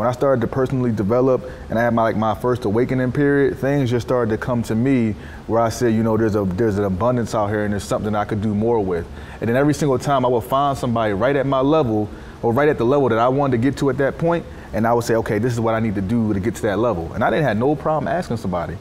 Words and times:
when 0.00 0.08
I 0.08 0.12
started 0.12 0.40
to 0.40 0.46
personally 0.46 0.92
develop 0.92 1.44
and 1.68 1.78
I 1.78 1.82
had 1.82 1.92
my 1.92 2.04
like 2.04 2.16
my 2.16 2.34
first 2.34 2.64
awakening 2.64 3.12
period, 3.12 3.58
things 3.58 3.90
just 3.90 4.06
started 4.06 4.30
to 4.30 4.38
come 4.38 4.62
to 4.62 4.74
me 4.74 5.14
where 5.46 5.60
I 5.60 5.68
said, 5.68 5.92
you 5.92 6.02
know, 6.02 6.16
there's 6.16 6.36
a 6.36 6.44
there's 6.44 6.78
an 6.78 6.84
abundance 6.84 7.34
out 7.34 7.48
here 7.48 7.64
and 7.64 7.72
there's 7.74 7.84
something 7.84 8.14
I 8.14 8.24
could 8.24 8.40
do 8.40 8.54
more 8.54 8.82
with. 8.82 9.06
And 9.42 9.48
then 9.50 9.56
every 9.56 9.74
single 9.74 9.98
time 9.98 10.24
I 10.24 10.28
would 10.28 10.44
find 10.44 10.78
somebody 10.78 11.12
right 11.12 11.36
at 11.36 11.44
my 11.44 11.60
level 11.60 12.08
or 12.40 12.50
right 12.50 12.70
at 12.70 12.78
the 12.78 12.84
level 12.86 13.10
that 13.10 13.18
I 13.18 13.28
wanted 13.28 13.58
to 13.58 13.62
get 13.62 13.76
to 13.80 13.90
at 13.90 13.98
that 13.98 14.16
point, 14.16 14.46
and 14.72 14.86
I 14.86 14.94
would 14.94 15.04
say, 15.04 15.16
okay, 15.16 15.38
this 15.38 15.52
is 15.52 15.60
what 15.60 15.74
I 15.74 15.80
need 15.80 15.96
to 15.96 16.00
do 16.00 16.32
to 16.32 16.40
get 16.40 16.54
to 16.54 16.62
that 16.62 16.78
level. 16.78 17.12
And 17.12 17.22
I 17.22 17.28
didn't 17.28 17.44
have 17.44 17.58
no 17.58 17.76
problem 17.76 18.08
asking 18.08 18.38
somebody. 18.38 18.78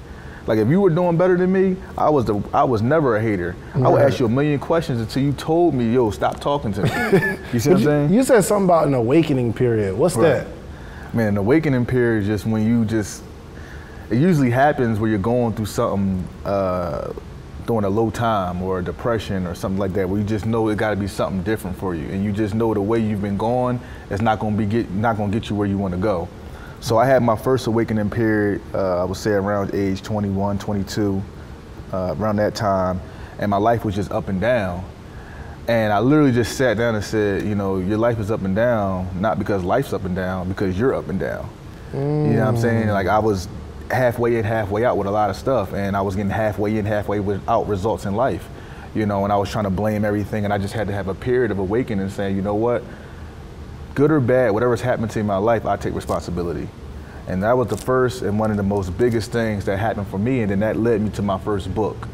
Like 0.48 0.60
if 0.60 0.70
you 0.70 0.80
were 0.80 0.90
doing 0.90 1.18
better 1.18 1.36
than 1.36 1.52
me, 1.52 1.76
I 1.98 2.10
was 2.10 2.24
the 2.24 2.42
I 2.54 2.64
was 2.64 2.82
never 2.82 3.18
a 3.18 3.22
hater. 3.22 3.58
Right. 3.76 3.86
I 3.86 3.90
would 3.90 4.02
ask 4.02 4.22
you 4.22 4.26
a 4.26 4.30
million 4.30 4.58
questions 4.58 5.02
until 5.02 5.22
you 5.22 5.34
told 5.34 5.74
me, 5.74 5.94
yo, 5.94 6.12
stop 6.12 6.40
talking 6.40 6.72
to 6.72 6.84
me. 6.84 7.38
you 7.52 7.60
see 7.60 7.72
what 7.72 7.80
I'm 7.80 7.84
saying? 7.84 8.14
You 8.14 8.24
said 8.24 8.40
something 8.46 8.64
about 8.64 8.88
an 8.88 8.94
awakening 8.94 9.52
period. 9.52 9.98
What's 9.98 10.16
right. 10.16 10.46
that? 10.46 10.59
Man, 11.12 11.30
an 11.30 11.38
awakening 11.38 11.88
period 11.88 12.22
is 12.22 12.28
just 12.28 12.46
when 12.46 12.68
you 12.68 12.86
just 12.86 13.24
it 14.12 14.18
usually 14.18 14.52
happens 14.52 15.00
where 15.00 15.10
you're 15.10 15.18
going 15.18 15.54
through 15.54 15.66
something 15.66 16.28
uh, 16.46 17.14
during 17.66 17.84
a 17.84 17.90
low 17.90 18.12
time 18.12 18.62
or 18.62 18.80
a 18.80 18.84
depression 18.84 19.48
or 19.48 19.56
something 19.56 19.80
like 19.80 19.94
that, 19.94 20.08
where 20.08 20.20
you 20.20 20.26
just 20.26 20.46
know 20.46 20.70
it 20.70 20.78
got 20.78 20.92
to 20.92 20.96
be 20.96 21.08
something 21.08 21.42
different 21.42 21.78
for 21.78 21.96
you, 21.96 22.08
and 22.10 22.24
you 22.24 22.32
just 22.32 22.54
know 22.54 22.76
the 22.76 22.82
way 22.82 23.00
you've 23.00 23.24
been 23.24 23.38
going 23.38 23.80
is 24.12 24.22
not 24.22 24.40
to 24.40 24.52
be 24.52 24.68
get 24.68 24.92
not 24.92 25.18
to 25.18 25.28
get 25.30 25.50
you 25.50 25.56
where 25.56 25.68
you 25.68 25.80
want 25.80 25.96
to 25.96 26.00
go. 26.00 26.28
So 26.80 26.98
I 26.98 27.08
had 27.08 27.24
my 27.24 27.36
first 27.36 27.66
awakening 27.66 28.12
period, 28.12 28.62
uh, 28.74 29.02
I 29.02 29.04
would 29.04 29.18
say 29.18 29.32
around 29.32 29.74
age 29.74 30.04
21, 30.04 30.60
22, 30.60 31.24
uh, 31.92 32.16
around 32.20 32.36
that 32.36 32.54
time, 32.54 33.02
and 33.40 33.50
my 33.50 33.58
life 33.58 33.84
was 33.84 33.96
just 33.96 34.12
up 34.12 34.28
and 34.28 34.40
down. 34.40 34.86
And 35.70 35.94
I 35.94 36.00
literally 36.00 36.32
just 36.32 36.58
sat 36.58 36.78
down 36.78 36.96
and 36.96 37.04
said, 37.04 37.44
you 37.44 37.54
know, 37.54 37.78
your 37.78 38.00
life 38.00 38.18
is 38.20 38.32
up 38.32 38.42
and 38.42 38.56
down, 38.56 39.08
not 39.22 39.38
because 39.38 39.64
life's 39.64 39.94
up 39.94 40.04
and 40.04 40.16
down, 40.16 40.50
because 40.50 40.80
you're 40.80 40.96
up 40.96 41.10
and 41.10 41.20
down. 41.20 41.48
Mm. 41.92 42.26
You 42.26 42.34
know 42.34 42.40
what 42.40 42.48
I'm 42.48 42.58
saying? 42.58 42.88
Like 42.88 43.06
I 43.06 43.20
was 43.20 43.48
halfway 43.92 44.38
in, 44.38 44.46
halfway 44.46 44.84
out 44.84 44.98
with 44.98 45.06
a 45.06 45.12
lot 45.12 45.30
of 45.30 45.36
stuff, 45.36 45.74
and 45.74 45.96
I 45.96 46.02
was 46.02 46.16
getting 46.16 46.32
halfway 46.32 46.76
in, 46.76 46.86
halfway 46.86 47.20
without 47.20 47.68
results 47.68 48.06
in 48.06 48.16
life. 48.16 48.50
You 48.96 49.06
know, 49.06 49.26
and 49.26 49.32
I 49.32 49.38
was 49.38 49.52
trying 49.52 49.66
to 49.66 49.70
blame 49.70 50.04
everything, 50.04 50.44
and 50.44 50.52
I 50.52 50.58
just 50.58 50.74
had 50.74 50.88
to 50.88 50.94
have 50.94 51.08
a 51.08 51.14
period 51.14 51.52
of 51.52 51.60
awakening 51.60 52.02
and 52.02 52.12
saying, 52.12 52.36
you 52.36 52.42
know 52.42 52.56
what, 52.56 52.82
good 53.94 54.10
or 54.10 54.20
bad, 54.20 54.50
whatever's 54.54 54.82
happened 54.82 55.12
to 55.12 55.20
me 55.20 55.22
in 55.22 55.28
my 55.28 55.38
life, 55.38 55.68
I 55.68 55.78
take 55.78 55.94
responsibility. 55.94 56.68
And 57.28 57.44
that 57.44 57.56
was 57.56 57.68
the 57.68 57.78
first 57.78 58.24
and 58.24 58.40
one 58.40 58.50
of 58.50 58.58
the 58.58 58.64
most 58.64 58.98
biggest 58.98 59.32
things 59.32 59.66
that 59.66 59.78
happened 59.78 60.08
for 60.08 60.18
me, 60.18 60.42
and 60.42 60.50
then 60.50 60.62
that 60.62 60.78
led 60.78 61.00
me 61.00 61.12
to 61.12 61.22
my 61.22 61.38
first 61.38 61.76
book, 61.76 62.08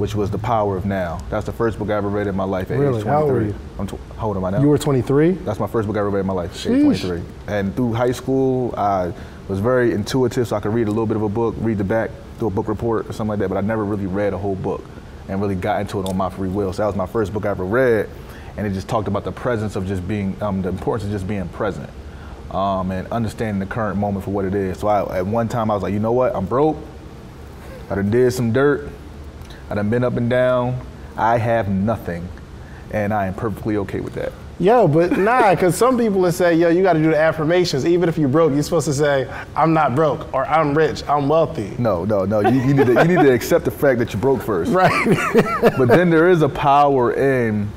which 0.00 0.14
was 0.14 0.30
The 0.30 0.38
Power 0.38 0.78
of 0.78 0.86
Now. 0.86 1.20
That's 1.28 1.44
the 1.44 1.52
first 1.52 1.78
book 1.78 1.90
I 1.90 1.94
ever 1.94 2.08
read 2.08 2.26
in 2.26 2.34
my 2.34 2.44
life 2.44 2.70
at 2.70 2.78
really? 2.78 3.00
age 3.00 3.04
23. 3.04 3.10
How 3.10 3.22
old 3.22 3.32
were 3.32 3.42
you? 3.42 3.54
I'm 3.78 3.86
tw- 3.86 4.16
how 4.16 4.28
old 4.28 4.36
am 4.38 4.44
I 4.46 4.50
now? 4.50 4.60
You 4.62 4.68
were 4.68 4.78
23? 4.78 5.32
That's 5.32 5.60
my 5.60 5.66
first 5.66 5.86
book 5.86 5.96
I 5.96 6.00
ever 6.00 6.08
read 6.08 6.20
in 6.20 6.26
my 6.26 6.32
life, 6.32 6.54
Sheesh. 6.54 6.76
age 6.76 7.02
23. 7.02 7.22
And 7.48 7.76
through 7.76 7.92
high 7.92 8.12
school, 8.12 8.74
I 8.78 9.12
was 9.46 9.60
very 9.60 9.92
intuitive, 9.92 10.48
so 10.48 10.56
I 10.56 10.60
could 10.60 10.72
read 10.72 10.88
a 10.88 10.90
little 10.90 11.06
bit 11.06 11.16
of 11.16 11.22
a 11.22 11.28
book, 11.28 11.54
read 11.58 11.76
the 11.76 11.84
back, 11.84 12.10
do 12.38 12.46
a 12.46 12.50
book 12.50 12.66
report 12.66 13.10
or 13.10 13.12
something 13.12 13.28
like 13.28 13.40
that, 13.40 13.50
but 13.50 13.58
I 13.58 13.60
never 13.60 13.84
really 13.84 14.06
read 14.06 14.32
a 14.32 14.38
whole 14.38 14.56
book 14.56 14.82
and 15.28 15.38
really 15.38 15.54
got 15.54 15.82
into 15.82 16.00
it 16.00 16.08
on 16.08 16.16
my 16.16 16.30
free 16.30 16.48
will. 16.48 16.72
So 16.72 16.80
that 16.80 16.86
was 16.86 16.96
my 16.96 17.04
first 17.04 17.34
book 17.34 17.44
I 17.44 17.50
ever 17.50 17.66
read, 17.66 18.08
and 18.56 18.66
it 18.66 18.70
just 18.70 18.88
talked 18.88 19.06
about 19.06 19.24
the 19.24 19.32
presence 19.32 19.76
of 19.76 19.86
just 19.86 20.08
being, 20.08 20.34
um, 20.42 20.62
the 20.62 20.70
importance 20.70 21.04
of 21.04 21.10
just 21.10 21.28
being 21.28 21.46
present. 21.50 21.90
Um, 22.52 22.90
and 22.90 23.06
understanding 23.12 23.60
the 23.60 23.66
current 23.72 23.98
moment 23.98 24.24
for 24.24 24.30
what 24.30 24.46
it 24.46 24.54
is. 24.54 24.78
So 24.78 24.88
I, 24.88 25.18
at 25.18 25.26
one 25.26 25.46
time 25.46 25.70
I 25.70 25.74
was 25.74 25.82
like, 25.82 25.92
you 25.92 26.00
know 26.00 26.10
what, 26.12 26.34
I'm 26.34 26.46
broke. 26.46 26.78
I 27.90 27.96
done 27.96 28.10
did 28.10 28.32
some 28.32 28.52
dirt. 28.52 28.88
I 29.70 29.74
done 29.74 29.88
been 29.88 30.02
up 30.02 30.16
and 30.16 30.28
down. 30.28 30.84
I 31.16 31.38
have 31.38 31.68
nothing, 31.68 32.28
and 32.90 33.14
I 33.14 33.26
am 33.26 33.34
perfectly 33.34 33.76
okay 33.78 34.00
with 34.00 34.14
that. 34.14 34.32
Yo, 34.58 34.86
but 34.86 35.16
nah, 35.16 35.54
because 35.54 35.74
some 35.74 35.96
people 35.96 36.20
will 36.20 36.32
say, 36.32 36.54
yo, 36.54 36.68
you 36.68 36.82
got 36.82 36.92
to 36.92 36.98
do 36.98 37.10
the 37.10 37.16
affirmations. 37.16 37.86
Even 37.86 38.08
if 38.08 38.18
you're 38.18 38.28
broke, 38.28 38.52
you're 38.52 38.62
supposed 38.62 38.86
to 38.86 38.92
say, 38.92 39.26
I'm 39.56 39.72
not 39.72 39.94
broke, 39.94 40.34
or 40.34 40.44
I'm 40.44 40.76
rich, 40.76 41.02
I'm 41.08 41.28
wealthy. 41.28 41.72
No, 41.78 42.04
no, 42.04 42.26
no. 42.26 42.40
You, 42.40 42.60
you 42.60 42.74
need, 42.74 42.86
to, 42.86 42.92
you 42.92 43.04
need 43.04 43.22
to 43.24 43.32
accept 43.32 43.64
the 43.64 43.70
fact 43.70 44.00
that 44.00 44.12
you're 44.12 44.20
broke 44.20 44.42
first. 44.42 44.72
Right. 44.72 44.92
but 45.78 45.88
then 45.88 46.10
there 46.10 46.28
is 46.28 46.42
a 46.42 46.48
power 46.48 47.14
in 47.14 47.70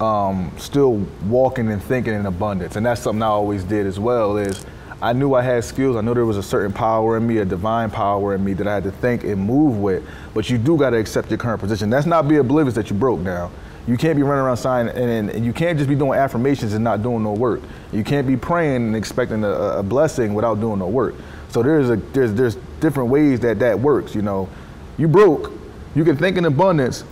um, 0.00 0.50
still 0.56 1.06
walking 1.26 1.70
and 1.70 1.82
thinking 1.82 2.14
in 2.14 2.26
abundance, 2.26 2.76
and 2.76 2.84
that's 2.84 3.02
something 3.02 3.22
I 3.22 3.26
always 3.26 3.62
did 3.62 3.86
as 3.86 4.00
well. 4.00 4.36
Is 4.36 4.66
I 5.00 5.12
knew 5.12 5.34
I 5.34 5.42
had 5.42 5.62
skills. 5.64 5.96
I 5.96 6.00
knew 6.00 6.14
there 6.14 6.24
was 6.24 6.38
a 6.38 6.42
certain 6.42 6.72
power 6.72 7.16
in 7.16 7.26
me, 7.26 7.38
a 7.38 7.44
divine 7.44 7.90
power 7.90 8.34
in 8.34 8.42
me 8.42 8.54
that 8.54 8.66
I 8.66 8.74
had 8.74 8.84
to 8.84 8.90
think 8.90 9.24
and 9.24 9.38
move 9.38 9.78
with. 9.78 10.02
But 10.32 10.48
you 10.48 10.56
do 10.56 10.76
got 10.78 10.90
to 10.90 10.96
accept 10.96 11.30
your 11.30 11.38
current 11.38 11.60
position. 11.60 11.90
That's 11.90 12.06
not 12.06 12.28
be 12.28 12.36
oblivious 12.36 12.74
that 12.76 12.88
you 12.88 12.96
broke 12.96 13.22
down. 13.22 13.52
You 13.86 13.96
can't 13.96 14.16
be 14.16 14.22
running 14.22 14.44
around 14.44 14.56
saying, 14.56 14.88
and, 14.88 15.30
and, 15.30 15.46
you 15.46 15.52
can't 15.52 15.78
just 15.78 15.88
be 15.88 15.94
doing 15.94 16.18
affirmations 16.18 16.72
and 16.72 16.82
not 16.82 17.02
doing 17.02 17.22
no 17.22 17.32
work. 17.32 17.60
You 17.92 18.02
can't 18.02 18.26
be 18.26 18.36
praying 18.36 18.76
and 18.76 18.96
expecting 18.96 19.44
a, 19.44 19.48
a 19.48 19.82
blessing 19.82 20.34
without 20.34 20.60
doing 20.60 20.80
no 20.80 20.88
work. 20.88 21.14
So 21.50 21.62
there's 21.62 21.90
a 21.90 21.96
there's 21.96 22.34
there's 22.34 22.56
different 22.80 23.10
ways 23.10 23.38
that 23.40 23.60
that 23.60 23.78
works. 23.78 24.14
You 24.14 24.22
know, 24.22 24.48
you 24.98 25.06
broke, 25.06 25.52
you 25.94 26.04
can 26.04 26.16
think 26.16 26.36
in 26.36 26.46
abundance. 26.46 27.04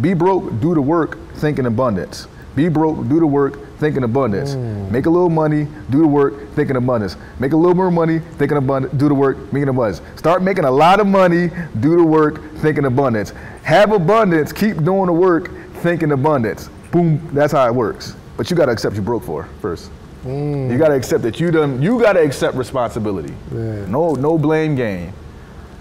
Be 0.00 0.14
broke, 0.14 0.58
do 0.60 0.74
the 0.74 0.80
work, 0.80 1.18
think 1.34 1.58
in 1.58 1.66
abundance. 1.66 2.26
Be 2.54 2.68
broke, 2.68 3.08
do 3.08 3.18
the 3.18 3.26
work, 3.26 3.78
think 3.78 3.96
in 3.96 4.04
abundance. 4.04 4.54
Mm. 4.54 4.90
Make 4.90 5.06
a 5.06 5.10
little 5.10 5.30
money, 5.30 5.66
do 5.90 6.00
the 6.00 6.06
work, 6.06 6.52
think 6.54 6.70
in 6.70 6.76
abundance. 6.76 7.16
Make 7.38 7.52
a 7.52 7.56
little 7.56 7.74
more 7.74 7.90
money, 7.90 8.18
think 8.18 8.50
in 8.50 8.58
abundance, 8.58 8.94
do 8.94 9.08
the 9.08 9.14
work, 9.14 9.38
think 9.50 9.62
in 9.62 9.68
abundance. 9.68 10.02
Start 10.16 10.42
making 10.42 10.64
a 10.64 10.70
lot 10.70 11.00
of 11.00 11.06
money, 11.06 11.50
do 11.80 11.96
the 11.96 12.04
work, 12.04 12.42
think 12.56 12.78
in 12.78 12.84
abundance. 12.84 13.30
Have 13.62 13.92
abundance, 13.92 14.52
keep 14.52 14.76
doing 14.84 15.06
the 15.06 15.12
work, 15.12 15.50
think 15.76 16.02
in 16.02 16.12
abundance. 16.12 16.68
Boom, 16.90 17.26
that's 17.32 17.52
how 17.52 17.66
it 17.66 17.74
works. 17.74 18.14
But 18.36 18.50
you 18.50 18.56
gotta 18.56 18.72
accept 18.72 18.96
you 18.96 19.02
broke 19.02 19.24
for 19.24 19.48
first. 19.60 19.90
Mm. 20.24 20.70
You 20.70 20.78
gotta 20.78 20.94
accept 20.94 21.22
that 21.22 21.40
you 21.40 21.50
done. 21.50 21.82
You 21.82 22.00
gotta 22.00 22.20
accept 22.22 22.56
responsibility. 22.56 23.34
Yeah. 23.52 23.86
No, 23.86 24.14
no 24.14 24.38
blame 24.38 24.74
game. 24.74 25.12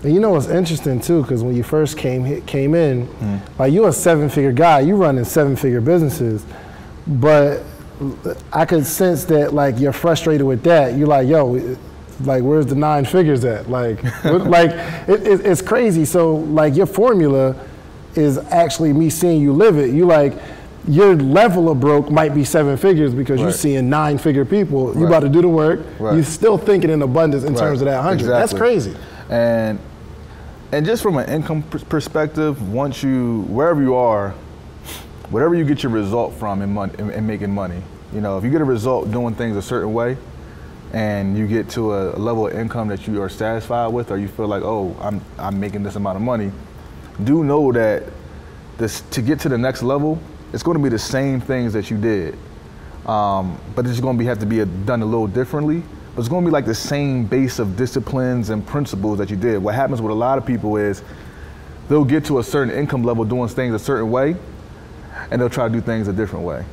And 0.03 0.13
you 0.13 0.19
know 0.19 0.31
what's 0.31 0.47
interesting 0.47 0.99
too, 0.99 1.21
because 1.21 1.43
when 1.43 1.55
you 1.55 1.61
first 1.61 1.95
came 1.95 2.41
came 2.43 2.73
in, 2.73 3.07
mm. 3.07 3.59
like 3.59 3.71
you're 3.71 3.89
a 3.89 3.93
seven 3.93 4.29
figure 4.29 4.51
guy, 4.51 4.79
you 4.79 4.95
running 4.95 5.25
seven 5.25 5.55
figure 5.55 5.81
businesses, 5.81 6.43
but 7.07 7.63
I 8.51 8.65
could 8.65 8.85
sense 8.85 9.25
that 9.25 9.53
like 9.53 9.79
you're 9.79 9.93
frustrated 9.93 10.45
with 10.45 10.63
that. 10.63 10.97
You're 10.97 11.07
like, 11.07 11.27
yo, 11.27 11.77
like 12.21 12.43
where's 12.43 12.65
the 12.65 12.75
nine 12.75 13.05
figures 13.05 13.45
at? 13.45 13.69
Like, 13.69 14.03
like 14.23 14.71
it, 15.07 15.27
it, 15.27 15.45
it's 15.45 15.61
crazy. 15.61 16.05
So 16.05 16.35
like 16.35 16.75
your 16.75 16.85
formula 16.85 17.55
is 18.15 18.37
actually 18.37 18.93
me 18.93 19.09
seeing 19.09 19.41
you 19.41 19.53
live 19.53 19.77
it. 19.77 19.91
You 19.91 20.05
like 20.05 20.33
your 20.87 21.15
level 21.15 21.69
of 21.69 21.79
broke 21.79 22.09
might 22.09 22.33
be 22.33 22.43
seven 22.43 22.75
figures 22.75 23.13
because 23.13 23.37
right. 23.39 23.45
you're 23.45 23.53
seeing 23.53 23.89
nine 23.89 24.17
figure 24.17 24.45
people. 24.45 24.87
Right. 24.87 24.99
You 24.99 25.07
about 25.07 25.19
to 25.21 25.29
do 25.29 25.41
the 25.41 25.47
work. 25.47 25.81
Right. 25.99 26.15
You're 26.15 26.23
still 26.23 26.57
thinking 26.57 26.89
in 26.89 27.01
abundance 27.01 27.43
in 27.43 27.55
terms 27.55 27.81
of 27.81 27.85
that 27.85 28.01
hundred. 28.01 28.21
Exactly. 28.21 28.39
That's 28.39 28.53
crazy. 28.53 28.95
And 29.29 29.79
and 30.71 30.85
just 30.85 31.03
from 31.03 31.17
an 31.17 31.29
income 31.29 31.63
perspective, 31.63 32.69
once 32.71 33.03
you 33.03 33.41
wherever 33.43 33.81
you 33.81 33.93
are, 33.93 34.33
whatever 35.31 35.55
you 35.55 35.65
get 35.65 35.81
your 35.81 35.91
result 35.91 36.33
from 36.35 36.61
in, 36.61 36.71
money, 36.73 36.93
in, 36.99 37.09
in 37.09 37.25
making 37.25 37.51
money, 37.51 37.81
you 38.13 38.21
know, 38.21 38.37
if 38.37 38.43
you 38.43 38.51
get 38.51 38.61
a 38.61 38.65
result 38.65 39.11
doing 39.11 39.33
things 39.33 39.57
a 39.57 39.61
certain 39.61 39.93
way, 39.93 40.17
and 40.93 41.37
you 41.37 41.47
get 41.47 41.69
to 41.69 41.93
a 41.95 42.11
level 42.17 42.47
of 42.47 42.53
income 42.53 42.89
that 42.89 43.07
you 43.07 43.21
are 43.21 43.29
satisfied 43.29 43.87
with, 43.87 44.11
or 44.11 44.17
you 44.17 44.27
feel 44.27 44.47
like, 44.47 44.61
oh, 44.61 44.95
I'm 44.99 45.21
I'm 45.39 45.59
making 45.59 45.83
this 45.83 45.95
amount 45.95 46.17
of 46.17 46.21
money 46.21 46.51
do 47.23 47.43
know 47.43 47.71
that 47.71 48.03
this 48.77 49.01
to 49.11 49.21
get 49.21 49.39
to 49.41 49.49
the 49.49 49.57
next 49.57 49.83
level, 49.83 50.19
it's 50.53 50.63
going 50.63 50.77
to 50.77 50.83
be 50.83 50.89
the 50.89 50.99
same 50.99 51.39
things 51.39 51.73
that 51.73 51.89
you 51.89 51.97
did, 51.97 52.37
um, 53.05 53.59
but 53.75 53.85
it's 53.85 53.99
going 53.99 54.17
to 54.17 54.19
be 54.19 54.25
have 54.25 54.39
to 54.39 54.45
be 54.45 54.61
a, 54.61 54.65
done 54.65 55.01
a 55.01 55.05
little 55.05 55.27
differently. 55.27 55.83
But 56.15 56.21
it's 56.21 56.29
going 56.29 56.43
to 56.43 56.49
be 56.49 56.51
like 56.51 56.65
the 56.65 56.75
same 56.75 57.25
base 57.25 57.59
of 57.59 57.77
disciplines 57.77 58.49
and 58.49 58.65
principles 58.65 59.17
that 59.19 59.29
you 59.29 59.37
did. 59.37 59.63
What 59.63 59.75
happens 59.75 60.01
with 60.01 60.11
a 60.11 60.15
lot 60.15 60.37
of 60.37 60.45
people 60.45 60.75
is 60.75 61.03
they'll 61.87 62.03
get 62.03 62.25
to 62.25 62.39
a 62.39 62.43
certain 62.43 62.73
income 62.73 63.03
level 63.03 63.23
doing 63.23 63.47
things 63.47 63.73
a 63.73 63.79
certain 63.79 64.11
way, 64.11 64.35
and 65.31 65.41
they'll 65.41 65.49
try 65.49 65.67
to 65.67 65.73
do 65.73 65.81
things 65.81 66.07
a 66.07 66.13
different 66.13 66.45
way, 66.45 66.63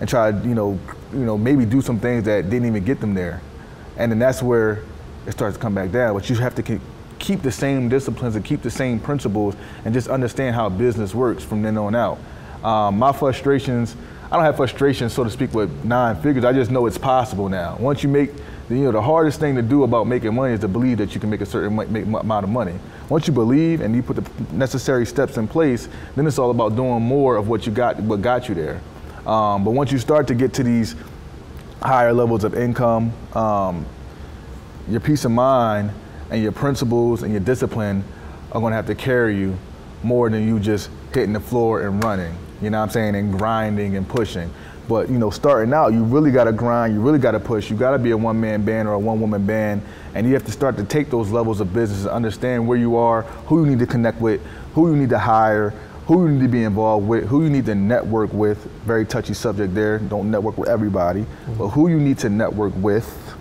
and 0.00 0.08
try 0.08 0.32
to 0.32 0.38
you 0.48 0.54
know 0.54 0.78
you 1.12 1.24
know 1.24 1.36
maybe 1.36 1.66
do 1.66 1.82
some 1.82 2.00
things 2.00 2.24
that 2.24 2.48
didn't 2.48 2.66
even 2.66 2.84
get 2.84 3.00
them 3.00 3.12
there, 3.12 3.42
and 3.96 4.10
then 4.10 4.18
that's 4.18 4.42
where 4.42 4.82
it 5.26 5.32
starts 5.32 5.56
to 5.56 5.62
come 5.62 5.74
back 5.74 5.90
down. 5.90 6.14
But 6.14 6.30
you 6.30 6.36
have 6.36 6.54
to 6.54 6.80
keep 7.18 7.42
the 7.42 7.52
same 7.52 7.88
disciplines 7.88 8.36
and 8.36 8.44
keep 8.44 8.62
the 8.62 8.70
same 8.70 9.00
principles 9.00 9.56
and 9.84 9.92
just 9.92 10.08
understand 10.08 10.54
how 10.54 10.68
business 10.68 11.14
works 11.14 11.44
from 11.44 11.62
then 11.62 11.76
on 11.76 11.94
out. 11.94 12.18
Um, 12.62 12.98
my 12.98 13.12
frustrations, 13.12 13.96
I 14.30 14.36
don't 14.36 14.44
have 14.44 14.56
frustrations, 14.56 15.12
so 15.12 15.24
to 15.24 15.30
speak, 15.30 15.52
with 15.52 15.84
nine 15.84 16.16
figures. 16.22 16.44
I 16.44 16.52
just 16.52 16.70
know 16.70 16.86
it's 16.86 16.98
possible 16.98 17.48
now. 17.48 17.76
Once 17.78 18.02
you 18.02 18.08
make, 18.08 18.30
you 18.68 18.84
know, 18.84 18.92
the 18.92 19.00
hardest 19.00 19.40
thing 19.40 19.54
to 19.56 19.62
do 19.62 19.82
about 19.84 20.06
making 20.06 20.34
money 20.34 20.52
is 20.52 20.60
to 20.60 20.68
believe 20.68 20.98
that 20.98 21.14
you 21.14 21.20
can 21.20 21.30
make 21.30 21.40
a 21.40 21.46
certain 21.46 21.74
make 21.74 22.04
amount 22.04 22.44
of 22.44 22.50
money. 22.50 22.78
Once 23.08 23.26
you 23.26 23.32
believe 23.32 23.80
and 23.80 23.96
you 23.96 24.02
put 24.02 24.16
the 24.16 24.54
necessary 24.54 25.06
steps 25.06 25.38
in 25.38 25.48
place, 25.48 25.88
then 26.16 26.26
it's 26.26 26.38
all 26.38 26.50
about 26.50 26.76
doing 26.76 27.02
more 27.02 27.36
of 27.36 27.48
what 27.48 27.66
you 27.66 27.72
got, 27.72 27.98
what 28.00 28.20
got 28.20 28.48
you 28.48 28.54
there. 28.54 28.80
Um, 29.26 29.64
but 29.64 29.70
once 29.70 29.90
you 29.90 29.98
start 29.98 30.26
to 30.28 30.34
get 30.34 30.52
to 30.54 30.62
these 30.62 30.96
higher 31.82 32.12
levels 32.12 32.44
of 32.44 32.54
income, 32.54 33.12
um, 33.34 33.86
your 34.88 35.00
peace 35.00 35.24
of 35.24 35.30
mind 35.30 35.90
and 36.30 36.42
your 36.42 36.52
principles 36.52 37.22
and 37.22 37.32
your 37.32 37.40
discipline 37.40 38.04
are 38.52 38.60
going 38.60 38.72
to 38.72 38.76
have 38.76 38.86
to 38.86 38.94
carry 38.94 39.38
you 39.38 39.56
more 40.02 40.28
than 40.30 40.46
you 40.46 40.60
just 40.60 40.90
hitting 41.12 41.32
the 41.32 41.40
floor 41.40 41.86
and 41.86 42.02
running. 42.04 42.34
You 42.60 42.70
know 42.70 42.78
what 42.78 42.84
I'm 42.84 42.90
saying? 42.90 43.14
And 43.14 43.36
grinding 43.36 43.96
and 43.96 44.08
pushing. 44.08 44.52
But 44.88 45.10
you 45.10 45.18
know, 45.18 45.28
starting 45.28 45.74
out, 45.74 45.92
you 45.92 46.02
really 46.02 46.30
got 46.30 46.44
to 46.44 46.52
grind. 46.52 46.94
You 46.94 47.00
really 47.00 47.18
got 47.18 47.32
to 47.32 47.40
push. 47.40 47.70
You 47.70 47.76
got 47.76 47.90
to 47.90 47.98
be 47.98 48.10
a 48.12 48.16
one-man 48.16 48.64
band 48.64 48.88
or 48.88 48.94
a 48.94 48.98
one-woman 48.98 49.44
band, 49.46 49.82
and 50.14 50.26
you 50.26 50.32
have 50.32 50.44
to 50.46 50.52
start 50.52 50.78
to 50.78 50.84
take 50.84 51.10
those 51.10 51.30
levels 51.30 51.60
of 51.60 51.74
business 51.74 52.00
and 52.02 52.10
understand 52.10 52.66
where 52.66 52.78
you 52.78 52.96
are, 52.96 53.22
who 53.22 53.62
you 53.62 53.70
need 53.70 53.78
to 53.80 53.86
connect 53.86 54.20
with, 54.20 54.40
who 54.72 54.90
you 54.90 54.96
need 54.96 55.10
to 55.10 55.18
hire, 55.18 55.70
who 56.06 56.26
you 56.26 56.32
need 56.32 56.42
to 56.42 56.48
be 56.48 56.64
involved 56.64 57.06
with, 57.06 57.26
who 57.26 57.44
you 57.44 57.50
need 57.50 57.66
to 57.66 57.74
network 57.74 58.32
with. 58.32 58.64
Very 58.86 59.04
touchy 59.04 59.34
subject 59.34 59.74
there. 59.74 59.98
Don't 59.98 60.30
network 60.30 60.56
with 60.56 60.70
everybody, 60.70 61.20
mm-hmm. 61.20 61.58
but 61.58 61.68
who 61.68 61.88
you 61.88 62.00
need 62.00 62.16
to 62.18 62.30
network 62.30 62.72
with, 62.76 63.36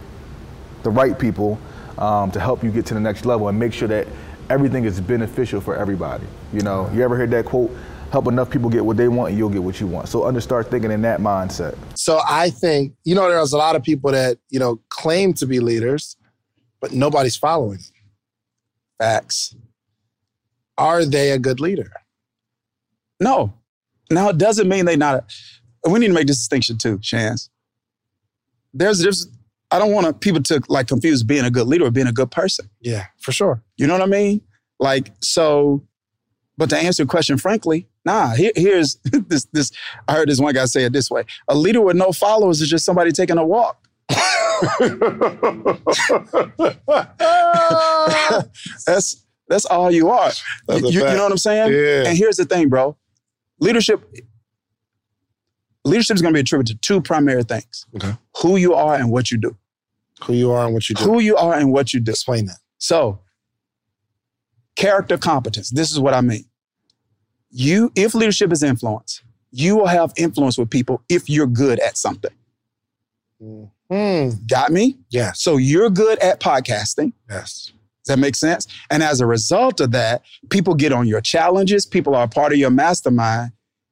the 0.83 0.89
right 0.89 1.17
people, 1.17 1.57
um, 1.97 2.29
to 2.31 2.41
help 2.41 2.61
you 2.63 2.71
get 2.71 2.85
to 2.87 2.93
the 2.93 2.99
next 2.99 3.25
level 3.25 3.47
and 3.47 3.57
make 3.57 3.71
sure 3.71 3.87
that 3.87 4.05
everything 4.49 4.83
is 4.83 4.99
beneficial 4.99 5.61
for 5.61 5.75
everybody. 5.77 6.25
You 6.51 6.61
know, 6.61 6.89
you 6.93 7.03
ever 7.03 7.15
heard 7.15 7.31
that 7.31 7.45
quote? 7.45 7.71
Help 8.11 8.27
enough 8.27 8.49
people 8.49 8.69
get 8.69 8.85
what 8.85 8.97
they 8.97 9.07
want 9.07 9.29
and 9.29 9.37
you'll 9.37 9.49
get 9.49 9.63
what 9.63 9.79
you 9.79 9.87
want. 9.87 10.07
So 10.07 10.25
under 10.25 10.41
start 10.41 10.69
thinking 10.69 10.91
in 10.91 11.01
that 11.01 11.19
mindset. 11.19 11.75
So 11.95 12.19
I 12.27 12.49
think, 12.49 12.93
you 13.03 13.15
know, 13.15 13.29
there's 13.29 13.53
a 13.53 13.57
lot 13.57 13.75
of 13.75 13.83
people 13.83 14.11
that, 14.11 14.37
you 14.49 14.59
know, 14.59 14.79
claim 14.89 15.33
to 15.35 15.45
be 15.45 15.59
leaders, 15.59 16.15
but 16.79 16.93
nobody's 16.93 17.35
following. 17.35 17.79
Facts. 18.97 19.55
Are 20.77 21.05
they 21.05 21.31
a 21.31 21.39
good 21.39 21.59
leader? 21.59 21.91
No. 23.19 23.53
Now 24.09 24.29
it 24.29 24.37
doesn't 24.37 24.69
mean 24.69 24.85
they're 24.85 24.97
not 24.97 25.25
a, 25.85 25.89
we 25.89 25.99
need 25.99 26.07
to 26.07 26.13
make 26.13 26.27
this 26.27 26.37
distinction 26.37 26.77
too, 26.77 26.99
Chance. 26.99 27.49
There's 28.73 28.99
there's 28.99 29.27
I 29.71 29.79
don't 29.79 29.91
want 29.91 30.21
people 30.21 30.41
to 30.43 30.61
like 30.69 30.87
confuse 30.87 31.23
being 31.23 31.45
a 31.45 31.51
good 31.51 31.67
leader 31.67 31.83
with 31.83 31.93
being 31.93 32.07
a 32.07 32.13
good 32.13 32.31
person. 32.31 32.69
Yeah, 32.79 33.07
for 33.19 33.31
sure. 33.31 33.61
You 33.75 33.87
know 33.87 33.93
what 33.93 34.01
I 34.01 34.07
mean? 34.07 34.41
Like, 34.79 35.11
so, 35.21 35.83
but 36.57 36.69
to 36.69 36.77
answer 36.77 37.03
your 37.03 37.07
question 37.07 37.37
frankly, 37.37 37.87
Nah, 38.07 38.29
here, 38.35 38.53
here's 38.55 38.95
this. 39.03 39.45
This 39.51 39.69
I 40.07 40.13
heard 40.13 40.29
this 40.29 40.39
one 40.39 40.53
guy 40.53 40.63
say 40.63 40.85
it 40.85 40.93
this 40.93 41.11
way: 41.11 41.25
a 41.49 41.55
leader 41.55 41.81
with 41.81 41.97
no 41.97 42.13
followers 42.13 42.61
is 42.61 42.69
just 42.69 42.85
somebody 42.85 43.11
taking 43.11 43.37
a 43.37 43.45
walk. 43.45 43.85
that's 48.85 49.25
that's 49.49 49.65
all 49.65 49.91
you 49.91 50.09
are. 50.09 50.31
You, 50.69 50.87
you, 50.87 50.99
know 51.01 51.23
what 51.23 51.33
I'm 51.33 51.37
saying? 51.37 51.73
Yeah. 51.73 52.07
And 52.07 52.17
here's 52.17 52.37
the 52.37 52.45
thing, 52.45 52.69
bro. 52.69 52.95
Leadership 53.59 54.01
leadership 55.83 56.15
is 56.15 56.21
going 56.21 56.33
to 56.33 56.37
be 56.37 56.41
attributed 56.41 56.81
to 56.81 56.87
two 56.87 57.01
primary 57.01 57.43
things: 57.43 57.85
okay. 57.97 58.13
who 58.41 58.55
you 58.55 58.73
are 58.73 58.95
and 58.95 59.11
what 59.11 59.31
you 59.31 59.37
do. 59.37 59.57
Who 60.23 60.31
you 60.31 60.51
are 60.51 60.63
and 60.65 60.73
what 60.73 60.87
you 60.87 60.95
do. 60.95 61.03
Who 61.03 61.19
you 61.19 61.35
are 61.35 61.55
and 61.55 61.73
what 61.73 61.93
you 61.93 61.99
do. 61.99 62.11
Explain 62.11 62.45
that. 62.45 62.59
So, 62.77 63.19
character 64.77 65.17
competence. 65.17 65.71
This 65.71 65.91
is 65.91 65.99
what 65.99 66.13
I 66.13 66.21
mean 66.21 66.45
you, 67.49 67.91
if 67.95 68.13
leadership 68.13 68.51
is 68.51 68.63
influence, 68.63 69.21
you 69.51 69.77
will 69.77 69.87
have 69.87 70.13
influence 70.17 70.57
with 70.57 70.69
people 70.69 71.01
if 71.09 71.29
you're 71.29 71.47
good 71.47 71.79
at 71.79 71.97
something. 71.97 72.31
Mm. 73.91 74.47
Got 74.47 74.71
me? 74.71 74.97
Yeah. 75.09 75.31
So 75.33 75.57
you're 75.57 75.89
good 75.89 76.19
at 76.19 76.39
podcasting. 76.39 77.13
Yes. 77.29 77.71
Does 78.05 78.15
that 78.15 78.19
make 78.19 78.35
sense? 78.35 78.67
And 78.89 79.03
as 79.03 79.19
a 79.19 79.25
result 79.25 79.79
of 79.79 79.91
that, 79.91 80.23
people 80.49 80.73
get 80.75 80.91
on 80.91 81.07
your 81.07 81.21
challenges, 81.21 81.85
people 81.85 82.15
are 82.15 82.27
part 82.27 82.53
of 82.53 82.57
your 82.57 82.69
mastermind, 82.69 83.51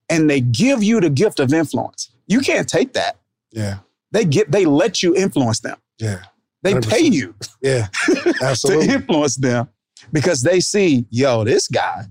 and 0.10 0.30
they 0.30 0.42
give 0.42 0.84
you 0.84 1.02
the 1.02 1.10
gift 1.10 1.40
of 1.40 1.54
influence. 1.54 2.12
You 2.28 2.40
can't 2.40 2.68
take 2.68 2.94
that. 2.94 3.18
Yeah. 3.52 3.80
They 4.12 4.26
get 4.26 4.52
they 4.52 4.66
let 4.66 5.04
you 5.04 5.16
influence 5.16 5.60
them. 5.60 5.78
Yeah. 6.00 6.22
100%. 6.64 6.82
They 6.82 6.90
pay 6.90 7.02
you. 7.02 7.36
Yeah. 7.62 7.88
Absolutely. 8.42 8.88
to 8.88 8.94
influence 8.94 9.36
them 9.36 9.70
because 10.12 10.42
they 10.42 10.60
see, 10.60 11.06
yo, 11.10 11.44
this 11.44 11.68
guy 11.68 12.06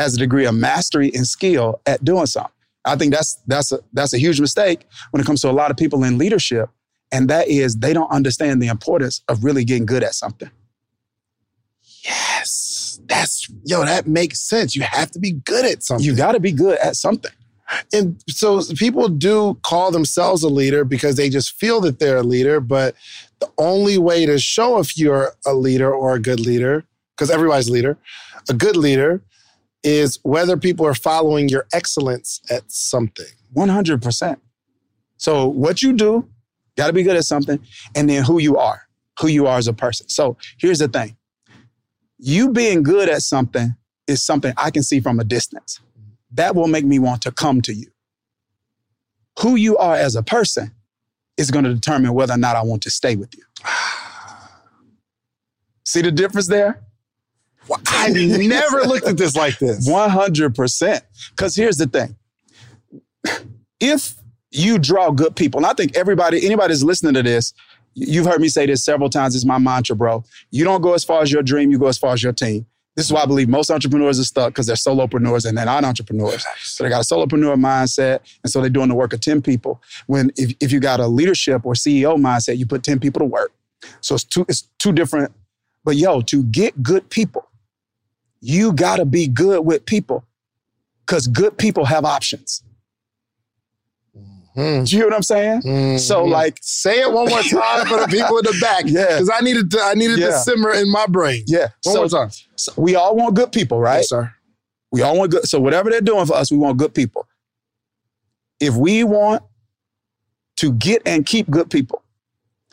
has 0.00 0.14
a 0.14 0.18
degree 0.18 0.46
of 0.46 0.54
mastery 0.54 1.10
and 1.14 1.26
skill 1.26 1.80
at 1.86 2.04
doing 2.04 2.26
something. 2.26 2.52
I 2.84 2.96
think 2.96 3.12
that's 3.12 3.34
that's 3.46 3.72
a 3.72 3.80
that's 3.92 4.14
a 4.14 4.18
huge 4.18 4.40
mistake 4.40 4.86
when 5.10 5.20
it 5.20 5.26
comes 5.26 5.42
to 5.42 5.50
a 5.50 5.52
lot 5.52 5.70
of 5.70 5.76
people 5.76 6.02
in 6.04 6.16
leadership, 6.16 6.70
and 7.12 7.28
that 7.28 7.48
is 7.48 7.76
they 7.76 7.92
don't 7.92 8.10
understand 8.10 8.62
the 8.62 8.68
importance 8.68 9.22
of 9.28 9.44
really 9.44 9.64
getting 9.64 9.84
good 9.84 10.02
at 10.02 10.14
something. 10.14 10.50
Yes, 12.02 12.98
that's 13.06 13.50
yo, 13.64 13.84
that 13.84 14.06
makes 14.06 14.40
sense. 14.40 14.74
You 14.74 14.82
have 14.82 15.10
to 15.10 15.18
be 15.18 15.32
good 15.32 15.66
at 15.66 15.82
something. 15.82 16.06
You 16.06 16.16
got 16.16 16.32
to 16.32 16.40
be 16.40 16.52
good 16.52 16.78
at 16.78 16.96
something. 16.96 17.32
And 17.92 18.20
so 18.28 18.60
people 18.76 19.08
do 19.08 19.58
call 19.62 19.92
themselves 19.92 20.42
a 20.42 20.48
leader 20.48 20.84
because 20.84 21.16
they 21.16 21.28
just 21.28 21.52
feel 21.52 21.80
that 21.82 22.00
they're 22.00 22.16
a 22.16 22.22
leader, 22.22 22.58
but 22.60 22.96
the 23.38 23.48
only 23.58 23.96
way 23.96 24.26
to 24.26 24.40
show 24.40 24.78
if 24.80 24.98
you're 24.98 25.34
a 25.46 25.54
leader 25.54 25.92
or 25.94 26.14
a 26.14 26.18
good 26.18 26.40
leader, 26.40 26.84
because 27.16 27.30
everybody's 27.30 27.68
a 27.68 27.72
leader, 27.72 27.96
a 28.48 28.54
good 28.54 28.76
leader 28.76 29.22
is 29.82 30.18
whether 30.22 30.56
people 30.56 30.86
are 30.86 30.94
following 30.94 31.48
your 31.48 31.66
excellence 31.72 32.40
at 32.50 32.70
something. 32.70 33.26
100%. 33.54 34.36
So, 35.16 35.46
what 35.48 35.82
you 35.82 35.92
do, 35.92 36.28
got 36.76 36.86
to 36.86 36.92
be 36.92 37.02
good 37.02 37.16
at 37.16 37.24
something, 37.24 37.60
and 37.94 38.08
then 38.08 38.24
who 38.24 38.38
you 38.40 38.56
are, 38.56 38.82
who 39.20 39.28
you 39.28 39.46
are 39.46 39.58
as 39.58 39.68
a 39.68 39.72
person. 39.72 40.08
So, 40.08 40.36
here's 40.58 40.78
the 40.78 40.88
thing 40.88 41.16
you 42.18 42.50
being 42.52 42.82
good 42.82 43.08
at 43.08 43.22
something 43.22 43.74
is 44.06 44.22
something 44.22 44.52
I 44.56 44.70
can 44.70 44.82
see 44.82 45.00
from 45.00 45.20
a 45.20 45.24
distance. 45.24 45.80
That 46.32 46.54
will 46.54 46.68
make 46.68 46.84
me 46.84 46.98
want 46.98 47.22
to 47.22 47.32
come 47.32 47.60
to 47.62 47.72
you. 47.72 47.90
Who 49.40 49.56
you 49.56 49.76
are 49.78 49.94
as 49.94 50.16
a 50.16 50.22
person 50.22 50.72
is 51.36 51.50
going 51.50 51.64
to 51.64 51.74
determine 51.74 52.12
whether 52.12 52.34
or 52.34 52.38
not 52.38 52.56
I 52.56 52.62
want 52.62 52.82
to 52.82 52.90
stay 52.90 53.16
with 53.16 53.34
you. 53.34 53.42
see 55.84 56.02
the 56.02 56.12
difference 56.12 56.46
there? 56.46 56.82
I 57.86 58.10
never 58.10 58.82
looked 58.82 59.06
at 59.06 59.16
this 59.16 59.36
like 59.36 59.58
this. 59.58 59.88
100%. 59.88 61.00
Because 61.30 61.56
here's 61.56 61.76
the 61.76 61.86
thing 61.86 62.16
if 63.80 64.14
you 64.50 64.78
draw 64.78 65.10
good 65.10 65.36
people, 65.36 65.58
and 65.58 65.66
I 65.66 65.72
think 65.72 65.96
everybody, 65.96 66.44
anybody 66.44 66.72
that's 66.72 66.82
listening 66.82 67.14
to 67.14 67.22
this, 67.22 67.54
you've 67.94 68.26
heard 68.26 68.40
me 68.40 68.48
say 68.48 68.66
this 68.66 68.84
several 68.84 69.08
times. 69.08 69.34
It's 69.34 69.44
my 69.44 69.58
mantra, 69.58 69.96
bro. 69.96 70.24
You 70.50 70.64
don't 70.64 70.80
go 70.80 70.94
as 70.94 71.04
far 71.04 71.22
as 71.22 71.32
your 71.32 71.42
dream, 71.42 71.70
you 71.70 71.78
go 71.78 71.86
as 71.86 71.98
far 71.98 72.12
as 72.12 72.22
your 72.22 72.32
team. 72.32 72.66
This 72.96 73.06
is 73.06 73.12
why 73.12 73.22
I 73.22 73.26
believe 73.26 73.48
most 73.48 73.70
entrepreneurs 73.70 74.18
are 74.18 74.24
stuck 74.24 74.48
because 74.48 74.66
they're 74.66 74.76
solopreneurs 74.76 75.46
and 75.46 75.56
they're 75.56 75.64
not 75.64 75.84
entrepreneurs. 75.84 76.44
So 76.62 76.84
they 76.84 76.90
got 76.90 77.00
a 77.00 77.14
solopreneur 77.14 77.54
mindset, 77.56 78.20
and 78.42 78.52
so 78.52 78.60
they're 78.60 78.68
doing 78.68 78.88
the 78.88 78.94
work 78.94 79.12
of 79.12 79.20
10 79.20 79.42
people. 79.42 79.80
When 80.06 80.30
if, 80.36 80.54
if 80.60 80.72
you 80.72 80.80
got 80.80 81.00
a 81.00 81.06
leadership 81.06 81.64
or 81.64 81.74
CEO 81.74 82.16
mindset, 82.16 82.58
you 82.58 82.66
put 82.66 82.82
10 82.82 82.98
people 82.98 83.20
to 83.20 83.24
work. 83.24 83.52
So 84.00 84.16
it's 84.16 84.24
two, 84.24 84.44
it's 84.48 84.68
two 84.78 84.92
different. 84.92 85.32
But 85.84 85.96
yo, 85.96 86.20
to 86.22 86.42
get 86.44 86.82
good 86.82 87.08
people, 87.10 87.48
you 88.40 88.72
got 88.72 88.96
to 88.96 89.04
be 89.04 89.26
good 89.26 89.64
with 89.64 89.86
people 89.86 90.24
because 91.06 91.26
good 91.26 91.58
people 91.58 91.84
have 91.84 92.04
options. 92.04 92.62
Mm-hmm. 94.56 94.84
Do 94.84 94.90
you 94.90 94.98
hear 94.98 95.06
what 95.06 95.14
I'm 95.14 95.22
saying? 95.22 95.62
Mm-hmm. 95.62 95.98
So, 95.98 96.24
like, 96.24 96.58
say 96.60 97.00
it 97.00 97.12
one 97.12 97.28
more 97.28 97.40
time 97.40 97.86
for 97.86 98.00
the 98.00 98.08
people 98.10 98.38
in 98.38 98.44
the 98.44 98.58
back. 98.60 98.84
Yeah, 98.90 99.06
because 99.06 99.30
I 99.30 99.40
needed 99.40 99.70
to. 99.72 99.80
I 99.80 99.94
needed 99.94 100.18
yeah. 100.18 100.26
to 100.26 100.38
simmer 100.38 100.72
in 100.72 100.90
my 100.90 101.06
brain. 101.06 101.44
Yeah, 101.46 101.68
one 101.84 101.94
so, 101.94 102.00
more 102.00 102.08
time. 102.08 102.30
So 102.56 102.72
we 102.76 102.96
all 102.96 103.14
want 103.14 103.36
good 103.36 103.52
people, 103.52 103.78
right? 103.78 103.98
Yes, 103.98 104.08
sir. 104.08 104.34
We 104.90 105.02
all 105.02 105.16
want 105.16 105.30
good. 105.30 105.46
So 105.46 105.60
whatever 105.60 105.90
they're 105.90 106.00
doing 106.00 106.26
for 106.26 106.34
us, 106.34 106.50
we 106.50 106.56
want 106.56 106.78
good 106.78 106.94
people. 106.94 107.28
If 108.58 108.74
we 108.74 109.04
want 109.04 109.42
to 110.56 110.72
get 110.72 111.02
and 111.06 111.24
keep 111.24 111.48
good 111.48 111.70
people, 111.70 112.02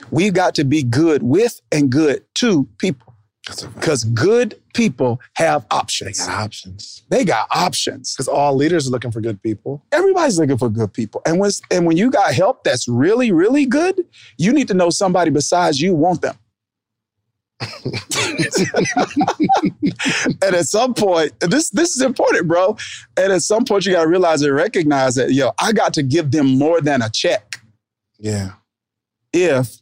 we've 0.10 0.34
got 0.34 0.56
to 0.56 0.64
be 0.64 0.82
good 0.82 1.22
with 1.22 1.62
and 1.72 1.92
good 1.92 2.26
to 2.36 2.68
people. 2.80 3.14
Because 3.46 4.04
good 4.04 4.60
people 4.78 5.20
have 5.34 5.66
options. 5.72 6.20
They 6.20 6.26
got 6.26 6.44
options. 6.44 7.04
They 7.10 7.26
got 7.26 7.48
options. 7.52 8.14
Because 8.14 8.28
all 8.28 8.56
leaders 8.56 8.88
are 8.88 8.92
looking 8.92 9.12
for 9.12 9.20
good 9.20 9.42
people. 9.42 9.84
Everybody's 9.92 10.40
looking 10.40 10.58
for 10.58 10.70
good 10.70 10.94
people. 10.94 11.22
And 11.26 11.40
when, 11.40 11.50
and 11.72 11.86
when 11.86 11.98
you 11.98 12.12
got 12.12 12.34
help 12.34 12.64
that's 12.64 12.88
really, 12.88 13.32
really 13.32 13.66
good, 13.66 14.00
you 14.38 14.54
need 14.54 14.68
to 14.68 14.76
know 14.76 14.92
somebody 14.92 15.32
besides 15.32 15.82
you 15.82 15.96
want 15.96 16.22
them. 16.22 16.36
and 20.44 20.54
at 20.56 20.68
some 20.68 20.94
point, 20.94 21.34
this 21.40 21.72
this 21.72 21.96
is 21.96 22.04
important, 22.04 22.48
bro. 22.48 22.78
And 23.18 23.34
at 23.34 23.42
some 23.42 23.66
point, 23.66 23.84
you 23.84 23.94
gotta 23.94 24.08
realize 24.08 24.44
and 24.44 24.54
recognize 24.54 25.16
that, 25.16 25.32
yo, 25.32 25.54
I 25.60 25.72
got 25.72 25.96
to 25.96 26.04
give 26.04 26.30
them 26.30 26.60
more 26.60 26.82
than 26.82 27.02
a 27.02 27.10
check. 27.10 27.60
Yeah. 28.20 28.52
If 29.34 29.82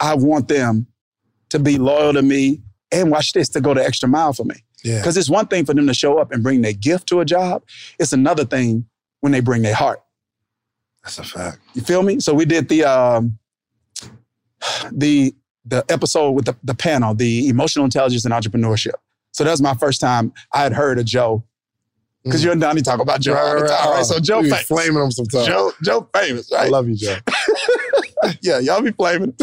I 0.00 0.14
want 0.14 0.48
them 0.48 0.88
to 1.50 1.60
be 1.60 1.78
loyal 1.78 2.12
to 2.14 2.22
me 2.22 2.64
and 2.94 3.10
watch 3.10 3.32
this 3.32 3.48
to 3.50 3.60
go 3.60 3.74
the 3.74 3.84
extra 3.84 4.08
mile 4.08 4.32
for 4.32 4.44
me. 4.44 4.56
Yeah. 4.82 4.98
Because 4.98 5.16
it's 5.16 5.30
one 5.30 5.46
thing 5.46 5.64
for 5.64 5.74
them 5.74 5.86
to 5.86 5.94
show 5.94 6.18
up 6.18 6.32
and 6.32 6.42
bring 6.42 6.62
their 6.62 6.72
gift 6.72 7.08
to 7.08 7.20
a 7.20 7.24
job. 7.24 7.62
It's 7.98 8.12
another 8.12 8.44
thing 8.44 8.86
when 9.20 9.32
they 9.32 9.40
bring 9.40 9.62
their 9.62 9.74
heart. 9.74 10.02
That's 11.02 11.18
a 11.18 11.24
fact. 11.24 11.58
You 11.74 11.82
feel 11.82 12.02
me? 12.02 12.20
So 12.20 12.32
we 12.34 12.44
did 12.44 12.68
the 12.68 12.84
um, 12.84 13.38
the 14.92 15.34
the 15.64 15.84
episode 15.88 16.32
with 16.32 16.44
the, 16.44 16.56
the 16.62 16.74
panel, 16.74 17.14
the 17.14 17.48
emotional 17.48 17.84
intelligence 17.84 18.24
and 18.24 18.34
entrepreneurship. 18.34 18.92
So 19.32 19.44
that 19.44 19.50
was 19.50 19.62
my 19.62 19.74
first 19.74 20.00
time 20.00 20.32
I 20.52 20.62
had 20.62 20.72
heard 20.72 20.98
of 20.98 21.06
Joe. 21.06 21.42
Because 22.22 22.40
mm. 22.40 22.44
you 22.44 22.52
and 22.52 22.62
Donni 22.62 22.82
talk 22.82 23.00
about 23.00 23.20
Joe 23.20 23.34
right, 23.34 23.40
all 23.42 23.54
the 23.60 23.66
time, 23.66 23.88
right? 23.88 23.96
right? 23.96 24.04
So 24.04 24.20
Joe, 24.20 24.42
famous. 24.42 24.62
flaming 24.62 25.02
him 25.02 25.10
sometimes. 25.10 25.46
Joe, 25.46 25.72
Joe, 25.82 26.08
famous, 26.14 26.50
right? 26.52 26.66
I 26.66 26.68
love 26.68 26.88
you, 26.88 26.96
Joe. 26.96 27.16
yeah, 28.42 28.58
y'all 28.58 28.82
be 28.82 28.90
flaming. 28.92 29.34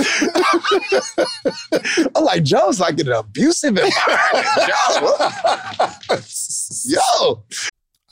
I'm 2.16 2.24
like, 2.24 2.44
Joe's 2.44 2.80
like 2.80 3.00
an 3.00 3.12
abusive 3.12 3.78
environment. 3.78 3.94
Yo. 6.86 7.44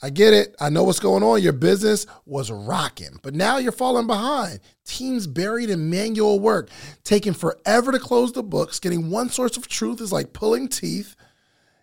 I 0.02 0.08
get 0.08 0.32
it. 0.32 0.56
I 0.58 0.70
know 0.70 0.84
what's 0.84 0.98
going 0.98 1.22
on. 1.22 1.42
Your 1.42 1.52
business 1.52 2.06
was 2.24 2.50
rocking, 2.50 3.20
but 3.22 3.34
now 3.34 3.58
you're 3.58 3.70
falling 3.70 4.06
behind. 4.06 4.60
Teams 4.86 5.26
buried 5.26 5.68
in 5.68 5.90
manual 5.90 6.40
work, 6.40 6.70
taking 7.04 7.34
forever 7.34 7.92
to 7.92 7.98
close 7.98 8.32
the 8.32 8.42
books. 8.42 8.80
Getting 8.80 9.10
one 9.10 9.28
source 9.28 9.58
of 9.58 9.68
truth 9.68 10.00
is 10.00 10.10
like 10.10 10.32
pulling 10.32 10.68
teeth. 10.68 11.16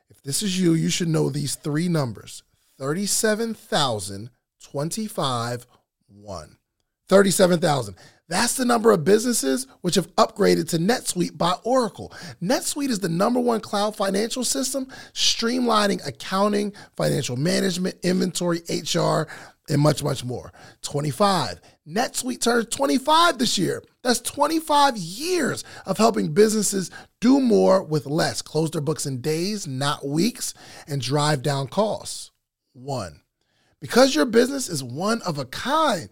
If 0.10 0.24
this 0.24 0.42
is 0.42 0.60
you, 0.60 0.74
you 0.74 0.90
should 0.90 1.10
know 1.10 1.30
these 1.30 1.54
three 1.56 1.90
numbers 1.90 2.42
37,025 2.80 5.68
1. 6.08 6.58
37,000. 7.10 7.96
That's 8.30 8.56
the 8.56 8.66
number 8.66 8.92
of 8.92 9.06
businesses 9.06 9.68
which 9.82 9.96
have 9.96 10.14
upgraded 10.16 10.70
to 10.70 10.78
NetSuite 10.78 11.38
by 11.38 11.54
Oracle. 11.64 12.12
NetSuite 12.42 12.90
is 12.90 13.00
the 13.00 13.08
number 13.10 13.40
one 13.40 13.62
cloud 13.62 13.96
financial 13.96 14.44
system, 14.44 14.88
streamlining 15.14 16.06
accounting, 16.06 16.74
financial 16.98 17.38
management, 17.38 17.96
inventory, 18.04 18.62
HR, 18.70 19.28
and 19.70 19.82
much, 19.82 20.04
much 20.04 20.26
more. 20.26 20.52
25. 20.82 21.62
NetSuite 21.88 22.42
turns 22.42 22.66
25 22.68 23.38
this 23.38 23.58
year. 23.58 23.82
That's 24.04 24.20
25 24.20 24.98
years 24.98 25.64
of 25.86 25.98
helping 25.98 26.34
businesses 26.34 26.92
do 27.22 27.40
more 27.40 27.82
with 27.82 28.06
less, 28.06 28.42
close 28.42 28.72
their 28.72 28.82
books 28.82 29.06
in 29.06 29.22
days, 29.22 29.68
not 29.68 30.06
weeks, 30.06 30.54
and 30.86 31.02
drive 31.02 31.42
down 31.44 31.68
costs. 31.68 32.32
One 32.74 33.22
because 33.80 34.16
your 34.16 34.26
business 34.26 34.70
is 34.70 34.84
one 34.84 35.22
of 35.22 35.38
a 35.38 35.46
kind. 35.46 36.10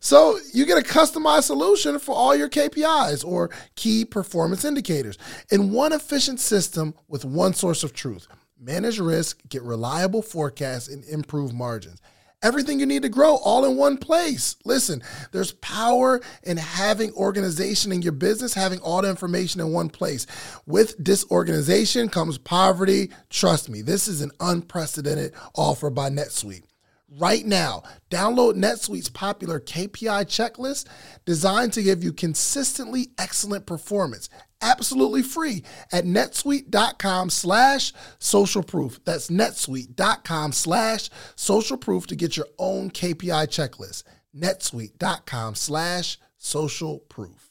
So 0.00 0.38
you 0.52 0.66
get 0.66 0.78
a 0.78 0.88
customized 0.88 1.44
solution 1.44 1.98
for 1.98 2.14
all 2.14 2.34
your 2.34 2.48
KPIs 2.48 3.24
or 3.24 3.50
key 3.74 4.04
performance 4.04 4.64
indicators 4.64 5.18
in 5.50 5.72
one 5.72 5.92
efficient 5.92 6.40
system 6.40 6.94
with 7.08 7.24
one 7.24 7.54
source 7.54 7.82
of 7.82 7.92
truth. 7.92 8.28
Manage 8.60 8.98
risk, 8.98 9.40
get 9.48 9.62
reliable 9.62 10.22
forecasts, 10.22 10.88
and 10.88 11.04
improve 11.04 11.52
margins. 11.52 12.00
Everything 12.40 12.78
you 12.78 12.86
need 12.86 13.02
to 13.02 13.08
grow 13.08 13.34
all 13.36 13.64
in 13.64 13.76
one 13.76 13.96
place. 13.96 14.54
Listen, 14.64 15.02
there's 15.32 15.50
power 15.52 16.20
in 16.44 16.56
having 16.56 17.12
organization 17.14 17.90
in 17.90 18.00
your 18.00 18.12
business, 18.12 18.54
having 18.54 18.78
all 18.78 19.02
the 19.02 19.10
information 19.10 19.60
in 19.60 19.72
one 19.72 19.88
place. 19.88 20.24
With 20.64 21.02
disorganization 21.02 22.08
comes 22.08 22.38
poverty. 22.38 23.10
Trust 23.28 23.68
me, 23.68 23.82
this 23.82 24.06
is 24.06 24.22
an 24.22 24.30
unprecedented 24.38 25.32
offer 25.56 25.90
by 25.90 26.10
NetSuite 26.10 26.67
right 27.16 27.44
now. 27.44 27.82
Download 28.10 28.54
NetSuite's 28.54 29.08
popular 29.08 29.60
KPI 29.60 30.26
checklist 30.26 30.86
designed 31.24 31.72
to 31.74 31.82
give 31.82 32.02
you 32.02 32.12
consistently 32.12 33.08
excellent 33.18 33.66
performance. 33.66 34.28
Absolutely 34.60 35.22
free 35.22 35.64
at 35.92 36.04
netsuite.com 36.04 37.30
slash 37.30 37.92
social 38.18 38.62
proof. 38.62 39.00
That's 39.04 39.28
netsuite.com 39.28 40.52
slash 40.52 41.10
social 41.36 41.76
proof 41.76 42.06
to 42.08 42.16
get 42.16 42.36
your 42.36 42.48
own 42.58 42.90
KPI 42.90 43.46
checklist. 43.48 44.02
netsuite.com 44.36 45.54
slash 45.54 46.18
social 46.38 46.98
proof. 46.98 47.48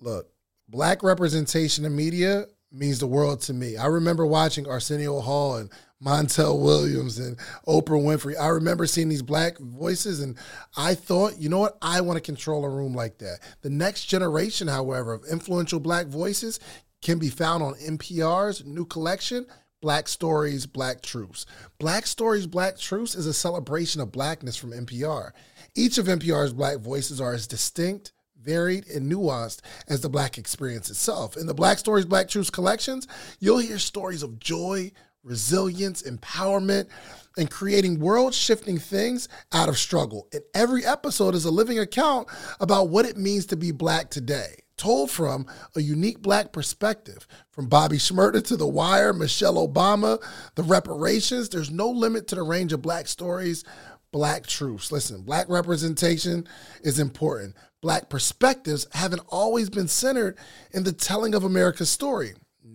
Look, 0.00 0.30
black 0.68 1.02
representation 1.02 1.84
in 1.84 1.94
media 1.94 2.46
means 2.70 2.98
the 2.98 3.06
world 3.06 3.40
to 3.42 3.54
me. 3.54 3.76
I 3.76 3.86
remember 3.86 4.26
watching 4.26 4.68
Arsenio 4.68 5.20
Hall 5.20 5.56
and 5.56 5.70
Montel 6.02 6.60
Williams 6.60 7.18
and 7.18 7.36
Oprah 7.66 8.00
Winfrey. 8.00 8.38
I 8.38 8.48
remember 8.48 8.86
seeing 8.86 9.08
these 9.08 9.22
black 9.22 9.58
voices, 9.58 10.20
and 10.20 10.36
I 10.76 10.94
thought, 10.94 11.38
you 11.38 11.48
know 11.48 11.58
what? 11.58 11.76
I 11.82 12.00
want 12.00 12.16
to 12.16 12.20
control 12.20 12.64
a 12.64 12.68
room 12.68 12.94
like 12.94 13.18
that. 13.18 13.40
The 13.62 13.70
next 13.70 14.04
generation, 14.04 14.68
however, 14.68 15.12
of 15.12 15.24
influential 15.30 15.80
black 15.80 16.06
voices 16.06 16.60
can 17.02 17.18
be 17.18 17.30
found 17.30 17.62
on 17.62 17.74
NPR's 17.74 18.64
new 18.64 18.84
collection, 18.84 19.46
Black 19.80 20.08
Stories, 20.08 20.66
Black 20.66 21.02
Truths. 21.02 21.46
Black 21.78 22.06
Stories, 22.06 22.46
Black 22.46 22.78
Truths 22.78 23.14
is 23.14 23.26
a 23.26 23.34
celebration 23.34 24.00
of 24.00 24.12
blackness 24.12 24.56
from 24.56 24.72
NPR. 24.72 25.30
Each 25.74 25.98
of 25.98 26.06
NPR's 26.06 26.52
black 26.52 26.78
voices 26.78 27.20
are 27.20 27.32
as 27.32 27.46
distinct, 27.46 28.12
varied, 28.40 28.88
and 28.88 29.10
nuanced 29.10 29.60
as 29.88 30.00
the 30.00 30.08
black 30.08 30.38
experience 30.38 30.90
itself. 30.90 31.36
In 31.36 31.46
the 31.46 31.54
Black 31.54 31.78
Stories, 31.78 32.06
Black 32.06 32.28
Truths 32.28 32.50
collections, 32.50 33.06
you'll 33.38 33.58
hear 33.58 33.78
stories 33.78 34.22
of 34.22 34.40
joy, 34.40 34.90
resilience, 35.22 36.02
empowerment, 36.02 36.88
and 37.36 37.50
creating 37.50 38.00
world 38.00 38.34
shifting 38.34 38.78
things 38.78 39.28
out 39.52 39.68
of 39.68 39.78
struggle. 39.78 40.28
And 40.32 40.42
every 40.54 40.84
episode 40.84 41.34
is 41.34 41.44
a 41.44 41.50
living 41.50 41.78
account 41.78 42.28
about 42.60 42.88
what 42.88 43.06
it 43.06 43.16
means 43.16 43.46
to 43.46 43.56
be 43.56 43.70
black 43.70 44.10
today, 44.10 44.62
told 44.76 45.10
from 45.10 45.46
a 45.76 45.80
unique 45.80 46.20
black 46.20 46.52
perspective. 46.52 47.26
From 47.50 47.68
Bobby 47.68 47.96
Shmurda 47.96 48.44
to 48.46 48.56
The 48.56 48.66
Wire, 48.66 49.12
Michelle 49.12 49.66
Obama, 49.66 50.22
the 50.54 50.62
reparations, 50.62 51.48
there's 51.48 51.70
no 51.70 51.90
limit 51.90 52.26
to 52.28 52.34
the 52.34 52.42
range 52.42 52.72
of 52.72 52.82
black 52.82 53.06
stories, 53.06 53.64
black 54.10 54.46
truths. 54.46 54.90
Listen, 54.90 55.22
black 55.22 55.48
representation 55.48 56.46
is 56.82 56.98
important. 56.98 57.54
Black 57.80 58.08
perspectives 58.08 58.86
haven't 58.92 59.22
always 59.28 59.70
been 59.70 59.88
centered 59.88 60.36
in 60.72 60.82
the 60.82 60.92
telling 60.92 61.34
of 61.34 61.44
America's 61.44 61.90
story. 61.90 62.34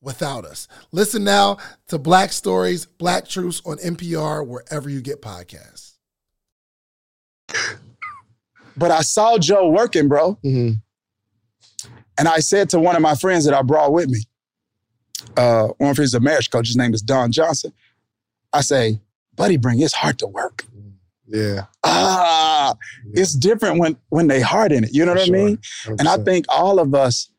without 0.00 0.44
us. 0.44 0.68
Listen 0.92 1.24
now 1.24 1.58
to 1.88 1.98
Black 1.98 2.32
Stories, 2.32 2.86
Black 2.86 3.28
Truths 3.28 3.62
on 3.64 3.76
NPR, 3.78 4.46
wherever 4.46 4.88
you 4.88 5.00
get 5.00 5.20
podcasts. 5.20 5.94
But 8.76 8.90
I 8.90 9.02
saw 9.02 9.38
Joe 9.38 9.68
working, 9.68 10.08
bro. 10.08 10.38
Mm-hmm. 10.44 10.74
And 12.18 12.28
I 12.28 12.38
said 12.40 12.70
to 12.70 12.78
one 12.78 12.96
of 12.96 13.02
my 13.02 13.14
friends 13.14 13.44
that 13.44 13.54
I 13.54 13.62
brought 13.62 13.92
with 13.92 14.08
me, 14.08 14.20
uh, 15.36 15.68
one 15.78 15.90
of 15.90 15.96
his 15.96 16.18
marriage 16.20 16.50
coach, 16.50 16.68
his 16.68 16.76
name 16.76 16.94
is 16.94 17.02
Don 17.02 17.32
Johnson. 17.32 17.72
I 18.52 18.60
say, 18.60 19.00
buddy, 19.34 19.56
bring 19.56 19.78
his 19.78 19.92
heart 19.92 20.18
to 20.18 20.26
work. 20.26 20.64
Yeah. 21.26 21.66
Ah, 21.84 22.74
yeah. 23.06 23.22
it's 23.22 23.34
different 23.34 23.78
when 23.78 23.96
when 24.08 24.26
they 24.26 24.40
heart 24.40 24.72
in 24.72 24.84
it. 24.84 24.92
You 24.92 25.04
know 25.04 25.12
For 25.12 25.18
what 25.18 25.26
sure. 25.26 25.36
I 25.36 25.44
mean? 25.44 25.56
100%. 25.56 26.00
And 26.00 26.08
I 26.08 26.16
think 26.18 26.46
all 26.48 26.78
of 26.80 26.94
us 26.94 27.30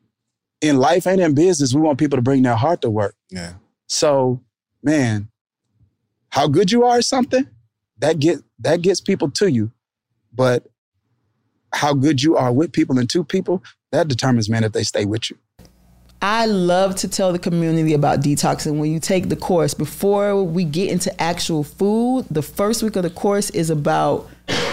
in 0.62 0.78
life 0.78 1.06
and 1.06 1.20
in 1.20 1.34
business, 1.34 1.74
we 1.74 1.82
want 1.82 1.98
people 1.98 2.16
to 2.16 2.22
bring 2.22 2.42
their 2.42 2.54
heart 2.54 2.80
to 2.82 2.88
work. 2.88 3.14
Yeah. 3.28 3.54
So, 3.88 4.40
man, 4.82 5.28
how 6.30 6.46
good 6.46 6.72
you 6.72 6.84
are 6.84 6.98
at 6.98 7.04
something, 7.04 7.46
that 7.98 8.18
get 8.20 8.38
that 8.60 8.80
gets 8.80 9.00
people 9.00 9.30
to 9.32 9.50
you. 9.50 9.72
But 10.32 10.66
how 11.74 11.92
good 11.92 12.22
you 12.22 12.36
are 12.36 12.52
with 12.52 12.72
people 12.72 12.98
and 12.98 13.10
to 13.10 13.24
people, 13.24 13.62
that 13.90 14.08
determines, 14.08 14.48
man, 14.48 14.64
if 14.64 14.72
they 14.72 14.84
stay 14.84 15.04
with 15.04 15.30
you. 15.30 15.36
I 16.22 16.46
love 16.46 16.94
to 16.96 17.08
tell 17.08 17.32
the 17.32 17.38
community 17.40 17.94
about 17.94 18.20
detoxing. 18.20 18.78
When 18.78 18.92
you 18.92 19.00
take 19.00 19.28
the 19.28 19.34
course, 19.34 19.74
before 19.74 20.42
we 20.42 20.62
get 20.64 20.90
into 20.90 21.20
actual 21.20 21.64
food, 21.64 22.26
the 22.30 22.42
first 22.42 22.84
week 22.84 22.94
of 22.94 23.02
the 23.02 23.10
course 23.10 23.50
is 23.50 23.70
about 23.70 24.30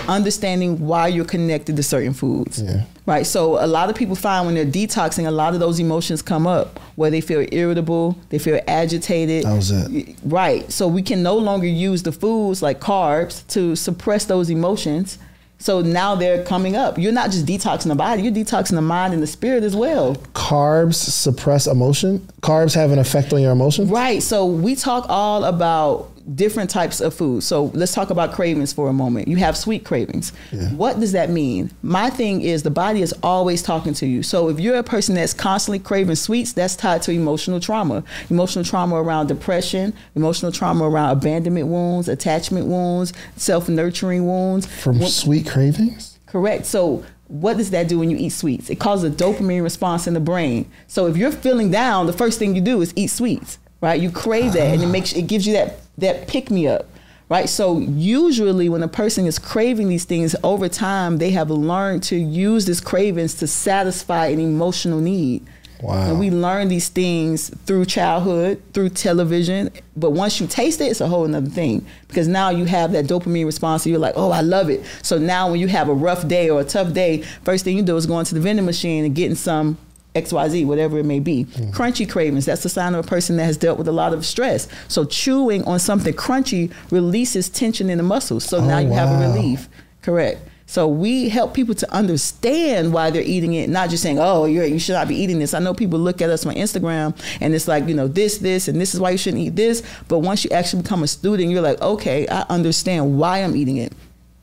understanding 0.07 0.79
why 0.79 1.07
you're 1.07 1.25
connected 1.25 1.75
to 1.75 1.83
certain 1.83 2.13
foods. 2.13 2.61
Yeah. 2.61 2.83
Right. 3.07 3.25
So 3.25 3.63
a 3.63 3.65
lot 3.65 3.89
of 3.89 3.95
people 3.95 4.15
find 4.15 4.45
when 4.45 4.53
they're 4.53 4.65
detoxing, 4.65 5.25
a 5.25 5.31
lot 5.31 5.55
of 5.55 5.59
those 5.59 5.79
emotions 5.79 6.21
come 6.21 6.45
up 6.45 6.79
where 6.95 7.09
they 7.09 7.21
feel 7.21 7.43
irritable, 7.51 8.15
they 8.29 8.37
feel 8.37 8.59
agitated. 8.67 9.45
That 9.45 9.55
was 9.55 9.71
it. 9.71 10.17
Right. 10.23 10.71
So 10.71 10.87
we 10.87 11.01
can 11.01 11.23
no 11.23 11.35
longer 11.35 11.65
use 11.65 12.03
the 12.03 12.11
foods 12.11 12.61
like 12.61 12.79
carbs 12.79 13.45
to 13.47 13.75
suppress 13.75 14.25
those 14.25 14.51
emotions 14.51 15.17
so 15.59 15.81
now 15.81 16.15
they're 16.15 16.43
coming 16.45 16.75
up. 16.77 16.97
You're 16.97 17.11
not 17.11 17.31
just 17.31 17.45
detoxing 17.45 17.89
the 17.89 17.95
body, 17.95 18.23
you're 18.23 18.31
detoxing 18.33 18.75
the 18.75 18.81
mind 18.81 19.13
and 19.13 19.21
the 19.21 19.27
spirit 19.27 19.63
as 19.63 19.75
well. 19.75 20.15
Carbs 20.33 20.95
suppress 20.95 21.67
emotion. 21.67 22.27
Carbs 22.41 22.73
have 22.75 22.91
an 22.91 22.99
effect 22.99 23.33
on 23.33 23.41
your 23.41 23.51
emotions. 23.51 23.89
Right. 23.89 24.23
So 24.23 24.45
we 24.45 24.75
talk 24.75 25.05
all 25.09 25.43
about 25.43 26.11
different 26.35 26.69
types 26.69 27.01
of 27.01 27.13
food. 27.13 27.43
So 27.43 27.65
let's 27.73 27.93
talk 27.93 28.09
about 28.09 28.33
cravings 28.33 28.73
for 28.73 28.89
a 28.89 28.93
moment. 28.93 29.27
You 29.27 29.37
have 29.37 29.57
sweet 29.57 29.83
cravings. 29.85 30.31
Yeah. 30.51 30.69
What 30.69 30.99
does 30.99 31.11
that 31.13 31.29
mean? 31.29 31.71
My 31.81 32.09
thing 32.09 32.41
is 32.41 32.63
the 32.63 32.69
body 32.69 33.01
is 33.01 33.13
always 33.23 33.61
talking 33.61 33.93
to 33.95 34.05
you. 34.05 34.23
So 34.23 34.49
if 34.49 34.59
you're 34.59 34.77
a 34.77 34.83
person 34.83 35.15
that's 35.15 35.33
constantly 35.33 35.79
craving 35.79 36.15
sweets, 36.15 36.53
that's 36.53 36.75
tied 36.75 37.01
to 37.03 37.11
emotional 37.11 37.59
trauma. 37.59 38.03
Emotional 38.29 38.63
trauma 38.63 38.95
around 38.95 39.27
depression, 39.27 39.93
emotional 40.15 40.51
trauma 40.51 40.87
around 40.87 41.11
abandonment 41.11 41.67
wounds, 41.67 42.07
attachment 42.07 42.67
wounds, 42.67 43.13
self-nurturing 43.35 44.25
wounds. 44.25 44.65
From 44.67 44.99
when, 44.99 45.09
sweet 45.09 45.47
cravings? 45.47 46.19
Correct. 46.25 46.65
So 46.65 47.03
what 47.27 47.57
does 47.57 47.71
that 47.71 47.87
do 47.87 47.99
when 47.99 48.09
you 48.09 48.17
eat 48.17 48.29
sweets? 48.29 48.69
It 48.69 48.79
causes 48.79 49.11
a 49.11 49.15
dopamine 49.15 49.63
response 49.63 50.07
in 50.07 50.13
the 50.13 50.19
brain. 50.19 50.69
So 50.87 51.07
if 51.07 51.17
you're 51.17 51.31
feeling 51.31 51.71
down, 51.71 52.07
the 52.07 52.13
first 52.13 52.39
thing 52.39 52.55
you 52.55 52.61
do 52.61 52.81
is 52.81 52.93
eat 52.95 53.07
sweets, 53.07 53.59
right? 53.81 53.99
You 53.99 54.11
crave 54.11 54.53
that, 54.53 54.73
and 54.73 54.81
it 54.81 54.87
ah. 54.87 54.91
makes 54.91 55.13
it 55.13 55.23
gives 55.23 55.45
you 55.45 55.53
that 55.53 55.79
that 55.99 56.27
pick 56.27 56.49
me 56.49 56.67
up. 56.67 56.87
Right. 57.29 57.47
So 57.47 57.77
usually 57.77 58.69
when 58.69 58.81
a 58.81 58.87
person 58.87 59.27
is 59.27 59.37
craving 59.37 59.87
these 59.87 60.03
things 60.03 60.35
over 60.43 60.67
time, 60.67 61.19
they 61.19 61.29
have 61.29 61.51
learned 61.51 62.01
to 62.03 62.15
use 62.15 62.65
these 62.65 62.81
cravings 62.81 63.35
to 63.35 63.45
satisfy 63.45 64.27
an 64.27 64.39
emotional 64.39 64.99
need. 64.99 65.45
Wow. 65.81 66.09
And 66.09 66.19
we 66.19 66.31
learn 66.31 66.69
these 66.69 66.89
things 66.89 67.49
through 67.65 67.85
childhood, 67.85 68.61
through 68.73 68.89
television. 68.89 69.69
But 69.95 70.09
once 70.09 70.41
you 70.41 70.47
taste 70.47 70.81
it, 70.81 70.85
it's 70.85 71.01
a 71.01 71.07
whole 71.07 71.23
other 71.33 71.49
thing. 71.49 71.85
Because 72.07 72.27
now 72.27 72.49
you 72.49 72.65
have 72.65 72.91
that 72.93 73.05
dopamine 73.05 73.45
response. 73.45 73.85
And 73.85 73.91
you're 73.91 74.01
like, 74.01 74.15
oh, 74.17 74.31
I 74.31 74.41
love 74.41 74.71
it. 74.71 74.83
So 75.03 75.19
now 75.19 75.51
when 75.51 75.59
you 75.59 75.67
have 75.67 75.87
a 75.87 75.93
rough 75.93 76.27
day 76.27 76.49
or 76.49 76.61
a 76.61 76.65
tough 76.65 76.93
day, 76.93 77.21
first 77.43 77.63
thing 77.63 77.77
you 77.77 77.83
do 77.83 77.95
is 77.95 78.07
going 78.07 78.25
to 78.25 78.33
the 78.33 78.41
vending 78.41 78.65
machine 78.65 79.05
and 79.05 79.13
getting 79.15 79.35
some 79.35 79.77
XYZ, 80.15 80.65
whatever 80.65 80.97
it 80.97 81.05
may 81.05 81.19
be. 81.19 81.45
Mm. 81.45 81.73
Crunchy 81.73 82.09
cravings, 82.09 82.45
that's 82.45 82.65
a 82.65 82.69
sign 82.69 82.95
of 82.95 83.05
a 83.05 83.07
person 83.07 83.37
that 83.37 83.45
has 83.45 83.57
dealt 83.57 83.77
with 83.77 83.87
a 83.87 83.91
lot 83.91 84.13
of 84.13 84.25
stress. 84.25 84.67
So 84.87 85.05
chewing 85.05 85.63
on 85.65 85.79
something 85.79 86.13
crunchy 86.13 86.73
releases 86.91 87.49
tension 87.49 87.89
in 87.89 87.97
the 87.97 88.03
muscles. 88.03 88.43
So 88.43 88.59
now 88.63 88.77
Oh, 88.77 88.79
you 88.79 88.91
have 88.91 89.09
a 89.09 89.27
relief. 89.27 89.69
Correct. 90.01 90.41
So 90.65 90.87
we 90.87 91.29
help 91.29 91.55
people 91.55 91.73
to 91.73 91.91
understand 91.91 92.93
why 92.93 93.09
they're 93.09 93.23
eating 93.23 93.55
it, 93.55 93.71
not 93.71 93.89
just 93.89 94.03
saying, 94.03 94.19
"Oh, 94.19 94.45
you're, 94.45 94.65
you 94.65 94.77
should 94.77 94.93
not 94.93 95.07
be 95.07 95.15
eating 95.15 95.39
this." 95.39 95.55
I 95.55 95.59
know 95.59 95.73
people 95.73 95.97
look 95.97 96.21
at 96.21 96.29
us 96.29 96.45
on 96.45 96.53
Instagram 96.53 97.17
and 97.41 97.55
it's 97.55 97.67
like, 97.67 97.87
you 97.87 97.95
know, 97.95 98.07
this, 98.07 98.37
this, 98.37 98.67
and 98.67 98.79
this 98.79 98.93
is 98.93 98.99
why 98.99 99.09
you 99.09 99.17
shouldn't 99.17 99.41
eat 99.41 99.55
this. 99.55 99.81
But 100.07 100.19
once 100.19 100.43
you 100.43 100.51
actually 100.51 100.83
become 100.83 101.01
a 101.01 101.07
student, 101.07 101.49
you're 101.49 101.63
like, 101.63 101.81
okay, 101.81 102.27
I 102.27 102.41
understand 102.49 103.17
why 103.17 103.39
I'm 103.39 103.55
eating 103.55 103.77
it. 103.77 103.93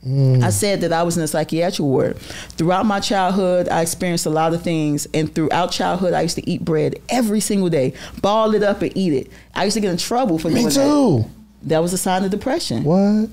I 0.06 0.50
said 0.50 0.82
that 0.82 0.92
I 0.92 1.02
was 1.02 1.16
in 1.16 1.24
a 1.24 1.26
psychiatric 1.26 1.80
ward. 1.84 2.16
Throughout 2.18 2.86
my 2.86 3.00
childhood, 3.00 3.68
I 3.68 3.82
experienced 3.82 4.24
a 4.26 4.30
lot 4.30 4.54
of 4.54 4.62
things, 4.62 5.06
and 5.12 5.34
throughout 5.34 5.72
childhood, 5.72 6.12
I 6.12 6.20
used 6.22 6.36
to 6.36 6.48
eat 6.48 6.64
bread 6.64 7.00
every 7.08 7.40
single 7.40 7.68
day, 7.68 7.92
ball 8.22 8.54
it 8.54 8.62
up 8.62 8.82
and 8.82 8.96
eat 8.96 9.12
it. 9.12 9.32
I 9.54 9.64
used 9.64 9.74
to 9.74 9.80
get 9.80 9.90
in 9.90 9.96
trouble 9.96 10.38
for 10.38 10.48
Me 10.48 10.60
doing 10.60 10.70
too. 10.72 11.18
that. 11.24 11.68
That 11.68 11.78
was 11.82 11.92
a 11.92 11.98
sign 11.98 12.22
of 12.22 12.30
depression. 12.30 12.84
What? 12.84 13.30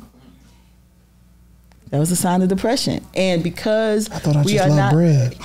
That 1.91 1.99
was 1.99 2.09
a 2.09 2.15
sign 2.15 2.41
of 2.41 2.49
depression, 2.49 3.05
and 3.13 3.43
because 3.43 4.09
I 4.09 4.17
thought 4.17 4.35
I 4.37 4.41
we 4.41 4.53
just 4.53 4.67
are 4.67 4.75
not, 4.75 4.93
bread. 4.93 5.35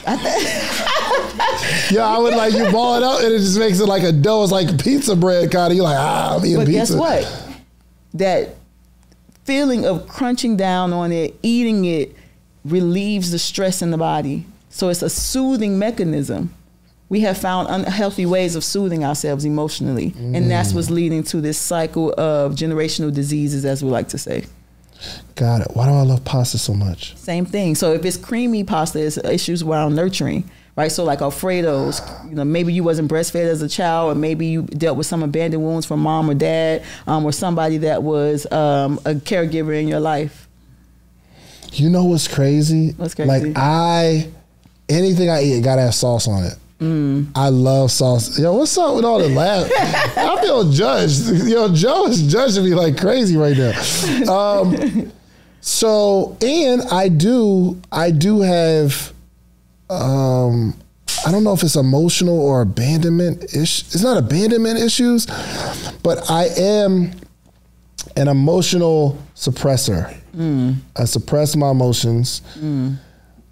Yeah, 1.91 2.07
I 2.07 2.19
would 2.19 2.35
like 2.35 2.55
you 2.55 2.71
ball 2.73 2.97
it 2.97 3.03
up 3.03 3.21
and 3.23 3.35
it 3.35 3.39
just 3.39 3.59
makes 3.59 3.81
it 3.81 3.87
like 3.87 4.03
a 4.03 4.13
dough. 4.13 4.43
It's 4.45 4.53
like 4.53 4.83
pizza 4.83 5.15
bread 5.15 5.51
kind 5.51 5.71
of. 5.73 5.77
You're 5.77 5.85
like, 5.85 5.99
ah, 5.99 6.37
I'm 6.37 6.45
eating 6.47 6.57
But 6.57 6.67
pizza. 6.69 6.79
guess 6.79 6.95
what? 6.95 7.45
That 8.15 8.57
feeling 9.49 9.87
of 9.87 10.07
crunching 10.07 10.59
down 10.59 10.93
on 10.93 11.11
it, 11.11 11.35
eating 11.43 11.87
it, 11.87 12.15
relieves 12.67 13.31
the 13.31 13.39
stress 13.39 13.81
in 13.81 13.91
the 13.91 13.97
body. 13.97 14.45
So 14.69 14.91
it's 14.91 15.01
a 15.01 15.09
soothing 15.09 15.79
mechanism. 15.79 16.55
We 17.09 17.21
have 17.21 17.39
found 17.39 17.67
unhealthy 17.71 18.27
ways 18.27 18.57
of 18.57 18.63
soothing 18.63 19.07
ourselves 19.07 19.47
emotionally, 19.47 20.13
and 20.19 20.51
that's 20.51 20.75
what's 20.75 20.91
leading 20.91 21.23
to 21.33 21.41
this 21.41 21.57
cycle 21.57 22.13
of 22.19 22.57
generational 22.57 23.11
diseases, 23.11 23.65
as 23.65 23.83
we 23.83 23.89
like 23.89 24.09
to 24.09 24.19
say. 24.19 24.45
Got 25.35 25.63
it. 25.63 25.69
Why 25.73 25.87
do 25.87 25.93
I 25.93 26.03
love 26.03 26.27
pasta 26.27 26.59
so 26.59 26.75
much? 26.75 27.17
Same 27.17 27.47
thing. 27.47 27.75
So 27.75 27.95
if 27.95 28.05
it's 28.05 28.19
creamy 28.19 28.65
pasta, 28.65 28.99
it's 29.01 29.17
issues 29.17 29.63
around 29.63 29.95
nurturing, 29.95 30.45
right? 30.79 30.93
So 30.93 31.03
like 31.03 31.21
Alfredo's, 31.21 32.01
you 32.29 32.37
know, 32.37 32.45
maybe 32.45 32.73
you 32.73 32.85
wasn't 32.85 33.11
breastfed 33.11 33.35
as 33.35 33.63
a 33.63 33.69
child, 33.69 34.13
or 34.13 34.15
maybe 34.15 34.47
you 34.47 34.63
dealt 34.63 34.97
with 34.97 35.09
some 35.09 35.25
abandoned 35.25 35.61
wounds 35.61 35.85
from 35.85 35.99
mom 35.99 36.31
or 36.31 36.35
dad, 36.35 36.85
um, 37.09 37.25
or 37.25 37.33
somebody 37.33 37.79
that 37.79 38.05
was 38.05 38.51
um, 38.53 38.99
a 39.05 39.15
caregiver 39.15 39.79
in 39.79 39.89
your 39.89 39.99
life. 39.99 40.49
You 41.73 41.91
know 41.91 42.05
what's 42.05 42.29
crazy? 42.29 42.93
What's 42.93 43.17
crazy? 43.17 43.29
Like 43.29 43.55
I, 43.57 44.29
anything 44.89 45.29
I 45.29 45.43
eat 45.43 45.65
gotta 45.65 45.83
have 45.83 45.97
sauce 45.97 46.29
on 46.29 46.45
it. 46.45 46.55
Mm. 46.79 47.33
I 47.35 47.49
love 47.49 47.91
sauce. 47.91 48.39
Yo, 48.39 48.55
what's 48.55 48.79
up 48.79 48.95
with 48.95 49.05
all 49.05 49.19
the 49.19 49.29
laugh? 49.31 49.69
I 50.17 50.41
feel 50.41 50.71
judged. 50.71 51.29
Yo, 51.49 51.75
Joe 51.75 52.07
is 52.07 52.23
judging 52.33 52.65
me 52.65 52.75
like 52.77 52.97
crazy 52.97 53.37
right 53.37 53.57
now. 53.57 54.33
Um, 54.33 55.11
so, 55.61 56.37
and 56.41 56.83
I 56.83 57.09
do, 57.09 57.81
I 57.91 58.13
do 58.13 58.43
have, 58.43 59.13
um, 59.91 60.75
I 61.27 61.33
don't 61.33 61.45
know 61.45 61.53
if 61.53 61.63
it's 61.63 61.77
emotional 61.77 62.39
or 62.41 62.61
abandonment 62.63 63.55
ish. 63.55 63.83
It's 63.83 64.03
not 64.03 64.19
abandonment 64.19 64.79
issues, 64.79 65.27
but 66.03 66.31
I 66.31 66.49
am 66.57 67.13
an 68.17 68.29
emotional 68.29 69.19
suppressor. 69.35 70.15
Mm. 70.37 70.77
I 70.97 71.05
suppress 71.05 71.57
my 71.57 71.71
emotions 71.71 72.43
mm. 72.59 72.97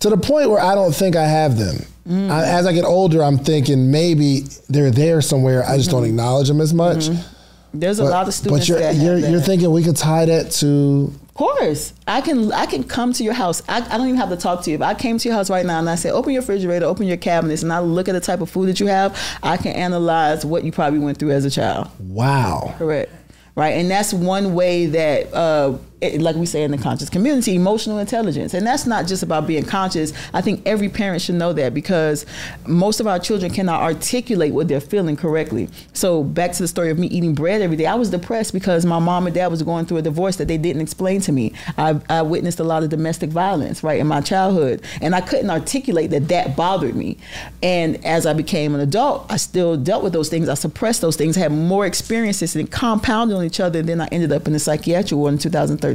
to 0.01 0.11
the 0.11 0.17
point 0.17 0.51
where 0.51 0.61
I 0.61 0.75
don't 0.75 0.95
think 0.95 1.17
I 1.17 1.27
have 1.27 1.59
them. 1.59 1.77
Mm. 2.07 2.31
I, 2.31 2.47
as 2.47 2.67
I 2.67 2.73
get 2.73 2.85
older, 2.85 3.23
I'm 3.23 3.39
thinking 3.39 3.91
maybe 3.91 4.43
they're 4.69 4.91
there 4.91 5.21
somewhere. 5.21 5.65
I 5.65 5.77
just 5.77 5.91
don't 5.91 6.03
mm-hmm. 6.03 6.11
acknowledge 6.11 6.49
them 6.49 6.61
as 6.61 6.73
much. 6.73 7.09
Mm-hmm. 7.09 7.81
There's 7.81 7.99
a 7.99 8.05
lot 8.05 8.29
of 8.29 8.35
students 8.35 8.61
but 8.61 8.69
you're 8.69 8.79
that 8.79 8.95
you're, 8.95 9.19
you're 9.19 9.41
thinking 9.41 9.71
we 9.71 9.83
could 9.83 9.97
tie 9.97 10.25
that 10.27 10.51
to 10.53 11.13
course, 11.37 11.93
I 12.07 12.21
can. 12.21 12.53
I 12.53 12.67
can 12.67 12.83
come 12.85 13.13
to 13.15 13.25
your 13.25 13.35
house. 13.35 13.63
I, 13.69 13.79
I 13.79 13.99
don't 13.99 14.07
even 14.09 14.17
have 14.17 14.31
to 14.31 14.37
talk 14.37 14.63
to 14.65 14.71
you. 14.71 14.77
If 14.77 14.83
I 14.83 14.95
came 14.95 15.19
to 15.19 15.29
your 15.29 15.37
house 15.37 15.51
right 15.51 15.65
now 15.65 15.79
and 15.79 15.89
I 15.89 15.95
said, 15.95 16.13
"Open 16.13 16.33
your 16.33 16.43
refrigerator, 16.43 16.87
open 16.87 17.07
your 17.07 17.17
cabinets," 17.17 17.63
and 17.63 17.73
I 17.73 17.81
look 17.81 18.09
at 18.09 18.13
the 18.13 18.21
type 18.21 18.41
of 18.41 18.51
food 18.51 18.69
that 18.69 18.81
you 18.81 18.87
have, 18.87 19.19
I 19.43 19.57
can 19.57 19.73
analyze 19.73 20.45
what 20.45 20.65
you 20.65 20.73
probably 20.73 20.99
went 20.99 21.19
through 21.19 21.33
as 21.33 21.45
a 21.45 21.51
child. 21.51 21.91
wow. 22.01 22.75
Correct. 22.79 23.13
Right, 23.55 23.71
and 23.79 23.91
that's 23.91 24.13
one 24.13 24.53
way 24.55 24.85
that, 24.85 25.33
uh, 25.33 25.79
like 26.03 26.37
we 26.37 26.45
say 26.45 26.63
in 26.63 26.71
the 26.71 26.79
conscious 26.79 27.09
community, 27.09 27.55
emotional 27.55 27.99
intelligence, 27.99 28.53
and 28.53 28.67
that's 28.67 28.87
not 28.87 29.07
just 29.07 29.23
about 29.23 29.47
being 29.47 29.65
conscious. 29.65 30.13
I 30.35 30.43
think 30.43 30.63
every 30.67 30.91
parent 30.91 31.23
should 31.23 31.37
know 31.37 31.55
that 31.55 31.73
because 31.73 32.27
most 32.67 33.01
of 33.01 33.07
our 33.07 33.19
children 33.19 33.51
cannot 33.51 33.81
articulate 33.81 34.53
what 34.53 34.69
they're 34.69 34.81
feeling 34.81 35.17
correctly. 35.17 35.71
So 35.95 36.23
back 36.23 36.53
to 36.53 36.63
the 36.63 36.69
story 36.69 36.91
of 36.91 36.99
me 36.99 37.07
eating 37.07 37.35
bread 37.35 37.63
every 37.63 37.77
day, 37.77 37.87
I 37.87 37.95
was 37.95 38.11
depressed 38.11 38.53
because 38.53 38.85
my 38.85 38.99
mom 38.99 39.27
and 39.27 39.35
dad 39.35 39.47
was 39.47 39.63
going 39.63 39.87
through 39.87 39.99
a 39.99 40.03
divorce 40.03 40.37
that 40.37 40.49
they 40.49 40.59
didn't 40.59 40.83
explain 40.83 41.23
to 41.23 41.33
me. 41.33 41.55
I, 41.79 41.99
I 42.11 42.23
witnessed 42.23 42.61
a 42.61 42.65
lot 42.65 42.83
of 42.83 42.91
domestic 42.91 43.31
violence, 43.31 43.83
right, 43.83 43.99
in 43.99 44.07
my 44.07 44.21
childhood, 44.21 44.83
and 45.01 45.15
I 45.15 45.23
couldn't 45.23 45.49
articulate 45.49 46.11
that 46.11 46.29
that 46.29 46.57
bothered 46.57 46.95
me. 46.95 47.17
And 47.63 48.05
as 48.05 48.27
I 48.27 48.35
became 48.35 48.75
an 48.75 48.81
adult, 48.81 49.27
I 49.31 49.39
still 49.39 49.79
dealt 49.79 50.05
with 50.05 50.13
those 50.13 50.29
things. 50.29 50.51
I 50.51 50.55
suppressed 50.55 51.01
those 51.01 51.17
things, 51.17 51.37
had 51.37 51.53
more 51.53 51.87
experiences, 51.87 52.55
and 52.55 52.71
compounded 52.71 53.37
on 53.37 53.45
each 53.45 53.61
other. 53.61 53.79
And 53.79 53.89
then 53.89 54.01
I 54.03 54.09
ended 54.13 54.31
up 54.33 54.47
in 54.47 54.53
the 54.53 54.59
psychiatric 54.59 55.17
ward 55.17 55.33
in 55.33 55.39
2013. 55.39 55.86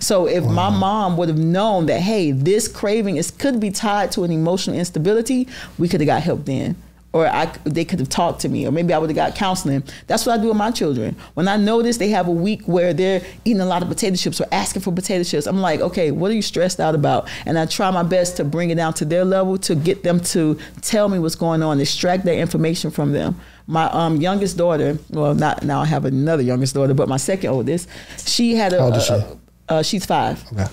So 0.00 0.26
if 0.26 0.44
my 0.44 0.70
mom 0.70 1.16
would 1.16 1.28
have 1.28 1.38
known 1.38 1.86
that, 1.86 2.00
hey, 2.00 2.32
this 2.32 2.68
craving 2.68 3.16
is 3.16 3.30
could 3.30 3.60
be 3.60 3.70
tied 3.70 4.12
to 4.12 4.24
an 4.24 4.30
emotional 4.30 4.76
instability, 4.76 5.48
we 5.78 5.88
could 5.88 6.00
have 6.00 6.06
got 6.06 6.22
help 6.22 6.44
then. 6.44 6.76
Or 7.12 7.26
I, 7.26 7.46
they 7.64 7.86
could 7.86 7.98
have 7.98 8.10
talked 8.10 8.40
to 8.40 8.48
me, 8.50 8.66
or 8.66 8.72
maybe 8.72 8.92
I 8.92 8.98
would 8.98 9.08
have 9.08 9.16
got 9.16 9.34
counseling. 9.34 9.82
That's 10.06 10.26
what 10.26 10.38
I 10.38 10.42
do 10.42 10.48
with 10.48 10.56
my 10.58 10.70
children. 10.70 11.16
When 11.32 11.48
I 11.48 11.56
notice 11.56 11.96
they 11.96 12.10
have 12.10 12.28
a 12.28 12.32
week 12.32 12.60
where 12.66 12.92
they're 12.92 13.22
eating 13.46 13.62
a 13.62 13.64
lot 13.64 13.80
of 13.80 13.88
potato 13.88 14.16
chips 14.16 14.38
or 14.38 14.46
asking 14.52 14.82
for 14.82 14.92
potato 14.92 15.24
chips, 15.24 15.46
I'm 15.46 15.62
like, 15.62 15.80
okay, 15.80 16.10
what 16.10 16.30
are 16.30 16.34
you 16.34 16.42
stressed 16.42 16.78
out 16.78 16.94
about? 16.94 17.26
And 17.46 17.58
I 17.58 17.64
try 17.64 17.90
my 17.90 18.02
best 18.02 18.36
to 18.36 18.44
bring 18.44 18.68
it 18.68 18.74
down 18.74 18.92
to 18.94 19.06
their 19.06 19.24
level 19.24 19.56
to 19.58 19.74
get 19.74 20.02
them 20.02 20.20
to 20.20 20.58
tell 20.82 21.08
me 21.08 21.18
what's 21.18 21.36
going 21.36 21.62
on, 21.62 21.80
extract 21.80 22.26
that 22.26 22.36
information 22.36 22.90
from 22.90 23.12
them. 23.12 23.40
My 23.66 23.86
um, 23.90 24.16
youngest 24.20 24.56
daughter, 24.56 24.98
well, 25.10 25.34
not 25.34 25.64
now 25.64 25.80
I 25.80 25.86
have 25.86 26.04
another 26.04 26.42
youngest 26.42 26.74
daughter, 26.74 26.94
but 26.94 27.08
my 27.08 27.16
second 27.16 27.50
oldest, 27.50 27.88
she 28.28 28.54
had 28.54 28.72
a. 28.72 28.78
How 28.78 28.84
old 28.86 28.96
is 28.96 29.06
she? 29.06 29.12
a- 29.14 29.36
uh, 29.68 29.82
she's 29.82 30.06
five 30.06 30.44
Okay. 30.52 30.66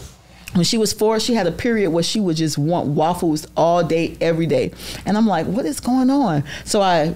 when 0.54 0.64
she 0.64 0.78
was 0.78 0.94
four, 0.94 1.20
she 1.20 1.34
had 1.34 1.48
a 1.48 1.52
period 1.52 1.90
where 1.90 2.04
she 2.04 2.20
would 2.20 2.36
just 2.36 2.60
want 2.60 2.86
waffles 2.90 3.48
all 3.58 3.84
day, 3.84 4.16
every 4.22 4.46
day. 4.46 4.72
And 5.08 5.18
I'm 5.18 5.26
like, 5.26 5.48
what 5.48 5.66
is 5.66 5.80
going 5.80 6.12
on? 6.12 6.44
So 6.64 6.80
I 6.80 7.16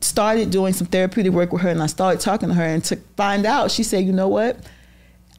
started 0.00 0.50
doing 0.52 0.72
some 0.72 0.86
therapeutic 0.86 1.32
work 1.32 1.52
with 1.52 1.62
her 1.62 1.68
and 1.70 1.82
I 1.82 1.86
started 1.86 2.20
talking 2.20 2.50
to 2.50 2.54
her 2.54 2.62
and 2.62 2.84
to 2.84 2.96
find 3.16 3.46
out, 3.46 3.72
she 3.72 3.82
said, 3.82 4.04
you 4.04 4.12
know 4.12 4.28
what? 4.28 4.58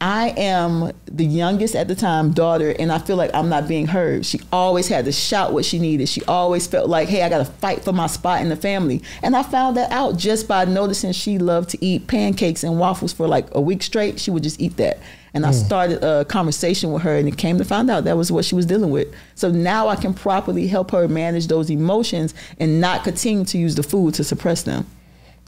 I 0.01 0.29
am 0.37 0.93
the 1.05 1.25
youngest 1.25 1.75
at 1.75 1.89
the 1.89 1.95
time 1.95 2.31
daughter, 2.31 2.73
and 2.79 2.89
I 2.89 2.99
feel 2.99 3.17
like 3.17 3.31
I'm 3.33 3.49
not 3.49 3.67
being 3.67 3.85
heard. 3.85 4.25
She 4.25 4.39
always 4.51 4.87
had 4.87 5.03
to 5.05 5.11
shout 5.11 5.51
what 5.51 5.65
she 5.65 5.77
needed. 5.77 6.07
She 6.07 6.23
always 6.23 6.67
felt 6.67 6.87
like, 6.87 7.09
hey, 7.09 7.21
I 7.21 7.27
got 7.27 7.39
to 7.39 7.45
fight 7.45 7.83
for 7.83 7.91
my 7.91 8.07
spot 8.07 8.41
in 8.41 8.47
the 8.47 8.55
family. 8.55 9.03
And 9.21 9.35
I 9.35 9.43
found 9.43 9.75
that 9.75 9.91
out 9.91 10.15
just 10.15 10.47
by 10.47 10.63
noticing 10.63 11.11
she 11.11 11.37
loved 11.37 11.71
to 11.71 11.85
eat 11.85 12.07
pancakes 12.07 12.63
and 12.63 12.79
waffles 12.79 13.11
for 13.11 13.27
like 13.27 13.53
a 13.53 13.59
week 13.59 13.83
straight. 13.83 14.21
She 14.21 14.31
would 14.31 14.43
just 14.43 14.61
eat 14.61 14.77
that. 14.77 14.99
And 15.33 15.45
I 15.45 15.49
mm. 15.49 15.65
started 15.65 16.01
a 16.01 16.23
conversation 16.23 16.93
with 16.93 17.01
her, 17.03 17.17
and 17.17 17.27
it 17.27 17.37
came 17.37 17.57
to 17.57 17.65
find 17.65 17.89
out 17.89 18.05
that 18.05 18.15
was 18.15 18.31
what 18.31 18.45
she 18.45 18.55
was 18.55 18.65
dealing 18.65 18.91
with. 18.91 19.13
So 19.35 19.51
now 19.51 19.89
I 19.89 19.97
can 19.97 20.13
properly 20.13 20.67
help 20.67 20.91
her 20.91 21.09
manage 21.09 21.47
those 21.47 21.69
emotions 21.69 22.33
and 22.57 22.79
not 22.79 23.03
continue 23.03 23.43
to 23.45 23.57
use 23.57 23.75
the 23.75 23.83
food 23.83 24.13
to 24.13 24.23
suppress 24.23 24.63
them. 24.63 24.87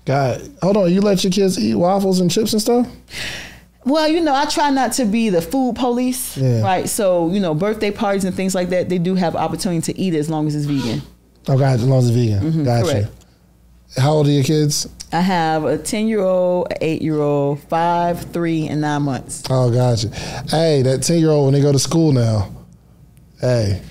God, 0.03 0.41
hold 0.61 0.75
on. 0.75 0.91
You 0.91 0.99
let 0.99 1.23
your 1.23 1.31
kids 1.31 1.57
eat 1.57 1.75
waffles 1.75 2.19
and 2.19 2.29
chips 2.29 2.51
and 2.51 2.61
stuff? 2.61 2.87
Well, 3.83 4.07
you 4.07 4.21
know, 4.21 4.35
I 4.35 4.45
try 4.45 4.69
not 4.69 4.93
to 4.93 5.05
be 5.05 5.29
the 5.29 5.41
food 5.41 5.75
police, 5.75 6.37
Yeah. 6.37 6.61
right? 6.61 6.87
So, 6.87 7.29
you 7.31 7.39
know, 7.39 7.53
birthday 7.55 7.89
parties 7.91 8.25
and 8.25 8.35
things 8.35 8.53
like 8.53 8.69
that, 8.69 8.89
they 8.89 8.99
do 8.99 9.15
have 9.15 9.35
opportunity 9.35 9.91
to 9.93 9.99
eat 9.99 10.13
it 10.13 10.19
as 10.19 10.29
long 10.29 10.47
as 10.47 10.55
it's 10.55 10.65
vegan. 10.65 11.01
Oh, 11.47 11.57
God, 11.57 11.73
as 11.75 11.83
long 11.83 11.99
as 11.99 12.07
it's 12.09 12.15
vegan. 12.15 12.39
Mm-hmm. 12.43 12.63
gotcha. 12.63 12.91
correct. 12.91 13.07
How 13.97 14.11
old 14.13 14.27
are 14.27 14.31
your 14.31 14.43
kids? 14.43 14.87
I 15.11 15.19
have 15.21 15.65
a 15.65 15.77
10 15.77 16.07
year 16.07 16.21
old, 16.21 16.67
an 16.71 16.77
8 16.79 17.01
year 17.01 17.19
old, 17.19 17.59
5, 17.63 18.31
3, 18.31 18.67
and 18.67 18.79
9 18.81 19.01
months. 19.01 19.43
Oh, 19.49 19.69
gotcha. 19.71 20.07
Hey, 20.49 20.81
that 20.83 21.01
10 21.03 21.19
year 21.19 21.31
old, 21.31 21.45
when 21.45 21.53
they 21.53 21.61
go 21.61 21.71
to 21.73 21.79
school 21.79 22.13
now, 22.13 22.49
Hey. 23.41 23.82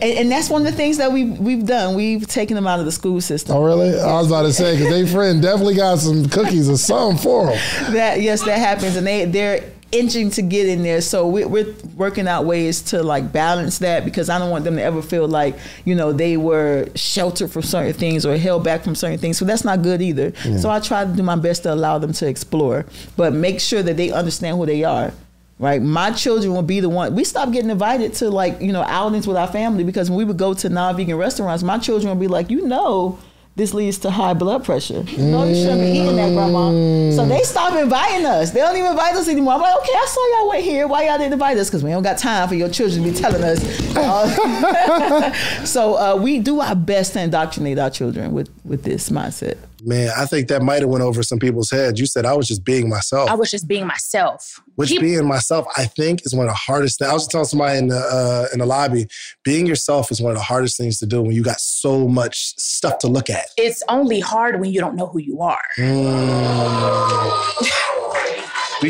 And, 0.00 0.02
and 0.02 0.30
that's 0.30 0.48
one 0.48 0.64
of 0.64 0.70
the 0.70 0.76
things 0.76 0.98
that 0.98 1.10
we've 1.10 1.36
we've 1.38 1.66
done. 1.66 1.96
We've 1.96 2.24
taken 2.24 2.54
them 2.54 2.68
out 2.68 2.78
of 2.78 2.86
the 2.86 2.92
school 2.92 3.20
system. 3.20 3.56
Oh, 3.56 3.64
really? 3.64 3.98
I 3.98 4.14
was 4.14 4.28
about 4.28 4.42
to 4.42 4.52
say 4.52 4.78
because 4.78 4.92
they 4.92 5.12
friend 5.12 5.42
definitely 5.42 5.74
got 5.74 5.98
some 5.98 6.28
cookies 6.28 6.70
or 6.70 6.76
something 6.76 7.18
for 7.18 7.46
them. 7.46 7.92
That 7.94 8.20
yes, 8.20 8.44
that 8.44 8.58
happens, 8.58 8.94
and 8.94 9.04
they 9.04 9.24
they're 9.24 9.64
inching 9.90 10.30
to 10.30 10.42
get 10.42 10.68
in 10.68 10.84
there. 10.84 11.00
So 11.00 11.26
we, 11.26 11.44
we're 11.44 11.74
working 11.96 12.28
out 12.28 12.44
ways 12.44 12.80
to 12.82 13.02
like 13.02 13.32
balance 13.32 13.80
that 13.80 14.04
because 14.04 14.30
I 14.30 14.38
don't 14.38 14.50
want 14.50 14.62
them 14.64 14.76
to 14.76 14.82
ever 14.82 15.02
feel 15.02 15.26
like 15.26 15.58
you 15.84 15.96
know 15.96 16.12
they 16.12 16.36
were 16.36 16.88
sheltered 16.94 17.50
from 17.50 17.62
certain 17.62 17.94
things 17.94 18.24
or 18.24 18.36
held 18.36 18.62
back 18.62 18.84
from 18.84 18.94
certain 18.94 19.18
things. 19.18 19.36
So 19.36 19.44
that's 19.44 19.64
not 19.64 19.82
good 19.82 20.00
either. 20.00 20.32
So 20.60 20.70
I 20.70 20.78
try 20.78 21.04
to 21.04 21.10
do 21.10 21.24
my 21.24 21.36
best 21.36 21.64
to 21.64 21.74
allow 21.74 21.98
them 21.98 22.12
to 22.12 22.28
explore, 22.28 22.86
but 23.16 23.32
make 23.32 23.58
sure 23.58 23.82
that 23.82 23.96
they 23.96 24.12
understand 24.12 24.58
who 24.58 24.66
they 24.66 24.84
are. 24.84 25.12
Right, 25.58 25.80
my 25.80 26.10
children 26.10 26.52
will 26.54 26.62
be 26.62 26.80
the 26.80 26.88
one. 26.88 27.14
We 27.14 27.22
stopped 27.22 27.52
getting 27.52 27.70
invited 27.70 28.14
to 28.14 28.30
like 28.30 28.60
you 28.60 28.72
know 28.72 28.82
outings 28.82 29.28
with 29.28 29.36
our 29.36 29.46
family 29.46 29.84
because 29.84 30.10
when 30.10 30.16
we 30.18 30.24
would 30.24 30.38
go 30.38 30.54
to 30.54 30.68
non-vegan 30.68 31.16
restaurants, 31.16 31.62
my 31.62 31.78
children 31.78 32.10
would 32.10 32.20
be 32.20 32.26
like, 32.26 32.50
you 32.50 32.66
know, 32.66 33.18
this 33.54 33.74
leads 33.74 33.98
to 33.98 34.10
high 34.10 34.32
blood 34.32 34.64
pressure. 34.64 35.02
You 35.02 35.24
know, 35.24 35.44
you 35.44 35.54
shouldn't 35.54 35.82
be 35.82 35.88
eating 35.88 36.16
that, 36.16 36.32
grandma. 36.32 36.70
So 37.14 37.26
they 37.26 37.42
stop 37.42 37.74
inviting 37.74 38.24
us. 38.24 38.50
They 38.50 38.60
don't 38.60 38.76
even 38.76 38.92
invite 38.92 39.14
us 39.14 39.28
anymore. 39.28 39.54
I'm 39.54 39.60
like, 39.60 39.76
okay, 39.76 39.92
I 39.92 40.06
saw 40.08 40.38
y'all 40.38 40.48
went 40.48 40.64
here. 40.64 40.88
Why 40.88 41.04
y'all 41.06 41.18
didn't 41.18 41.34
invite 41.34 41.58
us? 41.58 41.68
Because 41.68 41.84
we 41.84 41.90
don't 41.90 42.02
got 42.02 42.16
time 42.16 42.48
for 42.48 42.54
your 42.54 42.70
children 42.70 43.04
to 43.04 43.10
be 43.10 43.16
telling 43.16 43.42
us. 43.42 43.82
Uh, 44.02 45.32
so 45.64 45.94
uh, 45.96 46.16
we 46.16 46.38
do 46.38 46.60
our 46.60 46.74
best 46.74 47.12
to 47.12 47.20
indoctrinate 47.20 47.78
our 47.78 47.90
children 47.90 48.32
with 48.32 48.48
with 48.64 48.82
this 48.84 49.10
mindset. 49.10 49.58
Man, 49.84 50.12
I 50.16 50.26
think 50.26 50.48
that 50.48 50.62
might 50.62 50.80
have 50.80 50.88
went 50.88 51.02
over 51.02 51.22
some 51.22 51.38
people's 51.38 51.70
heads. 51.70 51.98
You 51.98 52.06
said 52.06 52.24
I 52.24 52.34
was 52.34 52.46
just 52.46 52.64
being 52.64 52.88
myself. 52.88 53.28
I 53.28 53.34
was 53.34 53.50
just 53.50 53.66
being 53.66 53.86
myself. 53.86 54.60
Which 54.76 54.90
being 55.00 55.26
myself, 55.26 55.66
I 55.76 55.86
think, 55.86 56.24
is 56.24 56.34
one 56.34 56.46
of 56.46 56.50
the 56.50 56.56
hardest 56.56 56.98
things. 56.98 57.10
I 57.10 57.14
was 57.14 57.22
just 57.22 57.30
telling 57.32 57.46
somebody 57.46 57.78
in 57.78 57.88
the 57.88 57.98
uh, 57.98 58.46
in 58.52 58.60
the 58.60 58.66
lobby, 58.66 59.06
being 59.42 59.66
yourself 59.66 60.10
is 60.10 60.20
one 60.20 60.32
of 60.32 60.38
the 60.38 60.44
hardest 60.44 60.76
things 60.76 60.98
to 61.00 61.06
do 61.06 61.20
when 61.20 61.32
you 61.32 61.42
got 61.42 61.60
so 61.60 62.06
much 62.06 62.54
stuff 62.58 62.98
to 62.98 63.08
look 63.08 63.28
at. 63.28 63.46
it's 63.56 63.82
only 63.88 64.20
hard 64.20 64.60
when 64.60 64.72
you 64.72 64.80
don't 64.80 64.94
know 64.94 65.06
who 65.06 65.18
you 65.18 65.40
are. 65.40 65.62
We 65.78 65.84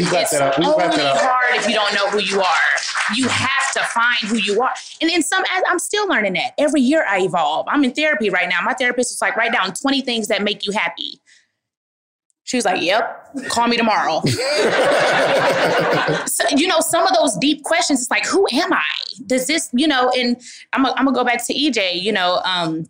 can 0.00 0.08
clap 0.08 0.22
It's 0.22 0.30
that 0.32 0.42
up. 0.42 0.58
We 0.58 0.64
can 0.64 0.72
only 0.72 0.84
clap 0.84 0.96
that 0.96 1.16
up. 1.16 1.22
hard 1.22 1.56
if 1.56 1.68
you 1.68 1.74
don't 1.74 1.94
know 1.94 2.08
who 2.10 2.20
you 2.20 2.40
are. 2.40 3.14
You 3.14 3.28
have 3.28 3.72
to 3.74 3.80
find 3.80 4.18
who 4.28 4.36
you 4.36 4.62
are. 4.62 4.72
And 5.00 5.10
in 5.10 5.22
some, 5.22 5.44
I'm 5.68 5.78
still 5.78 6.06
learning 6.08 6.34
that. 6.34 6.52
Every 6.58 6.80
year 6.80 7.04
I 7.08 7.20
evolve. 7.20 7.66
I'm 7.68 7.84
in 7.84 7.92
therapy 7.92 8.30
right 8.30 8.48
now. 8.48 8.60
My 8.62 8.74
therapist 8.74 9.12
was 9.12 9.20
like, 9.20 9.36
write 9.36 9.52
down 9.52 9.72
20 9.72 10.02
things 10.02 10.28
that 10.28 10.42
make 10.42 10.66
you 10.66 10.72
happy. 10.72 11.20
She 12.44 12.56
was 12.56 12.64
like, 12.64 12.82
yep, 12.82 13.30
call 13.48 13.68
me 13.68 13.76
tomorrow. 13.76 14.20
so, 16.26 16.44
you 16.56 16.66
know, 16.66 16.80
some 16.80 17.06
of 17.06 17.14
those 17.16 17.36
deep 17.38 17.62
questions, 17.62 18.00
it's 18.00 18.10
like, 18.10 18.26
who 18.26 18.46
am 18.52 18.72
I? 18.72 18.82
Does 19.26 19.46
this, 19.46 19.70
you 19.72 19.86
know, 19.86 20.10
and 20.10 20.40
I'm 20.72 20.82
going 20.82 21.06
to 21.06 21.12
go 21.12 21.24
back 21.24 21.46
to 21.46 21.54
EJ, 21.54 22.02
you 22.02 22.12
know, 22.12 22.40
um, 22.44 22.86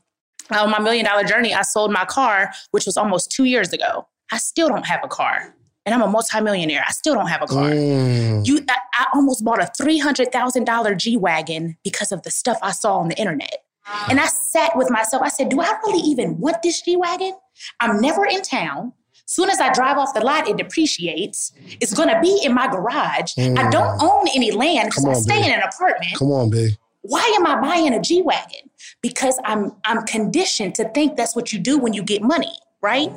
on 0.51 0.71
my 0.71 0.79
million 0.79 1.05
dollar 1.05 1.25
journey, 1.25 1.55
I 1.55 1.62
sold 1.62 1.93
my 1.93 2.05
car, 2.05 2.51
which 2.71 2.87
was 2.87 2.97
almost 2.97 3.31
two 3.31 3.45
years 3.45 3.73
ago. 3.73 4.09
I 4.33 4.38
still 4.38 4.69
don't 4.69 4.87
have 4.87 5.01
a 5.05 5.09
car. 5.09 5.55
And 5.85 5.95
I'm 5.95 6.03
a 6.03 6.07
multimillionaire. 6.07 6.85
I 6.87 6.92
still 6.92 7.14
don't 7.14 7.27
have 7.27 7.42
a 7.42 7.47
car. 7.47 7.71
Mm. 7.71 8.47
You, 8.47 8.64
I, 8.68 8.77
I 8.99 9.07
almost 9.14 9.45
bought 9.45 9.61
a 9.61 9.71
three 9.77 9.99
hundred 9.99 10.31
thousand 10.31 10.64
dollar 10.64 10.95
G 10.95 11.16
wagon 11.16 11.77
because 11.83 12.12
of 12.12 12.23
the 12.23 12.31
stuff 12.31 12.59
I 12.62 12.71
saw 12.71 12.99
on 12.99 13.09
the 13.09 13.18
internet. 13.18 13.64
And 14.09 14.21
I 14.21 14.27
sat 14.27 14.77
with 14.77 14.90
myself. 14.90 15.23
I 15.23 15.29
said, 15.29 15.49
"Do 15.49 15.61
I 15.61 15.77
really 15.85 16.09
even 16.09 16.38
want 16.38 16.62
this 16.62 16.83
G 16.83 16.97
wagon? 16.97 17.35
I'm 17.81 18.01
never 18.01 18.25
in 18.27 18.42
town. 18.42 18.92
Soon 19.27 19.51
as 19.51 19.61
I 19.61 19.73
drive 19.73 19.99
off 19.99 20.14
the 20.14 20.21
lot, 20.21 20.49
it 20.49 20.57
depreciates. 20.57 21.53
It's 21.81 21.95
gonna 21.95 22.21
be 22.21 22.40
in 22.45 22.55
my 22.55 22.68
garage. 22.68 23.33
I 23.38 23.68
don't 23.71 24.01
own 24.03 24.27
any 24.35 24.51
land 24.51 24.90
because 24.90 25.05
I 25.05 25.14
stay 25.14 25.40
babe. 25.40 25.47
in 25.47 25.53
an 25.53 25.62
apartment. 25.62 26.16
Come 26.16 26.31
on, 26.31 26.51
babe. 26.51 26.73
Why 27.01 27.23
am 27.37 27.47
I 27.47 27.61
buying 27.61 27.92
a 27.92 28.01
G 28.01 28.23
wagon? 28.23 28.71
Because 29.01 29.38
I'm 29.45 29.73
I'm 29.85 30.05
conditioned 30.05 30.77
to 30.77 30.88
think 30.90 31.16
that's 31.16 31.35
what 31.35 31.53
you 31.53 31.59
do 31.59 31.79
when 31.79 31.92
you 31.92 32.03
get 32.05 32.23
money." 32.23 32.55
Right? 32.83 33.12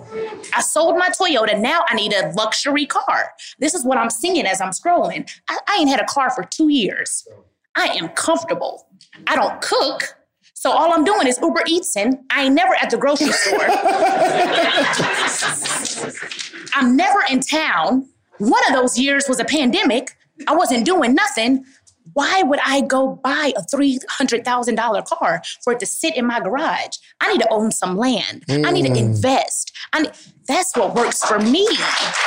I 0.56 0.62
sold 0.62 0.96
my 0.96 1.10
Toyota. 1.10 1.60
Now 1.60 1.82
I 1.90 1.96
need 1.96 2.14
a 2.14 2.32
luxury 2.36 2.86
car. 2.86 3.32
This 3.58 3.74
is 3.74 3.84
what 3.84 3.98
I'm 3.98 4.12
singing 4.12 4.46
as 4.46 4.62
I'm 4.62 4.70
scrolling. 4.70 5.28
I, 5.50 5.58
I 5.68 5.78
ain't 5.80 5.90
had 5.90 6.00
a 6.00 6.06
car 6.06 6.30
for 6.30 6.44
two 6.44 6.70
years. 6.70 7.28
I 7.76 7.88
am 7.88 8.10
comfortable. 8.10 8.88
I 9.26 9.36
don't 9.36 9.60
cook. 9.62 10.16
So 10.54 10.72
all 10.72 10.94
I'm 10.94 11.04
doing 11.04 11.28
is 11.28 11.40
Uber 11.42 11.64
Eats 11.68 11.96
and 11.98 12.20
I 12.30 12.46
ain't 12.46 12.56
never 12.56 12.76
at 12.76 12.90
the 12.90 12.98
grocery 12.98 13.32
store. 13.32 13.60
I'm 16.74 16.96
never 16.96 17.20
in 17.30 17.40
town. 17.40 18.08
One 18.38 18.62
of 18.68 18.74
those 18.74 18.98
years 18.98 19.28
was 19.28 19.40
a 19.40 19.46
pandemic. 19.46 20.16
I 20.48 20.56
wasn't 20.56 20.86
doing 20.86 21.14
nothing. 21.14 21.66
Why 22.16 22.44
would 22.44 22.60
I 22.66 22.80
go 22.80 23.20
buy 23.22 23.52
a 23.58 23.62
$300,000 23.62 25.06
car 25.06 25.42
for 25.62 25.74
it 25.74 25.80
to 25.82 25.86
sit 25.86 26.16
in 26.16 26.26
my 26.26 26.40
garage? 26.40 26.96
I 27.20 27.32
need 27.32 27.42
to 27.42 27.48
own 27.52 27.72
some 27.72 27.98
land. 27.98 28.46
I 28.50 28.72
need 28.72 28.84
to 28.84 28.90
mm. 28.90 28.98
invest. 28.98 29.74
I 29.92 30.04
need, 30.04 30.12
that's 30.48 30.76
what 30.78 30.96
works 30.96 31.24
for 31.26 31.40
me. 31.40 31.68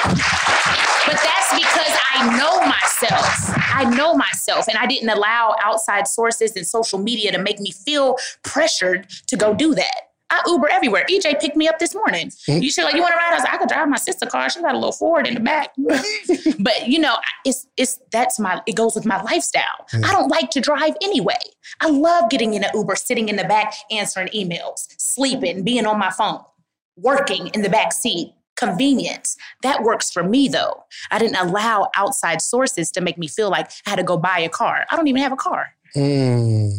But 0.04 1.16
that's 1.24 1.54
because 1.54 1.96
I 2.14 2.36
know 2.36 2.60
myself. 2.66 3.48
I 3.56 3.84
know 3.96 4.14
myself, 4.14 4.68
and 4.68 4.76
I 4.76 4.84
didn't 4.84 5.08
allow 5.08 5.56
outside 5.64 6.06
sources 6.06 6.54
and 6.54 6.66
social 6.66 6.98
media 6.98 7.32
to 7.32 7.38
make 7.38 7.58
me 7.58 7.72
feel 7.72 8.16
pressured 8.42 9.08
to 9.28 9.36
go 9.38 9.54
do 9.54 9.74
that. 9.74 10.07
I 10.30 10.42
Uber 10.46 10.68
everywhere. 10.68 11.06
EJ 11.10 11.40
picked 11.40 11.56
me 11.56 11.68
up 11.68 11.78
this 11.78 11.94
morning. 11.94 12.30
You 12.46 12.70
should 12.70 12.84
like, 12.84 12.94
you 12.94 13.00
want 13.00 13.12
to 13.12 13.16
ride? 13.16 13.32
I 13.32 13.34
was 13.34 13.44
like, 13.44 13.54
I 13.54 13.56
could 13.56 13.68
drive 13.68 13.88
my 13.88 13.96
sister 13.96 14.26
car. 14.26 14.50
She 14.50 14.60
got 14.60 14.74
a 14.74 14.78
little 14.78 14.92
Ford 14.92 15.26
in 15.26 15.34
the 15.34 15.40
back. 15.40 15.72
but 16.58 16.88
you 16.88 16.98
know, 16.98 17.16
it's 17.44 17.66
it's 17.76 17.98
that's 18.10 18.38
my 18.38 18.60
it 18.66 18.76
goes 18.76 18.94
with 18.94 19.06
my 19.06 19.22
lifestyle. 19.22 19.86
I 20.04 20.12
don't 20.12 20.28
like 20.28 20.50
to 20.50 20.60
drive 20.60 20.96
anyway. 21.02 21.38
I 21.80 21.88
love 21.88 22.30
getting 22.30 22.54
in 22.54 22.64
an 22.64 22.70
Uber, 22.74 22.96
sitting 22.96 23.28
in 23.28 23.36
the 23.36 23.44
back, 23.44 23.74
answering 23.90 24.28
emails, 24.28 24.86
sleeping, 24.98 25.62
being 25.62 25.86
on 25.86 25.98
my 25.98 26.10
phone, 26.10 26.40
working 26.96 27.48
in 27.48 27.62
the 27.62 27.70
back 27.70 27.92
seat. 27.92 28.34
Convenience. 28.56 29.36
That 29.62 29.84
works 29.84 30.10
for 30.10 30.24
me 30.24 30.48
though. 30.48 30.84
I 31.12 31.20
didn't 31.20 31.36
allow 31.36 31.90
outside 31.96 32.42
sources 32.42 32.90
to 32.90 33.00
make 33.00 33.16
me 33.16 33.28
feel 33.28 33.50
like 33.50 33.70
I 33.86 33.90
had 33.90 33.96
to 33.96 34.02
go 34.02 34.16
buy 34.16 34.40
a 34.40 34.48
car. 34.48 34.84
I 34.90 34.96
don't 34.96 35.06
even 35.06 35.22
have 35.22 35.32
a 35.32 35.36
car. 35.36 35.68
Mm. 35.96 36.72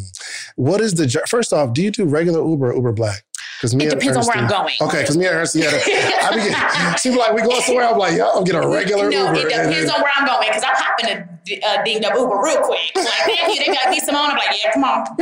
What 0.55 0.81
is 0.81 0.95
the 0.95 1.07
first 1.27 1.53
off? 1.53 1.73
Do 1.73 1.81
you 1.81 1.89
do 1.89 2.05
regular 2.05 2.45
Uber 2.45 2.71
or 2.71 2.75
Uber 2.75 2.91
Black? 2.91 3.23
Because 3.59 3.75
me 3.75 3.85
It 3.87 3.91
and 3.91 3.99
depends 3.99 4.17
on 4.17 4.25
where 4.25 4.37
I'm 4.37 4.47
going. 4.49 4.73
Okay, 4.79 5.01
because 5.01 5.17
me 5.17 5.25
and 5.25 5.35
Ernestine, 5.35 5.63
had 5.63 5.73
a- 5.73 5.77
I 6.23 6.29
be 6.33 6.37
getting, 6.49 6.97
she 7.03 7.09
be 7.09 7.17
like, 7.17 7.33
we 7.33 7.41
going 7.41 7.61
somewhere. 7.63 7.89
I'm 7.89 7.97
like, 7.97 8.15
yo, 8.15 8.23
I'll 8.25 8.43
get 8.43 8.55
a 8.55 8.65
regular 8.65 9.09
No, 9.09 9.27
Uber. 9.27 9.35
it 9.35 9.49
depends 9.49 9.75
then- 9.75 9.89
on 9.89 10.01
where 10.01 10.11
I'm 10.15 10.25
going 10.25 10.47
because 10.47 10.63
I'm 10.63 10.75
hopping 10.75 11.07
to 11.09 11.61
uh, 11.67 11.83
dinged 11.83 12.05
up 12.05 12.13
Uber 12.15 12.39
real 12.41 12.61
quick. 12.61 12.79
Like, 12.95 13.07
thank 13.25 13.59
you. 13.59 13.65
They 13.65 13.73
got 13.73 13.89
me 13.89 13.99
some 13.99 14.15
on. 14.15 14.31
I'm 14.31 14.37
like, 14.37 14.55
yeah, 14.63 14.71
come 14.71 14.83
on. 14.85 15.05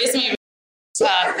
it's 0.00 0.14
me. 0.14 0.34
Uh, 1.00 1.32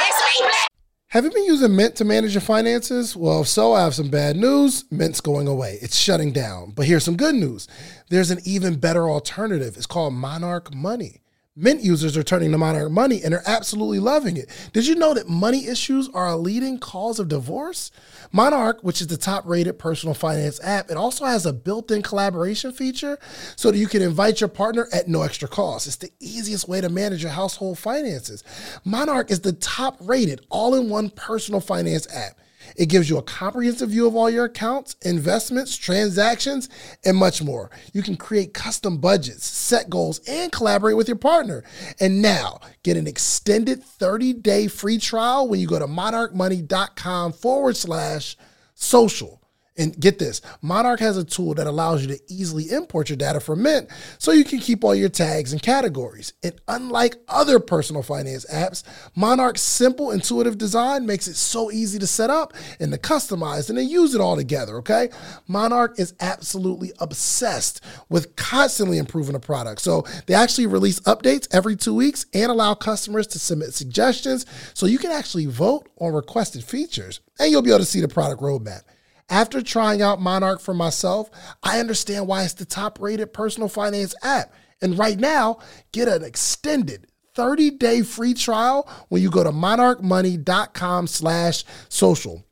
it's 0.00 0.40
me, 0.40 0.46
Black. 0.46 0.68
Have 1.08 1.24
you 1.24 1.30
been 1.30 1.44
using 1.44 1.74
Mint 1.74 1.96
to 1.96 2.04
manage 2.04 2.34
your 2.34 2.42
finances? 2.42 3.16
Well, 3.16 3.40
if 3.40 3.48
so, 3.48 3.72
I 3.72 3.80
have 3.82 3.94
some 3.94 4.10
bad 4.10 4.36
news. 4.36 4.84
Mint's 4.90 5.20
going 5.22 5.48
away. 5.48 5.78
It's 5.80 5.96
shutting 5.96 6.32
down. 6.32 6.72
But 6.72 6.84
here's 6.86 7.02
some 7.04 7.16
good 7.16 7.34
news. 7.34 7.66
There's 8.10 8.30
an 8.30 8.40
even 8.44 8.78
better 8.78 9.08
alternative. 9.08 9.76
It's 9.76 9.86
called 9.86 10.12
Monarch 10.14 10.74
Money. 10.74 11.22
Mint 11.60 11.82
users 11.82 12.16
are 12.16 12.22
turning 12.22 12.52
to 12.52 12.58
Monarch 12.58 12.92
Money 12.92 13.20
and 13.20 13.32
they're 13.32 13.42
absolutely 13.44 13.98
loving 13.98 14.36
it. 14.36 14.48
Did 14.72 14.86
you 14.86 14.94
know 14.94 15.12
that 15.14 15.28
money 15.28 15.66
issues 15.66 16.08
are 16.10 16.28
a 16.28 16.36
leading 16.36 16.78
cause 16.78 17.18
of 17.18 17.26
divorce? 17.26 17.90
Monarch, 18.30 18.78
which 18.82 19.00
is 19.00 19.08
the 19.08 19.16
top 19.16 19.44
rated 19.44 19.76
personal 19.76 20.14
finance 20.14 20.60
app, 20.62 20.88
it 20.88 20.96
also 20.96 21.24
has 21.24 21.46
a 21.46 21.52
built 21.52 21.90
in 21.90 22.00
collaboration 22.00 22.70
feature 22.70 23.18
so 23.56 23.72
that 23.72 23.78
you 23.78 23.88
can 23.88 24.02
invite 24.02 24.40
your 24.40 24.46
partner 24.46 24.86
at 24.92 25.08
no 25.08 25.22
extra 25.22 25.48
cost. 25.48 25.88
It's 25.88 25.96
the 25.96 26.12
easiest 26.20 26.68
way 26.68 26.80
to 26.80 26.88
manage 26.88 27.24
your 27.24 27.32
household 27.32 27.76
finances. 27.76 28.44
Monarch 28.84 29.32
is 29.32 29.40
the 29.40 29.54
top 29.54 29.96
rated 30.00 30.46
all 30.50 30.76
in 30.76 30.88
one 30.88 31.10
personal 31.10 31.60
finance 31.60 32.06
app. 32.14 32.38
It 32.78 32.86
gives 32.86 33.10
you 33.10 33.18
a 33.18 33.22
comprehensive 33.22 33.90
view 33.90 34.06
of 34.06 34.14
all 34.14 34.30
your 34.30 34.44
accounts, 34.44 34.94
investments, 35.02 35.76
transactions, 35.76 36.68
and 37.04 37.16
much 37.16 37.42
more. 37.42 37.70
You 37.92 38.02
can 38.02 38.16
create 38.16 38.54
custom 38.54 38.98
budgets, 38.98 39.44
set 39.44 39.90
goals, 39.90 40.20
and 40.28 40.52
collaborate 40.52 40.96
with 40.96 41.08
your 41.08 41.16
partner. 41.16 41.64
And 41.98 42.22
now, 42.22 42.60
get 42.84 42.96
an 42.96 43.08
extended 43.08 43.82
30 43.82 44.34
day 44.34 44.68
free 44.68 44.98
trial 44.98 45.48
when 45.48 45.58
you 45.58 45.66
go 45.66 45.80
to 45.80 45.88
monarchmoney.com 45.88 47.32
forward 47.32 47.76
slash 47.76 48.36
social. 48.74 49.37
And 49.78 49.98
get 49.98 50.18
this 50.18 50.42
Monarch 50.60 51.00
has 51.00 51.16
a 51.16 51.24
tool 51.24 51.54
that 51.54 51.68
allows 51.68 52.02
you 52.04 52.08
to 52.08 52.20
easily 52.28 52.70
import 52.70 53.08
your 53.08 53.16
data 53.16 53.38
from 53.38 53.62
Mint 53.62 53.88
so 54.18 54.32
you 54.32 54.44
can 54.44 54.58
keep 54.58 54.82
all 54.84 54.94
your 54.94 55.08
tags 55.08 55.52
and 55.52 55.62
categories. 55.62 56.32
And 56.42 56.60
unlike 56.66 57.16
other 57.28 57.60
personal 57.60 58.02
finance 58.02 58.44
apps, 58.52 58.82
Monarch's 59.14 59.62
simple, 59.62 60.10
intuitive 60.10 60.58
design 60.58 61.06
makes 61.06 61.28
it 61.28 61.36
so 61.36 61.70
easy 61.70 61.98
to 62.00 62.06
set 62.06 62.28
up 62.28 62.52
and 62.80 62.92
to 62.92 62.98
customize 62.98 63.68
and 63.68 63.78
to 63.78 63.84
use 63.84 64.14
it 64.14 64.20
all 64.20 64.36
together, 64.36 64.78
okay? 64.78 65.10
Monarch 65.46 65.98
is 65.98 66.14
absolutely 66.20 66.92
obsessed 66.98 67.80
with 68.08 68.34
constantly 68.36 68.98
improving 68.98 69.34
the 69.34 69.40
product. 69.40 69.80
So 69.80 70.04
they 70.26 70.34
actually 70.34 70.66
release 70.66 70.98
updates 71.00 71.46
every 71.54 71.76
two 71.76 71.94
weeks 71.94 72.26
and 72.34 72.50
allow 72.50 72.74
customers 72.74 73.28
to 73.28 73.38
submit 73.38 73.74
suggestions 73.74 74.44
so 74.74 74.86
you 74.86 74.98
can 74.98 75.12
actually 75.12 75.46
vote 75.46 75.88
on 75.98 76.12
requested 76.12 76.64
features 76.64 77.20
and 77.38 77.50
you'll 77.50 77.62
be 77.62 77.70
able 77.70 77.78
to 77.78 77.84
see 77.84 78.00
the 78.00 78.08
product 78.08 78.42
roadmap. 78.42 78.82
After 79.30 79.60
trying 79.62 80.00
out 80.00 80.20
Monarch 80.20 80.60
for 80.60 80.74
myself, 80.74 81.30
I 81.62 81.80
understand 81.80 82.26
why 82.26 82.44
it's 82.44 82.54
the 82.54 82.64
top 82.64 83.00
rated 83.00 83.32
personal 83.32 83.68
finance 83.68 84.14
app. 84.22 84.52
And 84.80 84.96
right 84.98 85.18
now, 85.18 85.58
get 85.92 86.08
an 86.08 86.22
extended 86.24 87.06
30-day 87.36 88.02
free 88.02 88.34
trial 88.34 88.88
when 89.08 89.20
you 89.22 89.30
go 89.30 89.44
to 89.44 89.50
monarchmoney.com 89.50 91.06
slash 91.06 91.64
social. 91.88 92.44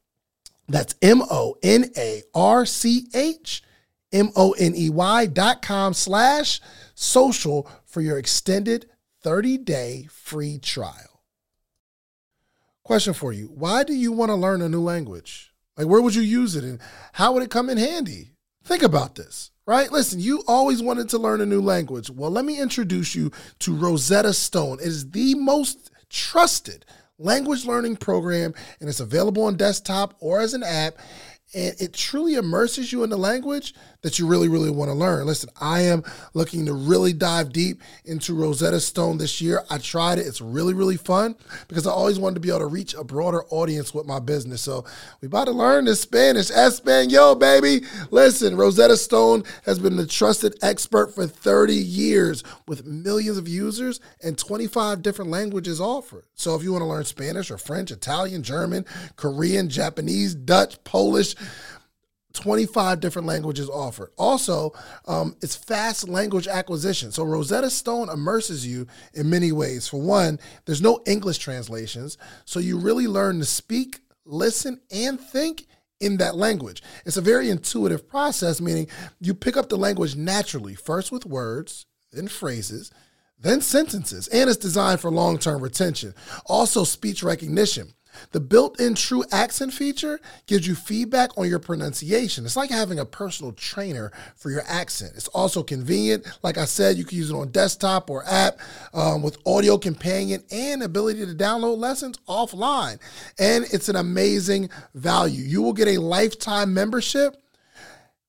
That's 0.68 0.94
M-O-N-A-R-C-H 1.00 1.62
M-O-N-E-Y 4.12 5.26
dot 5.26 5.62
com 5.62 5.94
slash 5.94 6.60
social 6.94 7.70
for 7.84 8.00
your 8.00 8.18
extended 8.18 8.88
30-day 9.24 10.08
free 10.10 10.58
trial. 10.58 11.22
Question 12.82 13.14
for 13.14 13.32
you. 13.32 13.46
Why 13.46 13.82
do 13.82 13.92
you 13.92 14.12
want 14.12 14.30
to 14.30 14.36
learn 14.36 14.62
a 14.62 14.68
new 14.68 14.80
language? 14.80 15.45
Like 15.76 15.86
where 15.86 16.00
would 16.00 16.14
you 16.14 16.22
use 16.22 16.56
it 16.56 16.64
and 16.64 16.80
how 17.12 17.32
would 17.32 17.42
it 17.42 17.50
come 17.50 17.68
in 17.68 17.78
handy? 17.78 18.32
Think 18.64 18.82
about 18.82 19.14
this, 19.14 19.50
right? 19.66 19.90
Listen, 19.92 20.18
you 20.18 20.42
always 20.48 20.82
wanted 20.82 21.08
to 21.10 21.18
learn 21.18 21.40
a 21.40 21.46
new 21.46 21.60
language. 21.60 22.10
Well, 22.10 22.30
let 22.30 22.44
me 22.44 22.58
introduce 22.60 23.14
you 23.14 23.30
to 23.60 23.74
Rosetta 23.74 24.32
Stone. 24.32 24.80
It 24.80 24.86
is 24.86 25.10
the 25.10 25.34
most 25.34 25.90
trusted 26.08 26.84
language 27.18 27.64
learning 27.64 27.96
program 27.96 28.54
and 28.80 28.88
it's 28.88 29.00
available 29.00 29.44
on 29.44 29.56
desktop 29.56 30.14
or 30.20 30.40
as 30.40 30.54
an 30.54 30.62
app 30.62 30.94
and 31.54 31.74
it 31.80 31.92
truly 31.92 32.34
immerses 32.34 32.92
you 32.92 33.04
in 33.04 33.10
the 33.10 33.16
language 33.16 33.74
that 34.02 34.18
you 34.18 34.26
really, 34.26 34.48
really 34.48 34.70
want 34.70 34.90
to 34.90 34.94
learn. 34.94 35.26
Listen, 35.26 35.50
I 35.60 35.82
am 35.82 36.04
looking 36.34 36.66
to 36.66 36.72
really 36.72 37.12
dive 37.12 37.52
deep 37.52 37.82
into 38.04 38.34
Rosetta 38.34 38.80
Stone 38.80 39.18
this 39.18 39.40
year. 39.40 39.64
I 39.70 39.78
tried 39.78 40.18
it. 40.18 40.26
It's 40.26 40.40
really, 40.40 40.74
really 40.74 40.96
fun 40.96 41.36
because 41.68 41.86
I 41.86 41.90
always 41.90 42.18
wanted 42.18 42.34
to 42.34 42.40
be 42.40 42.48
able 42.48 42.60
to 42.60 42.66
reach 42.66 42.94
a 42.94 43.04
broader 43.04 43.44
audience 43.50 43.94
with 43.94 44.06
my 44.06 44.18
business. 44.18 44.62
So 44.62 44.84
we 45.20 45.26
about 45.26 45.46
to 45.46 45.52
learn 45.52 45.84
this 45.86 46.00
Spanish. 46.00 46.50
Espanol, 46.50 47.34
baby. 47.34 47.86
Listen, 48.10 48.56
Rosetta 48.56 48.96
Stone 48.96 49.44
has 49.64 49.78
been 49.78 49.96
the 49.96 50.06
trusted 50.06 50.56
expert 50.62 51.14
for 51.14 51.26
30 51.26 51.74
years 51.74 52.42
with 52.66 52.86
millions 52.86 53.38
of 53.38 53.48
users 53.48 54.00
and 54.22 54.38
25 54.38 55.02
different 55.02 55.30
languages 55.30 55.80
offered. 55.80 56.24
So 56.34 56.54
if 56.54 56.62
you 56.62 56.72
want 56.72 56.82
to 56.82 56.88
learn 56.88 57.04
Spanish 57.04 57.50
or 57.50 57.58
French, 57.58 57.90
Italian, 57.90 58.42
German, 58.42 58.84
Korean, 59.16 59.68
Japanese, 59.68 60.34
Dutch, 60.34 60.82
Polish, 60.84 61.34
25 62.36 63.00
different 63.00 63.26
languages 63.26 63.68
offered. 63.68 64.10
Also, 64.16 64.72
um, 65.06 65.36
it's 65.42 65.56
fast 65.56 66.08
language 66.08 66.46
acquisition. 66.46 67.10
So 67.10 67.24
Rosetta 67.24 67.70
Stone 67.70 68.08
immerses 68.10 68.66
you 68.66 68.86
in 69.14 69.28
many 69.30 69.52
ways. 69.52 69.88
For 69.88 70.00
one, 70.00 70.38
there's 70.64 70.82
no 70.82 71.02
English 71.06 71.38
translations, 71.38 72.18
so 72.44 72.60
you 72.60 72.78
really 72.78 73.06
learn 73.06 73.38
to 73.40 73.44
speak, 73.44 74.00
listen, 74.24 74.80
and 74.90 75.20
think 75.20 75.66
in 76.00 76.18
that 76.18 76.36
language. 76.36 76.82
It's 77.04 77.16
a 77.16 77.22
very 77.22 77.48
intuitive 77.48 78.08
process, 78.08 78.60
meaning 78.60 78.88
you 79.20 79.34
pick 79.34 79.56
up 79.56 79.68
the 79.68 79.78
language 79.78 80.14
naturally, 80.14 80.74
first 80.74 81.10
with 81.10 81.24
words, 81.24 81.86
then 82.12 82.28
phrases, 82.28 82.90
then 83.38 83.60
sentences, 83.60 84.28
and 84.28 84.48
it's 84.48 84.58
designed 84.58 85.00
for 85.00 85.10
long 85.10 85.38
term 85.38 85.62
retention. 85.62 86.14
Also, 86.46 86.84
speech 86.84 87.22
recognition. 87.22 87.92
The 88.32 88.40
built 88.40 88.80
in 88.80 88.94
true 88.94 89.24
accent 89.32 89.72
feature 89.72 90.20
gives 90.46 90.66
you 90.66 90.74
feedback 90.74 91.36
on 91.36 91.48
your 91.48 91.58
pronunciation. 91.58 92.44
It's 92.44 92.56
like 92.56 92.70
having 92.70 92.98
a 92.98 93.04
personal 93.04 93.52
trainer 93.52 94.12
for 94.36 94.50
your 94.50 94.62
accent. 94.66 95.12
It's 95.16 95.28
also 95.28 95.62
convenient. 95.62 96.26
Like 96.42 96.58
I 96.58 96.64
said, 96.64 96.96
you 96.96 97.04
can 97.04 97.18
use 97.18 97.30
it 97.30 97.34
on 97.34 97.50
desktop 97.50 98.10
or 98.10 98.24
app 98.26 98.58
um, 98.94 99.22
with 99.22 99.38
audio 99.46 99.78
companion 99.78 100.42
and 100.50 100.82
ability 100.82 101.24
to 101.26 101.34
download 101.34 101.78
lessons 101.78 102.18
offline. 102.28 102.98
And 103.38 103.64
it's 103.72 103.88
an 103.88 103.96
amazing 103.96 104.70
value. 104.94 105.42
You 105.42 105.62
will 105.62 105.72
get 105.72 105.88
a 105.88 105.98
lifetime 105.98 106.74
membership 106.74 107.36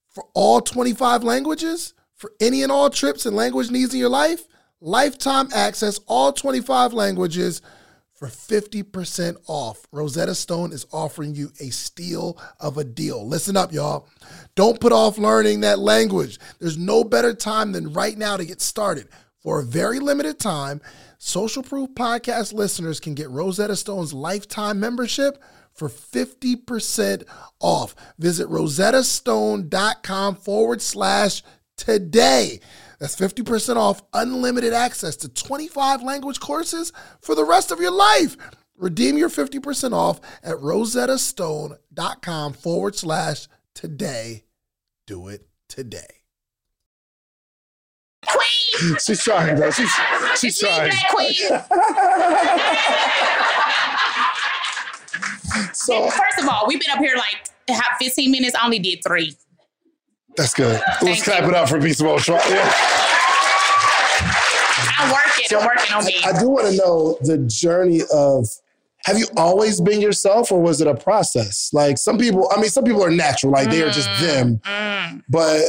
for 0.09 0.25
all 0.33 0.61
25 0.61 1.23
languages 1.23 1.93
for 2.15 2.31
any 2.41 2.63
and 2.63 2.71
all 2.71 2.89
trips 2.89 3.25
and 3.25 3.35
language 3.35 3.69
needs 3.69 3.93
in 3.93 3.99
your 3.99 4.09
life. 4.09 4.43
Lifetime 4.81 5.49
access, 5.53 5.99
all 6.07 6.33
25 6.33 6.93
languages 6.93 7.61
for 8.17 8.27
50% 8.27 9.37
off. 9.47 9.85
Rosetta 9.91 10.33
Stone 10.33 10.73
is 10.73 10.87
offering 10.91 11.35
you 11.35 11.51
a 11.59 11.69
steal 11.69 12.37
of 12.59 12.77
a 12.77 12.83
deal. 12.83 13.25
Listen 13.27 13.55
up, 13.55 13.71
y'all. 13.71 14.07
Don't 14.55 14.79
put 14.79 14.91
off 14.91 15.19
learning 15.19 15.61
that 15.61 15.79
language. 15.79 16.39
There's 16.59 16.77
no 16.77 17.03
better 17.03 17.33
time 17.33 17.71
than 17.71 17.93
right 17.93 18.17
now 18.17 18.35
to 18.35 18.45
get 18.45 18.59
started. 18.59 19.07
For 19.39 19.59
a 19.59 19.63
very 19.63 19.99
limited 19.99 20.39
time, 20.39 20.81
Social 21.19 21.61
Proof 21.61 21.89
Podcast 21.91 22.53
listeners 22.53 22.99
can 22.99 23.13
get 23.13 23.29
Rosetta 23.29 23.75
Stone's 23.75 24.13
lifetime 24.13 24.79
membership 24.79 25.41
for 25.73 25.87
50% 25.87 27.23
off. 27.59 27.95
Visit 28.17 28.49
rosettastone.com 28.49 30.35
forward 30.35 30.81
slash 30.81 31.43
today. 31.77 32.59
That's 32.99 33.15
50% 33.15 33.75
off 33.75 34.01
unlimited 34.13 34.73
access 34.73 35.15
to 35.17 35.29
25 35.29 36.01
language 36.03 36.39
courses 36.39 36.91
for 37.21 37.35
the 37.35 37.45
rest 37.45 37.71
of 37.71 37.79
your 37.79 37.91
life. 37.91 38.35
Redeem 38.75 39.17
your 39.17 39.29
50% 39.29 39.93
off 39.93 40.19
at 40.43 40.55
rosettastone.com 40.57 42.53
forward 42.53 42.95
slash 42.95 43.47
today. 43.73 44.45
Do 45.05 45.27
it 45.27 45.47
today. 45.67 46.05
Queen. 48.25 48.97
She's 48.99 49.23
trying, 49.23 49.55
though. 49.55 49.71
She's, 49.71 49.91
she's 50.39 50.61
It's 50.61 50.63
me, 50.63 50.69
trying. 50.69 50.91
Queen. 51.11 51.33
So 55.73 56.09
First 56.09 56.39
of 56.39 56.49
all, 56.49 56.65
we've 56.67 56.79
been 56.79 56.91
up 56.91 56.99
here 56.99 57.15
like 57.15 57.49
15 57.99 58.29
minutes. 58.31 58.55
I 58.55 58.65
only 58.65 58.79
did 58.79 58.99
three. 59.05 59.35
That's 60.37 60.53
good. 60.53 60.79
Let's 60.87 60.99
Thank 61.01 61.23
clap 61.23 61.43
you. 61.43 61.49
it 61.49 61.55
up 61.55 61.67
for 61.69 61.79
Beast 61.79 62.01
Mode. 62.01 62.25
Yeah. 62.27 62.73
I'm 64.99 65.11
working. 65.11 65.57
I'm 65.57 65.65
working 65.65 65.93
on 65.93 66.05
me. 66.05 66.15
I 66.25 66.39
do 66.39 66.49
want 66.49 66.67
to 66.67 66.75
know 66.77 67.17
the 67.21 67.37
journey 67.47 68.01
of 68.13 68.47
have 69.05 69.17
you 69.17 69.27
always 69.37 69.79
been 69.79 70.01
yourself 70.01 70.51
or 70.51 70.61
was 70.61 70.81
it 70.81 70.87
a 70.87 70.95
process? 70.95 71.69
Like 71.73 71.97
some 71.97 72.17
people, 72.17 72.49
I 72.55 72.59
mean, 72.59 72.69
some 72.69 72.83
people 72.83 73.03
are 73.03 73.11
natural, 73.11 73.51
like 73.53 73.69
they 73.69 73.81
are 73.83 73.89
just 73.89 74.09
them, 74.19 74.59
Mm. 74.65 75.21
but 75.29 75.61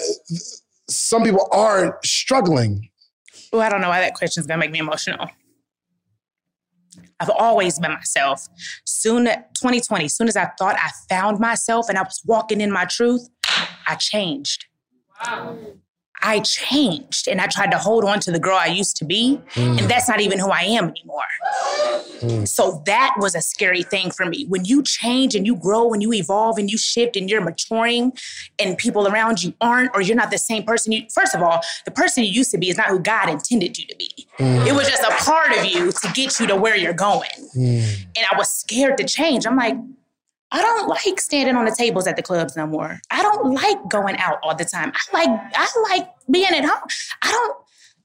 some 0.89 1.23
people 1.23 1.49
are 1.53 1.99
struggling. 2.05 2.89
Oh, 3.53 3.61
I 3.61 3.69
don't 3.69 3.81
know 3.81 3.89
why 3.91 4.01
that 4.01 4.15
question 4.15 4.41
is 4.41 4.47
gonna 4.47 4.59
make 4.59 4.71
me 4.73 4.81
emotional. 4.81 5.29
I've 7.21 7.31
always 7.31 7.79
been 7.79 7.93
myself. 7.93 8.47
Soon, 8.85 9.25
2020, 9.27 10.09
soon 10.09 10.29
as 10.29 10.37
I 10.37 10.51
thought 10.59 10.77
I 10.79 10.91
found 11.09 11.39
myself 11.41 11.89
and 11.89 11.99
I 11.99 12.03
was 12.03 12.21
walking 12.25 12.61
in 12.61 12.71
my 12.73 12.85
truth, 12.85 13.29
I 13.87 13.95
changed. 13.97 14.67
I 16.21 16.41
changed 16.41 17.29
and 17.29 17.41
I 17.41 17.47
tried 17.47 17.71
to 17.71 17.79
hold 17.79 18.05
on 18.05 18.21
to 18.21 18.33
the 18.33 18.41
girl 18.41 18.57
I 18.57 18.67
used 18.67 18.97
to 18.97 19.05
be, 19.05 19.41
and 19.55 19.79
mm. 19.79 19.89
that's 19.89 20.09
not 20.09 20.21
even 20.21 20.39
who 20.39 20.51
I 20.51 20.63
am 20.63 20.89
anymore. 20.91 21.23
Mm. 22.21 22.49
So 22.49 22.83
that 22.87 23.15
was 23.19 23.37
a 23.37 23.41
scary 23.41 23.85
thing 23.85 24.11
for 24.11 24.27
me. 24.27 24.45
When 24.47 24.65
you 24.65 24.83
change 24.83 25.37
and 25.37 25.47
you 25.47 25.55
grow 25.55 25.93
and 25.93 26.03
you 26.03 26.13
evolve 26.13 26.59
and 26.59 26.69
you 26.71 26.77
shift 26.77 27.17
and 27.17 27.31
you're 27.31 27.41
maturing 27.41 28.13
and 28.59 28.77
people 28.77 29.07
around 29.07 29.45
you 29.45 29.55
aren't, 29.61 29.91
or 29.95 30.01
you're 30.01 30.17
not 30.17 30.33
the 30.33 30.39
same 30.39 30.65
person 30.65 30.91
you, 30.91 31.03
first 31.15 31.37
of 31.37 31.43
all, 31.43 31.61
the 31.85 31.93
person 31.93 32.25
you 32.25 32.31
used 32.31 32.51
to 32.51 32.59
be 32.59 32.69
is 32.69 32.77
not 32.77 32.89
who 32.89 32.99
God 32.99 33.29
intended 33.29 33.79
you 33.79 33.87
to 33.87 33.97
be. 33.97 34.11
Mm. 34.39 34.67
It 34.67 34.73
was 34.73 34.89
just 34.89 35.05
a 35.05 35.13
part 35.25 35.57
of 35.57 35.65
you 35.65 35.93
to 35.93 36.13
get 36.15 36.41
you 36.41 36.49
to 36.49 36.57
where 36.57 36.77
you're 36.77 36.93
going. 36.93 37.29
And 37.55 38.27
I 38.33 38.37
was 38.37 38.49
scared 38.49 38.99
to 38.99 39.05
change. 39.05 39.47
I'm 39.47 39.57
like, 39.57 39.77
I 40.51 40.63
don't 40.63 40.89
like 40.89 41.21
standing 41.21 41.57
on 41.57 41.65
the 41.67 41.75
tables 41.77 42.07
at 42.07 42.17
the 42.17 42.23
clubs 42.23 42.57
no 42.57 42.67
more. 42.67 42.99
I 43.11 43.23
don't 43.23 43.53
like 43.53 43.89
going 43.89 44.17
out 44.17 44.39
all 44.43 44.55
the 44.55 44.65
time. 44.65 44.93
I 44.95 45.19
like 45.27 45.41
I 45.55 45.69
like 45.91 46.09
being 46.31 46.47
at 46.47 46.65
home. 46.65 46.89
I 47.23 47.31
don't 47.31 47.57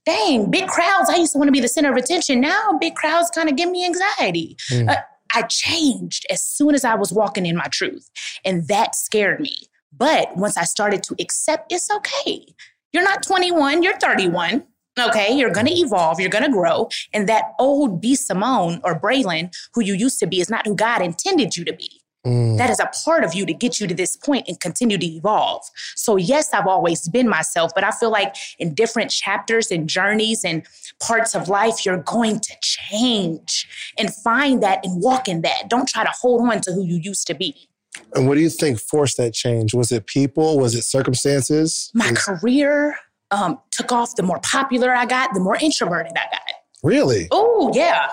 dang 0.06 0.51
big 0.51 0.67
crowds. 0.67 1.10
I 1.10 1.15
used 1.15 1.32
to 1.34 1.38
want 1.38 1.47
to 1.47 1.53
be 1.53 1.62
the 1.62 1.67
center 1.69 1.89
of 1.91 1.95
attention. 1.97 2.41
Now 2.41 2.77
big 2.79 2.95
crowds 2.95 3.29
kind 3.29 3.49
of 3.49 3.56
give 3.56 3.69
me 3.69 3.86
anxiety. 3.86 4.58
Uh, 4.89 4.95
I 5.34 5.43
changed 5.43 6.25
as 6.29 6.41
soon 6.43 6.75
as 6.75 6.84
I 6.86 6.95
was 6.95 7.12
walking 7.12 7.45
in 7.45 7.56
my 7.56 7.67
truth, 7.71 8.10
and 8.45 8.67
that 8.67 8.93
scared 8.95 9.39
me. 9.39 9.56
But 9.95 10.36
once 10.36 10.58
I 10.58 10.63
started 10.63 11.01
to 11.03 11.15
accept, 11.19 11.71
it's 11.71 11.89
okay. 11.89 12.45
You're 12.91 13.03
not 13.03 13.23
21. 13.23 13.84
You're 13.84 13.97
31. 13.97 14.63
Okay, 14.99 15.36
you're 15.36 15.49
gonna 15.49 15.71
evolve, 15.73 16.19
you're 16.19 16.29
gonna 16.29 16.51
grow, 16.51 16.88
and 17.13 17.27
that 17.27 17.53
old 17.58 17.99
B 17.99 18.13
Simone 18.13 18.79
or 18.84 18.99
Braylon, 18.99 19.51
who 19.73 19.82
you 19.82 19.95
used 19.95 20.19
to 20.19 20.27
be, 20.27 20.39
is 20.39 20.51
not 20.51 20.67
who 20.67 20.75
God 20.75 21.01
intended 21.01 21.58
you 21.58 21.65
to 21.65 21.73
be. 21.73 22.03
That 22.26 22.70
is 22.70 22.80
a 22.80 22.90
part 23.04 23.26
of 23.26 23.34
you 23.34 23.46
to 23.46 23.54
get 23.54 23.82
you 23.82 23.88
to 23.88 23.94
this 23.94 24.16
point 24.16 24.46
and 24.48 24.58
continue 24.60 24.98
to 24.98 25.06
evolve. 25.06 25.62
So, 25.96 26.16
yes, 26.16 26.54
I've 26.54 26.68
always 26.68 27.10
been 27.10 27.28
myself, 27.28 27.72
but 27.76 27.84
I 27.84 27.92
feel 27.92 28.12
like 28.12 28.36
in 28.60 28.74
different 28.74 29.12
chapters 29.12 29.72
and 29.72 29.90
journeys 29.90 30.46
and 30.46 30.66
parts 31.02 31.36
of 31.36 31.50
life, 31.50 31.86
you're 31.86 31.98
going 31.98 32.40
to 32.40 32.54
change 32.62 33.68
and 34.00 34.14
find 34.14 34.64
that 34.64 34.86
and 34.86 35.02
walk 35.04 35.28
in 35.28 35.42
that. 35.42 35.70
Don't 35.70 35.88
try 35.88 36.04
to 36.06 36.12
hold 36.22 36.48
on 36.50 36.62
to 36.62 36.72
who 36.72 36.86
you 36.86 36.96
used 36.96 37.28
to 37.28 37.34
be. 37.34 37.68
And 38.16 38.28
what 38.28 38.36
do 38.36 38.42
you 38.42 38.50
think 38.50 38.80
forced 38.80 39.18
that 39.18 39.34
change? 39.34 39.74
Was 39.74 39.92
it 39.92 40.08
people? 40.08 40.58
Was 40.58 40.76
it 40.76 40.84
circumstances? 40.84 41.92
My 41.94 42.10
Was- 42.10 42.24
career 42.24 42.96
um, 43.32 43.60
took 43.72 43.92
off. 43.92 44.16
The 44.16 44.24
more 44.24 44.40
popular 44.40 44.94
I 44.96 45.06
got, 45.06 45.34
the 45.34 45.40
more 45.42 45.58
introverted 45.58 46.14
I 46.16 46.26
got. 46.32 46.42
really? 46.84 47.28
Oh 47.32 47.72
yeah. 47.76 48.08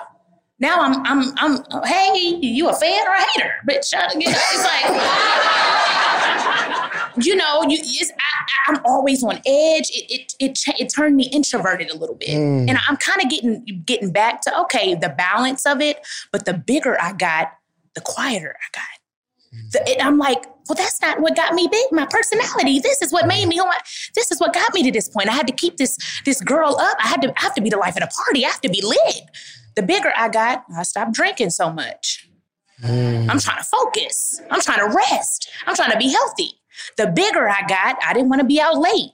Now 0.61 0.81
I'm 0.81 1.05
I'm 1.07 1.33
I'm 1.39 1.85
hey, 1.85 2.39
you 2.41 2.69
a 2.69 2.75
fan 2.75 3.09
or 3.09 3.15
a 3.15 3.21
hater? 3.21 3.53
Bitch, 3.69 3.93
you 4.15 4.31
know, 4.31 4.39
it's 4.53 4.65
like 4.65 4.85
you 7.27 7.35
know, 7.35 7.63
you, 7.63 7.79
it's, 7.81 8.11
I, 8.11 8.71
I'm 8.71 8.81
always 8.85 9.23
on 9.25 9.37
edge. 9.47 9.91
It 9.91 10.11
it 10.11 10.33
it, 10.39 10.59
it 10.79 10.93
turned 10.95 11.17
me 11.17 11.29
introverted 11.33 11.91
a 11.91 11.97
little 11.97 12.15
bit, 12.15 12.29
mm. 12.29 12.69
and 12.69 12.79
I'm 12.89 12.97
kind 12.99 13.23
of 13.23 13.31
getting 13.31 13.83
getting 13.87 14.13
back 14.13 14.43
to 14.43 14.61
okay 14.63 14.95
the 14.95 15.09
balance 15.09 15.65
of 15.67 15.81
it. 15.81 16.07
But 16.31 16.45
the 16.45 16.55
bigger 16.55 17.01
I 17.01 17.15
got, 17.15 17.53
the 17.95 18.03
quieter 18.03 18.55
I 18.55 18.77
got. 18.77 18.85
The, 19.73 20.01
I'm 20.01 20.17
like, 20.17 20.45
well, 20.69 20.77
that's 20.77 21.03
not 21.03 21.21
what 21.21 21.35
got 21.35 21.55
me 21.55 21.67
big. 21.69 21.87
My 21.91 22.07
personality. 22.07 22.79
This 22.79 23.03
is 23.03 23.13
what 23.13 23.27
made 23.27 23.49
me. 23.49 23.57
who 23.57 23.65
I- 23.65 23.81
This 24.15 24.31
is 24.31 24.39
what 24.39 24.55
got 24.55 24.73
me 24.73 24.85
to 24.85 24.93
this 24.93 25.09
point. 25.09 25.29
I 25.29 25.33
had 25.33 25.49
to 25.49 25.53
keep 25.53 25.77
this 25.77 25.99
this 26.25 26.41
girl 26.41 26.77
up. 26.79 26.97
I 27.03 27.09
had 27.09 27.23
to 27.23 27.31
I 27.31 27.43
have 27.43 27.55
to 27.55 27.61
be 27.63 27.71
the 27.71 27.77
life 27.77 27.97
of 27.97 28.03
the 28.03 28.13
party. 28.25 28.45
I 28.45 28.51
have 28.51 28.61
to 28.61 28.69
be 28.69 28.83
lit. 28.83 29.23
The 29.77 29.83
bigger 29.83 30.13
I 30.17 30.29
got, 30.29 30.65
I 30.77 30.83
stopped 30.83 31.13
drinking 31.13 31.51
so 31.51 31.71
much. 31.71 32.29
Mm. 32.83 33.29
I'm 33.31 33.39
trying 33.39 33.59
to 33.59 33.65
focus. 33.65 34.41
I'm 34.51 34.61
trying 34.61 34.79
to 34.79 34.95
rest. 34.95 35.51
I'm 35.67 35.77
trying 35.77 35.93
to 35.93 35.99
be 35.99 36.11
healthy. 36.11 36.53
The 36.97 37.09
bigger 37.09 37.49
I 37.49 37.63
got, 37.69 37.97
I 38.05 38.13
didn't 38.13 38.31
want 38.31 38.41
to 38.41 38.47
be 38.47 38.61
out 38.61 38.79
late. 38.79 39.11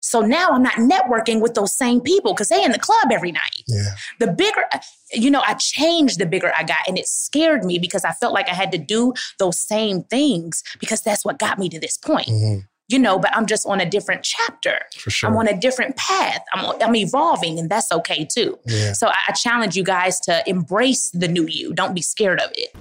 So 0.00 0.20
now 0.20 0.50
I'm 0.50 0.62
not 0.62 0.74
networking 0.74 1.40
with 1.40 1.54
those 1.54 1.76
same 1.76 2.00
people 2.00 2.32
because 2.32 2.48
they 2.48 2.64
in 2.64 2.72
the 2.72 2.78
club 2.78 3.10
every 3.10 3.32
night. 3.32 3.64
Yeah. 3.66 3.94
The 4.20 4.28
bigger, 4.28 4.64
uh, 4.72 4.78
you 5.12 5.30
know, 5.30 5.42
I 5.44 5.54
changed 5.54 6.20
the 6.20 6.26
bigger 6.26 6.52
I 6.56 6.62
got, 6.62 6.78
and 6.86 6.96
it 6.96 7.08
scared 7.08 7.64
me 7.64 7.78
because 7.78 8.04
I 8.04 8.12
felt 8.12 8.32
like 8.32 8.48
I 8.48 8.54
had 8.54 8.70
to 8.72 8.78
do 8.78 9.12
those 9.38 9.58
same 9.58 10.04
things 10.04 10.62
because 10.78 11.02
that's 11.02 11.24
what 11.24 11.38
got 11.38 11.58
me 11.58 11.68
to 11.70 11.80
this 11.80 11.96
point. 11.96 12.28
Mm-hmm. 12.28 12.60
You 12.88 12.98
know, 12.98 13.18
but 13.18 13.36
I'm 13.36 13.46
just 13.46 13.66
on 13.66 13.80
a 13.80 13.88
different 13.88 14.22
chapter. 14.22 14.80
For 14.96 15.10
sure. 15.10 15.28
I'm 15.28 15.36
on 15.36 15.46
a 15.46 15.58
different 15.58 15.96
path. 15.96 16.42
I'm, 16.54 16.80
I'm 16.80 16.96
evolving, 16.96 17.58
and 17.58 17.68
that's 17.68 17.92
okay 17.92 18.24
too. 18.24 18.58
Yeah. 18.64 18.94
So 18.94 19.08
I, 19.08 19.16
I 19.28 19.32
challenge 19.32 19.76
you 19.76 19.84
guys 19.84 20.18
to 20.20 20.42
embrace 20.48 21.10
the 21.10 21.28
new 21.28 21.46
you. 21.46 21.74
Don't 21.74 21.94
be 21.94 22.00
scared 22.00 22.40
of 22.40 22.50
it. 22.54 22.74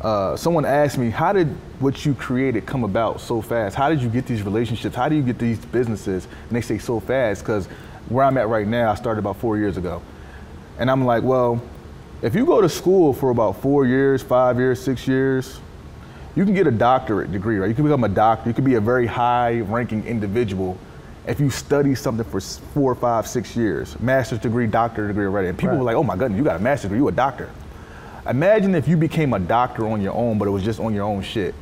Uh, 0.00 0.36
someone 0.36 0.64
asked 0.64 0.98
me, 0.98 1.10
how 1.10 1.32
did 1.32 1.48
what 1.80 2.04
you 2.04 2.14
created 2.14 2.66
come 2.66 2.84
about 2.84 3.20
so 3.20 3.40
fast? 3.40 3.74
How 3.74 3.88
did 3.88 4.02
you 4.02 4.08
get 4.08 4.26
these 4.26 4.42
relationships? 4.42 4.94
How 4.94 5.08
do 5.08 5.16
you 5.16 5.22
get 5.22 5.38
these 5.38 5.58
businesses? 5.66 6.26
And 6.48 6.56
they 6.56 6.60
say 6.60 6.78
so 6.78 7.00
fast 7.00 7.42
because 7.42 7.66
where 8.08 8.24
I'm 8.24 8.36
at 8.38 8.48
right 8.48 8.66
now, 8.66 8.90
I 8.90 8.94
started 8.94 9.20
about 9.20 9.36
four 9.36 9.56
years 9.56 9.76
ago. 9.76 10.02
And 10.78 10.90
I'm 10.90 11.04
like, 11.04 11.22
well, 11.22 11.62
if 12.22 12.34
you 12.34 12.46
go 12.46 12.60
to 12.60 12.68
school 12.68 13.12
for 13.12 13.30
about 13.30 13.60
four 13.62 13.86
years, 13.86 14.22
five 14.22 14.58
years, 14.58 14.82
six 14.82 15.08
years, 15.08 15.60
you 16.36 16.44
can 16.44 16.54
get 16.54 16.66
a 16.66 16.70
doctorate 16.70 17.32
degree, 17.32 17.56
right? 17.56 17.68
You 17.68 17.74
can 17.74 17.84
become 17.84 18.04
a 18.04 18.08
doctor. 18.08 18.48
You 18.48 18.54
can 18.54 18.64
be 18.64 18.74
a 18.74 18.80
very 18.80 19.06
high 19.06 19.60
ranking 19.60 20.06
individual 20.06 20.78
if 21.26 21.40
you 21.40 21.50
study 21.50 21.94
something 21.94 22.24
for 22.24 22.40
four, 22.40 22.94
five, 22.94 23.26
six 23.26 23.56
years, 23.56 23.98
master's 23.98 24.38
degree, 24.38 24.66
doctorate 24.66 25.08
degree 25.08 25.24
already. 25.24 25.48
And 25.48 25.58
people 25.58 25.76
were 25.76 25.82
like, 25.82 25.96
oh 25.96 26.04
my 26.04 26.14
goodness, 26.14 26.38
you 26.38 26.44
got 26.44 26.56
a 26.56 26.60
master's 26.60 26.90
degree, 26.90 26.98
you 26.98 27.08
a 27.08 27.12
doctor. 27.12 27.50
Imagine 28.28 28.74
if 28.74 28.86
you 28.86 28.96
became 28.96 29.32
a 29.32 29.38
doctor 29.38 29.88
on 29.88 30.00
your 30.00 30.14
own, 30.14 30.38
but 30.38 30.46
it 30.46 30.50
was 30.50 30.62
just 30.62 30.78
on 30.78 30.94
your 30.94 31.04
own 31.04 31.22
shit. 31.22 31.54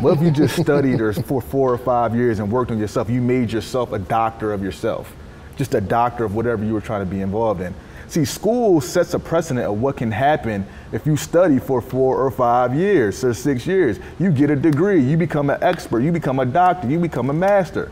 What 0.00 0.16
if 0.16 0.22
you 0.22 0.30
just 0.30 0.56
studied 0.62 1.00
or 1.00 1.12
for 1.12 1.42
four 1.42 1.72
or 1.72 1.78
five 1.78 2.14
years 2.14 2.38
and 2.38 2.50
worked 2.50 2.70
on 2.70 2.78
yourself? 2.78 3.10
You 3.10 3.20
made 3.20 3.52
yourself 3.52 3.92
a 3.92 3.98
doctor 3.98 4.52
of 4.52 4.62
yourself, 4.62 5.12
just 5.56 5.74
a 5.74 5.80
doctor 5.80 6.24
of 6.24 6.34
whatever 6.34 6.64
you 6.64 6.72
were 6.72 6.80
trying 6.80 7.04
to 7.04 7.10
be 7.10 7.20
involved 7.20 7.60
in. 7.60 7.74
See, 8.08 8.24
school 8.24 8.80
sets 8.80 9.14
a 9.14 9.18
precedent 9.18 9.66
of 9.66 9.80
what 9.80 9.96
can 9.96 10.10
happen 10.10 10.66
if 10.92 11.06
you 11.06 11.16
study 11.16 11.58
for 11.58 11.80
four 11.80 12.16
or 12.16 12.30
five 12.30 12.74
years 12.74 13.22
or 13.24 13.32
six 13.34 13.66
years. 13.66 13.98
You 14.18 14.30
get 14.30 14.50
a 14.50 14.56
degree, 14.56 15.00
you 15.02 15.16
become 15.16 15.50
an 15.50 15.58
expert, 15.62 16.00
you 16.00 16.12
become 16.12 16.40
a 16.40 16.46
doctor, 16.46 16.88
you 16.88 16.98
become 16.98 17.30
a 17.30 17.32
master. 17.34 17.90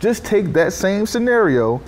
Just 0.00 0.24
take 0.24 0.52
that 0.54 0.72
same 0.72 1.06
scenario, 1.06 1.80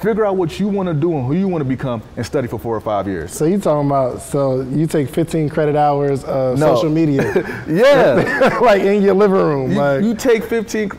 figure 0.00 0.24
out 0.26 0.36
what 0.36 0.58
you 0.58 0.66
want 0.68 0.88
to 0.88 0.94
do 0.94 1.12
and 1.16 1.26
who 1.26 1.34
you 1.34 1.46
want 1.46 1.62
to 1.62 1.68
become, 1.68 2.02
and 2.16 2.26
study 2.26 2.48
for 2.48 2.58
four 2.58 2.74
or 2.74 2.80
five 2.80 3.06
years. 3.06 3.32
So 3.32 3.44
you 3.44 3.58
talking 3.58 3.86
about 3.88 4.20
so 4.20 4.62
you 4.62 4.86
take 4.86 5.08
15 5.08 5.48
credit 5.48 5.76
hours 5.76 6.24
of 6.24 6.58
No. 6.58 6.74
social 6.74 6.90
media, 6.90 7.22
Yeah. 7.68 8.58
like 8.62 8.82
in 8.82 9.02
your 9.02 9.14
living 9.14 9.36
room, 9.36 9.70
You, 9.72 9.78
like 9.78 10.02
you 10.02 10.14
take 10.14 10.42
15 10.44 10.90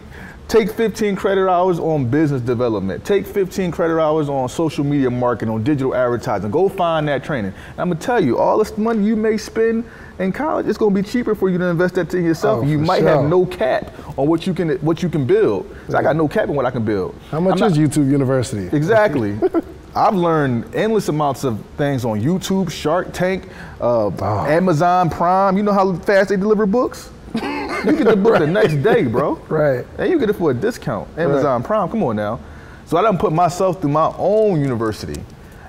take 0.47 0.69
15 0.71 1.15
credit 1.15 1.49
hours 1.49 1.79
on 1.79 2.05
business 2.09 2.41
development. 2.41 3.03
Take 3.05 3.25
15 3.25 3.71
credit 3.71 3.99
hours 3.99 4.29
on 4.29 4.47
social 4.49 4.83
media 4.83 5.09
marketing, 5.09 5.53
on 5.53 5.63
digital 5.63 5.95
advertising. 5.95 6.51
Go 6.51 6.69
find 6.69 7.07
that 7.07 7.23
training. 7.23 7.53
I'm 7.77 7.89
gonna 7.89 7.99
tell 7.99 8.23
you, 8.23 8.37
all 8.37 8.57
this 8.57 8.77
money 8.77 9.03
you 9.03 9.15
may 9.15 9.37
spend 9.37 9.83
in 10.19 10.31
college, 10.31 10.67
it's 10.67 10.77
gonna 10.77 10.93
be 10.93 11.01
cheaper 11.01 11.33
for 11.33 11.49
you 11.49 11.57
to 11.57 11.65
invest 11.65 11.95
that 11.95 12.13
in 12.13 12.23
yourself. 12.23 12.63
Oh, 12.63 12.67
you 12.67 12.77
might 12.77 12.99
sure. 12.99 13.09
have 13.09 13.25
no 13.29 13.45
cap 13.45 13.91
on 14.17 14.27
what 14.27 14.45
you 14.45 14.53
can 14.53 14.69
what 14.79 15.01
you 15.01 15.09
can 15.09 15.25
build. 15.25 15.67
'Cause 15.85 15.95
I 15.95 16.03
got 16.03 16.15
no 16.15 16.27
cap 16.27 16.49
on 16.49 16.55
what 16.55 16.65
I 16.65 16.71
can 16.71 16.83
build. 16.85 17.15
how 17.31 17.39
much 17.39 17.59
I'm 17.61 17.71
is 17.71 17.77
not- 17.77 17.89
YouTube 17.89 18.09
University? 18.11 18.69
Exactly. 18.75 19.37
I've 19.95 20.15
learned 20.15 20.73
endless 20.75 21.07
amounts 21.09 21.43
of 21.43 21.59
things 21.77 22.03
on 22.03 22.19
YouTube, 22.19 22.71
Shark 22.71 23.13
Tank, 23.13 23.47
uh, 23.79 24.09
Amazon 24.47 25.09
Prime. 25.09 25.55
You 25.55 25.61
know 25.63 25.71
how 25.71 25.93
fast 25.93 26.29
they 26.29 26.35
deliver 26.35 26.65
books? 26.65 27.09
You 27.85 27.91
get 27.97 28.07
the 28.07 28.15
book 28.15 28.39
the 28.39 28.47
next 28.47 28.75
day, 28.75 29.03
bro. 29.05 29.35
Right. 29.49 29.85
And 29.97 30.09
you 30.09 30.19
get 30.19 30.29
it 30.29 30.33
for 30.33 30.51
a 30.51 30.53
discount. 30.53 31.09
Amazon 31.17 31.63
Prime, 31.63 31.89
come 31.89 32.03
on 32.03 32.15
now. 32.15 32.39
So 32.85 32.97
I 32.97 33.01
done 33.01 33.17
put 33.17 33.33
myself 33.33 33.81
through 33.81 33.91
my 33.91 34.13
own 34.17 34.61
university. 34.61 35.21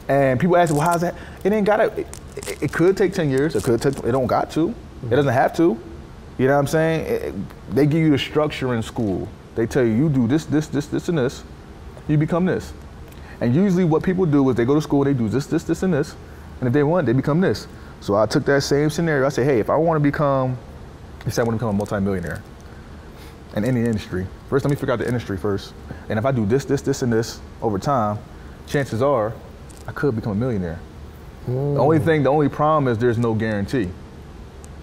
And 0.09 0.39
people 0.39 0.57
ask, 0.57 0.73
well, 0.73 0.83
how's 0.83 1.01
that? 1.01 1.15
It 1.43 1.53
ain't 1.53 1.67
got 1.67 1.79
to, 1.79 1.85
it, 1.85 2.07
it, 2.37 2.63
it 2.65 2.73
could 2.73 2.97
take 2.97 3.15
10 3.15 3.31
years. 3.31 3.57
It 3.57 3.65
could 3.65 3.81
take, 3.81 3.97
it 3.99 4.13
don't 4.13 4.27
got 4.27 4.51
to. 4.53 4.69
Mm-hmm. 4.69 5.13
It 5.13 5.17
doesn't 5.17 5.33
have 5.33 5.57
to. 5.57 5.79
You 6.39 6.47
know 6.49 6.55
what 6.55 6.61
I'm 6.61 6.67
saying? 6.67 7.07
It- 7.07 7.35
they 7.75 7.87
give 7.87 8.01
you 8.01 8.11
the 8.11 8.19
structure 8.19 8.75
in 8.75 8.83
school. 8.83 9.29
They 9.55 9.67
tell 9.67 9.85
you, 9.85 9.93
you 9.93 10.09
do 10.09 10.27
this, 10.27 10.45
this, 10.45 10.67
this, 10.67 10.87
this, 10.87 11.09
and 11.09 11.19
this. 11.19 11.43
You 12.09 12.19
become 12.19 12.45
this. 12.45 12.73
And 13.41 13.55
usually 13.55 13.85
what 13.85 14.03
people 14.03 14.27
do 14.27 14.49
is 14.51 14.57
they 14.57 14.65
go 14.65 14.75
to 14.75 14.81
school, 14.81 15.05
they 15.05 15.15
do 15.15 15.29
this, 15.29 15.47
this, 15.47 15.65
this, 15.65 15.83
and 15.83 15.93
this. 15.95 16.15
And 16.61 16.67
if 16.69 16.73
they 16.73 16.83
want, 16.83 17.07
they 17.07 17.13
become 17.13 17.41
this. 17.41 17.67
So 18.01 18.15
I 18.17 18.27
took 18.27 18.45
that 18.45 18.63
same 18.63 18.91
scenario. 18.91 19.27
I 19.27 19.31
said, 19.31 19.47
hey, 19.47 19.61
if 19.61 19.71
I 19.71 19.77
want 19.77 19.97
to 19.97 20.01
become, 20.03 20.59
let's 21.25 21.37
say 21.37 21.43
I 21.43 21.45
want 21.45 21.55
to 21.55 21.59
become 21.59 21.75
a 21.75 21.79
multimillionaire 21.79 22.43
in 23.55 23.65
any 23.65 23.81
industry, 23.81 24.27
first 24.49 24.65
let 24.65 24.71
me 24.71 24.77
figure 24.77 24.93
out 24.93 24.99
the 24.99 25.07
industry 25.07 25.37
first. 25.37 25.75
And 26.09 26.19
if 26.19 26.25
I 26.25 26.33
do 26.33 26.45
this, 26.45 26.65
this, 26.65 26.83
this, 26.83 27.03
and 27.03 27.13
this 27.13 27.41
over 27.63 27.79
time, 27.79 28.19
chances 28.67 29.01
are 29.01 29.33
I 29.87 29.93
could 29.93 30.17
become 30.17 30.33
a 30.33 30.35
millionaire. 30.37 30.81
The 31.47 31.53
only 31.53 31.99
hmm. 31.99 32.05
thing, 32.05 32.23
the 32.23 32.31
only 32.31 32.49
problem 32.49 32.89
is 32.89 32.99
there's 32.99 33.19
no 33.19 33.35
guarantee. 33.35 33.91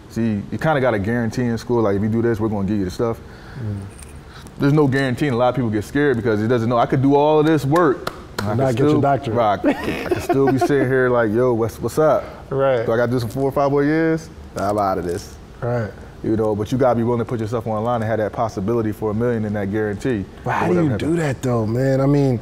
See, 0.10 0.44
you 0.52 0.58
kind 0.58 0.78
of 0.78 0.82
got 0.82 0.94
a 0.94 1.00
guarantee 1.00 1.44
in 1.44 1.58
school, 1.58 1.82
like 1.82 1.96
if 1.96 2.02
you 2.02 2.10
do 2.10 2.22
this, 2.22 2.40
we're 2.40 2.50
going 2.50 2.68
to 2.68 2.72
give 2.74 2.80
you 2.80 2.86
the 2.86 2.92
stuff. 2.92 3.18
Hmm. 3.18 3.82
There's 4.60 4.74
no 4.74 4.88
guarantee, 4.88 5.28
and 5.28 5.36
a 5.36 5.38
lot 5.38 5.50
of 5.50 5.56
people 5.56 5.72
get 5.72 5.84
scared 5.84 6.18
because 6.18 6.42
it 6.42 6.48
doesn't 6.48 6.70
know 6.70 6.78
I 6.78 6.86
could 6.86 7.02
do 7.02 7.16
all 7.16 7.40
of 7.40 7.46
this 7.46 7.66
work. 7.66 8.14
I 8.40 8.54
Not 8.54 8.70
could 8.70 8.78
get 8.78 8.90
your 8.90 9.02
doctorate. 9.02 9.38
Right, 9.38 9.54
I, 9.54 9.58
could- 9.58 10.06
I 10.06 10.10
could 10.10 10.24
still 10.24 10.52
be 10.52 10.60
sitting 10.60 10.88
here 10.88 11.10
like, 11.10 11.32
yo, 11.32 11.54
what's 11.54 11.80
what's 11.80 11.98
up? 11.98 12.24
Right. 12.52 12.86
Do 12.86 12.92
I 12.92 12.98
got 12.98 13.06
to 13.06 13.12
do 13.14 13.20
some 13.22 13.30
four 13.30 13.44
or 13.44 13.52
five 13.54 13.72
more 13.72 13.82
years? 13.82 14.30
Nah, 14.58 14.72
I'm 14.72 14.78
out 14.78 14.98
of 14.98 15.06
this. 15.06 15.38
Right. 15.62 15.90
You 16.24 16.36
know, 16.38 16.56
but 16.56 16.72
you 16.72 16.78
gotta 16.78 16.96
be 16.98 17.04
willing 17.04 17.20
to 17.20 17.26
put 17.26 17.40
yourself 17.40 17.66
online 17.66 18.02
and 18.02 18.10
have 18.10 18.20
that 18.20 18.32
possibility 18.32 18.92
for 18.92 19.10
a 19.12 19.14
million 19.14 19.46
and 19.46 19.56
that 19.56 19.72
guarantee. 19.72 20.24
But 20.44 20.52
how 20.52 20.68
do 20.68 20.74
you 20.76 20.82
whatever 20.84 20.98
do 20.98 21.16
that 21.18 21.42
though, 21.42 21.66
man? 21.66 22.00
I 22.00 22.06
mean, 22.06 22.40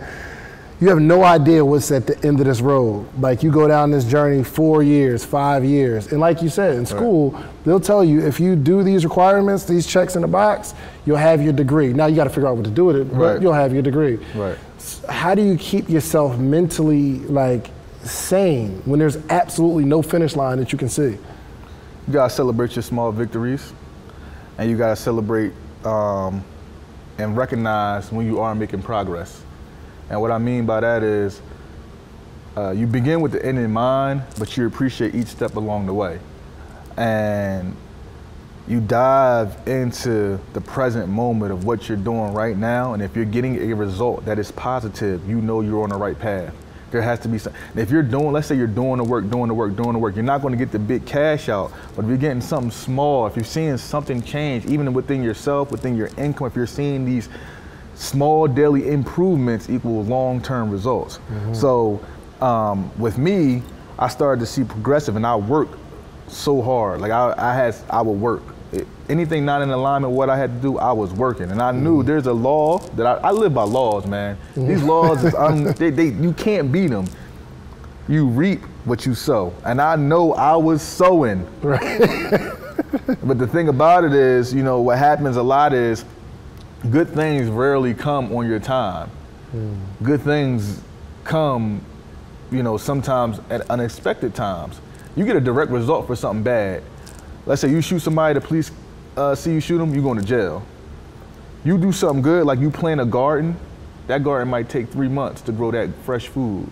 you 0.81 0.89
have 0.89 0.99
no 0.99 1.23
idea 1.23 1.63
what's 1.63 1.91
at 1.91 2.05
the 2.07 2.17
end 2.25 2.39
of 2.39 2.45
this 2.45 2.59
road. 2.61 3.05
Like 3.19 3.41
you 3.43 3.51
go 3.51 3.67
down 3.67 3.91
this 3.91 4.03
journey 4.05 4.43
four 4.43 4.83
years, 4.83 5.23
five 5.25 5.63
years, 5.63 6.11
and 6.11 6.19
like 6.19 6.41
you 6.41 6.49
said, 6.49 6.75
in 6.75 6.85
school, 6.85 7.41
they'll 7.65 7.79
tell 7.79 8.03
you 8.03 8.25
if 8.25 8.39
you 8.39 8.55
do 8.55 8.83
these 8.83 9.03
requirements, 9.05 9.63
these 9.65 9.87
checks 9.87 10.15
in 10.15 10.21
the 10.23 10.27
box, 10.27 10.73
you'll 11.05 11.17
have 11.17 11.41
your 11.41 11.53
degree. 11.53 11.93
Now 11.93 12.07
you 12.07 12.15
got 12.17 12.25
to 12.25 12.29
figure 12.29 12.47
out 12.47 12.55
what 12.57 12.65
to 12.65 12.71
do 12.71 12.85
with 12.85 12.95
it, 12.97 13.09
but 13.11 13.17
Right. 13.19 13.41
you'll 13.41 13.53
have 13.53 13.73
your 13.73 13.81
degree. 13.81 14.19
Right. 14.35 14.57
How 15.07 15.35
do 15.35 15.41
you 15.41 15.57
keep 15.57 15.89
yourself 15.89 16.37
mentally 16.37 17.19
like 17.19 17.69
sane 18.03 18.81
when 18.85 18.99
there's 18.99 19.17
absolutely 19.29 19.83
no 19.85 20.01
finish 20.01 20.35
line 20.35 20.57
that 20.59 20.71
you 20.71 20.77
can 20.77 20.89
see? 20.89 21.17
You 22.09 22.13
gotta 22.13 22.33
celebrate 22.33 22.75
your 22.75 22.81
small 22.81 23.11
victories, 23.11 23.71
and 24.57 24.67
you 24.67 24.75
gotta 24.75 24.95
celebrate 24.95 25.53
um, 25.85 26.43
and 27.19 27.37
recognize 27.37 28.11
when 28.11 28.25
you 28.25 28.39
are 28.39 28.55
making 28.55 28.81
progress. 28.81 29.43
And 30.09 30.19
what 30.19 30.31
I 30.31 30.39
mean 30.39 30.65
by 30.65 30.79
that 30.79 31.03
is, 31.03 31.39
uh, 32.57 32.71
you 32.71 32.87
begin 32.87 33.21
with 33.21 33.33
the 33.33 33.45
end 33.45 33.59
in 33.59 33.71
mind, 33.71 34.23
but 34.39 34.57
you 34.57 34.65
appreciate 34.65 35.13
each 35.13 35.27
step 35.27 35.55
along 35.55 35.85
the 35.85 35.93
way, 35.93 36.19
and 36.97 37.75
you 38.67 38.79
dive 38.79 39.55
into 39.67 40.39
the 40.53 40.61
present 40.61 41.09
moment 41.09 41.51
of 41.51 41.65
what 41.65 41.87
you're 41.87 41.95
doing 41.95 42.33
right 42.33 42.57
now. 42.57 42.95
And 42.95 43.03
if 43.03 43.15
you're 43.15 43.23
getting 43.23 43.71
a 43.71 43.75
result 43.75 44.25
that 44.25 44.39
is 44.39 44.51
positive, 44.53 45.29
you 45.29 45.41
know 45.41 45.61
you're 45.61 45.83
on 45.83 45.89
the 45.89 45.95
right 45.95 46.17
path. 46.17 46.55
There 46.91 47.01
has 47.01 47.19
to 47.19 47.27
be 47.27 47.37
some. 47.37 47.53
If 47.75 47.91
you're 47.91 48.03
doing, 48.03 48.31
let's 48.31 48.47
say 48.47 48.55
you're 48.55 48.67
doing 48.67 48.97
the 48.97 49.03
work, 49.03 49.29
doing 49.29 49.47
the 49.47 49.53
work, 49.53 49.75
doing 49.75 49.93
the 49.93 49.99
work, 49.99 50.15
you're 50.15 50.23
not 50.23 50.41
going 50.41 50.51
to 50.51 50.57
get 50.57 50.71
the 50.71 50.79
big 50.79 51.05
cash 51.05 51.47
out. 51.49 51.71
But 51.95 52.03
if 52.03 52.09
you're 52.09 52.17
getting 52.17 52.41
something 52.41 52.71
small, 52.71 53.27
if 53.27 53.35
you're 53.35 53.45
seeing 53.45 53.77
something 53.77 54.21
change, 54.23 54.65
even 54.65 54.91
within 54.93 55.21
yourself, 55.23 55.71
within 55.71 55.95
your 55.95 56.09
income, 56.17 56.47
if 56.47 56.55
you're 56.55 56.65
seeing 56.67 57.05
these 57.05 57.29
small 57.95 58.47
daily 58.47 58.89
improvements 58.89 59.69
equal 59.69 60.03
long-term 60.03 60.71
results. 60.71 61.19
So 61.53 62.03
um, 62.41 62.91
with 62.97 63.17
me, 63.17 63.61
I 63.99 64.07
started 64.07 64.39
to 64.39 64.45
see 64.45 64.63
progressive, 64.63 65.15
and 65.17 65.27
I 65.27 65.35
worked 65.35 65.77
so 66.27 66.61
hard. 66.61 67.01
Like 67.01 67.11
I, 67.11 67.33
I 67.37 67.53
had, 67.53 67.75
I 67.89 68.01
would 68.01 68.19
work. 68.19 68.41
Anything 69.09 69.43
not 69.43 69.61
in 69.61 69.71
alignment 69.71 70.11
with 70.11 70.17
what 70.17 70.29
I 70.29 70.37
had 70.37 70.55
to 70.55 70.61
do, 70.61 70.77
I 70.77 70.91
was 70.91 71.11
working, 71.11 71.51
and 71.51 71.61
I 71.61 71.71
knew 71.71 71.97
mm-hmm. 71.97 72.07
there's 72.07 72.27
a 72.27 72.33
law 72.33 72.77
that 72.77 73.05
I, 73.05 73.29
I 73.29 73.31
live 73.31 73.53
by 73.53 73.63
laws, 73.63 74.05
man. 74.05 74.37
Mm-hmm. 74.55 74.67
These 74.67 74.83
laws, 74.83 75.23
is 75.23 75.33
un, 75.35 75.63
they, 75.73 75.89
they, 75.89 76.07
you 76.07 76.33
can't 76.33 76.71
beat 76.71 76.87
them. 76.87 77.07
You 78.07 78.27
reap 78.27 78.61
what 78.85 79.05
you 79.05 79.15
sow, 79.15 79.53
and 79.65 79.81
I 79.81 79.95
know 79.95 80.33
I 80.33 80.55
was 80.55 80.81
sowing. 80.81 81.47
Right. 81.61 82.55
But 83.23 83.37
the 83.37 83.47
thing 83.47 83.69
about 83.69 84.03
it 84.03 84.13
is, 84.13 84.53
you 84.53 84.63
know, 84.63 84.81
what 84.81 84.97
happens 84.97 85.35
a 85.37 85.43
lot 85.43 85.73
is 85.73 86.05
good 86.89 87.09
things 87.09 87.49
rarely 87.49 87.93
come 87.93 88.35
on 88.35 88.47
your 88.47 88.59
time. 88.59 89.11
Mm. 89.53 89.77
Good 90.03 90.21
things 90.21 90.81
come, 91.23 91.81
you 92.51 92.63
know, 92.63 92.77
sometimes 92.77 93.39
at 93.49 93.69
unexpected 93.69 94.33
times. 94.33 94.79
You 95.15 95.25
get 95.25 95.35
a 95.35 95.41
direct 95.41 95.71
result 95.71 96.07
for 96.07 96.15
something 96.15 96.43
bad. 96.43 96.83
Let's 97.45 97.61
say 97.61 97.69
you 97.69 97.81
shoot 97.81 97.99
somebody, 97.99 98.33
the 98.33 98.41
police 98.41 98.71
uh, 99.19 99.35
see 99.35 99.53
you 99.53 99.59
shoot 99.59 99.77
them, 99.77 99.93
you 99.93 100.01
going 100.01 100.19
to 100.19 100.25
jail. 100.25 100.63
You 101.65 101.77
do 101.77 101.91
something 101.91 102.21
good, 102.21 102.45
like 102.45 102.59
you 102.59 102.71
plant 102.71 103.01
a 103.01 103.05
garden, 103.05 103.57
that 104.07 104.23
garden 104.23 104.47
might 104.47 104.69
take 104.69 104.89
three 104.89 105.09
months 105.09 105.41
to 105.41 105.51
grow 105.51 105.71
that 105.71 105.89
fresh 106.03 106.27
food. 106.27 106.67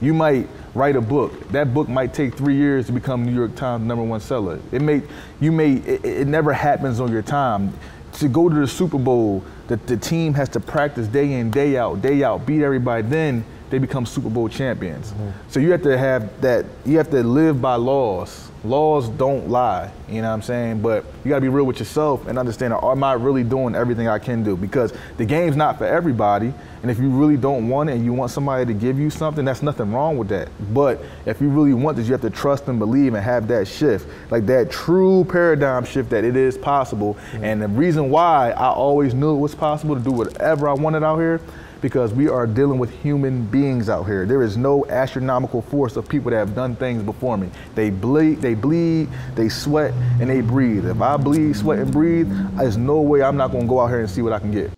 You 0.00 0.12
might 0.12 0.48
write 0.74 0.96
a 0.96 1.00
book. 1.00 1.48
That 1.48 1.72
book 1.72 1.88
might 1.88 2.12
take 2.12 2.34
three 2.34 2.56
years 2.56 2.86
to 2.86 2.92
become 2.92 3.24
New 3.24 3.32
York 3.32 3.54
Times 3.54 3.86
number 3.86 4.04
one 4.04 4.20
seller. 4.20 4.58
It 4.72 4.82
may, 4.82 5.02
you 5.40 5.52
may, 5.52 5.74
it, 5.74 6.04
it 6.04 6.26
never 6.26 6.52
happens 6.52 7.00
on 7.00 7.10
your 7.10 7.22
time. 7.22 7.72
To 8.14 8.28
go 8.28 8.48
to 8.48 8.54
the 8.54 8.66
Super 8.66 8.98
Bowl, 8.98 9.42
the, 9.68 9.76
the 9.76 9.96
team 9.96 10.34
has 10.34 10.48
to 10.50 10.60
practice 10.60 11.06
day 11.06 11.34
in, 11.34 11.50
day 11.50 11.76
out, 11.76 12.02
day 12.02 12.22
out, 12.24 12.46
beat 12.46 12.62
everybody. 12.62 13.06
Then 13.06 13.44
they 13.70 13.78
become 13.78 14.06
Super 14.06 14.30
Bowl 14.30 14.48
champions. 14.48 15.10
Mm-hmm. 15.12 15.30
So 15.50 15.60
you 15.60 15.72
have 15.72 15.82
to 15.82 15.98
have 15.98 16.40
that. 16.40 16.64
You 16.84 16.96
have 16.98 17.10
to 17.10 17.22
live 17.22 17.60
by 17.60 17.74
laws. 17.74 18.50
Laws 18.64 19.08
don't 19.08 19.48
lie. 19.48 19.92
You 20.08 20.22
know 20.22 20.28
what 20.28 20.34
I'm 20.34 20.42
saying? 20.42 20.82
But 20.82 21.04
you 21.24 21.28
got 21.28 21.36
to 21.36 21.40
be 21.40 21.48
real 21.48 21.64
with 21.64 21.78
yourself 21.78 22.26
and 22.26 22.38
understand: 22.38 22.74
Am 22.74 23.02
I 23.02 23.14
really 23.14 23.44
doing 23.44 23.74
everything 23.74 24.08
I 24.08 24.18
can 24.18 24.42
do? 24.42 24.56
Because 24.56 24.92
the 25.16 25.24
game's 25.24 25.56
not 25.56 25.78
for 25.78 25.84
everybody. 25.84 26.52
And 26.82 26.90
if 26.90 27.00
you 27.00 27.08
really 27.10 27.36
don't 27.36 27.68
want 27.68 27.90
it, 27.90 27.94
and 27.94 28.04
you 28.04 28.12
want 28.12 28.30
somebody 28.30 28.64
to 28.66 28.74
give 28.78 28.98
you 28.98 29.10
something, 29.10 29.44
that's 29.44 29.62
nothing 29.62 29.92
wrong 29.92 30.16
with 30.16 30.28
that. 30.28 30.48
But 30.72 31.02
if 31.24 31.40
you 31.40 31.48
really 31.48 31.74
want 31.74 31.96
this, 31.96 32.06
you 32.06 32.12
have 32.12 32.20
to 32.20 32.30
trust 32.30 32.68
and 32.68 32.78
believe 32.78 33.14
and 33.14 33.24
have 33.24 33.48
that 33.48 33.66
shift, 33.66 34.08
like 34.30 34.46
that 34.46 34.70
true 34.70 35.24
paradigm 35.24 35.84
shift 35.84 36.10
that 36.10 36.22
it 36.22 36.36
is 36.36 36.56
possible. 36.56 37.14
Mm-hmm. 37.14 37.44
And 37.44 37.62
the 37.62 37.68
reason 37.68 38.10
why 38.10 38.52
I 38.52 38.68
always 38.68 39.14
knew 39.14 39.34
it 39.34 39.40
was 39.40 39.54
possible 39.54 39.96
to 39.96 40.00
do 40.00 40.12
whatever 40.12 40.68
I 40.68 40.74
wanted 40.74 41.02
out 41.02 41.18
here 41.18 41.40
because 41.80 42.12
we 42.12 42.28
are 42.28 42.46
dealing 42.46 42.78
with 42.78 42.90
human 43.02 43.46
beings 43.46 43.88
out 43.88 44.04
here. 44.04 44.26
There 44.26 44.42
is 44.42 44.56
no 44.56 44.86
astronomical 44.86 45.62
force 45.62 45.96
of 45.96 46.08
people 46.08 46.30
that 46.30 46.38
have 46.38 46.54
done 46.54 46.76
things 46.76 47.02
before 47.02 47.36
me. 47.36 47.50
They 47.74 47.90
bleed, 47.90 48.40
they 48.40 48.54
bleed, 48.54 49.08
they 49.34 49.48
sweat, 49.48 49.92
and 50.20 50.30
they 50.30 50.40
breathe. 50.40 50.86
If 50.86 51.00
I 51.00 51.16
bleed, 51.16 51.56
sweat, 51.56 51.78
and 51.78 51.92
breathe, 51.92 52.28
there's 52.56 52.76
no 52.76 53.00
way 53.00 53.22
I'm 53.22 53.36
not 53.36 53.52
gonna 53.52 53.66
go 53.66 53.80
out 53.80 53.88
here 53.88 54.00
and 54.00 54.10
see 54.10 54.22
what 54.22 54.32
I 54.32 54.38
can 54.38 54.52
get. 54.52 54.70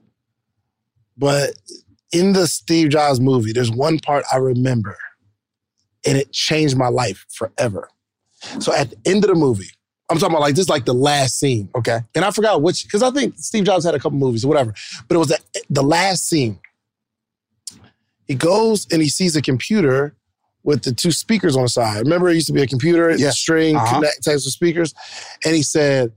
But 1.17 1.55
in 2.13 2.33
the 2.33 2.47
Steve 2.47 2.91
Jobs 2.91 3.21
movie, 3.21 3.53
there's 3.53 3.71
one 3.71 3.99
part 3.99 4.25
I 4.33 4.37
remember, 4.37 4.97
and 6.07 6.17
it 6.17 6.33
changed 6.33 6.77
my 6.77 6.89
life 6.89 7.27
forever. 7.29 7.89
So 8.61 8.73
at 8.73 8.91
the 8.91 8.97
end 9.05 9.25
of 9.25 9.29
the 9.29 9.35
movie, 9.35 9.71
I'm 10.11 10.19
talking 10.19 10.35
about 10.35 10.41
like 10.41 10.55
this, 10.55 10.65
is 10.65 10.69
like 10.71 10.87
the 10.87 10.95
last 10.95 11.39
scene, 11.39 11.69
okay? 11.75 12.01
And 12.15 12.25
I 12.25 12.31
forgot 12.31 12.63
which, 12.63 12.85
because 12.85 13.03
I 13.03 13.11
think 13.11 13.35
Steve 13.37 13.65
Jobs 13.65 13.85
had 13.85 13.95
a 13.95 13.99
couple 13.99 14.19
movies 14.19 14.45
or 14.45 14.49
whatever, 14.49 14.75
but 15.07 15.17
it 15.17 15.19
was 15.19 15.29
the, 15.29 15.39
the 15.69 15.83
last 15.83 16.29
scene. 16.29 16.59
He 18.29 18.35
goes 18.35 18.87
and 18.93 19.03
he 19.03 19.09
sees 19.09 19.35
a 19.37 19.43
computer 19.43 20.15
with 20.63 20.83
the 20.85 20.93
two 20.93 21.11
speakers 21.13 21.57
on 21.57 21.63
the 21.63 21.69
side. 21.69 21.99
Remember, 22.01 22.29
it 22.29 22.35
used 22.35 22.47
to 22.49 22.53
be 22.53 22.63
a 22.63 22.67
computer, 22.67 23.11
Yeah. 23.17 23.31
string, 23.31 23.75
Uh-huh. 23.77 23.95
connect 23.97 24.23
types 24.25 24.47
of 24.47 24.53
speakers. 24.53 24.95
And 25.45 25.55
he 25.57 25.63
said, 25.63 26.13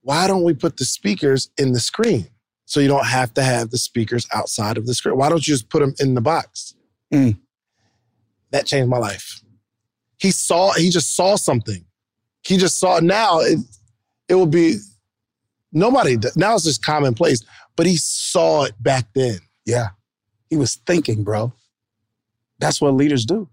Why 0.00 0.26
don't 0.26 0.42
we 0.42 0.52
put 0.54 0.78
the 0.78 0.84
speakers 0.84 1.50
in 1.58 1.72
the 1.72 1.78
screen? 1.80 2.28
So 2.64 2.80
you 2.80 2.88
don't 2.88 3.06
have 3.06 3.34
to 3.34 3.42
have 3.44 3.70
the 3.70 3.78
speakers 3.78 4.26
outside 4.32 4.76
of 4.78 4.86
the 4.86 4.94
screen. 4.94 5.16
Why 5.16 5.28
don't 5.28 5.46
you 5.46 5.54
just 5.54 5.68
put 5.68 5.78
them 5.80 5.94
in 6.00 6.14
the 6.14 6.20
box? 6.20 6.74
Mm. 7.12 7.38
That 8.50 8.66
changed 8.66 8.88
my 8.88 8.98
life. 8.98 9.42
He 10.18 10.30
saw, 10.30 10.72
he 10.72 10.88
just 10.90 11.14
saw 11.14 11.36
something. 11.36 11.84
He 12.44 12.56
just 12.56 12.78
saw 12.80 12.98
now 13.00 13.40
it, 13.40 13.58
it 14.28 14.34
will 14.34 14.46
be 14.46 14.78
nobody 15.72 16.16
now 16.34 16.54
it's 16.54 16.64
just 16.64 16.84
commonplace, 16.84 17.44
but 17.76 17.86
he 17.86 17.96
saw 17.96 18.64
it 18.64 18.74
back 18.82 19.06
then. 19.14 19.38
Yeah. 19.66 19.90
He 20.52 20.58
was 20.58 20.74
thinking, 20.74 21.24
bro. 21.24 21.54
That's 22.58 22.78
what 22.78 22.92
leaders 22.92 23.24
do. 23.24 23.48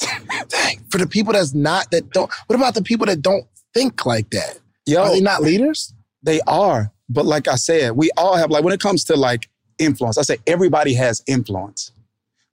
Dang, 0.00 0.80
for 0.90 0.98
the 0.98 1.06
people 1.06 1.32
that's 1.32 1.54
not 1.54 1.92
that 1.92 2.10
don't 2.10 2.28
what 2.48 2.56
about 2.56 2.74
the 2.74 2.82
people 2.82 3.06
that 3.06 3.22
don't 3.22 3.46
think 3.72 4.04
like 4.04 4.30
that? 4.30 4.58
Yo, 4.84 5.00
Are 5.00 5.10
they 5.10 5.20
not 5.20 5.40
leaders? 5.40 5.94
They 6.24 6.40
are. 6.48 6.92
But 7.08 7.24
like 7.24 7.46
I 7.46 7.54
said, 7.54 7.92
we 7.92 8.10
all 8.16 8.34
have, 8.34 8.50
like, 8.50 8.64
when 8.64 8.74
it 8.74 8.80
comes 8.80 9.04
to 9.04 9.14
like 9.14 9.48
influence, 9.78 10.18
I 10.18 10.22
say 10.22 10.38
everybody 10.44 10.92
has 10.94 11.22
influence, 11.28 11.92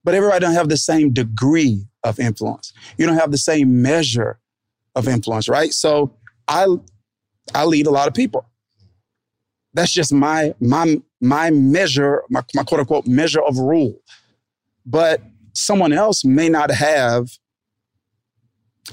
but 0.04 0.14
everybody 0.14 0.42
don't 0.42 0.54
have 0.54 0.70
the 0.70 0.78
same 0.78 1.12
degree 1.12 1.88
of 2.04 2.20
influence. 2.20 2.72
You 3.00 3.08
don't 3.08 3.18
have 3.18 3.32
the 3.32 3.40
same 3.40 3.82
measure 3.82 4.38
of 4.94 5.08
influence, 5.08 5.50
right? 5.50 5.74
So 5.74 6.14
I, 6.48 6.68
I 7.56 7.66
lead 7.66 7.88
a 7.88 7.92
lot 7.92 8.08
of 8.08 8.14
people. 8.14 8.46
That's 9.74 9.92
just 9.92 10.14
my, 10.14 10.54
my, 10.60 11.02
my 11.26 11.50
measure, 11.50 12.24
my, 12.30 12.44
my 12.54 12.64
quote 12.64 12.82
unquote 12.82 13.08
measure 13.08 13.42
of 13.42 13.58
rule. 13.58 14.00
But 14.86 15.22
someone 15.54 15.92
else 15.92 16.24
may 16.24 16.50
not 16.50 16.72
have 16.72 17.30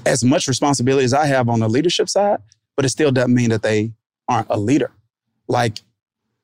as 0.05 0.23
much 0.23 0.47
responsibility 0.47 1.05
as 1.05 1.13
I 1.13 1.27
have 1.27 1.47
on 1.49 1.59
the 1.59 1.69
leadership 1.69 2.09
side, 2.09 2.39
but 2.75 2.85
it 2.85 2.89
still 2.89 3.11
doesn't 3.11 3.33
mean 3.33 3.51
that 3.51 3.61
they 3.61 3.93
aren't 4.27 4.47
a 4.49 4.57
leader. 4.57 4.91
Like 5.47 5.79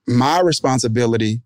my 0.08 0.40
responsibility. 0.42 1.42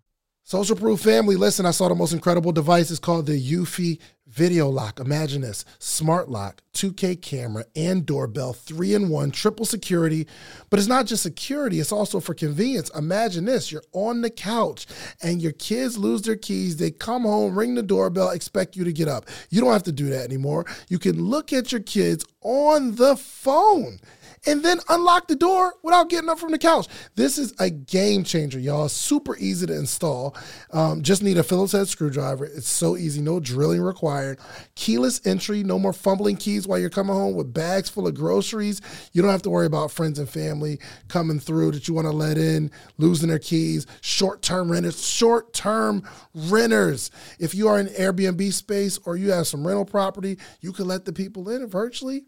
Social 0.46 0.76
Proof 0.76 1.00
family, 1.00 1.36
listen, 1.36 1.64
I 1.64 1.70
saw 1.70 1.88
the 1.88 1.94
most 1.94 2.12
incredible 2.12 2.52
device. 2.52 2.90
It's 2.90 3.00
called 3.00 3.24
the 3.24 3.32
Eufy 3.32 3.98
Video 4.26 4.68
Lock. 4.68 5.00
Imagine 5.00 5.40
this 5.40 5.64
smart 5.78 6.28
lock, 6.28 6.60
2K 6.74 7.22
camera, 7.22 7.64
and 7.74 8.04
doorbell, 8.04 8.52
three 8.52 8.92
in 8.92 9.08
one, 9.08 9.30
triple 9.30 9.64
security. 9.64 10.26
But 10.68 10.78
it's 10.78 10.86
not 10.86 11.06
just 11.06 11.22
security, 11.22 11.80
it's 11.80 11.92
also 11.92 12.20
for 12.20 12.34
convenience. 12.34 12.90
Imagine 12.90 13.46
this 13.46 13.72
you're 13.72 13.84
on 13.92 14.20
the 14.20 14.28
couch 14.28 14.86
and 15.22 15.40
your 15.40 15.52
kids 15.52 15.96
lose 15.96 16.20
their 16.20 16.36
keys. 16.36 16.76
They 16.76 16.90
come 16.90 17.22
home, 17.22 17.58
ring 17.58 17.74
the 17.74 17.82
doorbell, 17.82 18.28
expect 18.28 18.76
you 18.76 18.84
to 18.84 18.92
get 18.92 19.08
up. 19.08 19.24
You 19.48 19.62
don't 19.62 19.72
have 19.72 19.84
to 19.84 19.92
do 19.92 20.10
that 20.10 20.24
anymore. 20.24 20.66
You 20.90 20.98
can 20.98 21.24
look 21.24 21.54
at 21.54 21.72
your 21.72 21.80
kids 21.80 22.22
on 22.42 22.96
the 22.96 23.16
phone 23.16 23.98
and 24.46 24.62
then 24.64 24.80
unlock 24.88 25.28
the 25.28 25.36
door 25.36 25.74
without 25.82 26.10
getting 26.10 26.28
up 26.28 26.38
from 26.38 26.50
the 26.50 26.58
couch. 26.58 26.88
This 27.14 27.38
is 27.38 27.54
a 27.58 27.70
game 27.70 28.24
changer, 28.24 28.58
y'all. 28.58 28.88
Super 28.88 29.36
easy 29.38 29.66
to 29.66 29.76
install. 29.76 30.36
Um, 30.72 31.02
just 31.02 31.22
need 31.22 31.38
a 31.38 31.42
Phillips 31.42 31.72
head 31.72 31.88
screwdriver. 31.88 32.44
It's 32.44 32.68
so 32.68 32.96
easy, 32.96 33.20
no 33.20 33.40
drilling 33.40 33.80
required. 33.80 34.38
Keyless 34.74 35.20
entry, 35.26 35.62
no 35.62 35.78
more 35.78 35.92
fumbling 35.92 36.36
keys 36.36 36.66
while 36.66 36.78
you're 36.78 36.90
coming 36.90 37.14
home 37.14 37.34
with 37.34 37.52
bags 37.52 37.88
full 37.88 38.06
of 38.06 38.14
groceries. 38.14 38.80
You 39.12 39.22
don't 39.22 39.30
have 39.30 39.42
to 39.42 39.50
worry 39.50 39.66
about 39.66 39.90
friends 39.90 40.18
and 40.18 40.28
family 40.28 40.78
coming 41.08 41.40
through 41.40 41.72
that 41.72 41.88
you 41.88 41.94
want 41.94 42.06
to 42.06 42.12
let 42.12 42.38
in, 42.38 42.70
losing 42.98 43.28
their 43.28 43.38
keys. 43.38 43.86
Short 44.00 44.42
term 44.42 44.70
renters, 44.70 45.06
short 45.06 45.52
term 45.52 46.08
renters. 46.34 47.10
If 47.38 47.54
you 47.54 47.68
are 47.68 47.78
in 47.78 47.86
Airbnb 47.86 48.52
space 48.52 48.98
or 49.04 49.16
you 49.16 49.30
have 49.32 49.46
some 49.46 49.66
rental 49.66 49.84
property, 49.84 50.38
you 50.60 50.72
can 50.72 50.86
let 50.86 51.04
the 51.04 51.12
people 51.12 51.48
in 51.48 51.66
virtually 51.66 52.24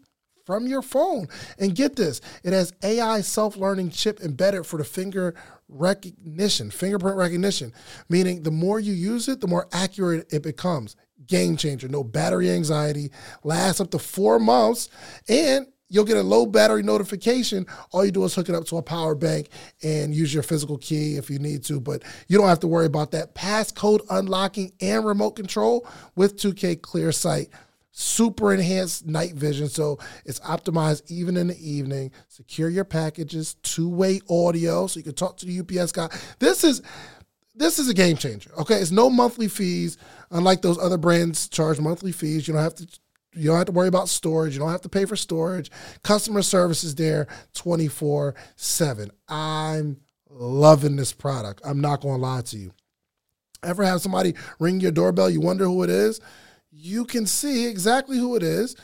from 0.47 0.65
your 0.65 0.81
phone. 0.81 1.27
And 1.59 1.75
get 1.75 1.97
this, 1.97 2.21
it 2.41 2.53
has 2.53 2.71
AI 2.81 3.19
self-learning 3.19 3.91
chip 3.91 4.21
embedded 4.21 4.65
for 4.65 4.77
the 4.77 4.85
finger 4.85 5.35
recognition, 5.67 6.71
fingerprint 6.71 7.17
recognition, 7.17 7.73
meaning 8.07 8.43
the 8.43 8.51
more 8.51 8.79
you 8.79 8.93
use 8.93 9.27
it, 9.27 9.41
the 9.41 9.47
more 9.47 9.67
accurate 9.73 10.31
it 10.31 10.41
becomes. 10.41 10.95
Game 11.27 11.57
changer, 11.57 11.89
no 11.89 12.01
battery 12.01 12.49
anxiety, 12.49 13.11
lasts 13.43 13.81
up 13.81 13.91
to 13.91 13.99
4 13.99 14.39
months 14.39 14.87
and 15.27 15.67
You'll 15.89 16.05
get 16.05 16.17
a 16.17 16.23
low 16.23 16.45
battery 16.45 16.83
notification. 16.83 17.65
All 17.91 18.03
you 18.03 18.11
do 18.11 18.25
is 18.25 18.35
hook 18.35 18.49
it 18.49 18.55
up 18.55 18.65
to 18.65 18.77
a 18.77 18.81
power 18.81 19.15
bank 19.15 19.49
and 19.81 20.13
use 20.13 20.33
your 20.33 20.43
physical 20.43 20.77
key 20.77 21.15
if 21.15 21.29
you 21.29 21.39
need 21.39 21.63
to, 21.65 21.79
but 21.79 22.03
you 22.27 22.37
don't 22.37 22.49
have 22.49 22.59
to 22.61 22.67
worry 22.67 22.85
about 22.85 23.11
that. 23.11 23.35
Passcode 23.35 24.01
unlocking 24.09 24.73
and 24.81 25.05
remote 25.05 25.31
control 25.31 25.87
with 26.15 26.37
2K 26.37 26.81
Clear 26.81 27.11
Sight 27.13 27.49
super 27.99 28.53
enhanced 28.53 29.07
night 29.07 29.33
vision. 29.33 29.67
So 29.67 29.97
it's 30.23 30.39
optimized 30.41 31.09
even 31.09 31.35
in 31.35 31.47
the 31.47 31.57
evening. 31.57 32.11
Secure 32.27 32.69
your 32.69 32.85
packages 32.85 33.55
two-way 33.63 34.21
audio 34.29 34.85
so 34.85 34.99
you 34.99 35.03
can 35.03 35.15
talk 35.15 35.37
to 35.37 35.47
the 35.47 35.59
ups 35.59 35.91
guy. 35.91 36.07
This 36.37 36.63
is 36.63 36.83
this 37.55 37.79
is 37.79 37.89
a 37.89 37.93
game 37.95 38.15
changer 38.15 38.51
okay? 38.59 38.75
It's 38.75 38.91
no 38.91 39.09
monthly 39.09 39.47
fees 39.47 39.97
unlike 40.29 40.61
those 40.61 40.77
other 40.77 40.99
brands 40.99 41.47
charge 41.49 41.79
monthly 41.79 42.11
fees. 42.11 42.47
You 42.47 42.53
don't 42.53 42.61
have 42.61 42.75
to 42.75 42.87
you 43.33 43.47
don't 43.47 43.57
have 43.57 43.65
to 43.65 43.71
worry 43.71 43.87
about 43.87 44.09
storage. 44.09 44.53
You 44.53 44.59
don't 44.59 44.71
have 44.71 44.81
to 44.81 44.89
pay 44.89 45.05
for 45.05 45.15
storage. 45.15 45.71
Customer 46.03 46.43
service 46.43 46.83
is 46.83 46.93
there 46.93 47.27
24 47.55 48.35
7 48.55 49.09
i'm 49.27 49.97
loving 50.29 50.97
this 50.97 51.13
product. 51.13 51.61
I'm 51.65 51.81
not 51.81 52.01
going 52.01 52.17
to 52.17 52.21
lie 52.21 52.41
to 52.41 52.57
you. 52.57 52.73
Ever 53.63 53.83
have 53.83 54.01
somebody 54.01 54.35
ring 54.59 54.81
your 54.81 54.91
doorbell 54.91 55.31
you 55.31 55.41
wonder 55.41 55.65
who 55.65 55.81
it 55.81 55.89
is 55.89 56.21
you 56.79 57.05
can 57.05 57.25
see 57.25 57.67
exactly 57.67 58.17
who 58.17 58.35
it 58.35 58.43
is 58.43 58.75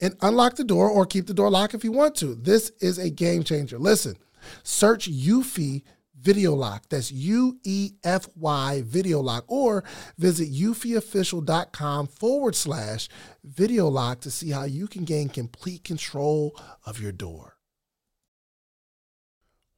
and 0.00 0.16
unlock 0.22 0.56
the 0.56 0.64
door 0.64 0.88
or 0.88 1.06
keep 1.06 1.26
the 1.26 1.34
door 1.34 1.50
locked 1.50 1.74
if 1.74 1.84
you 1.84 1.92
want 1.92 2.14
to. 2.16 2.34
This 2.34 2.72
is 2.80 2.98
a 2.98 3.10
game 3.10 3.44
changer. 3.44 3.78
Listen, 3.78 4.16
search 4.62 5.10
Eufy 5.10 5.82
Video 6.18 6.54
Lock. 6.54 6.88
That's 6.88 7.12
U 7.12 7.58
E 7.64 7.92
F 8.02 8.28
Y 8.36 8.82
Video 8.86 9.20
Lock. 9.20 9.44
Or 9.48 9.84
visit 10.16 10.52
eufyofficial.com 10.52 12.06
forward 12.06 12.54
slash 12.54 13.08
video 13.44 13.88
lock 13.88 14.20
to 14.20 14.30
see 14.30 14.50
how 14.50 14.64
you 14.64 14.86
can 14.86 15.04
gain 15.04 15.28
complete 15.28 15.84
control 15.84 16.58
of 16.86 17.00
your 17.00 17.12
door. 17.12 17.51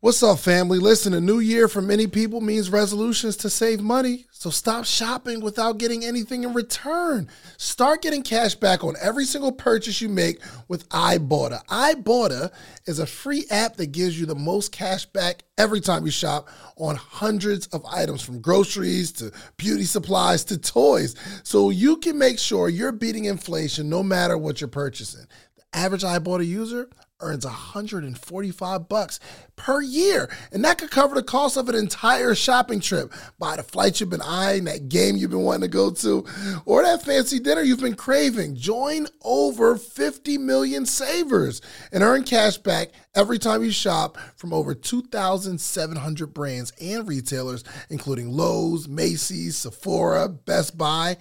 What's 0.04 0.22
up, 0.22 0.38
family? 0.38 0.80
Listen, 0.80 1.14
a 1.14 1.20
new 1.22 1.38
year 1.38 1.66
for 1.66 1.80
many 1.80 2.06
people 2.06 2.42
means 2.42 2.68
resolutions 2.68 3.38
to 3.38 3.48
save 3.48 3.80
money. 3.80 4.26
So 4.32 4.50
stop 4.50 4.84
shopping 4.84 5.40
without 5.40 5.78
getting 5.78 6.04
anything 6.04 6.44
in 6.44 6.52
return. 6.52 7.26
Start 7.56 8.02
getting 8.02 8.22
cash 8.22 8.54
back 8.54 8.84
on 8.84 8.96
every 9.00 9.24
single 9.24 9.50
purchase 9.50 10.02
you 10.02 10.10
make 10.10 10.42
with 10.68 10.86
Ibotta. 10.90 11.64
Ibotta 11.68 12.52
is 12.84 12.98
a 12.98 13.06
free 13.06 13.46
app 13.50 13.76
that 13.76 13.92
gives 13.92 14.20
you 14.20 14.26
the 14.26 14.34
most 14.34 14.72
cash 14.72 15.06
back 15.06 15.42
every 15.56 15.80
time 15.80 16.04
you 16.04 16.10
shop 16.10 16.50
on 16.76 16.96
hundreds 16.96 17.66
of 17.68 17.82
items 17.86 18.20
from 18.20 18.42
groceries 18.42 19.10
to 19.12 19.32
beauty 19.56 19.84
supplies 19.84 20.44
to 20.44 20.58
toys. 20.58 21.16
So 21.44 21.70
you 21.70 21.96
can 21.96 22.18
make 22.18 22.38
sure 22.38 22.68
you're 22.68 22.92
beating 22.92 23.24
inflation 23.24 23.88
no 23.88 24.02
matter 24.02 24.36
what 24.36 24.60
you're 24.60 24.68
purchasing. 24.68 25.24
The 25.56 25.78
average 25.78 26.02
Ibotta 26.02 26.46
user 26.46 26.90
earns 27.20 27.44
145 27.44 28.88
bucks 28.88 29.20
per 29.56 29.80
year. 29.80 30.28
And 30.52 30.64
that 30.64 30.78
could 30.78 30.90
cover 30.90 31.14
the 31.14 31.22
cost 31.22 31.56
of 31.56 31.68
an 31.68 31.74
entire 31.74 32.34
shopping 32.34 32.80
trip. 32.80 33.12
Buy 33.38 33.56
the 33.56 33.62
flight 33.62 34.00
you've 34.00 34.10
been 34.10 34.20
eyeing 34.22 34.64
that 34.64 34.88
game 34.88 35.16
you've 35.16 35.30
been 35.30 35.42
wanting 35.42 35.62
to 35.62 35.68
go 35.68 35.90
to 35.90 36.26
or 36.66 36.82
that 36.82 37.02
fancy 37.02 37.38
dinner 37.38 37.62
you've 37.62 37.80
been 37.80 37.94
craving. 37.94 38.56
Join 38.56 39.06
over 39.22 39.76
50 39.76 40.38
million 40.38 40.86
savers 40.86 41.60
and 41.92 42.02
earn 42.02 42.24
cash 42.24 42.58
back 42.58 42.88
every 43.14 43.38
time 43.38 43.62
you 43.62 43.70
shop 43.70 44.18
from 44.36 44.52
over 44.52 44.74
2700 44.74 46.34
brands 46.34 46.72
and 46.80 47.08
retailers 47.08 47.64
including 47.90 48.30
lowes 48.30 48.88
macy's 48.88 49.56
sephora 49.56 50.28
best 50.28 50.76
buy 50.76 51.16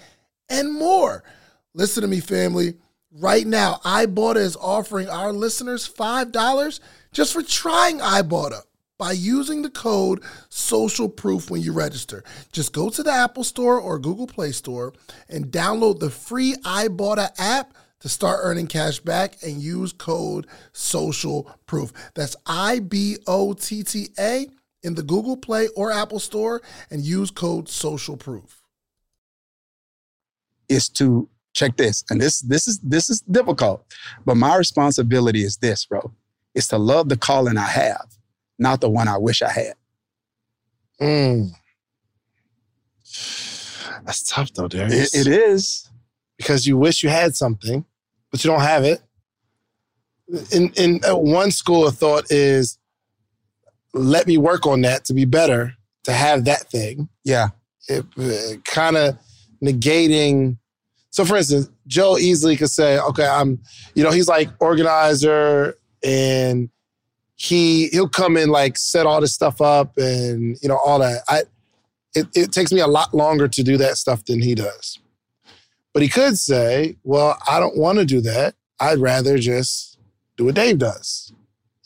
and 0.50 0.74
more. 0.74 1.24
Listen 1.74 2.02
to 2.02 2.08
me 2.08 2.20
family 2.20 2.76
Right 3.20 3.46
now, 3.46 3.80
Ibotta 3.86 4.38
is 4.38 4.56
offering 4.56 5.08
our 5.08 5.32
listeners 5.32 5.88
$5 5.88 6.80
just 7.12 7.34
for 7.34 7.44
trying 7.44 8.00
Ibotta 8.00 8.62
by 8.98 9.12
using 9.12 9.62
the 9.62 9.70
code 9.70 10.24
social 10.50 11.08
proof 11.08 11.52
when 11.52 11.62
you 11.62 11.74
register. 11.74 12.24
Just 12.52 12.74
go 12.74 12.90
to 12.90 13.04
the 13.04 13.12
Apple 13.12 13.44
Store 13.44 13.80
or 13.80 14.00
Google 14.00 14.26
Play 14.26 14.52
Store 14.52 14.94
and 15.30 15.46
download 15.46 16.00
the 16.00 16.10
free 16.10 16.56
Ibotta 16.64 17.30
app 17.38 17.76
to 18.00 18.10
start 18.10 18.40
earning 18.42 18.66
cash 18.68 19.00
back 19.00 19.36
and 19.44 19.62
use 19.62 19.94
code 19.94 20.48
social 20.72 21.50
proof. 21.68 21.94
That's 22.16 22.36
I 22.48 22.80
B 22.80 23.18
O 23.28 23.54
T 23.54 23.84
T 23.84 24.10
A 24.18 24.48
in 24.82 24.96
the 24.96 25.04
Google 25.04 25.38
Play 25.38 25.68
or 25.76 25.92
Apple 25.92 26.20
Store 26.20 26.62
and 26.90 27.04
use 27.04 27.30
code 27.30 27.70
social 27.70 28.18
proof. 28.18 28.64
is 30.68 30.90
to 30.90 31.30
check 31.54 31.78
this. 31.78 32.04
And 32.10 32.20
this 32.22 32.42
this 32.42 32.68
is 32.68 32.80
this 32.80 33.10
is 33.10 33.22
difficult. 33.22 33.86
But 34.26 34.36
my 34.38 34.56
responsibility 34.58 35.44
is 35.44 35.58
this, 35.58 35.86
bro. 35.86 36.12
Is 36.56 36.68
to 36.70 36.78
love 36.78 37.10
the 37.10 37.18
calling 37.18 37.58
I 37.58 37.68
have, 37.68 38.08
not 38.60 38.82
the 38.82 38.90
one 38.90 39.08
I 39.08 39.18
wish 39.18 39.42
I 39.42 39.52
had. 39.52 39.74
Mm. 41.02 41.52
That's 44.06 44.24
tough 44.24 44.54
though, 44.54 44.66
It, 44.66 44.72
Darius. 44.72 45.16
it 45.16 45.28
is. 45.28 45.90
because 46.38 46.66
you 46.68 46.78
wish 46.78 47.04
you 47.04 47.10
had 47.10 47.36
something, 47.36 47.86
but 48.32 48.44
you 48.44 48.50
don't 48.52 48.62
have 48.62 48.84
it. 48.84 49.02
In 50.52 50.72
in 50.76 51.00
uh, 51.08 51.16
one 51.18 51.52
school 51.52 51.88
of 51.88 51.98
thought 51.98 52.26
is 52.32 52.78
let 53.94 54.26
me 54.26 54.38
work 54.38 54.66
on 54.66 54.82
that 54.82 55.06
to 55.06 55.14
be 55.14 55.26
better 55.26 55.74
to 56.04 56.12
have 56.12 56.46
that 56.46 56.70
thing. 56.70 57.10
Yeah. 57.24 57.50
It, 57.88 58.06
kind 58.66 58.98
of 58.98 59.18
negating. 59.64 60.58
So, 61.14 61.24
for 61.24 61.38
instance, 61.38 61.70
Joe 61.86 62.18
easily 62.18 62.58
could 62.58 62.72
say, 62.72 63.00
"Okay, 63.00 63.28
I'm," 63.28 63.60
you 63.94 64.04
know, 64.04 64.10
he's 64.10 64.28
like 64.28 64.50
organizer, 64.60 65.78
and 66.04 66.70
he 67.36 67.88
he'll 67.90 68.10
come 68.10 68.36
in 68.36 68.50
like 68.50 68.78
set 68.78 69.06
all 69.06 69.22
this 69.22 69.34
stuff 69.34 69.62
up, 69.62 69.96
and 69.98 70.58
you 70.62 70.68
know 70.68 70.80
all 70.84 70.98
that. 71.00 71.22
I 71.30 71.44
it, 72.16 72.28
it 72.34 72.52
takes 72.52 72.72
me 72.72 72.80
a 72.80 72.88
lot 72.88 73.14
longer 73.14 73.48
to 73.48 73.64
do 73.64 73.78
that 73.78 73.98
stuff 73.98 74.26
than 74.26 74.42
he 74.42 74.56
does. 74.56 75.00
But 75.94 76.02
he 76.02 76.10
could 76.10 76.38
say, 76.40 76.98
well, 77.04 77.38
I 77.48 77.60
don't 77.60 77.78
want 77.78 78.00
to 78.00 78.06
do 78.06 78.20
that. 78.22 78.56
I'd 78.80 78.98
rather 78.98 79.38
just 79.38 80.00
do 80.38 80.46
what 80.46 80.56
Dave 80.56 80.80
does. 80.80 81.32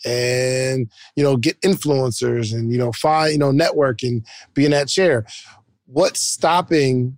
And, 0.05 0.89
you 1.17 1.23
know, 1.23 1.36
get 1.36 1.59
influencers 1.61 2.53
and, 2.53 2.71
you 2.71 2.78
know, 2.78 2.93
find, 2.93 3.34
you 3.34 3.38
know, 3.38 3.51
network 3.51 4.03
and 4.03 4.25
be 4.53 4.63
in 4.63 4.71
that 4.71 4.88
chair. 4.88 5.25
What's 5.86 6.21
stopping? 6.21 7.17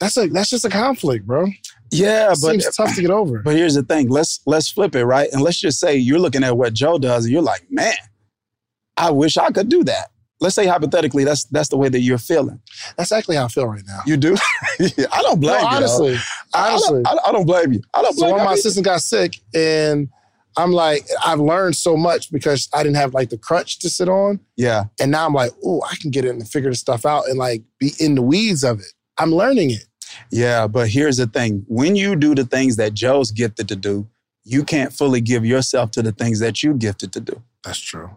That's 0.00 0.16
a 0.16 0.28
that's 0.28 0.50
just 0.50 0.64
a 0.64 0.68
conflict, 0.70 1.26
bro. 1.26 1.46
Yeah, 1.90 2.32
It 2.32 2.38
but 2.42 2.54
it's 2.56 2.76
tough 2.76 2.94
to 2.94 3.00
get 3.00 3.10
over. 3.10 3.40
But 3.40 3.56
here's 3.56 3.74
the 3.74 3.82
thing. 3.82 4.08
Let's 4.08 4.40
let's 4.46 4.68
flip 4.70 4.94
it, 4.94 5.04
right? 5.04 5.28
And 5.32 5.42
let's 5.42 5.58
just 5.58 5.80
say 5.80 5.96
you're 5.96 6.18
looking 6.20 6.44
at 6.44 6.56
what 6.56 6.72
Joe 6.74 6.98
does, 6.98 7.24
and 7.24 7.32
you're 7.32 7.42
like, 7.42 7.66
man, 7.70 7.94
I 8.96 9.10
wish 9.10 9.36
I 9.36 9.50
could 9.50 9.68
do 9.68 9.84
that. 9.84 10.10
Let's 10.40 10.54
say 10.54 10.66
hypothetically, 10.66 11.24
that's 11.24 11.44
that's 11.44 11.68
the 11.68 11.76
way 11.76 11.88
that 11.88 11.98
you're 12.00 12.18
feeling. 12.18 12.60
That's 12.96 13.10
actually 13.10 13.36
how 13.36 13.46
I 13.46 13.48
feel 13.48 13.66
right 13.66 13.82
now. 13.86 14.00
You 14.06 14.16
do? 14.16 14.36
I 14.80 15.22
don't 15.22 15.40
blame 15.40 15.56
No, 15.56 15.60
you. 15.62 15.76
honestly. 15.76 16.16
I- 16.54 16.70
honestly. 16.70 17.02
I, 17.06 17.10
don't- 17.14 17.28
I 17.28 17.32
don't 17.32 17.46
blame 17.46 17.72
you. 17.72 17.80
I 17.94 18.02
don't 18.02 18.12
So 18.14 18.20
blame 18.20 18.32
when 18.34 18.40
you. 18.42 18.46
my 18.46 18.54
assistant 18.54 18.84
got 18.84 19.00
sick, 19.00 19.40
and 19.52 20.08
I'm 20.56 20.70
like, 20.72 21.06
I've 21.24 21.40
learned 21.40 21.74
so 21.74 21.96
much 21.96 22.30
because 22.30 22.68
I 22.72 22.82
didn't 22.84 22.96
have 22.96 23.14
like 23.14 23.30
the 23.30 23.38
crutch 23.38 23.80
to 23.80 23.90
sit 23.90 24.08
on. 24.08 24.38
yeah, 24.56 24.84
And 25.00 25.10
now 25.10 25.26
I'm 25.26 25.32
like, 25.34 25.52
oh, 25.64 25.82
I 25.90 25.96
can 26.00 26.10
get 26.12 26.24
in 26.24 26.32
and 26.36 26.48
figure 26.48 26.70
this 26.70 26.80
stuff 26.80 27.04
out 27.06 27.26
and 27.28 27.36
like 27.38 27.62
be 27.80 27.92
in 27.98 28.14
the 28.14 28.22
weeds 28.22 28.62
of 28.64 28.78
it. 28.80 28.86
I'm 29.18 29.32
learning 29.32 29.70
it. 29.72 29.84
Yeah. 30.30 30.66
But 30.66 30.88
here's 30.88 31.16
the 31.16 31.26
thing: 31.26 31.64
when 31.68 31.96
you 31.96 32.16
do 32.16 32.34
the 32.34 32.44
things 32.44 32.76
that 32.76 32.94
Joe's 32.94 33.30
gifted 33.30 33.68
to 33.68 33.76
do, 33.76 34.08
you 34.44 34.64
can't 34.64 34.92
fully 34.92 35.20
give 35.20 35.44
yourself 35.44 35.90
to 35.92 36.02
the 36.02 36.12
things 36.12 36.40
that 36.40 36.62
you 36.62 36.74
gifted 36.74 37.12
to 37.12 37.20
do. 37.20 37.42
That's 37.64 37.78
true. 37.78 38.10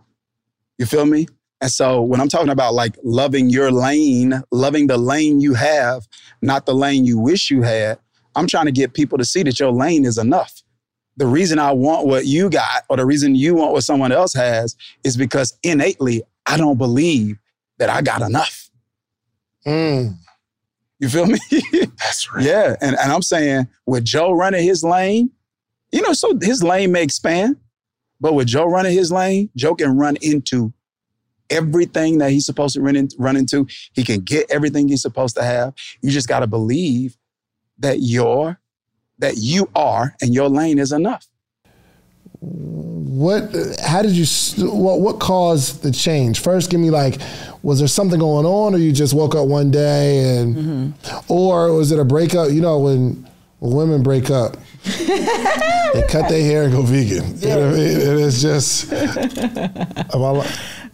You 0.78 0.86
feel 0.86 1.06
me? 1.06 1.28
And 1.62 1.72
so 1.72 2.02
when 2.02 2.20
I'm 2.20 2.28
talking 2.28 2.50
about 2.50 2.74
like 2.74 2.98
loving 3.04 3.50
your 3.50 3.72
lane, 3.72 4.42
loving 4.52 4.88
the 4.88 4.98
lane 4.98 5.40
you 5.40 5.54
have, 5.54 6.08
not 6.42 6.66
the 6.66 6.74
lane 6.74 7.06
you 7.06 7.20
wish 7.20 7.52
you 7.52 7.62
had, 7.62 8.00
I'm 8.36 8.48
trying 8.48 8.66
to 8.66 8.72
get 8.72 8.94
people 8.94 9.18
to 9.20 9.26
see 9.26 9.44
that 9.44 9.60
your 9.60 9.72
lane 9.72 10.06
is 10.06 10.18
enough. 10.18 10.64
The 11.18 11.28
reason 11.28 11.60
I 11.60 11.72
want 11.72 12.08
what 12.08 12.26
you 12.26 12.50
got 12.50 12.84
or 12.90 12.98
the 12.98 13.06
reason 13.06 13.36
you 13.36 13.54
want 13.54 13.74
what 13.74 13.84
someone 13.84 14.12
else 14.12 14.34
has 14.34 14.76
is 15.04 15.18
because 15.18 15.58
innately 15.62 16.24
I 16.48 16.58
don't 16.58 16.78
believe 16.78 17.38
that 17.78 17.90
I 17.90 18.02
got 18.02 18.22
enough. 18.22 18.70
Mm, 19.66 20.16
You 21.02 21.10
feel 21.10 21.26
me? 21.26 21.40
that's 21.98 22.32
right. 22.32 22.46
yeah. 22.46 22.76
And, 22.80 22.96
and 22.98 23.12
I'm 23.12 23.24
saying 23.24 23.68
with 23.88 24.06
Joe 24.06 24.32
running 24.34 24.64
his 24.64 24.84
lane, 24.84 25.32
you 25.92 26.02
know, 26.04 26.14
so 26.14 26.38
his 26.40 26.64
lane 26.64 26.92
may 26.92 27.02
expand, 27.02 27.58
but 28.22 28.36
with 28.36 28.48
Joe 28.48 28.66
running 28.66 28.94
his 28.94 29.12
lane, 29.12 29.50
Joe 29.56 29.74
can 29.74 29.98
run 29.98 30.16
into 30.22 30.72
everything 31.50 32.20
that 32.20 32.30
he's 32.30 32.46
supposed 32.46 32.76
to 32.76 32.82
run, 32.82 32.96
in, 32.96 33.10
run 33.18 33.36
into. 33.36 33.68
He 33.94 34.04
can 34.04 34.22
get 34.22 34.50
everything 34.52 34.88
he's 34.88 35.02
supposed 35.02 35.36
to 35.38 35.44
have. 35.44 35.74
You 36.04 36.12
just 36.12 36.28
got 36.28 36.42
to 36.42 36.48
believe 36.48 37.18
that 37.80 37.98
you're, 38.00 38.60
that 39.18 39.38
you 39.38 39.70
are, 39.76 40.16
and 40.22 40.36
your 40.36 40.50
lane 40.50 40.78
is 40.78 40.92
enough. 40.92 41.28
What? 43.12 43.54
How 43.84 44.02
did 44.02 44.14
you? 44.14 44.26
What? 44.72 45.02
What 45.02 45.20
caused 45.20 45.84
the 45.84 45.92
change? 45.92 46.40
First, 46.40 46.70
give 46.70 46.80
me 46.80 46.92
like, 46.92 47.20
was 47.62 47.80
there 47.80 47.88
something 47.90 48.20
going 48.20 48.46
on, 48.46 48.74
or 48.74 48.78
you 48.78 48.94
just 48.94 49.14
woke 49.14 49.36
up 49.36 49.48
one 49.50 49.70
day 49.70 50.38
and, 50.38 50.94
or 51.28 51.74
was 51.74 51.92
it 51.92 52.00
a 52.00 52.06
breakup? 52.06 52.52
You 52.52 52.62
know, 52.62 52.80
when, 52.80 53.28
women 53.60 54.02
break 54.02 54.30
up, 54.30 54.56
they 54.84 56.04
cut 56.10 56.30
their 56.30 56.42
hair 56.42 56.64
and 56.64 56.72
go 56.72 56.84
vegan. 56.84 57.38
You 57.40 57.48
know 57.50 57.60
what 57.60 57.68
I 57.68 57.78
mean? 57.78 58.02
And 58.02 58.20
it's 58.22 58.42
just, 58.42 58.92
li- 58.92 60.50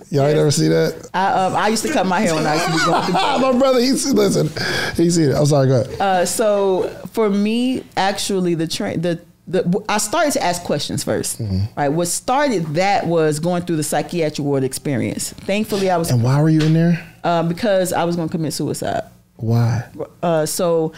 y'all 0.09 0.25
ain't 0.25 0.37
ever 0.39 0.51
see 0.51 0.69
that? 0.69 1.09
I, 1.13 1.27
um, 1.45 1.55
I 1.55 1.67
used 1.67 1.85
to 1.85 1.93
cut 1.93 2.07
my 2.07 2.19
hair 2.19 2.33
when 2.33 2.47
I 2.47 2.55
used 2.55 2.65
to 2.65 2.71
be 2.71 2.77
going 2.79 3.03
through 3.03 3.13
My 3.53 3.59
brother, 3.59 3.79
he's 3.79 4.11
listen, 4.11 4.49
he's 4.95 5.15
seen 5.15 5.29
it. 5.29 5.35
I'm 5.35 5.45
sorry, 5.45 5.67
go 5.67 5.81
ahead. 5.81 6.01
Uh, 6.01 6.25
so 6.25 6.89
for 7.13 7.29
me, 7.29 7.83
actually, 7.95 8.55
the 8.55 8.67
train 8.67 9.01
the 9.01 9.21
the 9.47 9.83
I 9.87 9.97
started 9.97 10.33
to 10.33 10.43
ask 10.43 10.63
questions 10.63 11.05
1st 11.05 11.69
Right, 11.77 11.89
what 11.89 12.07
started 12.07 12.65
that 12.75 13.07
was 13.07 13.39
going 13.39 13.63
through 13.63 13.77
the 13.77 13.83
psychiatric 13.83 14.45
ward 14.45 14.63
experience. 14.63 15.31
Thankfully, 15.31 15.89
I 15.89 15.97
was 15.97 16.11
And 16.11 16.21
why 16.23 16.41
were 16.41 16.49
you 16.49 16.61
in 16.61 16.73
there? 16.73 17.03
um, 17.23 17.47
because 17.47 17.93
I 17.93 18.03
was 18.03 18.15
going 18.15 18.27
to 18.27 18.31
commit 18.31 18.53
suicide. 18.53 19.03
Why? 19.37 19.85
Uh, 20.23 20.45
so 20.45 20.91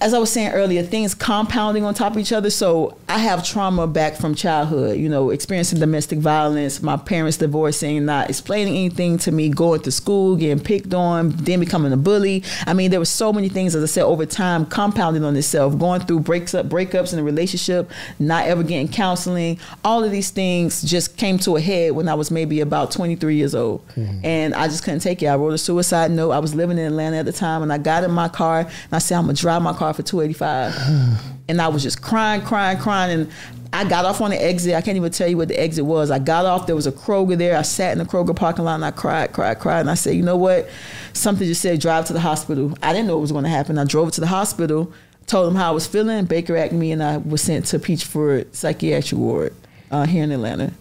as 0.00 0.14
I 0.14 0.18
was 0.18 0.32
saying 0.32 0.52
earlier, 0.52 0.82
things 0.82 1.14
compounding 1.14 1.84
on 1.84 1.92
top 1.92 2.12
of 2.12 2.18
each 2.18 2.32
other. 2.32 2.48
So 2.48 2.96
I 3.06 3.18
have 3.18 3.44
trauma 3.44 3.86
back 3.86 4.16
from 4.16 4.34
childhood, 4.34 4.96
you 4.96 5.10
know, 5.10 5.28
experiencing 5.28 5.78
domestic 5.78 6.20
violence, 6.20 6.82
my 6.82 6.96
parents 6.96 7.36
divorcing, 7.36 8.06
not 8.06 8.30
explaining 8.30 8.74
anything 8.76 9.18
to 9.18 9.32
me, 9.32 9.50
going 9.50 9.82
to 9.82 9.92
school, 9.92 10.36
getting 10.36 10.62
picked 10.62 10.94
on, 10.94 11.30
then 11.30 11.60
becoming 11.60 11.92
a 11.92 11.98
bully. 11.98 12.42
I 12.66 12.72
mean, 12.72 12.90
there 12.90 12.98
were 12.98 13.04
so 13.04 13.30
many 13.30 13.50
things, 13.50 13.74
as 13.74 13.82
I 13.82 13.86
said, 13.86 14.04
over 14.04 14.24
time, 14.24 14.64
compounding 14.64 15.22
on 15.22 15.36
itself, 15.36 15.78
going 15.78 16.00
through 16.00 16.20
breaks 16.20 16.54
up, 16.54 16.66
breakups 16.66 17.12
in 17.12 17.18
a 17.18 17.22
relationship, 17.22 17.90
not 18.18 18.46
ever 18.46 18.62
getting 18.62 18.88
counseling. 18.88 19.58
All 19.84 20.02
of 20.02 20.10
these 20.10 20.30
things 20.30 20.80
just 20.80 21.18
came 21.18 21.38
to 21.40 21.56
a 21.56 21.60
head 21.60 21.92
when 21.92 22.08
I 22.08 22.14
was 22.14 22.30
maybe 22.30 22.60
about 22.60 22.90
23 22.90 23.36
years 23.36 23.54
old. 23.54 23.86
Mm-hmm. 23.88 24.24
And 24.24 24.54
I 24.54 24.66
just 24.68 24.82
couldn't 24.82 25.00
take 25.00 25.22
it. 25.22 25.26
I 25.26 25.36
wrote 25.36 25.52
a 25.52 25.58
suicide 25.58 26.10
note. 26.10 26.30
I 26.30 26.38
was 26.38 26.54
living 26.54 26.78
in 26.78 26.86
Atlanta 26.86 27.18
at 27.18 27.26
the 27.26 27.32
time, 27.32 27.62
and 27.62 27.70
I 27.70 27.76
got 27.76 28.02
in 28.02 28.10
my 28.10 28.28
car 28.28 28.60
and 28.60 28.92
I 28.92 28.98
said, 28.98 29.18
I'm 29.18 29.24
gonna 29.24 29.34
drive 29.34 29.60
my 29.60 29.74
car 29.74 29.89
for 29.96 30.02
285. 30.02 31.20
and 31.48 31.60
I 31.60 31.68
was 31.68 31.82
just 31.82 32.02
crying, 32.02 32.42
crying, 32.42 32.78
crying. 32.78 33.20
And 33.20 33.32
I 33.72 33.88
got 33.88 34.04
off 34.04 34.20
on 34.20 34.30
the 34.30 34.42
exit. 34.42 34.74
I 34.74 34.80
can't 34.80 34.96
even 34.96 35.12
tell 35.12 35.28
you 35.28 35.36
what 35.36 35.48
the 35.48 35.60
exit 35.60 35.84
was. 35.84 36.10
I 36.10 36.18
got 36.18 36.44
off. 36.44 36.66
There 36.66 36.74
was 36.74 36.86
a 36.86 36.92
Kroger 36.92 37.36
there. 37.38 37.56
I 37.56 37.62
sat 37.62 37.92
in 37.92 37.98
the 37.98 38.04
Kroger 38.04 38.34
parking 38.34 38.64
lot 38.64 38.74
and 38.76 38.84
I 38.84 38.90
cried, 38.90 39.32
cried, 39.32 39.58
cried. 39.60 39.80
And 39.80 39.90
I 39.90 39.94
said, 39.94 40.16
you 40.16 40.22
know 40.22 40.36
what? 40.36 40.68
Something 41.12 41.46
just 41.46 41.62
said 41.62 41.80
drive 41.80 42.06
to 42.06 42.12
the 42.12 42.20
hospital. 42.20 42.76
I 42.82 42.92
didn't 42.92 43.06
know 43.06 43.16
what 43.16 43.22
was 43.22 43.32
going 43.32 43.44
to 43.44 43.50
happen. 43.50 43.78
I 43.78 43.84
drove 43.84 44.12
to 44.12 44.20
the 44.20 44.26
hospital, 44.26 44.92
told 45.26 45.46
them 45.46 45.54
how 45.54 45.68
I 45.68 45.72
was 45.72 45.86
feeling. 45.86 46.24
Baker 46.24 46.56
acted 46.56 46.78
me, 46.78 46.92
and 46.92 47.02
I 47.02 47.18
was 47.18 47.42
sent 47.42 47.66
to 47.66 47.78
Peachford 47.78 48.54
Psychiatric 48.54 49.18
Ward 49.18 49.54
uh, 49.90 50.06
here 50.06 50.24
in 50.24 50.32
Atlanta. 50.32 50.72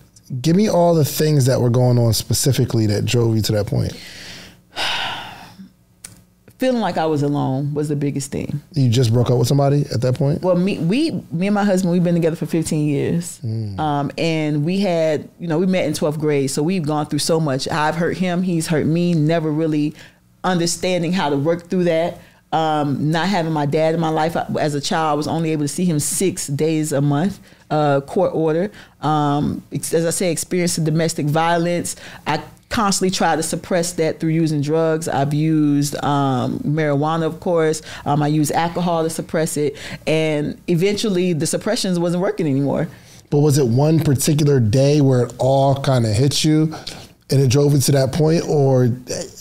Give 0.41 0.55
me 0.55 0.70
all 0.70 0.93
the 0.93 1.05
things 1.05 1.45
that 1.45 1.60
were 1.60 1.72
going 1.72 1.97
on 1.97 2.14
specifically 2.14 2.86
that 2.88 3.05
drove 3.05 3.36
you 3.36 3.41
to 3.43 3.51
that 3.53 3.68
point. 3.68 3.93
Feeling 6.60 6.82
like 6.82 6.97
I 6.97 7.05
was 7.05 7.24
alone 7.24 7.74
was 7.74 7.88
the 7.88 7.95
biggest 7.95 8.32
thing. 8.32 8.62
You 8.74 8.89
just 8.89 9.14
broke 9.14 9.30
up 9.32 9.38
with 9.39 9.47
somebody 9.47 9.86
at 9.93 10.01
that 10.01 10.16
point. 10.16 10.41
Well, 10.41 10.57
me, 10.57 10.78
we, 10.78 11.12
me 11.32 11.47
and 11.47 11.53
my 11.53 11.64
husband, 11.64 11.93
we've 11.93 12.03
been 12.03 12.16
together 12.16 12.36
for 12.36 12.45
15 12.45 12.86
years, 12.86 13.39
um, 13.80 14.12
and 14.18 14.66
we 14.66 14.82
had, 14.82 15.30
you 15.39 15.47
know, 15.47 15.57
we 15.57 15.66
met 15.68 15.86
in 15.86 15.93
12th 15.93 16.20
grade, 16.20 16.51
so 16.51 16.62
we've 16.62 16.86
gone 16.86 17.05
through 17.05 17.20
so 17.20 17.39
much. 17.39 17.68
I've 17.70 17.95
hurt 17.95 18.18
him, 18.18 18.41
he's 18.43 18.68
hurt 18.68 18.86
me. 18.86 19.14
Never 19.14 19.49
really 19.49 19.95
understanding 20.43 21.14
how 21.14 21.30
to 21.30 21.38
work 21.38 21.70
through 21.70 21.86
that. 21.86 22.20
Um, 22.51 23.12
not 23.12 23.28
having 23.30 23.53
my 23.53 23.66
dad 23.66 23.93
in 23.93 24.01
my 24.01 24.10
life 24.10 24.36
I- 24.36 24.47
as 24.60 24.74
a 24.76 24.82
child, 24.82 25.12
I 25.12 25.14
was 25.14 25.28
only 25.28 25.51
able 25.51 25.64
to 25.64 25.68
see 25.70 25.86
him 25.86 25.99
six 25.99 26.47
days 26.47 26.91
a 26.91 26.99
month. 26.99 27.39
Uh, 27.70 28.01
court 28.01 28.32
order. 28.34 28.72
Um, 29.01 29.62
as 29.72 29.93
I 30.05 30.10
say, 30.10 30.32
experiencing 30.32 30.84
domestic 30.84 31.28
violence. 31.28 31.95
I 32.26 32.41
constantly 32.70 33.09
try 33.09 33.36
to 33.36 33.43
suppress 33.43 33.93
that 33.93 34.20
through 34.20 34.30
using 34.30 34.61
drugs. 34.61 35.07
I've 35.07 35.34
used 35.34 36.01
um, 36.03 36.59
marijuana, 36.59 37.24
of 37.24 37.39
course. 37.39 37.82
Um, 38.05 38.22
I 38.24 38.28
use 38.28 38.51
alcohol 38.51 39.03
to 39.03 39.09
suppress 39.09 39.57
it, 39.57 39.76
and 40.07 40.59
eventually 40.67 41.34
the 41.34 41.47
suppressions 41.47 41.99
wasn't 41.99 42.22
working 42.22 42.47
anymore. 42.47 42.88
But 43.30 43.39
was 43.39 43.57
it 43.57 43.67
one 43.67 43.99
particular 43.99 44.59
day 44.59 45.01
where 45.01 45.24
it 45.24 45.34
all 45.38 45.82
kind 45.82 46.05
of 46.05 46.13
hit 46.13 46.43
you 46.43 46.74
and 47.32 47.39
it 47.39 47.51
drove 47.51 47.74
you 47.74 47.80
to 47.80 47.91
that 47.91 48.11
point, 48.11 48.43
or 48.47 48.89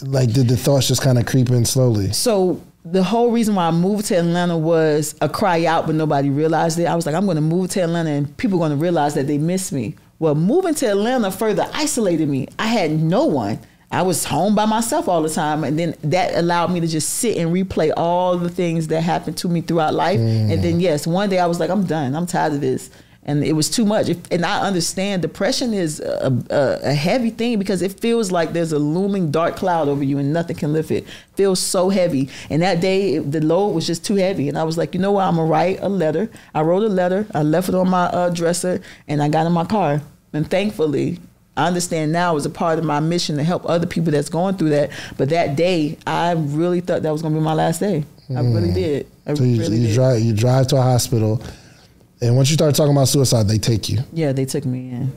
like 0.03 0.33
did 0.33 0.49
the 0.49 0.57
thoughts 0.57 0.89
just 0.89 1.03
kind 1.03 1.19
of 1.19 1.25
creep 1.25 1.51
in 1.51 1.65
slowly? 1.65 2.13
So 2.13 2.63
the 2.85 3.03
whole 3.03 3.31
reason 3.31 3.55
why 3.55 3.69
I 3.69 3.71
moved 3.71 4.07
to 4.07 4.17
Atlanta 4.17 4.57
was 4.57 5.15
a 5.21 5.29
cry 5.29 5.65
out, 5.65 5.87
but 5.87 5.95
nobody 5.95 6.31
realized 6.31 6.79
it. 6.79 6.85
I 6.85 6.95
was 6.95 7.07
like, 7.07 7.15
I'm 7.15 7.25
going 7.25 7.37
to 7.37 7.41
move 7.41 7.71
to 7.71 7.81
Atlanta, 7.81 8.11
and 8.11 8.37
people 8.37 8.59
are 8.59 8.69
going 8.69 8.79
to 8.79 8.83
realize 8.83 9.15
that 9.15 9.27
they 9.27 9.39
miss 9.39 9.73
me. 9.73 9.95
Well, 10.19 10.35
moving 10.35 10.75
to 10.77 10.87
Atlanta 10.87 11.31
further 11.31 11.69
isolated 11.73 12.29
me. 12.29 12.49
I 12.59 12.67
had 12.67 12.91
no 12.91 13.25
one. 13.25 13.61
I 13.91 14.03
was 14.03 14.25
home 14.25 14.55
by 14.55 14.67
myself 14.67 15.09
all 15.09 15.23
the 15.23 15.31
time, 15.31 15.65
and 15.65 15.79
then 15.79 15.95
that 16.03 16.35
allowed 16.35 16.71
me 16.73 16.81
to 16.81 16.87
just 16.87 17.09
sit 17.09 17.39
and 17.39 17.51
replay 17.55 17.91
all 17.97 18.37
the 18.37 18.51
things 18.51 18.89
that 18.89 19.01
happened 19.01 19.39
to 19.39 19.49
me 19.49 19.63
throughout 19.63 19.95
life. 19.95 20.21
Mm. 20.21 20.53
And 20.53 20.63
then, 20.63 20.81
yes, 20.81 21.07
one 21.07 21.31
day 21.31 21.39
I 21.39 21.47
was 21.47 21.59
like, 21.59 21.71
I'm 21.71 21.85
done. 21.85 22.15
I'm 22.15 22.27
tired 22.27 22.53
of 22.53 22.61
this. 22.61 22.91
And 23.29 23.45
it 23.45 23.53
was 23.53 23.69
too 23.69 23.85
much. 23.85 24.09
If- 24.09 24.33
And 24.33 24.43
I 24.45 24.67
understand 24.67 25.21
depression 25.23 25.75
is 25.75 26.01
a, 26.01 26.33
a, 26.51 26.89
a 26.91 26.95
heavy 26.95 27.29
thing 27.31 27.59
because 27.59 27.83
it 27.83 28.01
feels 28.01 28.33
like 28.33 28.55
there's 28.55 28.73
a 28.73 28.79
looming 28.79 29.31
dark 29.31 29.55
cloud 29.57 29.87
over 29.87 30.03
you 30.03 30.17
and 30.19 30.33
nothing 30.33 30.57
can 30.57 30.73
lift 30.73 30.91
it. 30.91 31.05
Feels 31.35 31.61
so 31.61 31.91
heavy. 31.91 32.31
And 32.49 32.63
that 32.63 32.81
day, 32.81 33.17
it- 33.17 33.31
the 33.31 33.43
load 33.43 33.69
was 33.75 33.87
just 33.87 34.03
too 34.05 34.15
heavy. 34.17 34.49
And 34.49 34.57
I 34.59 34.65
was 34.65 34.79
like, 34.79 34.95
you 34.95 35.01
know 35.01 35.13
what? 35.13 35.25
I'm 35.29 35.37
gonna 35.37 35.47
write 35.49 35.79
a 35.83 35.89
letter. 35.91 36.31
I 36.55 36.63
wrote 36.63 36.83
a 36.85 36.89
letter. 36.89 37.27
I 37.35 37.43
left 37.43 37.69
it 37.69 37.75
on 37.75 37.91
my 37.91 38.07
uh, 38.07 38.31
dresser, 38.31 38.81
and 39.07 39.23
I 39.23 39.29
got 39.29 39.47
in 39.47 39.53
my 39.53 39.67
car. 39.67 40.01
And 40.33 40.51
thankfully, 40.51 41.19
I 41.55 41.67
understand 41.67 42.13
now 42.13 42.35
as 42.37 42.47
a 42.47 42.51
part 42.51 42.79
of 42.79 42.85
my 42.87 43.01
mission 43.01 43.37
to 43.37 43.45
help 43.45 43.69
other 43.69 43.87
people 43.87 44.11
that's 44.13 44.31
going 44.31 44.57
through 44.57 44.71
that. 44.71 44.91
But 45.19 45.29
that 45.31 45.55
day, 45.55 45.99
I 46.07 46.33
really 46.33 46.81
thought 46.81 47.03
that 47.03 47.11
was 47.13 47.21
gonna 47.21 47.35
be 47.35 47.43
my 47.43 47.53
last 47.55 47.81
day. 47.81 48.05
I 48.35 48.41
really 48.41 48.73
did. 48.73 49.07
I 49.27 49.35
So 49.35 49.43
you, 49.45 49.59
really 49.61 49.77
you 49.79 49.87
did. 49.89 49.95
drive 49.95 50.21
you 50.23 50.33
drive 50.35 50.67
to 50.69 50.77
a 50.77 50.83
hospital, 50.83 51.43
and 52.21 52.37
once 52.37 52.51
you 52.51 52.55
start 52.55 52.75
talking 52.75 52.93
about 52.93 53.09
suicide, 53.09 53.49
they 53.49 53.59
take 53.59 53.89
you. 53.89 53.99
Yeah, 54.13 54.33
they 54.33 54.45
took 54.45 54.65
me 54.65 54.91
in. 54.91 55.13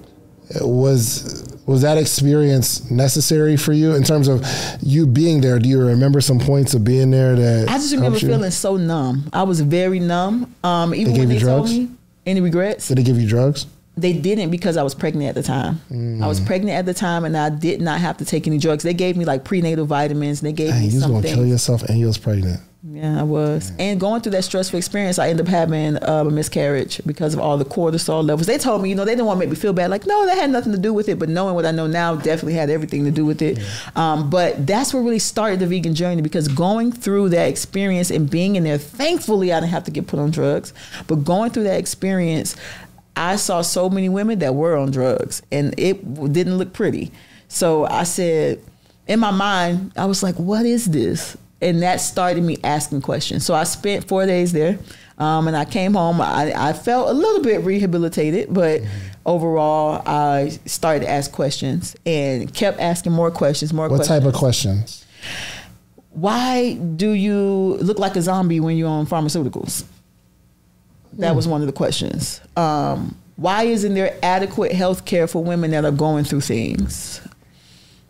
Was 0.60 1.48
was 1.66 1.82
that 1.84 1.98
experience 1.98 2.90
necessary 2.92 3.56
for 3.56 3.72
you 3.72 3.94
in 3.96 4.04
terms 4.04 4.28
of 4.28 4.46
you 4.82 5.08
being 5.08 5.40
there? 5.42 5.60
Do 5.60 5.70
you 5.70 5.80
remember 5.82 6.20
some 6.20 6.40
points 6.40 6.74
of 6.74 6.84
being 6.84 7.12
there 7.12 7.36
that 7.36 7.70
I 7.70 7.74
just 7.78 7.94
remember 7.94 8.18
you? 8.18 8.28
feeling 8.28 8.52
so 8.52 8.76
numb. 8.76 9.30
I 9.32 9.44
was 9.44 9.62
very 9.62 10.00
numb. 10.00 10.54
Um, 10.64 10.94
even 10.94 11.14
They 11.14 11.20
when 11.20 11.30
they 11.30 11.36
you 11.36 11.40
told 11.46 11.70
me 11.70 11.90
any 12.26 12.42
regrets, 12.42 12.88
Did 12.90 12.98
they 12.98 13.04
give 13.04 13.20
you 13.20 13.28
drugs? 13.30 13.66
they 13.96 14.14
didn't 14.14 14.50
because 14.52 14.78
I 14.78 14.84
was 14.84 14.94
pregnant 14.96 15.30
at 15.30 15.36
the 15.36 15.44
time. 15.44 15.80
I 15.90 15.94
Mm. 15.94 16.28
was 16.28 16.40
pregnant 16.42 16.78
at 16.78 16.86
the 16.86 16.94
time, 16.94 17.24
and 17.24 17.38
I 17.38 17.50
did 17.50 17.82
not 17.82 18.00
have 18.02 18.18
to 18.18 18.26
take 18.26 18.48
any 18.48 18.58
drugs. 18.58 18.84
They 18.84 18.94
gave 18.94 19.16
me 19.16 19.24
like 19.26 19.44
prenatal 19.46 19.86
vitamins. 19.86 20.42
And 20.42 20.48
they 20.48 20.54
gave 20.54 20.70
Dang, 20.72 20.82
me 20.82 20.88
you 20.88 20.96
was 20.96 21.06
gonna 21.06 21.22
kill 21.28 21.46
yourself, 21.46 21.84
and 21.84 21.98
you 22.00 22.08
was 22.08 22.18
pregnant. 22.18 22.60
Yeah, 22.84 23.20
I 23.20 23.24
was. 23.24 23.72
And 23.78 24.00
going 24.00 24.22
through 24.22 24.32
that 24.32 24.44
stressful 24.44 24.76
experience, 24.76 25.20
I 25.20 25.30
ended 25.30 25.46
up 25.46 25.52
having 25.52 26.04
um, 26.04 26.28
a 26.28 26.32
miscarriage 26.32 27.00
because 27.06 27.36
of 27.36 27.40
all 27.40 27.56
the 27.56 27.66
cortisol 27.66 28.26
levels. 28.26 28.48
They 28.48 28.58
told 28.58 28.82
me, 28.82 28.90
you 28.90 28.96
know, 28.96 29.06
they 29.06 29.12
didn't 29.12 29.28
want 29.28 29.38
to 29.38 29.40
make 29.40 29.50
me 29.50 29.56
feel 29.56 29.72
bad. 29.72 29.92
Like, 29.92 30.08
no, 30.08 30.26
that 30.26 30.36
had 30.36 30.50
nothing 30.50 30.72
to 30.72 30.80
do 30.80 30.92
with 30.92 31.08
it. 31.08 31.20
But 31.20 31.30
knowing 31.30 31.54
what 31.54 31.64
I 31.64 31.72
know 31.72 31.86
now 31.86 32.16
definitely 32.16 32.54
had 32.54 32.72
everything 32.72 33.06
to 33.06 33.12
do 33.12 33.24
with 33.24 33.44
it. 33.44 33.60
Um, 33.96 34.32
but 34.32 34.66
that's 34.66 34.96
what 34.96 35.02
really 35.02 35.20
started 35.20 35.60
the 35.60 35.68
vegan 35.68 35.94
journey 35.94 36.24
because 36.24 36.48
going 36.48 36.92
through 36.92 37.30
that 37.30 37.48
experience 37.48 38.10
and 38.10 38.28
being 38.28 38.56
in 38.56 38.64
there, 38.64 38.80
thankfully, 38.80 39.54
I 39.54 39.60
didn't 39.60 39.72
have 39.74 39.84
to 39.84 39.92
get 39.92 40.08
put 40.08 40.20
on 40.20 40.32
drugs. 40.32 40.74
But 41.06 41.18
going 41.18 41.52
through 41.52 41.66
that 41.66 41.78
experience, 41.78 42.56
I 43.16 43.36
saw 43.36 43.62
so 43.62 43.92
many 43.92 44.10
women 44.10 44.40
that 44.40 44.56
were 44.56 44.76
on 44.76 44.90
drugs 44.90 45.44
and 45.52 45.76
it 45.78 46.34
didn't 46.34 46.58
look 46.58 46.74
pretty. 46.74 47.12
So 47.48 47.86
I 47.86 48.04
said, 48.04 48.60
in 49.08 49.20
my 49.20 49.32
mind, 49.32 49.92
I 49.96 50.06
was 50.06 50.24
like, 50.24 50.36
what 50.36 50.66
is 50.66 50.86
this? 50.86 51.38
And 51.62 51.82
that 51.84 51.98
started 52.02 52.44
me 52.44 52.58
asking 52.64 53.02
questions. 53.02 53.46
So 53.46 53.54
I 53.54 53.64
spent 53.66 54.08
four 54.08 54.26
days 54.26 54.52
there. 54.52 54.80
Um, 55.18 55.48
and 55.48 55.56
I 55.56 55.66
came 55.66 55.94
home. 55.94 56.20
I, 56.20 56.52
I 56.56 56.74
felt 56.74 57.08
a 57.10 57.14
little 57.14 57.44
bit 57.44 57.62
rehabilitated, 57.62 58.52
but 58.52 58.82
overall, 59.24 60.02
I 60.04 60.50
started 60.66 61.02
to 61.02 61.10
ask 61.12 61.32
questions 61.32 61.96
and 62.08 62.52
kept 62.52 62.80
asking 62.80 63.12
more 63.12 63.30
questions, 63.30 63.72
more 63.72 63.88
What 63.88 63.98
questions. 63.98 64.20
type 64.20 64.28
of 64.28 64.34
questions? 64.34 65.06
Why 66.10 66.74
do 66.74 67.12
you 67.12 67.78
look 67.82 68.00
like 68.00 68.16
a 68.16 68.22
zombie 68.24 68.60
when 68.60 68.78
you're 68.78 68.90
on 68.90 69.06
pharmaceuticals? 69.06 69.84
That 71.14 71.36
was 71.36 71.48
one 71.48 71.62
of 71.62 71.68
the 71.68 71.74
questions. 71.74 72.42
Um, 72.58 73.16
why 73.36 73.64
isn't 73.64 73.94
there 73.94 74.18
adequate 74.24 74.72
health 74.72 75.06
care 75.06 75.28
for 75.28 75.44
women 75.44 75.70
that 75.72 75.86
are 75.86 75.92
going 75.92 76.24
through 76.24 76.42
things? 76.42 77.22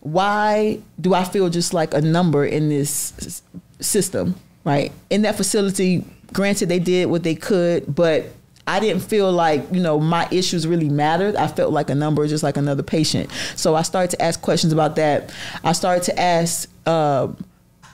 Why 0.01 0.79
do 0.99 1.13
I 1.13 1.23
feel 1.23 1.49
just 1.49 1.73
like 1.73 1.93
a 1.93 2.01
number 2.01 2.45
in 2.45 2.69
this 2.69 3.41
system, 3.79 4.35
right? 4.63 4.91
In 5.09 5.21
that 5.23 5.37
facility, 5.37 6.03
granted, 6.33 6.69
they 6.69 6.79
did 6.79 7.07
what 7.07 7.23
they 7.23 7.35
could, 7.35 7.93
but 7.93 8.25
I 8.67 8.79
didn't 8.79 9.01
feel 9.01 9.31
like, 9.31 9.65
you 9.71 9.81
know, 9.81 9.99
my 9.99 10.27
issues 10.31 10.67
really 10.67 10.89
mattered. 10.89 11.35
I 11.35 11.47
felt 11.47 11.73
like 11.73 11.89
a 11.89 11.95
number, 11.95 12.27
just 12.27 12.43
like 12.43 12.57
another 12.57 12.83
patient. 12.83 13.29
So 13.55 13.75
I 13.75 13.81
started 13.81 14.11
to 14.11 14.21
ask 14.21 14.41
questions 14.41 14.71
about 14.71 14.95
that. 14.97 15.33
I 15.63 15.71
started 15.73 16.03
to 16.05 16.19
ask, 16.19 16.69
uh, 16.85 17.29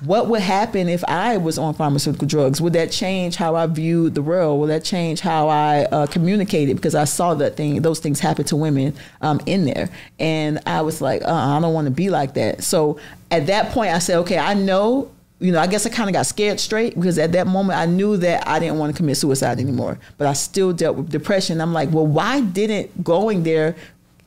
what 0.01 0.27
would 0.27 0.41
happen 0.41 0.87
if 0.89 1.03
I 1.05 1.37
was 1.37 1.57
on 1.57 1.73
pharmaceutical 1.73 2.27
drugs? 2.27 2.61
Would 2.61 2.73
that 2.73 2.91
change 2.91 3.35
how 3.35 3.55
I 3.55 3.65
viewed 3.65 4.15
the 4.15 4.21
world? 4.21 4.59
Will 4.59 4.67
that 4.67 4.83
change 4.83 5.21
how 5.21 5.49
I 5.49 5.85
uh, 5.85 6.07
communicated? 6.07 6.75
Because 6.75 6.95
I 6.95 7.05
saw 7.05 7.33
that 7.35 7.55
thing, 7.55 7.81
those 7.81 7.99
things 7.99 8.19
happen 8.19 8.45
to 8.45 8.55
women 8.55 8.93
um, 9.21 9.41
in 9.45 9.65
there, 9.65 9.89
and 10.19 10.59
I 10.65 10.81
was 10.81 11.01
like, 11.01 11.23
uh, 11.23 11.31
I 11.31 11.59
don't 11.59 11.73
want 11.73 11.85
to 11.85 11.91
be 11.91 12.09
like 12.09 12.35
that. 12.35 12.63
So 12.63 12.99
at 13.31 13.47
that 13.47 13.71
point, 13.71 13.93
I 13.93 13.99
said, 13.99 14.17
okay, 14.19 14.37
I 14.37 14.53
know. 14.53 15.11
You 15.39 15.51
know, 15.51 15.59
I 15.59 15.67
guess 15.67 15.85
I 15.85 15.91
kind 15.91 16.09
of 16.09 16.13
got 16.13 16.25
scared 16.25 16.59
straight 16.59 16.95
because 16.95 17.19
at 17.19 17.31
that 17.33 17.45
moment 17.45 17.77
I 17.77 17.85
knew 17.85 18.17
that 18.17 18.47
I 18.47 18.57
didn't 18.57 18.79
want 18.79 18.91
to 18.91 18.97
commit 18.97 19.17
suicide 19.17 19.59
anymore. 19.59 19.99
But 20.17 20.25
I 20.25 20.33
still 20.33 20.73
dealt 20.73 20.97
with 20.97 21.11
depression. 21.11 21.61
I'm 21.61 21.73
like, 21.73 21.91
well, 21.91 22.07
why 22.07 22.41
didn't 22.41 23.03
going 23.03 23.43
there 23.43 23.75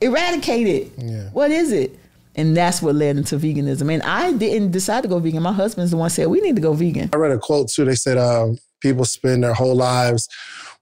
eradicate 0.01 0.69
it? 0.69 0.93
Yeah. 0.97 1.31
What 1.31 1.51
is 1.51 1.73
it? 1.73 1.99
And 2.41 2.57
that's 2.57 2.81
what 2.81 2.95
led 2.95 3.19
into 3.19 3.37
veganism. 3.37 3.93
And 3.93 4.03
I 4.03 4.33
didn't 4.33 4.71
decide 4.71 5.03
to 5.03 5.09
go 5.09 5.19
vegan. 5.19 5.43
My 5.43 5.53
husband's 5.53 5.91
the 5.91 5.99
one 5.99 6.09
said 6.09 6.29
we 6.29 6.41
need 6.41 6.57
to 6.57 6.63
go 6.63 6.73
vegan. 6.73 7.11
I 7.13 7.17
read 7.17 7.33
a 7.33 7.39
quote 7.39 7.69
too. 7.69 7.85
They 7.85 7.95
said 7.95 8.17
um, 8.17 8.57
people 8.81 9.05
spend 9.05 9.45
their 9.45 9.53
whole 9.53 9.75
lives 9.75 10.27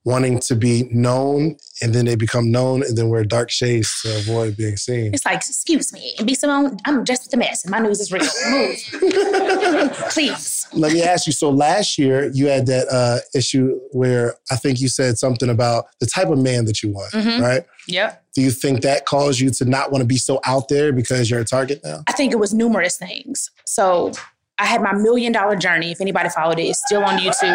wanting 0.05 0.39
to 0.41 0.55
be 0.55 0.89
known, 0.91 1.57
and 1.83 1.95
then 1.95 2.07
they 2.07 2.15
become 2.17 2.51
known, 2.51 2.83
and 2.83 2.97
then 2.97 3.09
wear 3.09 3.25
dark 3.25 3.51
shades 3.51 4.01
to 4.03 4.17
avoid 4.17 4.57
being 4.57 4.77
seen. 4.77 5.13
It's 5.13 5.25
like, 5.27 5.37
excuse 5.39 5.93
me, 5.93 6.15
and 6.19 6.27
be 6.27 6.35
Simone, 6.35 6.79
I'm 6.87 7.05
just 7.05 7.35
a 7.35 7.37
mess, 7.37 7.65
and 7.65 7.71
my 7.71 7.79
news 7.79 8.01
is 8.01 8.11
real. 8.13 8.25
Move. 8.51 8.79
Please. 10.11 10.67
Let 10.73 10.93
me 10.93 11.03
ask 11.03 11.27
you. 11.27 11.33
So 11.33 11.51
last 11.51 11.99
year 11.99 12.31
you 12.33 12.47
had 12.49 12.67
that 12.67 12.89
uh, 12.91 13.19
issue 13.37 13.79
where 13.93 14.35
I 14.51 14.57
think 14.57 14.81
you 14.81 14.89
said 14.89 15.19
something 15.19 15.49
about 15.49 15.87
the 16.01 16.07
type 16.07 16.29
of 16.29 16.39
man 16.39 16.65
that 16.67 16.83
you 16.83 16.91
want, 16.93 17.13
Mhm. 17.13 17.41
right? 17.41 17.63
Yep. 17.89 18.23
Do 18.35 18.43
you 18.43 18.51
think 18.51 18.83
that 18.83 19.07
caused 19.07 19.41
you 19.41 19.51
to 19.51 19.65
not 19.65 19.91
want 19.91 20.03
to 20.03 20.07
be 20.07 20.19
so 20.19 20.41
out 20.45 20.69
there 20.69 20.93
because 20.93 21.31
you're 21.31 21.41
a 21.41 21.45
target 21.45 21.81
now? 21.83 22.03
I 22.07 22.13
think 22.13 22.33
it 22.33 22.39
was 22.39 22.53
numerous 22.55 22.97
things. 22.97 23.51
So 23.65 24.13
I 24.59 24.67
had 24.67 24.83
my 24.83 24.93
million 24.93 25.33
dollar 25.33 25.57
journey. 25.57 25.93
If 25.93 26.01
anybody 26.01 26.29
followed 26.29 26.59
it, 26.59 26.65
it's 26.65 26.83
still 26.85 27.05
on 27.05 27.19
YouTube. 27.19 27.55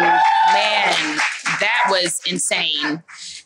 Man, 0.52 1.18
that 1.60 1.86
was 1.88 2.20
insane. 2.26 3.02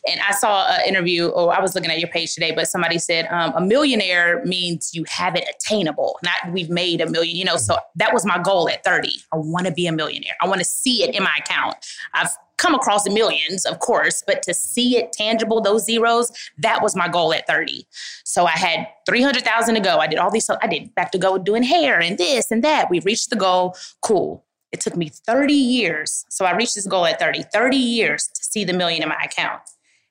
And 0.07 0.21
I 0.27 0.31
saw 0.31 0.67
an 0.67 0.87
interview, 0.87 1.27
or 1.27 1.53
I 1.53 1.59
was 1.61 1.75
looking 1.75 1.91
at 1.91 1.99
your 1.99 2.09
page 2.09 2.33
today, 2.33 2.51
but 2.51 2.67
somebody 2.67 2.97
said 2.97 3.27
um, 3.29 3.53
a 3.55 3.61
millionaire 3.61 4.43
means 4.45 4.91
you 4.93 5.03
have 5.09 5.35
it 5.35 5.43
attainable, 5.53 6.17
not 6.23 6.53
we've 6.53 6.69
made 6.69 7.01
a 7.01 7.09
million. 7.09 7.35
You 7.35 7.45
know, 7.45 7.57
so 7.57 7.77
that 7.95 8.13
was 8.13 8.25
my 8.25 8.39
goal 8.39 8.69
at 8.69 8.83
30. 8.83 9.09
I 9.33 9.37
want 9.37 9.65
to 9.65 9.73
be 9.73 9.87
a 9.87 9.91
millionaire. 9.91 10.33
I 10.41 10.47
want 10.47 10.59
to 10.59 10.65
see 10.65 11.03
it 11.03 11.13
in 11.15 11.23
my 11.23 11.37
account. 11.39 11.75
I've 12.13 12.29
come 12.59 12.75
across 12.75 13.09
millions, 13.09 13.65
of 13.65 13.79
course, 13.79 14.21
but 14.27 14.43
to 14.43 14.53
see 14.53 14.97
it 14.97 15.11
tangible, 15.13 15.61
those 15.61 15.85
zeros, 15.85 16.31
that 16.59 16.83
was 16.83 16.95
my 16.95 17.07
goal 17.07 17.33
at 17.33 17.47
30. 17.47 17.87
So 18.25 18.45
I 18.45 18.51
had 18.51 18.85
300,000 19.07 19.75
to 19.75 19.81
go. 19.81 19.97
I 19.97 20.07
did 20.07 20.19
all 20.19 20.29
these, 20.29 20.47
I 20.49 20.67
did 20.67 20.93
back 20.93 21.11
to 21.13 21.17
go 21.17 21.37
doing 21.37 21.63
hair 21.63 21.99
and 21.99 22.17
this 22.17 22.51
and 22.51 22.63
that. 22.63 22.89
We 22.89 22.99
reached 22.99 23.29
the 23.31 23.35
goal. 23.37 23.75
Cool. 24.01 24.45
It 24.71 24.81
took 24.81 24.95
me 24.95 25.09
30 25.09 25.53
years. 25.53 26.25
So 26.29 26.45
I 26.45 26.55
reached 26.55 26.75
this 26.75 26.85
goal 26.85 27.05
at 27.05 27.17
30, 27.19 27.43
30 27.51 27.77
years 27.77 28.27
to 28.27 28.43
see 28.43 28.63
the 28.63 28.73
million 28.73 29.01
in 29.01 29.09
my 29.09 29.17
account. 29.23 29.61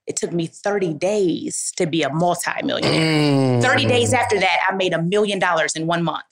It 0.06 0.16
took 0.16 0.32
me 0.32 0.46
30 0.46 0.94
days 0.94 1.72
to 1.76 1.86
be 1.86 2.02
a 2.02 2.08
multi-millionaire. 2.10 3.60
Mm. 3.60 3.62
30 3.62 3.84
days 3.84 4.14
after 4.14 4.40
that, 4.40 4.56
I 4.66 4.74
made 4.74 4.94
a 4.94 5.02
million 5.02 5.38
dollars 5.38 5.76
in 5.76 5.86
one 5.86 6.02
month. 6.02 6.24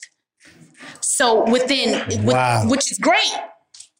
So 0.99 1.49
within, 1.49 1.91
with- 2.25 2.35
which 2.71 2.91
is 2.91 2.97
great. 2.97 3.31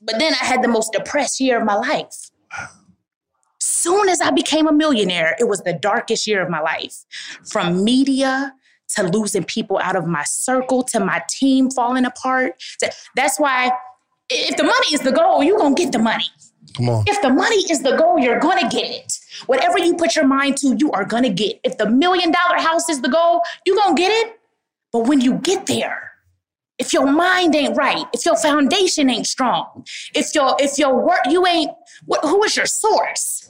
But 0.01 0.19
then 0.19 0.33
I 0.33 0.45
had 0.45 0.61
the 0.63 0.67
most 0.67 0.93
depressed 0.93 1.39
year 1.39 1.57
of 1.59 1.65
my 1.65 1.75
life. 1.75 2.29
Soon 3.59 4.09
as 4.09 4.21
I 4.21 4.31
became 4.31 4.67
a 4.67 4.71
millionaire, 4.71 5.35
it 5.39 5.45
was 5.45 5.61
the 5.61 5.73
darkest 5.73 6.27
year 6.27 6.41
of 6.41 6.49
my 6.49 6.59
life. 6.59 6.95
From 7.49 7.83
media 7.83 8.53
to 8.95 9.03
losing 9.03 9.43
people 9.43 9.79
out 9.79 9.95
of 9.95 10.05
my 10.07 10.23
circle 10.23 10.83
to 10.83 10.99
my 10.99 11.23
team 11.29 11.69
falling 11.71 12.05
apart. 12.05 12.53
to- 12.79 12.91
That's 13.15 13.39
why 13.39 13.71
if 14.29 14.55
the 14.57 14.63
money 14.63 14.93
is 14.93 15.01
the 15.01 15.11
goal, 15.11 15.43
you're 15.43 15.57
gonna 15.57 15.75
get 15.75 15.91
the 15.91 15.99
money. 15.99 16.25
Come 16.75 16.89
on. 16.89 17.03
If 17.07 17.21
the 17.21 17.29
money 17.29 17.63
is 17.71 17.81
the 17.81 17.95
goal, 17.97 18.19
you're 18.19 18.39
gonna 18.39 18.69
get 18.69 18.85
it. 18.89 19.17
Whatever 19.47 19.79
you 19.79 19.95
put 19.95 20.15
your 20.15 20.25
mind 20.27 20.57
to, 20.57 20.75
you 20.77 20.91
are 20.91 21.03
gonna 21.05 21.29
get. 21.29 21.59
If 21.63 21.77
the 21.77 21.89
million 21.89 22.31
dollar 22.31 22.59
house 22.61 22.87
is 22.89 23.01
the 23.01 23.09
goal, 23.09 23.41
you're 23.65 23.75
gonna 23.77 23.95
get 23.95 24.11
it. 24.11 24.39
But 24.93 25.07
when 25.07 25.19
you 25.21 25.33
get 25.35 25.65
there, 25.65 26.06
if 26.79 26.93
your 26.93 27.11
mind 27.11 27.55
ain't 27.55 27.75
right, 27.75 28.05
if 28.13 28.25
your 28.25 28.37
foundation 28.37 29.09
ain't 29.09 29.27
strong, 29.27 29.85
if 30.13 30.33
your 30.35 30.55
if 30.59 30.77
your 30.77 31.03
work 31.05 31.21
you 31.27 31.45
ain't 31.45 31.71
what, 32.05 32.23
who 32.23 32.43
is 32.43 32.55
your 32.55 32.65
source? 32.65 33.49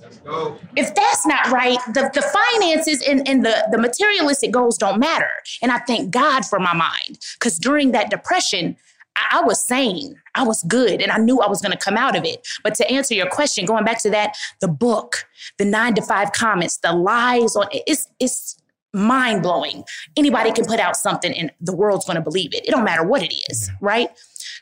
If 0.75 0.95
that's 0.95 1.25
not 1.25 1.51
right, 1.51 1.78
the, 1.88 2.09
the 2.13 2.21
finances 2.21 3.05
and, 3.07 3.28
and 3.28 3.45
the, 3.45 3.67
the 3.71 3.78
materialistic 3.78 4.51
goals 4.51 4.78
don't 4.78 4.99
matter. 4.99 5.30
And 5.61 5.71
I 5.71 5.80
thank 5.80 6.11
God 6.11 6.45
for 6.45 6.59
my 6.59 6.73
mind. 6.73 7.19
Because 7.34 7.57
during 7.57 7.91
that 7.91 8.09
depression, 8.09 8.78
I, 9.15 9.39
I 9.39 9.41
was 9.41 9.61
sane. 9.61 10.15
I 10.36 10.43
was 10.43 10.63
good 10.63 11.01
and 11.01 11.11
I 11.11 11.17
knew 11.17 11.39
I 11.41 11.49
was 11.49 11.61
going 11.61 11.71
to 11.71 11.78
come 11.78 11.97
out 11.97 12.15
of 12.15 12.23
it. 12.23 12.47
But 12.63 12.75
to 12.75 12.89
answer 12.89 13.13
your 13.13 13.30
question, 13.30 13.65
going 13.65 13.84
back 13.84 14.01
to 14.03 14.09
that, 14.11 14.38
the 14.61 14.67
book, 14.67 15.25
the 15.57 15.65
nine 15.65 15.95
to 15.95 16.01
five 16.01 16.32
comments, 16.32 16.78
the 16.78 16.93
lies 16.93 17.55
on 17.55 17.67
it's 17.71 18.07
it's 18.19 18.57
mind 18.93 19.43
blowing. 19.43 19.83
Anybody 20.15 20.51
can 20.51 20.65
put 20.65 20.79
out 20.79 20.95
something 20.95 21.33
and 21.33 21.51
the 21.61 21.75
world's 21.75 22.05
going 22.05 22.15
to 22.15 22.21
believe 22.21 22.53
it. 22.53 22.65
It 22.65 22.71
don't 22.71 22.83
matter 22.83 23.03
what 23.03 23.21
it 23.23 23.33
is, 23.49 23.69
right? 23.81 24.09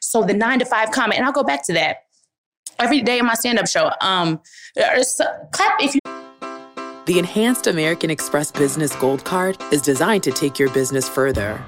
So 0.02 0.24
the 0.24 0.34
nine 0.34 0.60
to 0.60 0.66
five 0.66 0.92
comment, 0.92 1.18
and 1.18 1.26
I'll 1.26 1.34
go 1.34 1.44
back 1.44 1.66
to 1.68 1.74
that 1.74 1.98
every 2.80 3.02
day 3.02 3.20
in 3.20 3.26
my 3.26 3.34
stand 3.36 3.60
up 3.60 3.68
show. 3.68 3.92
Um, 4.02 4.42
there's- 4.76 5.22
clap 5.52 5.82
if 5.82 5.96
you. 5.96 6.02
The 7.06 7.20
Enhanced 7.20 7.68
American 7.68 8.10
Express 8.10 8.52
Business 8.52 8.96
Gold 8.96 9.24
Card 9.26 9.58
is 9.72 9.82
designed 9.82 10.24
to 10.24 10.32
take 10.32 10.58
your 10.58 10.72
business 10.72 11.08
further. 11.08 11.64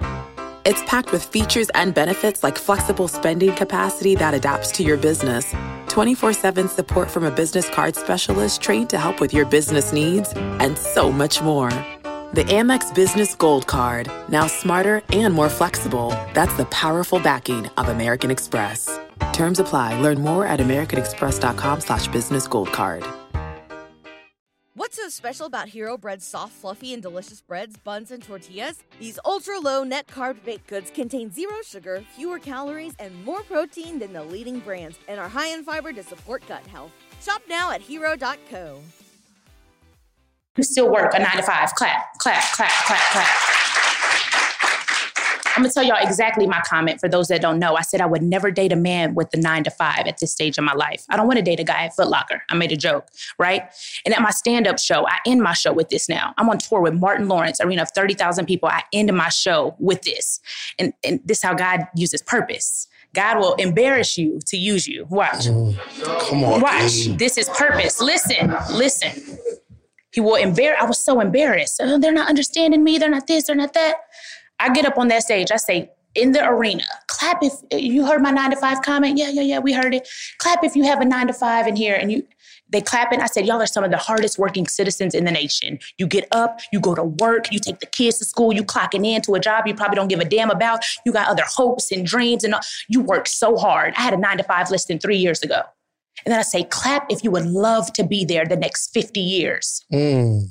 It's 0.66 0.84
packed 0.84 1.12
with 1.12 1.24
features 1.24 1.70
and 1.76 1.94
benefits 1.94 2.44
like 2.44 2.58
flexible 2.58 3.08
spending 3.08 3.54
capacity 3.54 4.16
that 4.16 4.34
adapts 4.34 4.72
to 4.74 4.84
your 4.84 4.98
business, 4.98 5.56
24 5.88 6.34
7 6.34 6.68
support 6.68 7.10
from 7.10 7.24
a 7.24 7.32
business 7.32 7.70
card 7.70 7.96
specialist 7.96 8.62
trained 8.62 8.90
to 8.90 8.98
help 8.98 9.22
with 9.22 9.34
your 9.34 9.46
business 9.46 9.94
needs, 9.94 10.34
and 10.36 10.78
so 10.78 11.12
much 11.12 11.42
more. 11.42 11.70
The 12.34 12.44
Amex 12.44 12.94
Business 12.94 13.36
Gold 13.36 13.68
Card, 13.68 14.12
now 14.28 14.48
smarter 14.48 15.02
and 15.14 15.34
more 15.34 15.48
flexible. 15.48 16.10
That's 16.34 16.54
the 16.56 16.66
powerful 16.66 17.20
backing 17.22 17.68
of 17.78 17.88
American 17.88 18.30
Express. 18.30 19.00
Terms 19.32 19.62
apply. 19.62 20.00
Learn 20.02 20.20
more 20.20 20.46
at 20.46 20.60
americanexpress.com 20.60 21.80
slash 21.80 22.08
business 22.10 22.46
gold 22.46 22.74
card. 22.74 23.06
What's 24.74 24.98
so 24.98 25.08
special 25.08 25.46
about 25.46 25.70
Hero 25.70 25.98
Bread's 25.98 26.26
soft, 26.26 26.52
fluffy, 26.52 26.94
and 26.94 27.02
delicious 27.02 27.40
breads, 27.40 27.78
buns, 27.78 28.12
and 28.12 28.22
tortillas? 28.22 28.84
These 29.00 29.20
ultra 29.24 29.58
low 29.58 29.86
net 29.86 30.08
carb 30.08 30.44
baked 30.44 30.68
goods 30.68 30.92
contain 30.92 31.32
zero 31.32 31.56
sugar, 31.66 32.04
fewer 32.18 32.40
calories, 32.40 32.94
and 33.00 33.24
more 33.24 33.42
protein 33.44 34.00
than 34.00 34.12
the 34.12 34.24
leading 34.24 34.60
brands, 34.60 35.00
and 35.08 35.18
are 35.18 35.30
high 35.30 35.48
in 35.48 35.64
fiber 35.64 35.94
to 35.94 36.04
support 36.04 36.44
gut 36.46 36.68
health. 36.68 36.92
Shop 37.22 37.42
now 37.48 37.72
at 37.72 37.80
hero.co. 37.80 38.82
you 40.58 40.64
still 40.64 40.92
work 40.92 41.14
a 41.14 41.20
nine 41.20 41.38
to 41.38 41.44
five. 41.44 41.74
Clap, 41.76 42.18
clap, 42.20 42.44
clap, 42.54 42.72
clap, 42.86 43.02
clap. 43.12 43.58
I'm 45.58 45.64
gonna 45.64 45.74
tell 45.74 45.84
y'all 45.84 45.98
exactly 46.00 46.46
my 46.46 46.62
comment 46.62 47.00
for 47.00 47.10
those 47.10 47.30
that 47.30 47.42
don't 47.42 47.58
know. 47.58 47.76
I 47.76 47.82
said 47.82 48.00
I 48.00 48.06
would 48.06 48.22
never 48.22 48.52
date 48.52 48.72
a 48.72 48.76
man 48.76 49.16
with 49.16 49.32
the 49.32 49.40
nine 49.40 49.64
to 49.64 49.72
five 49.72 50.06
at 50.06 50.20
this 50.20 50.32
stage 50.32 50.60
of 50.60 50.64
my 50.64 50.74
life. 50.74 51.04
I 51.10 51.18
don't 51.18 51.26
want 51.26 51.38
to 51.38 51.44
date 51.44 51.60
a 51.60 51.64
guy 51.64 51.86
at 51.86 51.96
Foot 51.96 52.10
Locker. 52.10 52.44
I 52.50 52.56
made 52.56 52.72
a 52.72 52.78
joke, 52.78 53.08
right? 53.40 53.64
And 54.06 54.14
at 54.14 54.22
my 54.22 54.30
stand-up 54.30 54.78
show, 54.78 55.08
I 55.08 55.18
end 55.26 55.42
my 55.42 55.54
show 55.54 55.74
with 55.74 55.90
this 55.90 56.08
now. 56.08 56.36
I'm 56.38 56.48
on 56.48 56.60
tour 56.60 56.80
with 56.80 56.94
Martin 56.94 57.28
Lawrence, 57.28 57.60
arena 57.60 57.82
of 57.82 57.90
30,000 57.90 58.46
people. 58.46 58.70
I 58.70 58.84
end 58.94 59.12
my 59.14 59.30
show 59.30 59.76
with 59.80 60.04
this. 60.04 60.40
And, 60.78 60.94
and 61.04 61.22
this 61.26 61.40
is 61.40 61.44
how 61.44 61.56
God 61.56 61.88
uses 61.96 62.22
purpose. 62.22 62.88
God 63.16 63.40
will 63.40 63.56
embarrass 63.56 64.16
you 64.16 64.40
to 64.46 64.58
use 64.58 64.88
you. 64.88 65.08
Watch. 65.10 65.48
Mm. 65.48 65.76
Come 66.30 66.44
on. 66.44 66.62
Watch. 66.62 67.06
baby. 67.06 67.18
This 67.18 67.36
is 67.40 67.50
purpose. 67.50 68.00
Listen, 68.00 68.56
listen. 68.74 69.40
He 70.18 70.22
will 70.22 70.34
embarrass. 70.34 70.80
I 70.82 70.86
was 70.86 70.98
so 70.98 71.20
embarrassed. 71.20 71.80
Oh, 71.80 72.00
they're 72.00 72.12
not 72.12 72.28
understanding 72.28 72.84
me. 72.84 72.98
They're 72.98 73.08
not 73.08 73.28
this. 73.28 73.44
They're 73.44 73.56
not 73.56 73.74
that. 73.74 73.98
I 74.60 74.74
get 74.74 74.84
up 74.84 74.98
on 74.98 75.10
that 75.10 75.22
stage. 75.22 75.52
I 75.52 75.58
say, 75.58 75.92
in 76.16 76.32
the 76.32 76.44
arena, 76.44 76.82
clap 77.06 77.44
if 77.44 77.54
you 77.72 78.04
heard 78.04 78.24
my 78.24 78.32
nine 78.32 78.50
to 78.50 78.56
five 78.56 78.82
comment. 78.82 79.20
Yeah, 79.20 79.30
yeah, 79.30 79.44
yeah. 79.44 79.60
We 79.60 79.74
heard 79.74 79.94
it. 79.94 80.08
Clap 80.40 80.64
if 80.64 80.76
you 80.76 80.86
have 80.86 81.02
a 81.02 81.06
nine 81.06 81.28
to 81.28 81.34
five 81.34 81.68
in 81.68 81.76
here, 81.76 81.94
and 81.94 82.12
you. 82.12 82.24
They 82.70 82.82
clap 82.82 83.14
it. 83.14 83.20
I 83.20 83.28
said, 83.28 83.46
y'all 83.46 83.62
are 83.62 83.68
some 83.68 83.84
of 83.84 83.92
the 83.92 83.98
hardest 83.98 84.40
working 84.40 84.66
citizens 84.68 85.14
in 85.14 85.24
the 85.24 85.32
nation. 85.32 85.78
You 86.00 86.08
get 86.08 86.28
up, 86.32 86.60
you 86.74 86.80
go 86.80 86.96
to 86.96 87.04
work, 87.04 87.54
you 87.54 87.60
take 87.60 87.80
the 87.80 87.86
kids 87.86 88.18
to 88.18 88.26
school, 88.26 88.52
you 88.52 88.64
clocking 88.64 89.06
in 89.06 89.22
to 89.22 89.36
a 89.36 89.40
job 89.40 89.68
you 89.68 89.74
probably 89.76 89.96
don't 89.96 90.10
give 90.10 90.20
a 90.20 90.26
damn 90.26 90.50
about. 90.50 90.84
You 91.06 91.14
got 91.14 91.30
other 91.30 91.44
hopes 91.46 91.92
and 91.92 92.08
dreams, 92.08 92.44
and 92.44 92.56
all. 92.56 92.62
you 92.90 93.02
work 93.02 93.28
so 93.28 93.56
hard. 93.56 93.94
I 93.96 94.02
had 94.02 94.16
a 94.16 94.18
nine 94.18 94.38
to 94.38 94.44
five 94.44 94.72
listing 94.72 94.98
three 94.98 95.18
years 95.18 95.44
ago. 95.44 95.62
And 96.26 96.32
then 96.32 96.40
I 96.40 96.44
say, 96.44 96.64
clap 96.64 97.12
if 97.12 97.24
you 97.24 97.32
would 97.32 97.46
love 97.46 97.94
to 97.94 98.04
be 98.04 98.26
there 98.26 98.46
the 98.46 98.58
next 98.58 98.94
50 98.94 99.20
years. 99.20 99.86
Mm. 99.94 100.48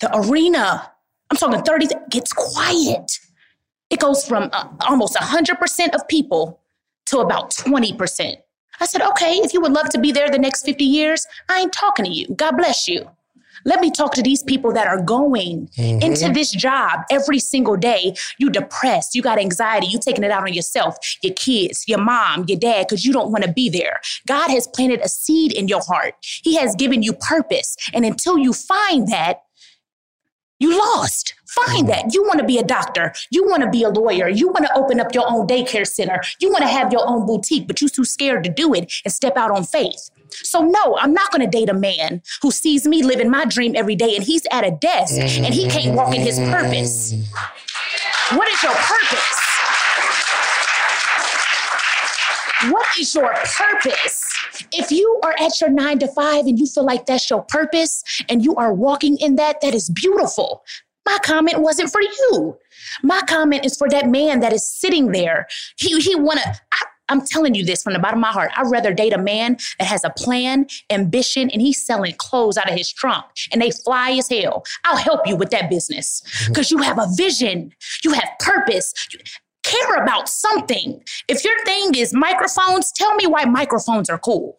The 0.00 0.16
arena, 0.16 0.90
I'm 1.30 1.36
talking 1.36 1.62
30, 1.62 1.88
gets 2.10 2.32
quiet. 2.32 3.18
It 3.90 4.00
goes 4.00 4.26
from 4.26 4.50
uh, 4.52 4.68
almost 4.80 5.16
100% 5.16 5.94
of 5.94 6.06
people 6.08 6.60
to 7.06 7.18
about 7.18 7.50
20%. 7.50 8.36
I 8.80 8.86
said, 8.86 9.02
okay, 9.02 9.34
if 9.36 9.52
you 9.52 9.60
would 9.60 9.72
love 9.72 9.90
to 9.90 9.98
be 9.98 10.12
there 10.12 10.28
the 10.28 10.38
next 10.38 10.64
50 10.64 10.84
years, 10.84 11.26
I 11.48 11.60
ain't 11.60 11.72
talking 11.72 12.04
to 12.04 12.10
you. 12.10 12.26
God 12.34 12.56
bless 12.56 12.88
you. 12.88 13.08
Let 13.64 13.80
me 13.80 13.90
talk 13.90 14.14
to 14.14 14.22
these 14.22 14.42
people 14.42 14.72
that 14.72 14.86
are 14.86 15.00
going 15.00 15.68
mm-hmm. 15.76 16.02
into 16.02 16.32
this 16.32 16.50
job 16.50 17.00
every 17.10 17.38
single 17.38 17.76
day. 17.76 18.14
You 18.38 18.50
depressed, 18.50 19.14
you 19.14 19.22
got 19.22 19.38
anxiety, 19.38 19.86
you 19.86 19.98
taking 19.98 20.24
it 20.24 20.30
out 20.30 20.42
on 20.42 20.52
yourself, 20.52 20.96
your 21.22 21.34
kids, 21.34 21.84
your 21.86 22.02
mom, 22.02 22.44
your 22.48 22.58
dad, 22.58 22.86
because 22.88 23.04
you 23.04 23.12
don't 23.12 23.30
want 23.30 23.44
to 23.44 23.52
be 23.52 23.68
there. 23.68 24.00
God 24.26 24.50
has 24.50 24.68
planted 24.68 25.00
a 25.00 25.08
seed 25.08 25.52
in 25.52 25.68
your 25.68 25.82
heart. 25.82 26.14
He 26.22 26.56
has 26.56 26.74
given 26.74 27.02
you 27.02 27.12
purpose. 27.12 27.76
And 27.92 28.04
until 28.04 28.38
you 28.38 28.52
find 28.52 29.08
that, 29.08 29.42
you 30.62 30.78
lost. 30.78 31.34
Find 31.48 31.88
that. 31.88 32.14
You 32.14 32.22
want 32.22 32.38
to 32.38 32.46
be 32.46 32.56
a 32.56 32.62
doctor. 32.62 33.12
You 33.30 33.46
want 33.48 33.62
to 33.62 33.68
be 33.68 33.82
a 33.82 33.88
lawyer. 33.88 34.28
You 34.28 34.48
want 34.48 34.64
to 34.64 34.74
open 34.74 35.00
up 35.00 35.12
your 35.12 35.28
own 35.28 35.46
daycare 35.46 35.86
center. 35.86 36.22
You 36.40 36.50
want 36.50 36.62
to 36.62 36.68
have 36.68 36.92
your 36.92 37.06
own 37.06 37.26
boutique, 37.26 37.66
but 37.66 37.80
you're 37.80 37.90
too 37.90 38.04
scared 38.04 38.44
to 38.44 38.50
do 38.50 38.72
it 38.72 38.92
and 39.04 39.12
step 39.12 39.36
out 39.36 39.50
on 39.50 39.64
faith. 39.64 40.08
So, 40.32 40.62
no, 40.62 40.96
I'm 40.98 41.12
not 41.12 41.30
going 41.30 41.42
to 41.42 41.46
date 41.58 41.68
a 41.68 41.74
man 41.74 42.22
who 42.42 42.50
sees 42.50 42.86
me 42.86 43.02
living 43.02 43.30
my 43.30 43.44
dream 43.44 43.74
every 43.76 43.96
day 43.96 44.16
and 44.16 44.24
he's 44.24 44.42
at 44.50 44.64
a 44.64 44.70
desk 44.70 45.18
and 45.18 45.54
he 45.54 45.68
can't 45.68 45.94
walk 45.94 46.14
in 46.14 46.22
his 46.22 46.38
purpose. 46.38 47.14
What 48.34 48.48
is 48.48 48.62
your 48.62 48.72
purpose? 48.72 49.38
What 52.70 52.86
is 52.98 53.14
your 53.14 53.34
purpose? 53.34 54.28
If 54.72 54.90
you 54.92 55.20
are 55.24 55.34
at 55.40 55.60
your 55.60 55.70
nine 55.70 55.98
to 55.98 56.08
five 56.08 56.46
and 56.46 56.58
you 56.58 56.66
feel 56.66 56.84
like 56.84 57.06
that's 57.06 57.28
your 57.28 57.42
purpose 57.42 58.04
and 58.28 58.44
you 58.44 58.54
are 58.54 58.72
walking 58.72 59.16
in 59.18 59.36
that, 59.36 59.60
that 59.62 59.74
is 59.74 59.90
beautiful. 59.90 60.62
My 61.04 61.18
comment 61.22 61.58
wasn't 61.58 61.90
for 61.90 62.00
you. 62.00 62.56
My 63.02 63.22
comment 63.22 63.64
is 63.66 63.76
for 63.76 63.88
that 63.90 64.08
man 64.08 64.40
that 64.40 64.52
is 64.52 64.66
sitting 64.66 65.10
there. 65.10 65.48
He, 65.76 66.00
he 66.00 66.14
wanna, 66.14 66.42
I, 66.72 66.78
I'm 67.12 67.24
telling 67.24 67.54
you 67.54 67.64
this 67.64 67.82
from 67.82 67.92
the 67.92 67.98
bottom 67.98 68.18
of 68.18 68.22
my 68.22 68.32
heart. 68.32 68.50
I'd 68.56 68.70
rather 68.70 68.92
date 68.94 69.12
a 69.12 69.18
man 69.18 69.58
that 69.78 69.86
has 69.86 70.02
a 70.02 70.10
plan, 70.10 70.66
ambition, 70.90 71.50
and 71.50 71.60
he's 71.60 71.84
selling 71.84 72.14
clothes 72.16 72.56
out 72.56 72.70
of 72.70 72.76
his 72.76 72.92
trunk 72.92 73.24
and 73.52 73.60
they 73.60 73.70
fly 73.70 74.12
as 74.12 74.28
hell. 74.28 74.64
I'll 74.84 74.96
help 74.96 75.26
you 75.26 75.36
with 75.36 75.50
that 75.50 75.68
business 75.68 76.22
mm-hmm. 76.24 76.52
because 76.52 76.70
you 76.70 76.78
have 76.78 76.98
a 76.98 77.06
vision, 77.16 77.72
you 78.02 78.12
have 78.12 78.28
purpose. 78.40 78.92
You- 79.12 79.20
care 79.64 80.02
about 80.02 80.28
something. 80.28 81.00
If 81.28 81.44
your 81.44 81.64
thing 81.64 81.94
is 81.94 82.12
microphones, 82.12 82.90
tell 82.90 83.14
me 83.14 83.28
why 83.28 83.44
microphones 83.44 84.10
are 84.10 84.18
cool. 84.18 84.58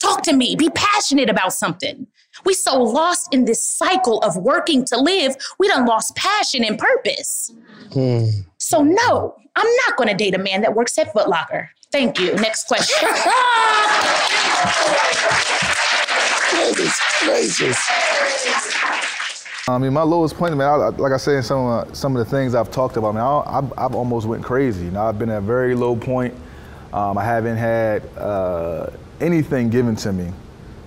Talk 0.00 0.22
to 0.22 0.32
me. 0.32 0.54
Be 0.54 0.70
passionate 0.70 1.28
about 1.28 1.52
something. 1.52 2.06
We 2.44 2.54
so 2.54 2.80
lost 2.80 3.32
in 3.32 3.44
this 3.46 3.62
cycle 3.62 4.18
of 4.20 4.36
working 4.36 4.84
to 4.86 4.96
live, 4.96 5.36
we 5.58 5.68
done 5.68 5.86
lost 5.86 6.14
passion 6.16 6.64
and 6.64 6.78
purpose. 6.78 7.52
Hmm. 7.92 8.26
So 8.58 8.82
no, 8.82 9.36
I'm 9.56 9.68
not 9.86 9.96
gonna 9.96 10.16
date 10.16 10.34
a 10.34 10.38
man 10.38 10.62
that 10.62 10.74
works 10.74 10.98
at 10.98 11.12
Foot 11.12 11.28
Locker. 11.28 11.70
Thank 11.94 12.18
you. 12.18 12.34
Next 12.34 12.66
question. 12.66 13.08
Goodness 16.50 17.00
gracious. 17.22 17.78
I 19.68 19.78
mean, 19.78 19.92
my 19.92 20.02
lowest 20.02 20.34
point, 20.36 20.56
man. 20.56 20.68
I, 20.68 20.72
I- 20.72 20.88
like 20.88 21.12
I 21.12 21.16
said 21.18 21.36
in 21.36 21.44
some 21.44 21.66
of, 21.66 21.88
uh, 21.88 21.94
some 21.94 22.16
of 22.16 22.24
the 22.24 22.28
things 22.28 22.56
I've 22.56 22.72
talked 22.72 22.96
about, 22.96 23.14
man. 23.14 23.22
I, 23.22 23.58
I've, 23.58 23.72
I've 23.78 23.94
almost 23.94 24.26
went 24.26 24.42
crazy. 24.42 24.86
You 24.86 24.90
know, 24.90 25.04
I've 25.04 25.20
been 25.20 25.30
at 25.30 25.38
a 25.38 25.40
very 25.40 25.76
low 25.76 25.94
point. 25.94 26.34
Um, 26.92 27.16
I 27.16 27.22
haven't 27.24 27.58
had 27.58 28.04
uh, 28.18 28.90
anything 29.20 29.70
given 29.70 29.94
to 29.94 30.12
me. 30.12 30.32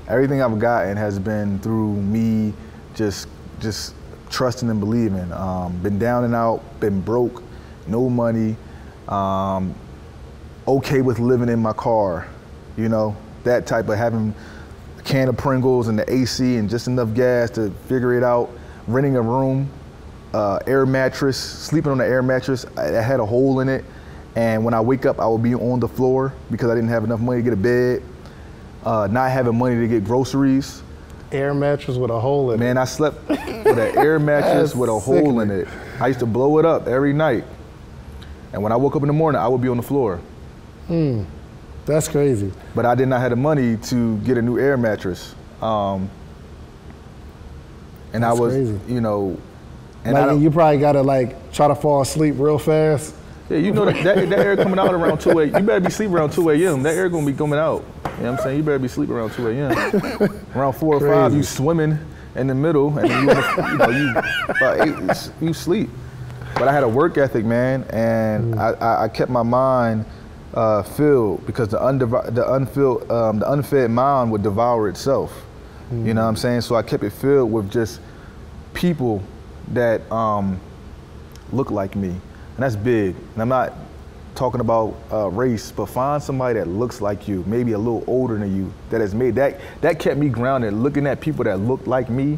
Everything 0.09 0.41
I've 0.41 0.59
gotten 0.59 0.97
has 0.97 1.19
been 1.19 1.57
through 1.59 1.93
me 1.93 2.53
just 2.95 3.29
just 3.61 3.95
trusting 4.29 4.69
and 4.69 4.81
believing. 4.81 5.31
Um, 5.31 5.77
been 5.81 5.99
down 5.99 6.25
and 6.25 6.35
out, 6.35 6.61
been 6.81 6.99
broke, 6.99 7.43
no 7.87 8.09
money. 8.09 8.57
Um, 9.07 9.73
okay 10.67 11.01
with 11.01 11.19
living 11.19 11.49
in 11.49 11.61
my 11.61 11.73
car, 11.73 12.27
you 12.75 12.89
know, 12.89 13.15
that 13.43 13.65
type 13.65 13.87
of 13.87 13.97
having 13.97 14.33
a 14.99 15.01
can 15.01 15.29
of 15.29 15.37
Pringles 15.37 15.87
and 15.87 15.97
the 15.97 16.13
AC 16.13 16.57
and 16.57 16.69
just 16.69 16.87
enough 16.87 17.13
gas 17.13 17.49
to 17.51 17.71
figure 17.87 18.17
it 18.17 18.23
out. 18.23 18.49
Renting 18.87 19.15
a 19.15 19.21
room, 19.21 19.69
uh, 20.33 20.59
air 20.67 20.85
mattress, 20.85 21.37
sleeping 21.37 21.91
on 21.91 21.97
the 21.97 22.05
air 22.05 22.21
mattress. 22.21 22.65
I, 22.77 22.97
I 22.97 23.01
had 23.01 23.19
a 23.19 23.25
hole 23.25 23.59
in 23.59 23.69
it, 23.69 23.83
and 24.35 24.63
when 24.63 24.73
I 24.73 24.81
wake 24.81 25.05
up, 25.05 25.19
I 25.19 25.27
would 25.27 25.43
be 25.43 25.55
on 25.55 25.79
the 25.79 25.87
floor 25.87 26.33
because 26.51 26.69
I 26.69 26.75
didn't 26.75 26.89
have 26.89 27.03
enough 27.03 27.19
money 27.19 27.39
to 27.39 27.43
get 27.43 27.53
a 27.53 27.57
bed. 27.57 28.03
Uh, 28.85 29.07
not 29.11 29.31
having 29.31 29.57
money 29.57 29.75
to 29.75 29.87
get 29.87 30.05
groceries. 30.05 30.81
Air 31.31 31.53
mattress 31.53 31.97
with 31.97 32.11
a 32.11 32.19
hole 32.19 32.51
in 32.51 32.61
it. 32.61 32.63
Man, 32.63 32.77
I 32.77 32.85
slept 32.85 33.27
with 33.27 33.39
an 33.39 33.97
air 33.97 34.19
mattress 34.19 34.73
with 34.75 34.89
a 34.89 34.97
hole 34.97 35.41
in 35.41 35.51
it. 35.51 35.67
I 35.99 36.07
used 36.07 36.19
to 36.19 36.25
blow 36.25 36.57
it 36.59 36.65
up 36.65 36.87
every 36.87 37.11
night. 37.11 37.43
And 38.53 38.63
when 38.63 38.71
I 38.71 38.77
woke 38.77 38.95
up 38.95 39.01
in 39.01 39.07
the 39.07 39.13
morning, 39.13 39.41
I 39.41 39.47
would 39.49 39.61
be 39.61 39.67
on 39.67 39.75
the 39.75 39.83
floor. 39.83 40.21
That's 41.85 42.07
crazy. 42.07 42.51
But 42.75 42.85
I 42.85 42.95
did 42.95 43.07
not 43.07 43.21
have 43.21 43.29
the 43.31 43.35
money 43.37 43.77
to 43.77 44.17
get 44.19 44.37
a 44.37 44.41
new 44.41 44.57
air 44.59 44.77
mattress. 44.77 45.33
Um, 45.61 46.09
and 48.13 48.23
That's 48.23 48.37
I 48.37 48.41
was, 48.41 48.53
crazy. 48.53 48.79
you 48.87 49.01
know, 49.01 49.37
and 50.05 50.13
like, 50.13 50.29
I 50.29 50.33
you 50.33 50.49
probably 50.51 50.79
gotta 50.79 51.01
like 51.01 51.51
try 51.51 51.67
to 51.67 51.75
fall 51.75 52.01
asleep 52.01 52.35
real 52.37 52.57
fast. 52.57 53.13
yeah, 53.49 53.57
you 53.57 53.71
know 53.73 53.85
that, 53.85 54.01
that, 54.03 54.29
that 54.29 54.39
air 54.39 54.55
coming 54.55 54.79
out 54.79 54.93
around 54.93 55.19
2 55.19 55.31
a.m. 55.39 55.55
You 55.55 55.61
better 55.61 55.79
be 55.81 55.89
sleeping 55.91 56.15
around 56.15 56.31
2 56.31 56.49
a.m. 56.51 56.83
That 56.83 56.95
air 56.95 57.09
gonna 57.09 57.25
be 57.25 57.33
coming 57.33 57.59
out. 57.59 57.83
You 58.17 58.23
know 58.23 58.31
what 58.31 58.39
I'm 58.39 58.43
saying? 58.45 58.57
You 58.57 58.63
better 58.63 58.79
be 58.79 58.87
sleeping 58.87 59.15
around 59.15 59.31
2 59.33 59.47
a.m. 59.49 59.71
around 60.55 60.73
4 60.73 60.95
or 60.95 60.99
5, 60.99 61.33
you 61.33 61.43
swimming 61.43 61.97
in 62.35 62.47
the 62.47 62.55
middle, 62.55 62.97
and 62.97 63.09
you, 63.09 63.15
you 63.19 63.77
know, 63.77 63.89
you, 63.89 64.09
about 64.49 64.87
eight, 64.87 65.31
you 65.41 65.53
sleep. 65.53 65.89
But 66.53 66.67
I 66.67 66.71
had 66.73 66.83
a 66.83 66.87
work 66.89 67.17
ethic, 67.17 67.45
man, 67.45 67.83
and 67.89 68.53
Mm. 68.55 68.57
I, 68.59 68.85
I, 68.85 69.03
I 69.05 69.07
kept 69.09 69.29
my 69.31 69.43
mind 69.43 70.05
uh, 70.53 70.83
filled 70.83 71.45
because 71.45 71.69
the, 71.69 71.77
undev- 71.77 72.33
the, 72.33 72.53
unfilled, 72.53 73.09
um, 73.11 73.39
the 73.39 73.51
unfed 73.51 73.89
mind 73.89 74.31
would 74.31 74.43
devour 74.43 74.89
itself. 74.89 75.45
You 75.89 76.13
know 76.13 76.23
what 76.23 76.27
I'm 76.27 76.35
saying? 76.35 76.61
So 76.61 76.75
I 76.75 76.81
kept 76.81 77.03
it 77.03 77.11
filled 77.11 77.49
with 77.49 77.71
just 77.71 78.01
people 78.73 79.23
that 79.69 80.09
um, 80.11 80.59
look 81.53 81.71
like 81.71 81.95
me, 81.95 82.09
and 82.09 82.19
that's 82.57 82.75
big. 82.75 83.15
And 83.33 83.41
I'm 83.41 83.47
not 83.47 83.73
talking 84.35 84.59
about 84.59 84.97
uh, 85.11 85.29
race, 85.29 85.71
but 85.71 85.85
find 85.87 86.21
somebody 86.21 86.59
that 86.59 86.67
looks 86.67 86.99
like 86.99 87.27
you, 87.27 87.43
maybe 87.47 87.71
a 87.71 87.77
little 87.77 88.03
older 88.05 88.37
than 88.37 88.53
you, 88.55 88.73
that 88.89 88.99
has 88.99 89.15
made 89.15 89.35
that. 89.35 89.61
That 89.79 89.97
kept 89.97 90.17
me 90.17 90.27
grounded. 90.27 90.73
Looking 90.73 91.07
at 91.07 91.21
people 91.21 91.45
that 91.45 91.57
look 91.57 91.87
like 91.87 92.09
me, 92.09 92.37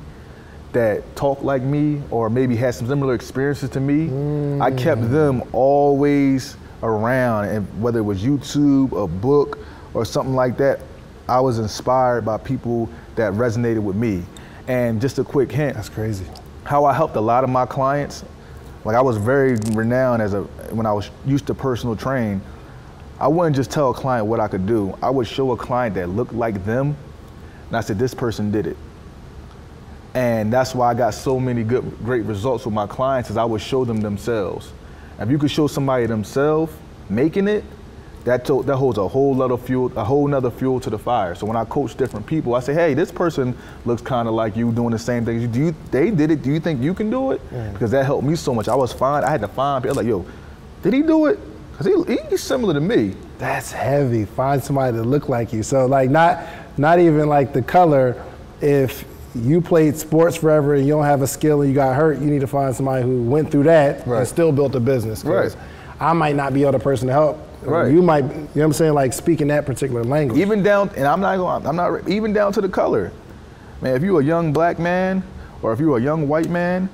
that 0.71 1.15
talk 1.15 1.41
like 1.41 1.63
me, 1.63 2.03
or 2.11 2.29
maybe 2.29 2.55
had 2.55 2.75
some 2.75 2.87
similar 2.87 3.15
experiences 3.15 3.71
to 3.71 3.79
me. 3.79 4.09
I 4.61 4.69
kept 4.69 5.09
them 5.09 5.41
always 5.53 6.55
around, 6.83 7.45
and 7.45 7.81
whether 7.81 7.99
it 7.99 8.03
was 8.03 8.23
YouTube, 8.23 8.91
a 8.91 9.07
book, 9.07 9.59
or 9.93 10.05
something 10.05 10.35
like 10.35 10.57
that, 10.57 10.79
I 11.27 11.39
was 11.39 11.59
inspired 11.59 12.25
by 12.25 12.37
people 12.37 12.89
that 13.15 13.33
resonated 13.33 13.79
with 13.79 13.95
me. 13.95 14.23
And 14.67 15.01
just 15.01 15.19
a 15.19 15.23
quick 15.23 15.51
hint, 15.51 15.75
That's 15.75 15.89
crazy. 15.89 16.25
how 16.63 16.85
I 16.85 16.93
helped 16.93 17.15
a 17.15 17.21
lot 17.21 17.43
of 17.43 17.49
my 17.49 17.65
clients. 17.65 18.23
Like 18.85 18.95
I 18.95 19.01
was 19.01 19.17
very 19.17 19.55
renowned 19.71 20.21
as 20.21 20.33
a 20.33 20.43
when 20.71 20.85
I 20.85 20.93
was 20.93 21.09
used 21.25 21.47
to 21.47 21.53
personal 21.53 21.95
train. 21.95 22.41
I 23.19 23.27
wouldn't 23.27 23.55
just 23.55 23.71
tell 23.71 23.89
a 23.89 23.93
client 23.93 24.27
what 24.27 24.39
I 24.39 24.47
could 24.47 24.65
do. 24.65 24.97
I 25.01 25.09
would 25.09 25.27
show 25.27 25.51
a 25.51 25.57
client 25.57 25.95
that 25.95 26.07
looked 26.09 26.33
like 26.33 26.63
them, 26.65 26.95
and 27.67 27.77
I 27.77 27.81
said, 27.81 27.99
"This 27.99 28.13
person 28.13 28.51
did 28.51 28.67
it." 28.67 28.77
And 30.13 30.51
that's 30.51 30.73
why 30.73 30.89
I 30.89 30.93
got 30.93 31.13
so 31.13 31.39
many 31.39 31.63
good, 31.63 31.83
great 32.03 32.25
results 32.25 32.65
with 32.65 32.73
my 32.73 32.87
clients. 32.87 33.29
Is 33.29 33.37
I 33.37 33.43
would 33.43 33.61
show 33.61 33.83
them 33.83 33.99
themselves. 34.01 34.71
If 35.19 35.29
you 35.29 35.37
could 35.37 35.51
show 35.51 35.67
somebody 35.67 36.05
themselves 36.05 36.73
making 37.09 37.47
it, 37.47 37.63
that 38.25 38.45
to, 38.45 38.63
that 38.63 38.75
holds 38.75 38.97
a 38.97 39.07
whole 39.07 39.33
lot 39.33 39.51
of 39.51 39.65
fuel, 39.65 39.91
a 39.97 40.03
whole 40.03 40.27
nother 40.27 40.51
fuel 40.51 40.79
to 40.81 40.89
the 40.89 40.99
fire. 40.99 41.35
So 41.35 41.45
when 41.45 41.55
I 41.55 41.65
coach 41.65 41.95
different 41.95 42.27
people, 42.27 42.53
I 42.53 42.59
say, 42.59 42.73
hey, 42.73 42.93
this 42.93 43.11
person 43.11 43.57
looks 43.85 44.01
kind 44.01 44.27
of 44.27 44.33
like 44.33 44.55
you 44.55 44.71
doing 44.71 44.91
the 44.91 44.99
same 44.99 45.25
thing. 45.25 45.49
Do 45.51 45.59
you? 45.59 45.75
They 45.91 46.11
did 46.11 46.31
it. 46.31 46.41
Do 46.41 46.51
you 46.51 46.59
think 46.59 46.81
you 46.81 46.93
can 46.93 47.09
do 47.09 47.31
it? 47.31 47.49
Mm. 47.49 47.73
Because 47.73 47.91
that 47.91 48.05
helped 48.05 48.25
me 48.25 48.35
so 48.35 48.53
much. 48.53 48.67
I 48.67 48.75
was 48.75 48.91
fine. 48.93 49.23
I 49.23 49.31
had 49.31 49.41
to 49.41 49.47
find 49.47 49.83
people 49.83 49.97
like, 49.97 50.05
yo, 50.05 50.25
did 50.83 50.93
he 50.93 51.01
do 51.01 51.27
it? 51.27 51.39
Cause 51.77 51.85
he, 51.85 52.15
he's 52.29 52.43
similar 52.43 52.73
to 52.73 52.81
me. 52.81 53.15
That's 53.37 53.71
heavy. 53.71 54.25
Find 54.25 54.61
somebody 54.61 54.97
that 54.97 55.05
look 55.05 55.29
like 55.29 55.53
you. 55.53 55.63
So 55.63 55.85
like 55.85 56.09
not 56.09 56.45
not 56.77 56.99
even 56.99 57.29
like 57.29 57.53
the 57.53 57.61
color. 57.61 58.21
If 58.59 59.05
you 59.35 59.61
played 59.61 59.95
sports 59.95 60.35
forever 60.35 60.73
and 60.75 60.85
you 60.87 60.93
don't 60.93 61.05
have 61.05 61.21
a 61.21 61.27
skill 61.27 61.61
and 61.61 61.69
you 61.69 61.75
got 61.75 61.95
hurt, 61.95 62.19
you 62.19 62.25
need 62.25 62.41
to 62.41 62.47
find 62.47 62.75
somebody 62.75 63.03
who 63.03 63.23
went 63.23 63.51
through 63.51 63.63
that 63.63 64.05
Right. 64.07 64.19
and 64.19 64.27
still 64.27 64.51
built 64.51 64.73
a 64.75 64.79
business. 64.79 65.23
Right. 65.23 65.55
I 65.99 66.13
might 66.13 66.35
not 66.35 66.53
be 66.53 66.61
the 66.61 66.67
other 66.67 66.79
person 66.79 67.07
to 67.07 67.13
help. 67.13 67.37
Right. 67.61 67.91
You 67.91 68.01
might, 68.01 68.23
you 68.23 68.29
know 68.31 68.47
what 68.53 68.63
I'm 68.63 68.73
saying, 68.73 68.93
like 68.93 69.13
speaking 69.13 69.47
that 69.47 69.65
particular 69.65 70.03
language. 70.03 70.39
Even 70.39 70.63
down, 70.63 70.89
and 70.95 71.05
I'm 71.05 71.19
not 71.19 71.37
going. 71.37 71.67
I'm 71.67 71.75
not 71.75 72.07
even 72.07 72.31
down 72.33 72.53
to 72.53 72.61
the 72.61 72.69
color. 72.69 73.11
Man, 73.81 73.95
if 73.95 74.01
you're 74.01 74.21
a 74.21 74.23
young 74.23 74.53
black 74.53 74.79
man 74.79 75.23
or 75.61 75.73
if 75.73 75.79
you're 75.79 75.97
a 75.97 76.01
young 76.01 76.27
white 76.27 76.49
man, 76.49 76.89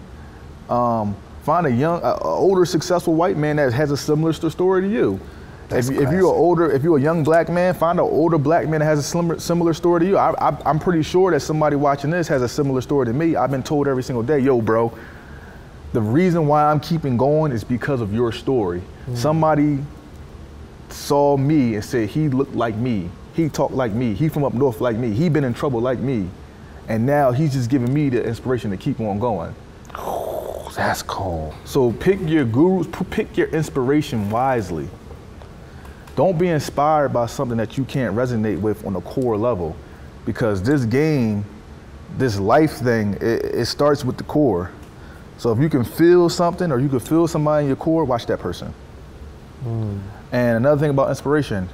um, 0.69 1.15
find 1.43 1.67
a 1.67 1.71
young, 1.71 2.01
a, 2.01 2.07
a 2.07 2.23
older, 2.23 2.65
successful 2.65 3.13
white 3.13 3.37
man 3.37 3.57
that 3.57 3.71
has 3.73 3.91
a 3.91 3.97
similar 3.97 4.33
story 4.33 4.81
to 4.81 4.89
you. 4.89 5.19
If, 5.71 5.89
if 5.89 6.11
you're 6.11 6.25
older, 6.25 6.71
if 6.71 6.83
you're 6.83 6.97
a 6.97 7.01
young 7.01 7.23
black 7.23 7.49
man, 7.49 7.73
find 7.73 7.99
an 7.99 8.05
older 8.05 8.37
black 8.37 8.67
man 8.67 8.81
that 8.81 8.85
has 8.85 8.99
a 8.99 9.03
similar, 9.03 9.39
similar 9.39 9.73
story 9.73 10.01
to 10.01 10.05
you. 10.05 10.17
I, 10.17 10.31
I, 10.37 10.57
I'm 10.65 10.77
pretty 10.79 11.01
sure 11.01 11.31
that 11.31 11.39
somebody 11.39 11.75
watching 11.75 12.11
this 12.11 12.27
has 12.27 12.43
a 12.43 12.47
similar 12.47 12.81
story 12.81 13.07
to 13.07 13.13
me. 13.13 13.35
I've 13.35 13.49
been 13.49 13.63
told 13.63 13.87
every 13.87 14.03
single 14.03 14.21
day, 14.21 14.39
yo, 14.39 14.61
bro, 14.61 14.95
the 15.93 16.01
reason 16.01 16.45
why 16.45 16.65
I'm 16.65 16.79
keeping 16.79 17.17
going 17.17 17.51
is 17.51 17.63
because 17.63 18.01
of 18.01 18.13
your 18.13 18.31
story. 18.31 18.83
Mm. 19.07 19.17
Somebody 19.17 19.79
saw 20.89 21.35
me 21.35 21.75
and 21.75 21.83
said 21.83 22.09
he 22.09 22.29
looked 22.29 22.55
like 22.55 22.75
me. 22.75 23.09
He 23.33 23.49
talked 23.49 23.73
like 23.73 23.91
me. 23.91 24.13
He 24.13 24.29
from 24.29 24.43
up 24.43 24.53
north 24.53 24.81
like 24.81 24.97
me. 24.97 25.13
He 25.13 25.29
been 25.29 25.43
in 25.43 25.53
trouble 25.53 25.81
like 25.81 25.99
me. 25.99 26.29
And 26.87 27.05
now 27.05 27.31
he's 27.31 27.53
just 27.53 27.69
giving 27.69 27.91
me 27.91 28.09
the 28.09 28.23
inspiration 28.23 28.69
to 28.71 28.77
keep 28.77 28.99
on 28.99 29.19
going. 29.19 29.55
That's 30.75 31.01
cool. 31.01 31.55
So 31.63 31.91
pick 31.93 32.19
your 32.21 32.45
gurus, 32.45 32.87
pick 33.09 33.35
your 33.35 33.47
inspiration 33.47 34.29
wisely. 34.29 34.89
Don't 36.15 36.37
be 36.37 36.47
inspired 36.47 37.09
by 37.09 37.25
something 37.25 37.57
that 37.57 37.77
you 37.77 37.83
can't 37.83 38.15
resonate 38.15 38.59
with 38.59 38.85
on 38.85 38.95
a 38.95 39.01
core 39.01 39.37
level. 39.37 39.75
Because 40.25 40.63
this 40.63 40.85
game, 40.85 41.45
this 42.17 42.39
life 42.39 42.77
thing, 42.77 43.13
it, 43.15 43.45
it 43.45 43.65
starts 43.65 44.05
with 44.05 44.17
the 44.17 44.23
core. 44.23 44.71
So 45.37 45.51
if 45.51 45.59
you 45.59 45.69
can 45.69 45.83
feel 45.83 46.29
something 46.29 46.71
or 46.71 46.79
you 46.79 46.87
can 46.87 46.99
feel 46.99 47.27
somebody 47.27 47.63
in 47.63 47.67
your 47.67 47.75
core, 47.75 48.05
watch 48.05 48.25
that 48.27 48.39
person. 48.39 48.73
Hmm. 49.63 49.99
And 50.31 50.57
another 50.57 50.79
thing 50.79 50.89
about 50.89 51.09
inspiration, 51.09 51.67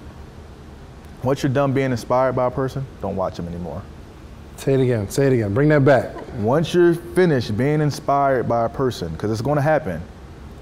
once 1.24 1.44
you're 1.44 1.52
done 1.52 1.72
being 1.72 1.92
inspired 1.92 2.34
by 2.34 2.48
a 2.48 2.52
person, 2.52 2.86
don't 3.02 3.16
watch 3.16 3.38
them 3.38 3.48
anymore. 3.48 3.84
Say 4.58 4.74
it 4.74 4.82
again. 4.82 5.10
Say 5.10 5.28
it 5.28 5.34
again. 5.34 5.54
Bring 5.54 5.70
that 5.70 5.86
back. 5.86 6.16
Once 6.38 6.74
you're 6.74 6.96
finished 6.96 7.56
being 7.56 7.82
inspired 7.82 8.50
by 8.50 8.66
a 8.66 8.70
person, 8.70 9.12
because 9.14 9.32
it's 9.32 9.42
going 9.42 9.56
to 9.56 9.62
happen, 9.62 10.02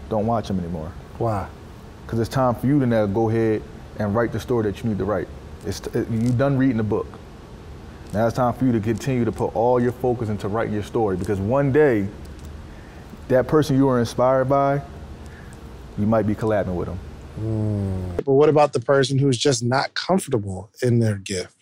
don't 0.10 0.26
watch 0.26 0.48
them 0.48 0.60
anymore. 0.60 0.92
Why? 1.18 1.48
Because 2.10 2.22
it's 2.22 2.30
time 2.30 2.56
for 2.56 2.66
you 2.66 2.80
to 2.80 2.88
now 2.88 3.06
go 3.06 3.30
ahead 3.30 3.62
and 4.00 4.16
write 4.16 4.32
the 4.32 4.40
story 4.40 4.64
that 4.64 4.84
you 4.84 4.90
need 4.90 4.98
to 4.98 5.06
write. 5.06 5.28
It's 5.64 5.80
it, 5.94 6.10
you 6.10 6.32
done 6.32 6.58
reading 6.58 6.78
the 6.78 6.84
book. 6.84 7.06
Now 8.14 8.26
it's 8.26 8.36
time 8.36 8.52
for 8.56 8.66
you 8.66 8.72
to 8.72 8.80
continue 8.80 9.26
to 9.26 9.32
put 9.32 9.56
all 9.56 9.80
your 9.80 9.92
focus 9.92 10.30
into 10.30 10.48
writing 10.48 10.74
your 10.74 10.82
story 10.82 11.18
because 11.18 11.40
one 11.40 11.72
day, 11.72 12.08
that 13.28 13.48
person 13.48 13.76
you 13.76 13.86
were 13.86 14.00
inspired 14.00 14.46
by, 14.46 14.82
you 16.00 16.08
might 16.08 16.26
be 16.26 16.34
collabing 16.34 16.74
with 16.74 16.88
them. 16.88 18.18
But 18.26 18.34
what 18.34 18.50
about 18.50 18.74
the 18.74 18.80
person 18.80 19.20
who's 19.20 19.38
just 19.38 19.64
not 19.64 19.94
comfortable 19.94 20.72
in 20.82 20.98
their 20.98 21.18
gift? 21.18 21.54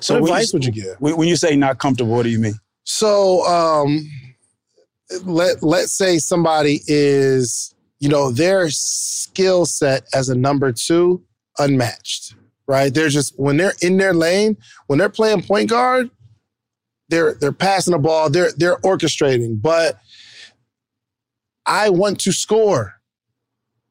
So 0.00 0.16
what 0.16 0.24
when 0.24 0.32
advice 0.32 0.52
you- 0.52 0.56
would 0.58 0.64
you 0.66 0.72
give? 0.72 0.96
When, 0.98 1.16
when 1.16 1.26
you 1.26 1.36
say 1.36 1.56
not 1.56 1.78
comfortable, 1.78 2.14
what 2.14 2.24
do 2.24 2.28
you 2.28 2.38
mean? 2.38 2.60
So 2.84 3.46
um 3.46 4.06
let 5.24 5.62
let's 5.62 5.92
say 5.92 6.18
somebody 6.18 6.82
is, 6.86 7.74
you 8.00 8.08
know, 8.08 8.30
their 8.30 8.70
skill 8.70 9.66
set 9.66 10.04
as 10.14 10.28
a 10.28 10.34
number 10.34 10.72
two 10.72 11.22
unmatched. 11.58 12.34
Right? 12.66 12.92
They're 12.92 13.08
just 13.08 13.38
when 13.38 13.56
they're 13.56 13.74
in 13.80 13.96
their 13.96 14.12
lane, 14.12 14.56
when 14.88 14.98
they're 14.98 15.08
playing 15.08 15.42
point 15.42 15.70
guard, 15.70 16.10
they're 17.08 17.34
they're 17.34 17.52
passing 17.52 17.92
the 17.92 17.98
ball, 17.98 18.28
they're 18.28 18.52
they're 18.52 18.76
orchestrating, 18.78 19.60
but 19.60 19.98
I 21.64 21.90
want 21.90 22.20
to 22.20 22.32
score. 22.32 22.94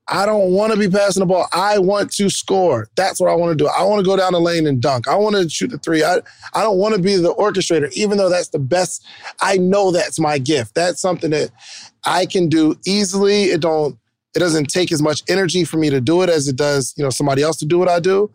I 0.10 0.26
don't 0.26 0.52
want 0.52 0.72
to 0.72 0.80
be 0.80 0.88
passing 0.88 1.20
the 1.20 1.26
ball. 1.26 1.48
I 1.52 1.80
want 1.80 2.12
to 2.14 2.30
score. 2.30 2.88
That's 2.96 3.20
what 3.20 3.30
I 3.30 3.36
want 3.36 3.58
to 3.58 3.64
do. 3.64 3.70
I 3.70 3.84
want 3.84 4.00
to 4.00 4.06
go 4.06 4.16
down 4.16 4.34
the 4.34 4.40
lane 4.40 4.66
and 4.66 4.82
dunk. 4.82 5.08
I 5.08 5.16
want 5.16 5.36
to 5.36 5.50
shoot 5.50 5.70
the 5.70 5.78
three. 5.78 6.02
I, 6.02 6.22
I 6.54 6.64
don't 6.64 6.78
want 6.78 6.96
to 6.96 7.02
be 7.02 7.18
the 7.18 7.34
orchestrator, 7.36 7.92
even 7.92 8.18
though 8.18 8.30
that's 8.30 8.48
the 8.50 8.60
best. 8.60 9.06
I 9.42 9.58
know 9.58 9.92
that's 9.92 10.18
my 10.18 10.38
gift. 10.38 10.76
That's 10.76 11.02
something 11.02 11.32
that 11.32 11.52
I 12.08 12.26
can 12.26 12.50
do 12.50 12.76
easily. 12.86 13.46
It 13.46 13.62
don't, 13.62 13.98
it 14.36 14.40
doesn't 14.40 14.70
take 14.70 14.92
as 14.92 15.02
much 15.02 15.22
energy 15.28 15.64
for 15.66 15.78
me 15.78 15.90
to 15.90 16.02
do 16.02 16.22
it 16.24 16.30
as 16.30 16.48
it 16.48 16.56
does, 16.56 16.94
you 16.98 17.04
know, 17.04 17.10
somebody 17.10 17.44
else 17.44 17.58
to 17.58 17.66
do 17.66 17.78
what 17.78 17.90
I 17.90 18.00
do. 18.00 18.32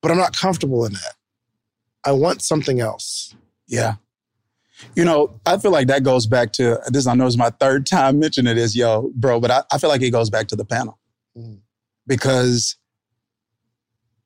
But 0.00 0.10
I'm 0.12 0.16
not 0.16 0.36
comfortable 0.36 0.84
in 0.86 0.92
that. 0.92 1.14
I 2.04 2.12
want 2.12 2.40
something 2.42 2.80
else. 2.80 3.34
Yeah. 3.66 3.94
You 4.94 5.04
know, 5.04 5.40
I 5.44 5.58
feel 5.58 5.72
like 5.72 5.88
that 5.88 6.04
goes 6.04 6.26
back 6.28 6.52
to 6.52 6.80
this. 6.86 7.06
I 7.08 7.14
know 7.14 7.26
it's 7.26 7.36
my 7.36 7.50
third 7.50 7.84
time 7.84 8.20
mentioning 8.20 8.54
this, 8.54 8.76
yo, 8.76 9.10
bro, 9.16 9.40
but 9.40 9.50
I, 9.50 9.62
I 9.72 9.78
feel 9.78 9.90
like 9.90 10.02
it 10.02 10.10
goes 10.10 10.30
back 10.30 10.46
to 10.48 10.56
the 10.56 10.64
panel 10.64 10.98
Mm. 11.36 11.58
because 12.06 12.76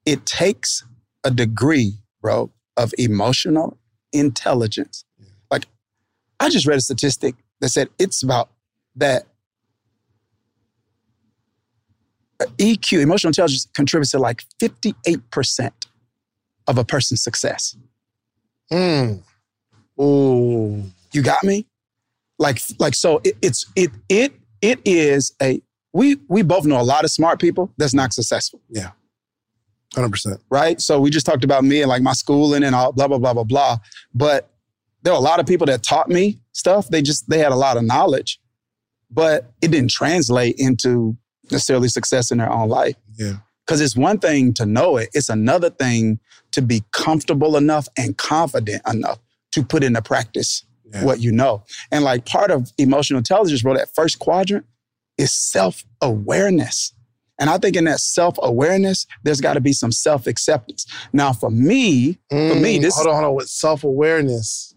it 0.06 0.24
takes 0.24 0.84
a 1.24 1.30
degree, 1.30 1.94
bro, 2.20 2.50
of 2.76 2.94
emotional 2.96 3.78
intelligence. 4.12 5.04
Like, 5.50 5.66
I 6.40 6.48
just 6.48 6.66
read 6.66 6.78
a 6.78 6.80
statistic 6.80 7.34
that 7.62 7.70
said 7.70 7.88
it's 7.98 8.22
about 8.22 8.50
that 8.96 9.22
EQ, 12.58 13.00
emotional 13.00 13.28
intelligence, 13.30 13.68
contributes 13.74 14.10
to 14.10 14.18
like 14.18 14.44
58% 14.60 15.70
of 16.66 16.76
a 16.76 16.84
person's 16.84 17.22
success. 17.22 17.76
Mm. 18.72 19.22
Ooh. 20.00 20.82
You 21.12 21.22
got 21.22 21.42
me? 21.44 21.66
Like, 22.38 22.60
like 22.80 22.94
so 22.94 23.20
it, 23.22 23.36
it's 23.42 23.66
it 23.76 23.90
it 24.08 24.32
it 24.60 24.80
is 24.84 25.32
a 25.40 25.62
we 25.92 26.16
we 26.28 26.42
both 26.42 26.64
know 26.64 26.80
a 26.80 26.82
lot 26.82 27.04
of 27.04 27.10
smart 27.10 27.40
people 27.40 27.72
that's 27.76 27.94
not 27.94 28.12
successful, 28.12 28.60
Yeah. 28.70 28.90
100%. 29.94 30.38
right? 30.50 30.80
So 30.80 30.98
we 30.98 31.10
just 31.10 31.26
talked 31.26 31.44
about 31.44 31.62
me 31.64 31.82
and 31.82 31.88
like 31.88 32.02
my 32.02 32.14
schooling 32.14 32.64
and 32.64 32.74
all 32.74 32.92
blah 32.92 33.06
blah 33.06 33.18
blah 33.18 33.34
blah 33.34 33.44
blah. 33.44 33.76
But 34.14 34.50
there 35.02 35.12
were 35.12 35.18
a 35.18 35.22
lot 35.22 35.40
of 35.40 35.46
people 35.46 35.66
that 35.66 35.82
taught 35.82 36.08
me 36.08 36.38
stuff. 36.52 36.88
They 36.88 37.02
just 37.02 37.28
they 37.28 37.38
had 37.38 37.52
a 37.52 37.56
lot 37.56 37.76
of 37.76 37.84
knowledge, 37.84 38.40
but 39.10 39.52
it 39.60 39.70
didn't 39.70 39.90
translate 39.90 40.56
into 40.58 41.16
necessarily 41.50 41.88
success 41.88 42.30
in 42.30 42.38
their 42.38 42.50
own 42.50 42.68
life. 42.68 42.96
Yeah. 43.18 43.34
Because 43.66 43.80
it's 43.80 43.96
one 43.96 44.18
thing 44.18 44.52
to 44.54 44.66
know 44.66 44.96
it, 44.96 45.10
it's 45.12 45.28
another 45.28 45.70
thing 45.70 46.18
to 46.52 46.62
be 46.62 46.82
comfortable 46.92 47.56
enough 47.56 47.88
and 47.96 48.16
confident 48.16 48.82
enough 48.92 49.18
to 49.52 49.62
put 49.62 49.84
into 49.84 50.02
practice 50.02 50.64
Yeah. 50.92 51.04
what 51.04 51.20
you 51.20 51.30
know. 51.32 51.64
And 51.90 52.04
like 52.04 52.24
part 52.26 52.50
of 52.50 52.72
emotional 52.78 53.18
intelligence, 53.18 53.62
bro, 53.62 53.74
that 53.74 53.94
first 53.94 54.18
quadrant 54.18 54.66
is 55.18 55.32
self 55.32 55.84
awareness. 56.00 56.92
And 57.38 57.50
I 57.50 57.58
think 57.58 57.76
in 57.76 57.84
that 57.84 58.00
self 58.00 58.36
awareness, 58.42 59.06
there's 59.24 59.40
got 59.40 59.54
to 59.54 59.60
be 59.60 59.72
some 59.72 59.90
self 59.92 60.26
acceptance. 60.26 60.86
Now, 61.12 61.32
for 61.32 61.50
me, 61.50 62.18
for 62.30 62.54
me, 62.54 62.78
Mm, 62.78 62.82
this 62.82 62.94
hold 62.94 63.08
on, 63.08 63.14
hold 63.14 63.24
on. 63.26 63.34
With 63.34 63.48
self 63.48 63.84
awareness, 63.84 64.71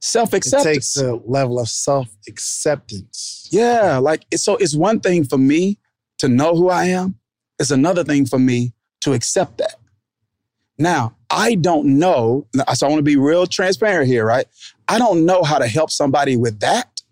self 0.00 0.34
it 0.34 0.42
takes 0.42 0.52
acceptance. 0.52 0.96
a 0.96 1.14
level 1.24 1.58
of 1.58 1.68
self 1.68 2.08
acceptance. 2.28 3.48
Yeah, 3.50 3.98
like 3.98 4.24
it's 4.30 4.42
so 4.42 4.56
it's 4.56 4.74
one 4.74 5.00
thing 5.00 5.24
for 5.24 5.38
me 5.38 5.78
to 6.18 6.28
know 6.28 6.54
who 6.54 6.68
I 6.68 6.86
am. 6.86 7.16
It's 7.58 7.70
another 7.70 8.04
thing 8.04 8.26
for 8.26 8.38
me 8.38 8.72
to 9.00 9.12
accept 9.12 9.58
that. 9.58 9.76
Now, 10.78 11.14
I 11.28 11.56
don't 11.56 11.98
know, 11.98 12.46
so 12.74 12.86
I 12.86 12.90
want 12.90 13.00
to 13.00 13.04
be 13.04 13.16
real 13.16 13.46
transparent 13.46 14.08
here, 14.08 14.24
right? 14.24 14.46
I 14.88 14.98
don't 14.98 15.26
know 15.26 15.42
how 15.42 15.58
to 15.58 15.66
help 15.66 15.90
somebody 15.90 16.38
with 16.38 16.60
that 16.60 17.02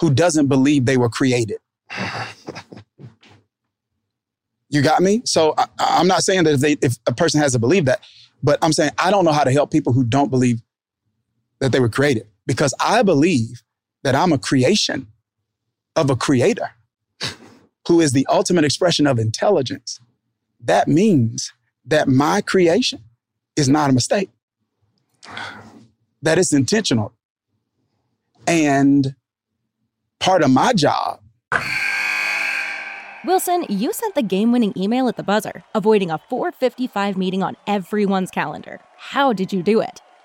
who 0.00 0.12
doesn't 0.12 0.48
believe 0.48 0.84
they 0.84 0.96
were 0.96 1.08
created. 1.08 1.58
You 4.74 4.82
got 4.82 5.02
me? 5.02 5.22
So 5.24 5.54
I, 5.56 5.66
I'm 5.78 6.08
not 6.08 6.24
saying 6.24 6.44
that 6.44 6.54
if, 6.54 6.60
they, 6.60 6.72
if 6.82 6.98
a 7.06 7.14
person 7.14 7.40
has 7.40 7.52
to 7.52 7.60
believe 7.60 7.84
that, 7.84 8.00
but 8.42 8.58
I'm 8.60 8.72
saying 8.72 8.90
I 8.98 9.12
don't 9.12 9.24
know 9.24 9.30
how 9.30 9.44
to 9.44 9.52
help 9.52 9.70
people 9.70 9.92
who 9.92 10.02
don't 10.02 10.30
believe 10.30 10.60
that 11.60 11.72
they 11.72 11.80
were 11.80 11.88
created 11.88 12.26
because 12.46 12.74
I 12.80 13.02
believe 13.02 13.62
that 14.02 14.14
I'm 14.14 14.32
a 14.32 14.38
creation 14.38 15.08
of 15.96 16.10
a 16.10 16.16
creator 16.16 16.70
who 17.88 18.00
is 18.00 18.12
the 18.12 18.26
ultimate 18.28 18.64
expression 18.64 19.06
of 19.06 19.18
intelligence. 19.18 20.00
That 20.60 20.88
means 20.88 21.52
that 21.84 22.08
my 22.08 22.40
creation 22.40 23.00
is 23.56 23.68
not 23.68 23.90
a 23.90 23.92
mistake, 23.92 24.30
that 26.22 26.38
it's 26.38 26.52
intentional. 26.52 27.12
And 28.46 29.14
part 30.18 30.42
of 30.42 30.50
my 30.50 30.72
job 30.72 31.20
Wilson, 33.24 33.64
you 33.70 33.94
sent 33.94 34.14
the 34.14 34.22
game 34.22 34.52
winning 34.52 34.74
email 34.76 35.08
at 35.08 35.16
the 35.16 35.22
buzzer, 35.22 35.64
avoiding 35.74 36.10
a 36.10 36.18
455 36.28 37.16
meeting 37.16 37.42
on 37.42 37.56
everyone's 37.66 38.30
calendar. 38.30 38.80
How 38.98 39.32
did 39.32 39.50
you 39.50 39.62
do 39.62 39.80
it? 39.80 40.02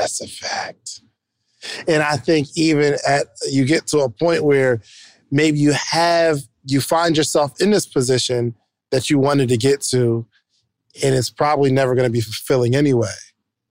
That's 0.00 0.20
a 0.20 0.28
fact. 0.28 1.00
And 1.86 2.02
I 2.02 2.16
think 2.16 2.48
even 2.56 2.96
at 3.06 3.26
you 3.50 3.64
get 3.64 3.86
to 3.88 3.98
a 4.00 4.08
point 4.10 4.44
where 4.44 4.80
maybe 5.30 5.58
you 5.58 5.72
have 5.72 6.38
you 6.64 6.80
find 6.80 7.16
yourself 7.16 7.60
in 7.60 7.70
this 7.70 7.86
position 7.86 8.54
that 8.90 9.08
you 9.10 9.18
wanted 9.18 9.48
to 9.50 9.56
get 9.56 9.80
to, 9.82 10.26
and 11.02 11.14
it's 11.14 11.30
probably 11.30 11.70
never 11.70 11.94
going 11.94 12.06
to 12.06 12.12
be 12.12 12.20
fulfilling 12.20 12.74
anyway. 12.74 13.08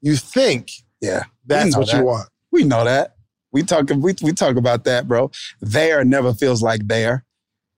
You 0.01 0.15
think 0.15 0.71
Yeah. 1.01 1.23
that's 1.45 1.75
what 1.75 1.87
that. 1.91 1.97
you 1.97 2.05
want. 2.05 2.29
We 2.51 2.63
know 2.63 2.83
that. 2.85 3.15
We 3.51 3.63
talk 3.63 3.89
we, 3.89 4.13
we 4.21 4.33
talk 4.33 4.55
about 4.55 4.83
that, 4.85 5.07
bro. 5.07 5.31
There 5.59 6.03
never 6.05 6.33
feels 6.33 6.61
like 6.61 6.87
there. 6.87 7.25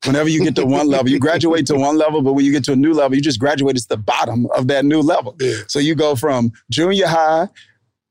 Whenever 0.05 0.29
you 0.29 0.43
get 0.43 0.55
to 0.55 0.65
one 0.65 0.87
level, 0.87 1.09
you 1.09 1.19
graduate 1.19 1.67
to 1.67 1.75
one 1.75 1.95
level, 1.97 2.21
but 2.23 2.33
when 2.33 2.43
you 2.43 2.51
get 2.51 2.63
to 2.65 2.71
a 2.71 2.75
new 2.75 2.91
level, 2.93 3.15
you 3.15 3.21
just 3.21 3.39
graduated 3.39 3.83
to 3.83 3.87
the 3.89 3.97
bottom 3.97 4.47
of 4.57 4.67
that 4.67 4.83
new 4.83 4.99
level. 4.99 5.35
Yeah. 5.39 5.57
So 5.67 5.77
you 5.79 5.93
go 5.95 6.15
from 6.15 6.51
junior 6.71 7.05
high, 7.07 7.47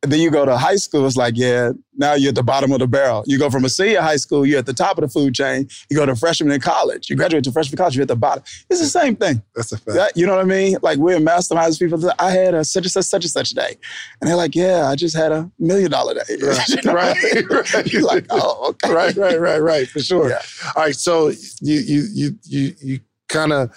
then 0.03 0.19
you 0.21 0.31
go 0.31 0.47
to 0.47 0.57
high 0.57 0.77
school. 0.77 1.07
It's 1.07 1.17
like, 1.17 1.35
yeah, 1.37 1.73
now 1.97 2.15
you're 2.15 2.31
at 2.31 2.35
the 2.35 2.43
bottom 2.43 2.73
of 2.73 2.79
the 2.79 2.87
barrel. 2.87 3.23
You 3.27 3.39
go 3.39 3.51
from 3.51 3.67
a 3.67 3.69
senior 3.69 4.01
high 4.01 4.17
school, 4.17 4.47
you're 4.47 4.59
at 4.61 4.65
the 4.65 4.73
top 4.73 4.97
of 4.97 5.03
the 5.03 5.09
food 5.09 5.35
chain. 5.35 5.69
You 5.91 5.97
go 5.97 6.07
to 6.07 6.17
freshman 6.17 6.51
in 6.53 6.61
college. 6.61 7.11
You 7.11 7.17
graduate 7.17 7.45
to 7.45 7.53
freshman 7.53 7.77
college, 7.77 7.97
you're 7.97 8.03
at 8.03 8.09
the 8.09 8.17
bottom. 8.17 8.43
It's 8.71 8.81
the 8.81 8.87
same 8.87 9.15
thing. 9.15 9.43
That's 9.55 9.73
a 9.73 9.77
fact. 9.77 9.95
That- 9.97 10.17
you 10.17 10.25
know 10.27 10.37
what 10.37 10.41
I 10.41 10.45
mean? 10.45 10.77
Like 10.81 10.97
we're 10.99 11.19
masterminds 11.19 11.79
people. 11.79 12.11
I 12.19 12.31
had 12.31 12.55
a 12.55 12.65
such 12.65 12.85
and 12.85 12.93
such, 12.93 13.05
such 13.05 13.25
and 13.25 13.31
such 13.31 13.51
day. 13.51 13.77
And 14.21 14.29
they're 14.31 14.37
like, 14.37 14.55
yeah, 14.55 14.89
I 14.89 14.95
just 14.97 15.15
had 15.15 15.33
a 15.33 15.51
million 15.59 15.91
dollar 15.91 16.15
day. 16.15 16.21
Right, 16.41 16.69
You 16.69 16.77
know 16.83 16.95
what 16.95 17.03
I 17.05 17.15
mean? 17.35 17.47
right, 17.49 17.75
right. 17.75 17.93
You're 17.93 18.03
like, 18.03 18.25
oh, 18.31 18.69
okay. 18.71 18.95
right, 18.95 19.15
right, 19.17 19.39
right, 19.39 19.59
right, 19.59 19.87
for 19.89 20.01
sure. 20.01 20.31
Yeah. 20.31 20.41
All 20.77 20.83
right, 20.85 20.97
so 20.97 21.29
you 21.61 21.81
you 21.81 22.05
you 22.13 22.39
you 22.45 22.75
you 22.81 23.01
kind 23.29 23.53
of 23.53 23.71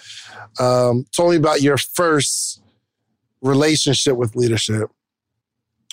um, 0.58 1.04
told 1.14 1.32
me 1.32 1.36
about 1.36 1.60
your 1.60 1.76
first 1.76 2.62
relationship 3.42 4.16
with 4.16 4.34
leadership, 4.34 4.90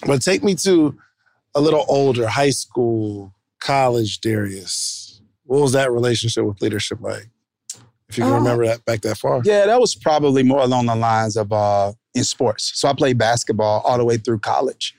but 0.06 0.22
take 0.22 0.44
me 0.44 0.56
to 0.56 0.98
a 1.56 1.62
little 1.62 1.86
older, 1.88 2.28
high 2.28 2.50
school, 2.52 3.34
college, 3.60 4.20
Darius. 4.22 5.22
What 5.44 5.62
was 5.62 5.74
that 5.74 5.92
relationship 5.92 6.46
with 6.46 6.62
leadership 6.62 7.00
like? 7.02 7.30
If 8.10 8.18
you 8.18 8.24
can 8.24 8.34
Uh, 8.34 8.38
remember 8.38 8.66
that 8.68 8.84
back 8.86 9.02
that 9.02 9.18
far. 9.18 9.42
Yeah, 9.46 9.66
that 9.66 9.80
was 9.80 9.96
probably 9.96 10.44
more 10.44 10.62
along 10.62 10.88
the 10.88 10.96
lines 10.96 11.38
of 11.38 11.52
uh, 11.54 11.94
in 12.14 12.24
sports. 12.24 12.72
So 12.76 12.88
I 12.90 12.94
played 12.94 13.18
basketball 13.18 13.82
all 13.82 13.98
the 13.98 14.04
way 14.06 14.18
through 14.18 14.40
college. 14.40 14.96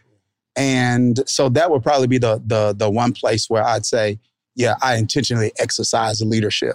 And 0.56 1.20
so 1.26 1.48
that 1.50 1.70
would 1.70 1.82
probably 1.82 2.06
be 2.06 2.18
the 2.18 2.42
the 2.46 2.74
the 2.76 2.90
one 2.90 3.12
place 3.12 3.48
where 3.48 3.64
I'd 3.64 3.86
say, 3.86 4.18
yeah, 4.54 4.74
I 4.82 4.96
intentionally 4.96 5.52
exercise 5.58 6.20
leadership. 6.20 6.74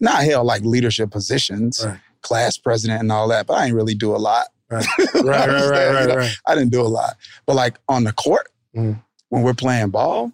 Now 0.00 0.14
I 0.16 0.24
held 0.24 0.46
like 0.46 0.62
leadership 0.62 1.10
positions, 1.10 1.84
Right. 1.84 1.98
class 2.22 2.56
president 2.56 3.00
and 3.00 3.12
all 3.12 3.28
that, 3.28 3.46
but 3.46 3.54
I 3.54 3.64
didn't 3.64 3.76
really 3.76 3.94
do 3.94 4.14
a 4.14 4.18
lot. 4.18 4.46
Right, 4.70 4.84
right, 4.98 5.24
right, 5.24 5.48
right, 5.70 5.90
right, 6.06 6.16
right. 6.16 6.36
I 6.46 6.54
didn't 6.54 6.70
do 6.70 6.80
a 6.80 6.88
lot. 6.88 7.16
But 7.46 7.56
like 7.56 7.78
on 7.88 8.04
the 8.04 8.12
court, 8.12 8.48
Mhm. 8.76 9.02
when 9.30 9.42
we're 9.42 9.54
playing 9.54 9.90
ball, 9.90 10.32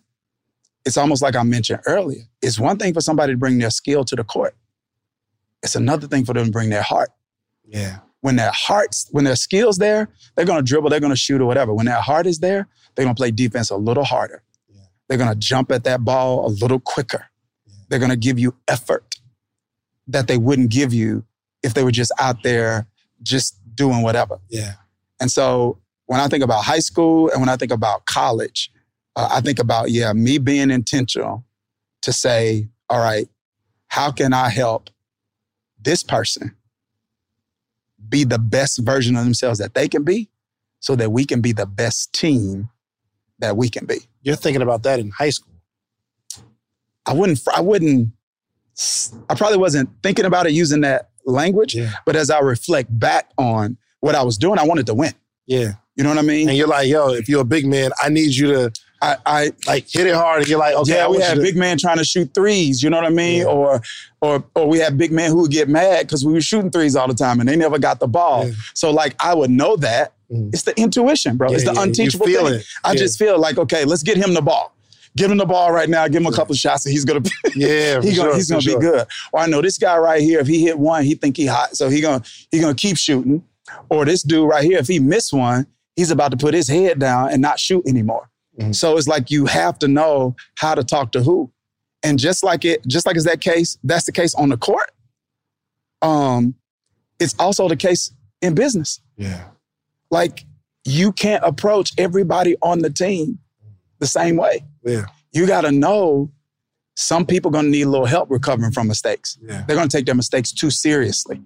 it's 0.85 0.97
almost 0.97 1.23
like 1.23 1.37
I 1.37 1.43
mentioned 1.45 1.81
earlier. 1.87 2.23
It's 2.43 2.59
one 2.59 2.77
thing 2.79 2.93
for 2.93 3.01
somebody 3.01 3.33
to 3.33 3.37
bring 3.39 3.59
their 3.59 3.71
skill 3.71 4.05
to 4.05 4.17
the 4.17 4.25
court. 4.25 4.55
It's 5.63 5.77
another 5.77 6.07
thing 6.07 6.25
for 6.25 6.35
them 6.35 6.47
to 6.47 6.51
bring 6.53 6.69
their 6.71 6.83
heart. 6.83 7.11
Yeah, 7.67 7.99
When 8.21 8.37
their 8.37 8.51
hearts, 8.53 9.09
when 9.13 9.25
their 9.25 9.37
skills 9.37 9.79
there, 9.79 10.09
they're 10.35 10.45
gonna 10.47 10.63
dribble, 10.63 10.91
they're 10.91 11.01
gonna 11.01 11.17
shoot 11.17 11.41
or 11.41 11.47
whatever. 11.47 11.73
When 11.73 11.87
their 11.87 12.01
heart 12.01 12.27
is 12.27 12.41
there, 12.41 12.69
they're 12.95 13.05
gonna 13.05 13.15
play 13.15 13.31
defense 13.31 13.71
a 13.71 13.77
little 13.77 14.05
harder. 14.05 14.43
They're 15.09 15.19
going 15.19 15.29
to 15.31 15.37
jump 15.37 15.71
at 15.71 15.85
that 15.85 16.03
ball 16.03 16.47
a 16.47 16.49
little 16.49 16.81
quicker. 16.81 17.27
They're 17.91 17.99
going 17.99 18.11
to 18.11 18.17
give 18.17 18.39
you 18.39 18.55
effort 18.67 19.05
that 20.09 20.29
they 20.29 20.39
wouldn't 20.39 20.71
give 20.71 20.95
you 20.95 21.27
if 21.63 21.75
they 21.75 21.85
were 21.85 21.91
just 21.91 22.11
out 22.19 22.43
there 22.43 22.87
just 23.23 23.59
doing 23.75 24.03
whatever. 24.03 24.39
Yeah. 24.49 24.75
And 25.21 25.31
so 25.31 25.79
when 26.07 26.21
I 26.21 26.29
think 26.29 26.45
about 26.45 26.65
high 26.65 26.81
school 26.81 27.31
and 27.31 27.41
when 27.41 27.49
I 27.49 27.57
think 27.57 27.73
about 27.73 28.07
college, 28.07 28.71
uh, 29.17 29.29
I 29.31 29.41
think 29.41 29.59
about, 29.59 29.91
yeah, 29.91 30.13
me 30.13 30.39
being 30.39 30.71
intentional 30.71 31.45
to 32.03 32.13
say, 32.13 32.69
all 32.91 32.99
right, 32.99 33.29
how 33.89 34.11
can 34.11 34.33
I 34.33 34.49
help 34.49 34.91
this 35.81 36.03
person 36.03 36.55
be 38.09 38.25
the 38.25 38.39
best 38.39 38.79
version 38.79 39.17
of 39.17 39.25
themselves 39.25 39.59
that 39.59 39.75
they 39.75 39.89
can 39.89 40.03
be 40.03 40.29
so 40.81 40.97
that 40.97 41.11
we 41.11 41.25
can 41.25 41.41
be 41.41 41.53
the 41.53 41.67
best 41.67 42.13
team 42.13 42.69
that 43.39 43.57
we 43.57 43.69
can 43.69 43.87
be? 43.87 43.99
You're 44.23 44.37
thinking 44.37 44.63
about 44.63 44.83
that 44.83 44.99
in 44.99 45.11
high 45.11 45.31
school. 45.31 45.55
I 47.07 47.13
wouldn't, 47.13 47.41
I 47.55 47.61
wouldn't, 47.61 48.11
I 49.31 49.35
probably 49.35 49.59
wasn't 49.59 49.91
thinking 50.03 50.25
about 50.25 50.47
it 50.47 50.53
using 50.53 50.81
that 50.81 51.11
language, 51.25 51.75
Yeah. 51.75 51.93
but 52.07 52.17
as 52.17 52.31
I 52.31 52.41
reflect 52.41 52.97
back 52.99 53.31
on 53.39 53.77
what 54.01 54.15
I 54.15 54.23
was 54.23 54.37
doing, 54.39 54.59
I 54.59 54.65
wanted 54.65 54.87
to 54.87 54.95
win. 54.95 55.13
Yeah. 55.47 55.73
You 55.97 56.03
know 56.05 56.11
what 56.11 56.19
I 56.19 56.23
mean? 56.23 56.49
And 56.49 56.59
you're 56.59 56.67
like, 56.69 56.89
yo, 56.89 57.11
if 57.13 57.29
you're 57.29 57.43
a 57.43 57.45
big 57.45 57.67
man, 57.67 57.91
I 58.03 58.09
need 58.09 58.35
you 58.35 58.49
to 58.49 58.73
I, 59.03 59.17
I 59.27 59.53
like 59.67 59.87
hit 59.91 60.07
it 60.07 60.15
hard. 60.15 60.41
And 60.41 60.49
you're 60.49 60.59
like, 60.59 60.75
okay, 60.77 60.95
yeah, 60.95 61.09
we 61.09 61.19
had 61.21 61.35
to- 61.35 61.43
big 61.43 61.57
man 61.57 61.77
trying 61.77 61.99
to 61.99 62.05
shoot 62.05 62.33
threes. 62.35 62.83
You 62.83 62.89
know 62.89 62.97
what 62.97 63.05
I 63.05 63.11
mean? 63.11 63.41
Yeah. 63.41 63.45
Or, 63.49 63.83
or, 64.23 64.43
or 64.55 64.67
we 64.67 64.79
had 64.79 64.97
big 64.97 65.13
men 65.13 65.31
who 65.31 65.43
would 65.43 65.51
get 65.51 65.69
mad 65.69 66.07
because 66.07 66.25
we 66.25 66.33
were 66.33 66.41
shooting 66.41 66.71
threes 66.71 66.97
all 66.97 67.07
the 67.07 67.13
time 67.15 67.39
and 67.39 67.47
they 67.49 67.55
never 67.55 67.79
got 67.79 68.01
the 68.01 68.07
ball. 68.09 68.47
Yeah. 68.49 68.55
So 68.73 68.91
like 68.91 69.15
I 69.23 69.35
would 69.35 69.51
know 69.51 69.77
that. 69.77 70.15
Mhm. 70.33 70.55
It's 70.55 70.63
the 70.63 70.75
intuition, 70.81 71.37
bro. 71.37 71.53
it's 71.53 71.65
the 71.65 71.75
yeah, 71.75 71.83
unteachable 71.83 72.25
feel 72.27 72.47
thing. 72.47 72.61
it. 72.61 72.67
I 72.83 72.93
Yeah. 72.93 72.99
just 72.99 73.19
feel 73.19 73.39
like 73.39 73.59
okay, 73.59 73.85
let's 73.85 74.03
get 74.03 74.17
him 74.17 74.33
the 74.33 74.41
ball. 74.43 74.74
Give 75.17 75.31
him 75.31 75.39
the 75.39 75.47
ball 75.47 75.71
right 75.71 75.89
now. 75.89 76.09
Give 76.09 76.21
him 76.21 76.27
a 76.27 76.33
couple 76.33 76.55
shots, 76.57 76.85
and 76.87 76.93
he's 76.93 77.05
gonna. 77.05 77.23
Yeah, 77.55 78.01
he 78.03 78.15
gonna, 78.17 78.31
sure, 78.31 78.35
he's 78.35 78.51
gonna 78.51 78.63
sure. 78.63 78.81
be 78.81 78.87
good. 78.87 79.07
Or 79.33 79.41
I 79.41 79.47
know 79.47 79.63
this 79.63 79.79
guy 79.79 79.97
right 79.97 80.21
here. 80.21 80.41
If 80.41 80.49
he 80.49 80.63
hit 80.63 80.77
one, 80.79 81.05
he 81.05 81.15
think 81.15 81.37
he 81.37 81.47
hot, 81.47 81.77
so 81.77 81.89
he 81.89 82.01
gonna 82.01 82.23
he 82.51 82.61
gonna 82.61 82.75
keep 82.75 82.97
shooting. 82.97 83.45
Or 83.89 84.05
this 84.05 84.23
dude 84.23 84.49
right 84.49 84.65
here, 84.65 84.79
if 84.79 84.89
he 84.89 84.99
miss 84.99 85.33
one, 85.33 85.67
he's 85.97 86.11
about 86.11 86.33
to 86.33 86.37
put 86.37 86.53
his 86.53 86.69
head 86.69 86.99
down 86.99 87.31
and 87.31 87.41
not 87.41 87.61
shoot 87.61 87.87
anymore. 87.87 88.29
Mhm. 88.59 88.75
So 88.75 88.97
it's 88.97 89.07
like 89.09 89.31
you 89.31 89.47
have 89.47 89.79
to 89.81 89.89
know 89.89 90.35
how 90.59 90.75
to 90.75 90.83
talk 90.83 91.13
to 91.13 91.23
who. 91.23 91.51
And 92.03 92.19
just 92.19 92.45
like 92.45 92.65
it, 92.65 92.87
just 92.87 93.07
like 93.07 93.17
it's 93.17 93.25
that 93.25 93.41
case, 93.41 93.79
that's 93.85 94.05
the 94.07 94.13
case 94.13 94.35
on 94.35 94.49
the 94.49 94.57
court. 94.57 94.91
Um, 96.03 96.55
it's 97.19 97.35
also 97.39 97.69
the 97.69 97.77
case 97.77 98.13
in 98.43 98.55
business. 98.55 99.01
Yeah. 99.17 99.45
Like 100.11 100.45
you 100.85 101.13
can't 101.13 101.43
approach 101.45 101.93
everybody 101.97 102.57
on 102.63 102.81
the 102.81 102.91
team 102.91 103.39
the 104.01 104.07
same 104.07 104.37
way. 104.37 104.65
Yeah. 104.85 105.07
You 105.33 105.47
got 105.47 105.63
to 105.63 105.73
know 105.73 106.31
some 106.97 107.27
people 107.27 107.51
going 107.51 107.65
to 107.65 107.71
need 107.71 107.83
a 107.83 107.89
little 107.89 108.07
help 108.07 108.31
recovering 108.31 108.73
from 108.73 108.87
mistakes. 108.87 109.39
Yeah. 109.43 109.65
They're 109.67 109.77
going 109.77 109.89
to 109.89 109.97
take 109.97 110.07
their 110.07 110.15
mistakes 110.15 110.53
too 110.53 110.71
seriously. 110.71 111.43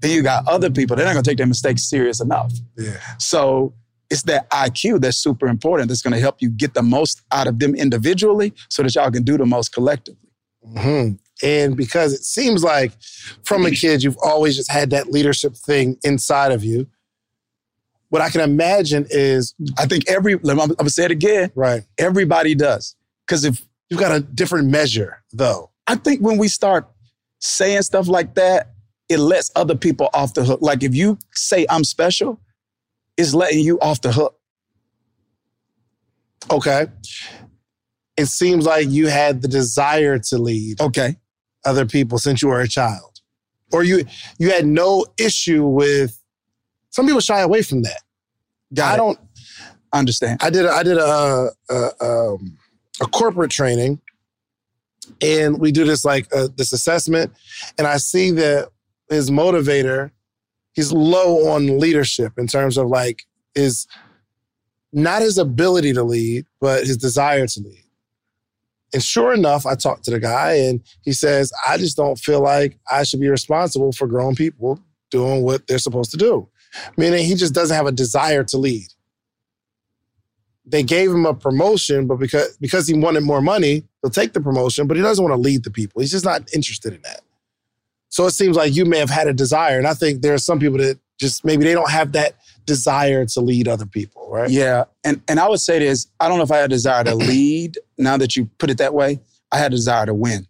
Then 0.00 0.12
you 0.12 0.22
got 0.22 0.46
other 0.48 0.70
people, 0.70 0.96
they're 0.96 1.06
not 1.06 1.12
going 1.12 1.24
to 1.24 1.30
take 1.30 1.38
their 1.38 1.46
mistakes 1.46 1.88
serious 1.88 2.20
enough. 2.20 2.52
Yeah. 2.76 2.98
So 3.18 3.74
it's 4.10 4.22
that 4.22 4.50
IQ 4.50 5.00
that's 5.00 5.16
super 5.16 5.46
important 5.46 5.88
that's 5.88 6.02
going 6.02 6.14
to 6.14 6.20
help 6.20 6.42
you 6.42 6.50
get 6.50 6.74
the 6.74 6.82
most 6.82 7.22
out 7.32 7.46
of 7.46 7.58
them 7.58 7.74
individually 7.74 8.52
so 8.68 8.82
that 8.82 8.94
y'all 8.94 9.10
can 9.10 9.22
do 9.22 9.38
the 9.38 9.46
most 9.46 9.72
collectively. 9.72 10.30
hmm 10.64 11.12
And 11.42 11.76
because 11.76 12.12
it 12.12 12.24
seems 12.24 12.64
like 12.64 12.92
from 13.44 13.64
a 13.66 13.70
kid, 13.70 14.02
you've 14.02 14.18
always 14.22 14.56
just 14.56 14.70
had 14.70 14.90
that 14.90 15.08
leadership 15.08 15.54
thing 15.54 15.96
inside 16.02 16.52
of 16.52 16.64
you. 16.64 16.86
What 18.10 18.20
I 18.22 18.28
can 18.28 18.40
imagine 18.42 19.06
is, 19.10 19.54
I 19.78 19.86
think 19.86 20.08
every, 20.08 20.34
I'm, 20.34 20.60
I'm 20.60 20.68
to 20.76 20.90
say 20.90 21.04
it 21.06 21.10
again, 21.10 21.50
right, 21.54 21.82
everybody 21.98 22.54
does. 22.54 22.94
Because 23.26 23.44
if 23.44 23.64
you've 23.88 24.00
got 24.00 24.12
a 24.12 24.20
different 24.20 24.68
measure, 24.68 25.22
though. 25.32 25.70
I 25.86 25.94
think 25.96 26.20
when 26.20 26.36
we 26.38 26.48
start 26.48 26.88
saying 27.38 27.82
stuff 27.82 28.08
like 28.08 28.34
that, 28.34 28.72
it 29.08 29.18
lets 29.18 29.50
other 29.56 29.74
people 29.74 30.08
off 30.14 30.34
the 30.34 30.44
hook. 30.44 30.60
Like 30.62 30.82
if 30.82 30.94
you 30.94 31.18
say 31.32 31.66
I'm 31.68 31.84
special, 31.84 32.40
it's 33.16 33.34
letting 33.34 33.60
you 33.60 33.78
off 33.80 34.00
the 34.00 34.12
hook. 34.12 34.36
Okay. 36.50 36.86
It 38.16 38.26
seems 38.26 38.66
like 38.66 38.88
you 38.88 39.08
had 39.08 39.42
the 39.42 39.48
desire 39.48 40.18
to 40.18 40.38
lead 40.38 40.80
Okay. 40.80 41.16
other 41.64 41.86
people 41.86 42.18
since 42.18 42.42
you 42.42 42.48
were 42.48 42.60
a 42.60 42.68
child. 42.68 43.20
Or 43.72 43.82
you 43.84 44.04
you 44.38 44.50
had 44.50 44.66
no 44.66 45.06
issue 45.18 45.64
with 45.64 46.19
some 46.90 47.06
people 47.06 47.20
shy 47.20 47.40
away 47.40 47.62
from 47.62 47.82
that. 47.82 48.02
Got 48.74 48.90
I 48.90 48.94
it. 48.94 48.96
don't 48.98 49.18
understand. 49.92 50.40
I 50.42 50.50
did 50.50 50.66
a, 50.66 50.70
I 50.70 50.82
did 50.82 50.98
a 50.98 51.50
a, 51.70 51.90
um, 52.00 52.58
a 53.00 53.06
corporate 53.06 53.50
training, 53.50 54.00
and 55.20 55.58
we 55.58 55.72
do 55.72 55.84
this 55.84 56.04
like 56.04 56.26
uh, 56.34 56.48
this 56.56 56.72
assessment, 56.72 57.32
and 57.78 57.86
I 57.86 57.96
see 57.96 58.30
that 58.32 58.68
his 59.08 59.30
motivator, 59.30 60.10
he's 60.72 60.92
low 60.92 61.48
on 61.50 61.78
leadership 61.78 62.34
in 62.38 62.46
terms 62.46 62.76
of 62.76 62.88
like 62.88 63.22
his 63.54 63.86
not 64.92 65.22
his 65.22 65.38
ability 65.38 65.92
to 65.92 66.02
lead, 66.02 66.46
but 66.60 66.84
his 66.84 66.96
desire 66.96 67.46
to 67.46 67.60
lead. 67.60 67.84
And 68.92 69.02
sure 69.02 69.32
enough, 69.32 69.66
I 69.66 69.76
talked 69.76 70.04
to 70.04 70.10
the 70.10 70.18
guy, 70.18 70.54
and 70.54 70.80
he 71.02 71.12
says, 71.12 71.52
"I 71.66 71.78
just 71.78 71.96
don't 71.96 72.18
feel 72.18 72.40
like 72.40 72.78
I 72.90 73.04
should 73.04 73.20
be 73.20 73.28
responsible 73.28 73.92
for 73.92 74.06
grown 74.06 74.34
people 74.34 74.80
doing 75.10 75.42
what 75.42 75.66
they're 75.66 75.78
supposed 75.78 76.10
to 76.12 76.16
do." 76.16 76.48
Meaning, 76.96 77.24
he 77.24 77.34
just 77.34 77.54
doesn't 77.54 77.76
have 77.76 77.86
a 77.86 77.92
desire 77.92 78.44
to 78.44 78.58
lead 78.58 78.86
they 80.70 80.82
gave 80.82 81.10
him 81.10 81.26
a 81.26 81.34
promotion, 81.34 82.06
but 82.06 82.16
because 82.16 82.56
because 82.58 82.86
he 82.86 82.94
wanted 82.94 83.22
more 83.22 83.42
money, 83.42 83.84
he'll 84.02 84.10
take 84.10 84.32
the 84.32 84.40
promotion, 84.40 84.86
but 84.86 84.96
he 84.96 85.02
doesn't 85.02 85.22
want 85.22 85.32
to 85.34 85.40
lead 85.40 85.64
the 85.64 85.70
people. 85.70 86.00
He's 86.00 86.10
just 86.10 86.24
not 86.24 86.52
interested 86.54 86.94
in 86.94 87.02
that. 87.02 87.22
So 88.08 88.26
it 88.26 88.32
seems 88.32 88.56
like 88.56 88.74
you 88.74 88.84
may 88.84 88.98
have 88.98 89.10
had 89.10 89.28
a 89.28 89.32
desire, 89.32 89.78
and 89.78 89.86
I 89.86 89.94
think 89.94 90.22
there 90.22 90.34
are 90.34 90.38
some 90.38 90.58
people 90.58 90.78
that 90.78 90.98
just 91.18 91.44
maybe 91.44 91.64
they 91.64 91.74
don't 91.74 91.90
have 91.90 92.12
that 92.12 92.36
desire 92.66 93.26
to 93.26 93.40
lead 93.40 93.68
other 93.68 93.86
people, 93.86 94.28
right? 94.30 94.50
Yeah. 94.50 94.84
And 95.04 95.22
and 95.28 95.40
I 95.40 95.48
would 95.48 95.60
say 95.60 95.78
this, 95.78 96.06
I 96.20 96.28
don't 96.28 96.38
know 96.38 96.44
if 96.44 96.52
I 96.52 96.58
had 96.58 96.66
a 96.66 96.68
desire 96.68 97.04
to 97.04 97.14
lead 97.14 97.78
now 97.98 98.16
that 98.16 98.36
you 98.36 98.46
put 98.58 98.70
it 98.70 98.78
that 98.78 98.94
way. 98.94 99.20
I 99.52 99.58
had 99.58 99.72
a 99.72 99.76
desire 99.76 100.06
to 100.06 100.14
win. 100.14 100.46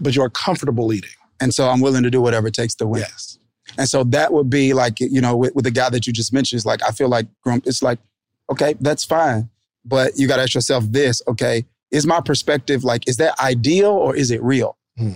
But 0.00 0.16
you're 0.16 0.28
comfortable 0.28 0.86
leading. 0.86 1.10
And 1.40 1.54
so 1.54 1.68
I'm 1.68 1.80
willing 1.80 2.02
to 2.02 2.10
do 2.10 2.20
whatever 2.20 2.48
it 2.48 2.54
takes 2.54 2.74
to 2.76 2.86
win. 2.86 3.02
Yes. 3.02 3.33
And 3.78 3.88
so 3.88 4.04
that 4.04 4.32
would 4.32 4.50
be 4.50 4.72
like, 4.72 5.00
you 5.00 5.20
know, 5.20 5.36
with, 5.36 5.54
with 5.54 5.64
the 5.64 5.70
guy 5.70 5.90
that 5.90 6.06
you 6.06 6.12
just 6.12 6.32
mentioned, 6.32 6.58
it's 6.58 6.66
like, 6.66 6.82
I 6.82 6.90
feel 6.90 7.08
like 7.08 7.26
grump, 7.42 7.66
it's 7.66 7.82
like, 7.82 7.98
okay, 8.50 8.74
that's 8.80 9.04
fine. 9.04 9.48
But 9.84 10.12
you 10.16 10.26
got 10.28 10.36
to 10.36 10.42
ask 10.42 10.54
yourself 10.54 10.84
this, 10.88 11.22
okay, 11.28 11.64
is 11.90 12.06
my 12.06 12.20
perspective 12.20 12.84
like, 12.84 13.08
is 13.08 13.16
that 13.18 13.38
ideal 13.40 13.90
or 13.90 14.16
is 14.16 14.30
it 14.30 14.42
real? 14.42 14.76
Hmm. 14.98 15.12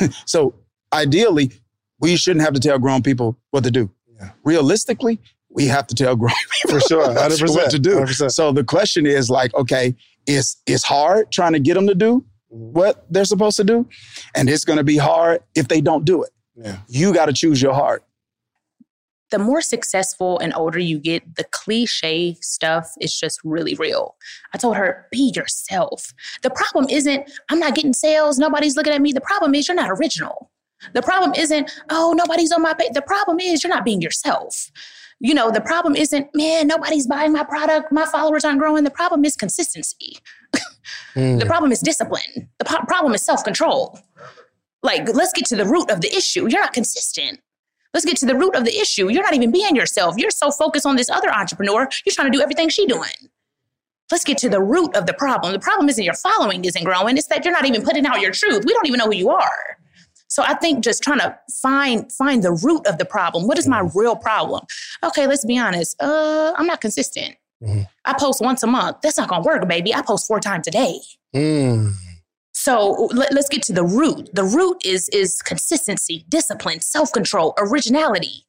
so 0.26 0.54
ideally, 0.92 1.52
we 2.00 2.16
shouldn't 2.16 2.44
have 2.44 2.54
to 2.54 2.60
tell 2.60 2.78
grown 2.78 3.02
people 3.02 3.36
what 3.50 3.64
to 3.64 3.70
do. 3.70 3.90
Yeah. 4.16 4.30
Realistically, 4.44 5.20
we 5.50 5.66
have 5.66 5.86
to 5.86 5.94
tell 5.94 6.16
grown 6.16 6.34
people 6.50 6.80
For 6.80 6.88
sure, 6.88 7.08
100%, 7.08 7.54
what 7.54 7.70
to 7.70 7.78
do. 7.78 7.96
100%. 7.96 8.30
So 8.30 8.52
the 8.52 8.64
question 8.64 9.06
is 9.06 9.30
like, 9.30 9.54
okay, 9.54 9.94
it's 10.26 10.56
it's 10.66 10.82
hard 10.82 11.30
trying 11.30 11.52
to 11.52 11.60
get 11.60 11.74
them 11.74 11.86
to 11.86 11.94
do 11.94 12.24
Mm-hmm. 12.54 12.72
what 12.72 13.04
they're 13.10 13.24
supposed 13.24 13.56
to 13.56 13.64
do, 13.64 13.88
and 14.36 14.48
it's 14.48 14.64
going 14.64 14.76
to 14.76 14.84
be 14.84 14.96
hard 14.96 15.42
if 15.56 15.66
they 15.66 15.80
don't 15.80 16.04
do 16.04 16.22
it. 16.22 16.30
Yeah. 16.56 16.78
You 16.88 17.12
got 17.12 17.26
to 17.26 17.32
choose 17.32 17.60
your 17.60 17.74
heart. 17.74 18.04
the 19.30 19.38
more 19.38 19.60
successful 19.60 20.38
and 20.38 20.54
older 20.54 20.78
you 20.78 20.98
get, 20.98 21.34
the 21.36 21.44
cliche 21.50 22.36
stuff 22.40 22.92
is 23.00 23.18
just 23.18 23.40
really 23.42 23.74
real. 23.74 24.14
I 24.54 24.58
told 24.58 24.76
her, 24.76 25.08
be 25.10 25.32
yourself. 25.34 26.12
The 26.42 26.50
problem 26.50 26.86
isn't, 26.88 27.28
I'm 27.50 27.58
not 27.58 27.74
getting 27.74 27.94
sales, 27.94 28.38
nobody's 28.38 28.76
looking 28.76 28.92
at 28.92 29.00
me. 29.02 29.12
The 29.12 29.20
problem 29.20 29.54
is, 29.56 29.66
you're 29.66 29.74
not 29.74 29.90
original. 29.90 30.52
The 30.92 31.02
problem 31.02 31.32
isn't, 31.34 31.72
oh, 31.90 32.14
nobody's 32.16 32.52
on 32.52 32.62
my 32.62 32.74
page. 32.74 32.92
The 32.92 33.02
problem 33.02 33.40
is, 33.40 33.64
you're 33.64 33.74
not 33.74 33.84
being 33.84 34.00
yourself. 34.02 34.70
You 35.18 35.34
know, 35.34 35.50
the 35.50 35.60
problem 35.62 35.96
isn't, 35.96 36.28
man, 36.34 36.68
nobody's 36.68 37.06
buying 37.08 37.32
my 37.32 37.42
product, 37.44 37.90
my 37.90 38.04
followers 38.04 38.44
aren't 38.44 38.60
growing. 38.60 38.84
The 38.84 38.90
problem 38.90 39.24
is 39.24 39.36
consistency. 39.36 40.18
Mm. 41.16 41.38
The 41.38 41.46
problem 41.46 41.70
is 41.72 41.80
discipline. 41.80 42.48
The 42.58 42.64
po- 42.64 42.84
problem 42.86 43.14
is 43.14 43.22
self 43.22 43.42
control. 43.44 43.98
Like, 44.84 45.08
let's 45.14 45.32
get 45.32 45.46
to 45.46 45.56
the 45.56 45.64
root 45.64 45.90
of 45.90 46.02
the 46.02 46.14
issue. 46.14 46.46
You're 46.48 46.60
not 46.60 46.74
consistent. 46.74 47.40
Let's 47.94 48.04
get 48.04 48.16
to 48.18 48.26
the 48.26 48.34
root 48.36 48.54
of 48.54 48.64
the 48.64 48.76
issue. 48.78 49.10
You're 49.10 49.22
not 49.22 49.34
even 49.34 49.50
being 49.50 49.74
yourself. 49.74 50.16
You're 50.18 50.30
so 50.30 50.50
focused 50.50 50.84
on 50.84 50.96
this 50.96 51.08
other 51.08 51.32
entrepreneur, 51.32 51.88
you're 52.04 52.14
trying 52.14 52.30
to 52.30 52.36
do 52.36 52.42
everything 52.42 52.68
she 52.68 52.86
doing. 52.86 53.30
Let's 54.12 54.24
get 54.24 54.36
to 54.38 54.48
the 54.50 54.60
root 54.60 54.94
of 54.94 55.06
the 55.06 55.14
problem. 55.14 55.52
The 55.54 55.58
problem 55.58 55.88
isn't 55.88 56.04
your 56.04 56.14
following 56.14 56.64
isn't 56.64 56.84
growing. 56.84 57.16
It's 57.16 57.28
that 57.28 57.44
you're 57.44 57.54
not 57.54 57.64
even 57.64 57.82
putting 57.82 58.04
out 58.04 58.20
your 58.20 58.32
truth. 58.32 58.64
We 58.66 58.74
don't 58.74 58.86
even 58.86 58.98
know 58.98 59.06
who 59.06 59.14
you 59.14 59.30
are. 59.30 59.78
So 60.28 60.42
I 60.42 60.54
think 60.54 60.84
just 60.84 61.02
trying 61.02 61.20
to 61.20 61.38
find 61.62 62.12
find 62.12 62.42
the 62.42 62.52
root 62.52 62.86
of 62.86 62.98
the 62.98 63.04
problem. 63.06 63.46
What 63.46 63.58
is 63.58 63.66
my 63.66 63.88
real 63.94 64.16
problem? 64.16 64.66
Okay, 65.02 65.26
let's 65.26 65.44
be 65.44 65.56
honest. 65.56 65.96
Uh, 66.02 66.52
I'm 66.56 66.66
not 66.66 66.80
consistent. 66.80 67.36
Mhm. 67.62 67.86
I 68.04 68.12
post 68.18 68.42
once 68.42 68.62
a 68.62 68.66
month. 68.66 68.98
That's 69.02 69.16
not 69.16 69.28
gonna 69.28 69.44
work, 69.44 69.66
baby. 69.68 69.94
I 69.94 70.02
post 70.02 70.26
four 70.26 70.40
times 70.40 70.66
a 70.66 70.70
day. 70.72 71.00
Mm. 71.34 71.94
So 72.64 73.10
let, 73.12 73.36
us 73.36 73.46
get 73.50 73.60
to 73.64 73.74
the 73.74 73.84
root. 73.84 74.30
The 74.32 74.42
root 74.42 74.78
is 74.86 75.10
is 75.10 75.42
consistency, 75.42 76.24
discipline, 76.30 76.80
self 76.80 77.12
control, 77.12 77.52
originality, 77.58 78.46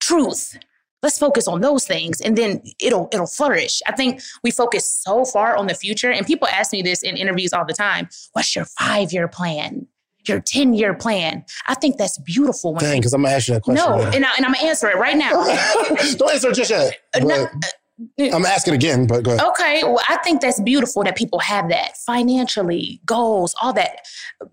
truth. 0.00 0.58
Let's 1.02 1.18
focus 1.18 1.46
on 1.46 1.60
those 1.60 1.86
things 1.86 2.22
and 2.22 2.38
then 2.38 2.62
it'll 2.80 3.10
it'll 3.12 3.26
flourish. 3.26 3.82
I 3.86 3.92
think 3.92 4.22
we 4.42 4.52
focus 4.52 4.88
so 4.88 5.26
far 5.26 5.54
on 5.54 5.66
the 5.66 5.74
future 5.74 6.10
and 6.10 6.26
people 6.26 6.48
ask 6.48 6.72
me 6.72 6.80
this 6.80 7.02
in 7.02 7.18
interviews 7.18 7.52
all 7.52 7.66
the 7.66 7.74
time. 7.74 8.08
What's 8.32 8.56
your 8.56 8.64
5-year 8.64 9.28
plan? 9.28 9.86
Your 10.26 10.40
10-year 10.40 10.94
plan? 10.94 11.44
I 11.66 11.74
think 11.74 11.98
that's 11.98 12.16
beautiful 12.20 12.72
when 12.72 12.84
Dang, 12.84 13.00
because 13.00 13.12
I'm 13.12 13.22
gonna 13.22 13.34
ask 13.34 13.48
you 13.48 13.54
that 13.54 13.64
question. 13.64 13.84
No, 13.86 14.00
and, 14.00 14.24
I, 14.24 14.30
and 14.38 14.46
I'm 14.46 14.54
gonna 14.54 14.66
answer 14.66 14.88
it 14.88 14.96
right 14.96 15.18
now. 15.18 15.44
Don't 16.16 16.32
answer 16.32 16.48
it 16.48 16.54
just 16.54 16.70
yet. 16.70 16.98
Uh, 17.14 17.18
no, 17.18 17.46
but 17.60 17.72
I'm 18.18 18.46
asking 18.46 18.74
again, 18.74 19.06
but 19.06 19.24
go 19.24 19.32
ahead. 19.32 19.46
Okay, 19.48 19.82
well, 19.82 20.00
I 20.08 20.18
think 20.18 20.40
that's 20.40 20.60
beautiful 20.60 21.02
that 21.04 21.16
people 21.16 21.40
have 21.40 21.68
that 21.70 21.96
financially, 21.96 23.00
goals, 23.04 23.54
all 23.60 23.72
that. 23.72 24.06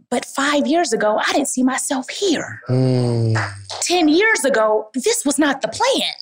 But 0.10 0.26
five 0.26 0.66
years 0.66 0.94
ago, 0.94 1.20
I 1.24 1.32
didn't 1.32 1.50
see 1.50 1.64
myself 1.64 2.10
here. 2.10 2.62
Mm. 2.70 3.36
10 3.82 4.08
years 4.08 4.46
ago, 4.46 4.90
this 4.96 5.24
was 5.26 5.38
not 5.38 5.62
the 5.62 5.68
plan. 5.68 6.14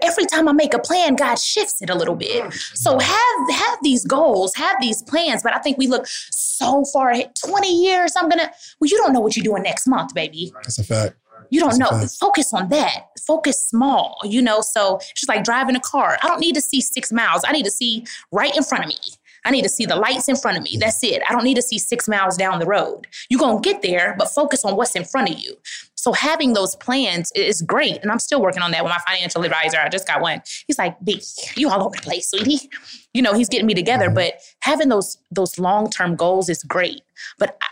Every 0.00 0.24
time 0.26 0.48
I 0.48 0.52
make 0.52 0.74
a 0.74 0.78
plan, 0.78 1.16
God 1.16 1.38
shifts 1.38 1.82
it 1.82 1.90
a 1.90 1.94
little 1.94 2.14
bit. 2.14 2.52
So 2.52 2.98
have 2.98 3.50
have 3.50 3.78
these 3.82 4.06
goals, 4.06 4.54
have 4.54 4.76
these 4.80 5.02
plans, 5.02 5.42
but 5.42 5.54
I 5.54 5.58
think 5.58 5.76
we 5.76 5.88
look 5.88 6.06
so 6.06 6.84
far 6.92 7.10
ahead. 7.10 7.32
20 7.44 7.84
years, 7.84 8.14
I'm 8.16 8.28
gonna, 8.28 8.50
well, 8.80 8.88
you 8.88 8.96
don't 8.98 9.12
know 9.12 9.18
what 9.20 9.36
you're 9.36 9.42
doing 9.42 9.64
next 9.64 9.88
month, 9.88 10.14
baby. 10.14 10.52
That's 10.62 10.78
a 10.78 10.84
fact. 10.84 11.16
You 11.50 11.60
don't 11.60 11.78
That's 11.78 12.20
know. 12.20 12.26
Focus 12.26 12.54
on 12.54 12.68
that. 12.70 13.08
Focus 13.26 13.64
small, 13.64 14.18
you 14.24 14.42
know. 14.42 14.60
So 14.60 14.96
it's 14.96 15.12
just 15.12 15.28
like 15.28 15.44
driving 15.44 15.76
a 15.76 15.80
car. 15.80 16.18
I 16.22 16.28
don't 16.28 16.40
need 16.40 16.54
to 16.54 16.60
see 16.60 16.80
six 16.80 17.12
miles. 17.12 17.42
I 17.46 17.52
need 17.52 17.64
to 17.64 17.70
see 17.70 18.04
right 18.30 18.54
in 18.56 18.62
front 18.62 18.84
of 18.84 18.88
me. 18.88 18.96
I 19.44 19.50
need 19.50 19.62
to 19.62 19.68
see 19.68 19.86
the 19.86 19.96
lights 19.96 20.28
in 20.28 20.36
front 20.36 20.56
of 20.56 20.62
me. 20.62 20.76
That's 20.78 21.02
it. 21.02 21.22
I 21.28 21.32
don't 21.32 21.44
need 21.44 21.56
to 21.56 21.62
see 21.62 21.78
six 21.78 22.08
miles 22.08 22.36
down 22.36 22.60
the 22.60 22.66
road. 22.66 23.06
You're 23.28 23.40
gonna 23.40 23.60
get 23.60 23.82
there, 23.82 24.14
but 24.18 24.30
focus 24.30 24.64
on 24.64 24.76
what's 24.76 24.94
in 24.94 25.04
front 25.04 25.30
of 25.30 25.38
you. 25.38 25.56
So 25.94 26.12
having 26.12 26.52
those 26.52 26.74
plans 26.76 27.30
is 27.36 27.62
great. 27.62 28.02
And 28.02 28.10
I'm 28.10 28.18
still 28.18 28.40
working 28.40 28.62
on 28.62 28.72
that 28.72 28.82
with 28.82 28.90
my 28.90 28.98
financial 29.06 29.44
advisor. 29.44 29.78
I 29.78 29.88
just 29.88 30.06
got 30.06 30.20
one. 30.20 30.42
He's 30.66 30.78
like, 30.78 30.96
B, 31.04 31.22
you 31.56 31.70
all 31.70 31.82
over 31.84 31.94
the 31.94 32.02
place, 32.02 32.28
sweetie. 32.30 32.68
You 33.14 33.22
know, 33.22 33.34
he's 33.34 33.48
getting 33.48 33.66
me 33.66 33.74
together. 33.74 34.10
But 34.10 34.40
having 34.60 34.88
those 34.88 35.18
those 35.30 35.58
long-term 35.58 36.16
goals 36.16 36.48
is 36.48 36.64
great. 36.64 37.02
But 37.38 37.56
I, 37.62 37.66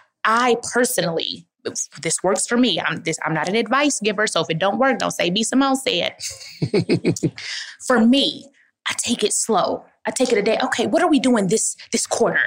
I 0.52 0.56
personally 0.72 1.46
this 2.02 2.22
works 2.22 2.46
for 2.46 2.56
me. 2.56 2.80
I'm 2.80 3.02
this. 3.02 3.18
I'm 3.24 3.34
not 3.34 3.48
an 3.48 3.54
advice 3.56 4.00
giver, 4.00 4.26
so 4.26 4.40
if 4.40 4.50
it 4.50 4.58
don't 4.58 4.78
work, 4.78 4.98
don't 4.98 5.10
say 5.10 5.30
B. 5.30 5.42
Simone 5.42 5.76
said. 5.76 6.14
for 7.86 8.04
me, 8.04 8.46
I 8.88 8.94
take 8.98 9.22
it 9.22 9.32
slow. 9.32 9.84
I 10.06 10.10
take 10.10 10.32
it 10.32 10.38
a 10.38 10.42
day. 10.42 10.58
Okay, 10.62 10.86
what 10.86 11.02
are 11.02 11.08
we 11.08 11.20
doing 11.20 11.48
this 11.48 11.76
this 11.92 12.06
quarter? 12.06 12.40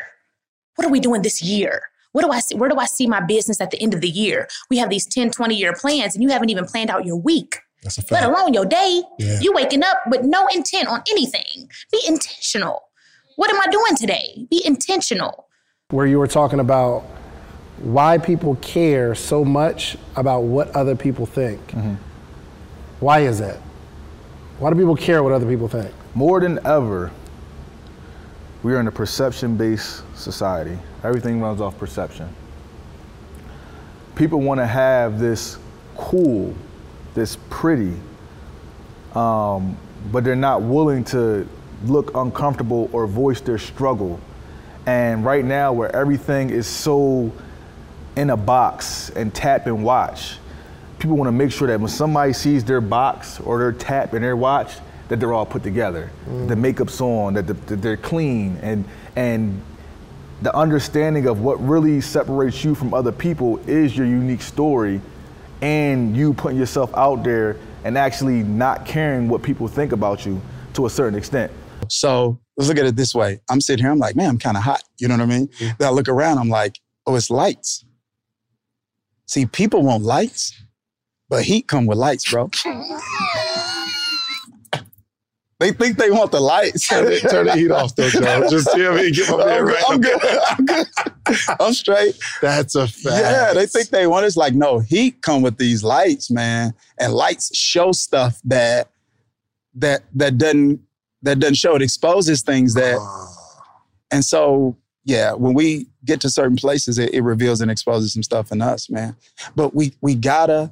What 0.75 0.87
are 0.87 0.91
we 0.91 0.99
doing 0.99 1.21
this 1.21 1.41
year? 1.41 1.83
What 2.13 2.23
do 2.23 2.31
I 2.31 2.39
see? 2.39 2.55
Where 2.55 2.69
do 2.69 2.77
I 2.77 2.85
see 2.85 3.07
my 3.07 3.21
business 3.21 3.59
at 3.61 3.71
the 3.71 3.79
end 3.81 3.93
of 3.93 4.01
the 4.01 4.09
year? 4.09 4.47
We 4.69 4.77
have 4.77 4.89
these 4.89 5.05
10, 5.05 5.31
20 5.31 5.55
year 5.55 5.73
plans, 5.73 6.15
and 6.15 6.23
you 6.23 6.29
haven't 6.29 6.49
even 6.49 6.65
planned 6.65 6.89
out 6.89 7.05
your 7.05 7.15
week, 7.17 7.57
That's 7.83 7.97
a 7.97 8.01
fact. 8.01 8.11
let 8.11 8.23
alone 8.23 8.53
your 8.53 8.65
day. 8.65 9.03
Yeah. 9.19 9.39
You 9.41 9.53
waking 9.53 9.83
up 9.83 9.97
with 10.07 10.21
no 10.23 10.47
intent 10.53 10.87
on 10.87 11.01
anything. 11.09 11.69
Be 11.91 12.01
intentional. 12.07 12.81
What 13.35 13.49
am 13.51 13.59
I 13.59 13.67
doing 13.71 13.95
today? 13.95 14.45
Be 14.49 14.61
intentional. 14.65 15.47
where 15.89 16.05
you 16.05 16.17
were 16.19 16.27
talking 16.27 16.59
about 16.59 17.03
why 17.83 18.17
people 18.17 18.55
care 18.55 19.13
so 19.13 19.43
much 19.43 19.97
about 20.15 20.43
what 20.43 20.73
other 20.73 20.95
people 20.95 21.25
think. 21.25 21.59
Why 23.01 23.19
is 23.19 23.39
that? 23.39 23.57
Why 24.57 24.69
do 24.69 24.77
people 24.77 24.95
care 24.95 25.21
what 25.21 25.33
other 25.33 25.45
people 25.47 25.67
think? 25.67 25.93
More 26.15 26.39
than 26.39 26.65
ever, 26.65 27.11
we 28.63 28.73
are 28.73 28.79
in 28.79 28.87
a 28.87 28.91
perception 28.91 29.57
based 29.57 30.03
society. 30.17 30.77
Everything 31.03 31.41
runs 31.41 31.59
off 31.59 31.77
perception. 31.77 32.33
People 34.15 34.39
want 34.39 34.59
to 34.61 34.65
have 34.65 35.19
this 35.19 35.57
cool, 35.97 36.55
this 37.15 37.37
pretty, 37.49 37.93
um, 39.13 39.75
but 40.11 40.23
they're 40.23 40.35
not 40.35 40.61
willing 40.61 41.03
to 41.05 41.45
look 41.85 42.15
uncomfortable 42.15 42.89
or 42.93 43.07
voice 43.07 43.41
their 43.41 43.57
struggle. 43.57 44.21
And 44.85 45.25
right 45.25 45.43
now, 45.43 45.73
where 45.73 45.93
everything 45.93 46.49
is 46.49 46.65
so 46.67 47.33
in 48.15 48.29
a 48.29 48.37
box 48.37 49.09
and 49.11 49.33
tap 49.33 49.65
and 49.67 49.83
watch, 49.83 50.37
people 50.99 51.17
want 51.17 51.27
to 51.27 51.31
make 51.31 51.51
sure 51.51 51.67
that 51.67 51.79
when 51.79 51.89
somebody 51.89 52.33
sees 52.33 52.63
their 52.63 52.81
box 52.81 53.39
or 53.39 53.59
their 53.59 53.71
tap 53.71 54.13
and 54.13 54.23
their 54.23 54.37
watch, 54.37 54.75
that 55.09 55.19
they're 55.19 55.33
all 55.33 55.45
put 55.45 55.63
together, 55.63 56.09
the 56.47 56.55
makeup's 56.55 57.01
on, 57.01 57.33
that, 57.33 57.45
the, 57.45 57.53
that 57.53 57.81
they're 57.81 57.97
clean, 57.97 58.57
and 58.61 58.85
and 59.15 59.61
the 60.41 60.55
understanding 60.55 61.27
of 61.27 61.41
what 61.41 61.55
really 61.65 62.01
separates 62.01 62.63
you 62.63 62.75
from 62.75 62.93
other 62.93 63.11
people 63.11 63.57
is 63.69 63.95
your 63.97 64.07
unique 64.07 64.41
story, 64.41 65.01
and 65.61 66.15
you 66.15 66.33
putting 66.33 66.57
yourself 66.57 66.93
out 66.95 67.23
there 67.23 67.57
and 67.83 67.97
actually 67.97 68.43
not 68.43 68.85
caring 68.85 69.27
what 69.29 69.43
people 69.43 69.67
think 69.67 69.91
about 69.91 70.25
you 70.25 70.41
to 70.73 70.85
a 70.85 70.89
certain 70.89 71.17
extent. 71.17 71.51
So 71.89 72.39
let's 72.57 72.67
look 72.69 72.77
at 72.77 72.85
it 72.85 72.95
this 72.95 73.13
way. 73.13 73.39
I'm 73.49 73.61
sitting 73.61 73.83
here, 73.83 73.91
I'm 73.91 73.99
like, 73.99 74.15
man, 74.15 74.29
I'm 74.29 74.37
kind 74.37 74.57
of 74.57 74.63
hot. 74.63 74.83
You 74.99 75.07
know 75.07 75.15
what 75.15 75.23
I 75.23 75.25
mean? 75.25 75.47
Mm-hmm. 75.47 75.75
Then 75.79 75.87
I 75.87 75.91
look 75.91 76.09
around, 76.09 76.39
I'm 76.39 76.49
like, 76.49 76.79
oh, 77.05 77.15
it's 77.15 77.29
lights. 77.29 77.85
See, 79.33 79.47
people 79.47 79.81
want 79.81 80.03
lights, 80.03 80.53
but 81.27 81.41
heat 81.41 81.67
come 81.67 81.87
with 81.87 81.97
lights, 81.97 82.29
bro. 82.29 82.51
they 85.59 85.71
think 85.71 85.97
they 85.97 86.11
want 86.11 86.31
the 86.31 86.39
lights. 86.39 86.87
Turn 86.87 87.05
the- 87.05 87.19
turn 87.19 87.47
the 87.47 87.55
heat 87.55 87.71
off, 87.71 87.95
though, 87.95 88.09
Joe. 88.09 88.47
Just, 88.51 88.71
you 88.77 88.83
me 88.83 88.89
what 88.89 88.99
I 88.99 89.01
mean? 89.01 89.13
Get 89.13 89.29
my 89.31 89.37
man 89.37 89.57
I'm, 89.57 89.65
right. 89.65 89.83
I'm 89.89 90.01
good. 90.01 90.21
I'm 90.23 90.65
good. 90.65 90.87
I'm 91.59 91.73
straight. 91.73 92.15
That's 92.43 92.75
a 92.75 92.87
fact. 92.87 93.05
Yeah, 93.05 93.53
they 93.55 93.65
think 93.65 93.89
they 93.89 94.05
want. 94.05 94.27
It's 94.27 94.37
like 94.37 94.53
no, 94.53 94.77
heat 94.77 95.23
come 95.23 95.41
with 95.41 95.57
these 95.57 95.83
lights, 95.83 96.29
man, 96.29 96.75
and 96.99 97.11
lights 97.11 97.57
show 97.57 97.91
stuff 97.91 98.39
that 98.43 98.89
that 99.73 100.03
that 100.13 100.37
doesn't 100.37 100.79
that 101.23 101.39
doesn't 101.39 101.55
show. 101.55 101.73
It 101.73 101.81
exposes 101.81 102.43
things 102.43 102.75
that, 102.75 102.99
ah. 102.99 103.33
and 104.11 104.23
so 104.23 104.77
yeah, 105.05 105.33
when 105.33 105.55
we 105.55 105.87
get 106.05 106.21
to 106.21 106.29
certain 106.29 106.55
places, 106.55 106.97
it, 106.99 107.13
it 107.13 107.21
reveals 107.21 107.61
and 107.61 107.71
exposes 107.71 108.13
some 108.13 108.23
stuff 108.23 108.51
in 108.51 108.61
us, 108.61 108.89
man. 108.89 109.15
But 109.55 109.73
we 109.75 109.93
we 110.01 110.15
gotta. 110.15 110.71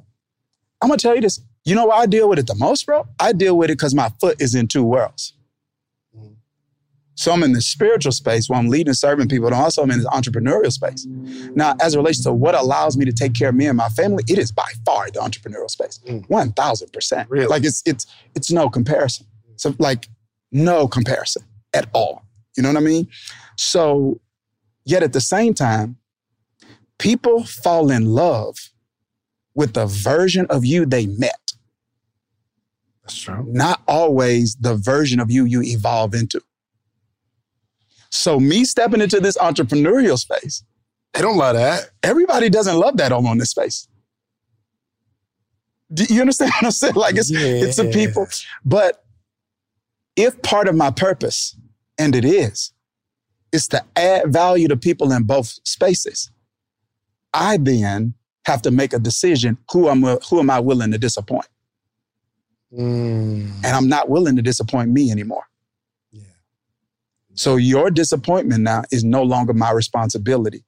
I'm 0.80 0.88
gonna 0.88 0.98
tell 0.98 1.14
you 1.14 1.20
this. 1.20 1.40
You 1.64 1.74
know 1.76 1.86
why 1.86 1.98
I 1.98 2.06
deal 2.06 2.28
with 2.28 2.38
it 2.38 2.46
the 2.46 2.56
most, 2.56 2.86
bro? 2.86 3.06
I 3.20 3.32
deal 3.32 3.56
with 3.56 3.70
it 3.70 3.74
because 3.74 3.94
my 3.94 4.10
foot 4.20 4.40
is 4.42 4.54
in 4.54 4.66
two 4.66 4.82
worlds. 4.82 5.34
So 7.14 7.30
I'm 7.30 7.42
in 7.42 7.52
the 7.52 7.60
spiritual 7.60 8.10
space 8.10 8.48
where 8.48 8.58
I'm 8.58 8.68
leading 8.68 8.88
and 8.88 8.96
serving 8.96 9.28
people, 9.28 9.46
and 9.46 9.54
also 9.54 9.82
I'm 9.82 9.90
in 9.90 10.02
the 10.02 10.08
entrepreneurial 10.08 10.72
space. 10.72 11.06
Now, 11.54 11.76
as 11.80 11.94
it 11.94 11.98
relates 11.98 12.22
to 12.24 12.32
what 12.32 12.54
allows 12.54 12.96
me 12.96 13.04
to 13.04 13.12
take 13.12 13.34
care 13.34 13.50
of 13.50 13.54
me 13.54 13.66
and 13.66 13.76
my 13.76 13.90
family, 13.90 14.24
it 14.28 14.38
is 14.38 14.50
by 14.50 14.68
far 14.84 15.10
the 15.10 15.20
entrepreneurial 15.20 15.70
space. 15.70 16.00
Mm. 16.08 16.28
One 16.28 16.52
thousand 16.52 16.92
percent. 16.92 17.30
Really? 17.30 17.46
Like 17.46 17.64
it's 17.64 17.82
it's 17.86 18.06
it's 18.34 18.50
no 18.50 18.68
comparison. 18.68 19.26
So 19.56 19.74
like 19.78 20.08
no 20.50 20.88
comparison 20.88 21.42
at 21.74 21.88
all. 21.92 22.22
You 22.56 22.62
know 22.62 22.70
what 22.70 22.78
I 22.78 22.84
mean? 22.84 23.08
So 23.56 24.20
yet 24.84 25.02
at 25.02 25.12
the 25.12 25.20
same 25.20 25.54
time, 25.54 25.96
people 26.98 27.44
fall 27.44 27.90
in 27.90 28.06
love 28.06 28.56
with 29.54 29.74
the 29.74 29.86
version 29.86 30.46
of 30.48 30.64
you 30.64 30.86
they 30.86 31.06
met. 31.06 31.52
That's 33.02 33.18
true. 33.20 33.44
Not 33.48 33.82
always 33.88 34.56
the 34.56 34.76
version 34.76 35.20
of 35.20 35.30
you 35.30 35.44
you 35.44 35.62
evolve 35.62 36.14
into. 36.14 36.40
So 38.10 38.38
me 38.38 38.64
stepping 38.64 39.00
into 39.00 39.20
this 39.20 39.36
entrepreneurial 39.38 40.18
space, 40.18 40.62
They 41.14 41.22
don't 41.22 41.36
love 41.36 41.56
that. 41.56 41.90
everybody 42.02 42.48
doesn't 42.50 42.76
love 42.78 42.96
that 42.98 43.12
I'm 43.12 43.26
on 43.26 43.38
this 43.38 43.50
space. 43.50 43.88
Do 45.92 46.04
you 46.04 46.20
understand 46.20 46.52
what 46.52 46.64
I'm 46.64 46.70
saying? 46.70 46.94
Like 46.94 47.16
it's 47.16 47.30
it's 47.30 47.76
the 47.76 47.90
people. 47.90 48.26
But 48.64 49.04
if 50.16 50.40
part 50.42 50.68
of 50.68 50.74
my 50.74 50.90
purpose, 50.90 51.56
and 51.98 52.14
it 52.14 52.24
is, 52.24 52.71
is 53.52 53.68
to 53.68 53.84
add 53.96 54.32
value 54.32 54.66
to 54.68 54.76
people 54.76 55.12
in 55.12 55.24
both 55.24 55.58
spaces, 55.64 56.30
I 57.32 57.58
then 57.58 58.14
have 58.46 58.62
to 58.62 58.70
make 58.70 58.92
a 58.92 58.98
decision 58.98 59.58
who 59.70 59.88
am 59.88 60.02
who 60.02 60.40
am 60.40 60.50
I 60.50 60.58
willing 60.58 60.90
to 60.92 60.98
disappoint? 60.98 61.46
Mm. 62.72 63.52
And 63.64 63.66
I'm 63.66 63.88
not 63.88 64.08
willing 64.08 64.36
to 64.36 64.42
disappoint 64.42 64.90
me 64.90 65.10
anymore. 65.10 65.44
Yeah. 66.10 66.22
So 67.34 67.56
your 67.56 67.90
disappointment 67.90 68.62
now 68.62 68.84
is 68.90 69.04
no 69.04 69.22
longer 69.22 69.52
my 69.52 69.70
responsibility 69.70 70.64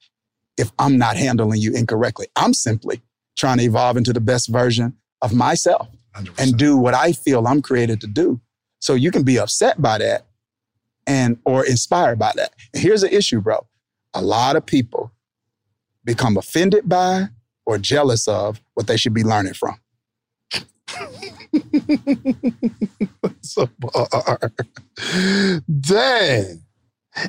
if 0.56 0.70
I'm 0.78 0.98
not 0.98 1.16
handling 1.16 1.60
you 1.60 1.72
incorrectly. 1.72 2.26
I'm 2.36 2.54
simply 2.54 3.00
trying 3.36 3.58
to 3.58 3.64
evolve 3.64 3.96
into 3.96 4.12
the 4.12 4.20
best 4.20 4.48
version 4.48 4.94
of 5.22 5.34
myself 5.34 5.88
100%. 6.14 6.38
and 6.38 6.56
do 6.56 6.76
what 6.76 6.94
I 6.94 7.12
feel 7.12 7.46
I'm 7.46 7.62
created 7.62 8.00
to 8.02 8.06
do. 8.06 8.40
So 8.78 8.94
you 8.94 9.10
can 9.10 9.22
be 9.22 9.38
upset 9.38 9.80
by 9.80 9.98
that 9.98 10.26
and 11.06 11.38
or 11.44 11.64
inspired 11.64 12.18
by 12.18 12.32
that. 12.36 12.54
And 12.72 12.82
here's 12.82 13.02
the 13.02 13.14
issue, 13.14 13.40
bro. 13.40 13.66
A 14.14 14.22
lot 14.22 14.56
of 14.56 14.64
people 14.64 15.12
become 16.04 16.36
offended 16.36 16.88
by 16.88 17.28
or 17.66 17.78
jealous 17.78 18.28
of 18.28 18.60
what 18.74 18.86
they 18.86 18.96
should 18.96 19.14
be 19.14 19.24
learning 19.24 19.54
from. 19.54 19.78
so 23.40 23.68
bar. 23.78 24.38
Dang. 25.80 26.62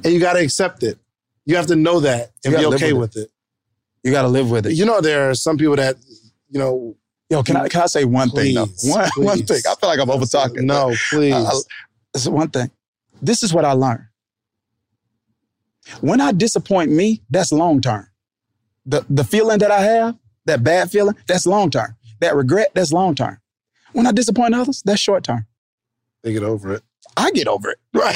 And 0.04 0.14
you 0.14 0.20
got 0.20 0.34
to 0.34 0.40
accept 0.40 0.84
it. 0.84 0.98
You 1.46 1.56
have 1.56 1.68
to 1.68 1.76
know 1.76 2.00
that 2.02 2.32
and 2.44 2.56
be 2.56 2.66
okay 2.66 2.94
with 2.94 3.16
with 3.16 3.24
it. 3.24 3.32
You 4.04 4.12
got 4.12 4.24
to 4.24 4.28
live 4.28 4.52
with 4.52 4.68
it. 4.68 4.74
You 4.74 4.86
know, 4.86 5.02
there 5.02 5.30
are 5.30 5.36
some 5.36 5.58
people 5.58 5.76
that, 5.76 5.96
you 6.50 6.60
know, 6.60 6.96
Yo, 7.30 7.42
can 7.42 7.56
I 7.56 7.68
can 7.68 7.82
I 7.82 7.86
say 7.88 8.06
one 8.06 8.30
thing 8.30 8.54
though? 8.54 8.68
Please, 8.68 8.94
One 8.94 9.10
one 9.26 9.44
thing. 9.44 9.62
I 9.68 9.76
feel 9.76 9.90
like 9.90 10.00
I'm 10.00 10.12
over 10.12 10.26
talking. 10.26 10.66
No, 10.66 10.92
uh, 10.92 10.96
please. 11.10 11.34
Uh, 11.34 11.50
this 12.14 12.24
is 12.24 12.30
one 12.30 12.50
thing. 12.50 12.70
This 13.22 13.44
is 13.44 13.54
what 13.54 13.66
I 13.66 13.72
learned. 13.74 14.04
When 16.02 16.20
I 16.22 16.32
disappoint 16.32 16.92
me, 16.92 17.22
that's 17.30 17.52
long 17.52 17.82
term. 17.82 18.08
The 18.86 19.06
the 19.10 19.24
feeling 19.24 19.60
that 19.60 19.72
I 19.72 19.82
have, 19.82 20.16
that 20.46 20.64
bad 20.64 20.92
feeling, 20.92 21.16
that's 21.28 21.46
long 21.46 21.70
term. 21.70 21.96
That 22.22 22.36
regret, 22.36 22.72
that's 22.74 22.92
long 22.92 23.16
term. 23.16 23.38
When 23.94 24.08
I 24.08 24.12
disappoint 24.12 24.56
others, 24.56 24.82
that's 24.86 25.00
short 25.00 25.24
term. 25.24 25.46
they 26.24 26.34
get 26.34 26.44
over 26.44 26.74
it. 26.74 26.84
I 27.18 27.32
get 27.32 27.48
over 27.48 27.70
it. 27.70 27.78
Right. 27.94 28.16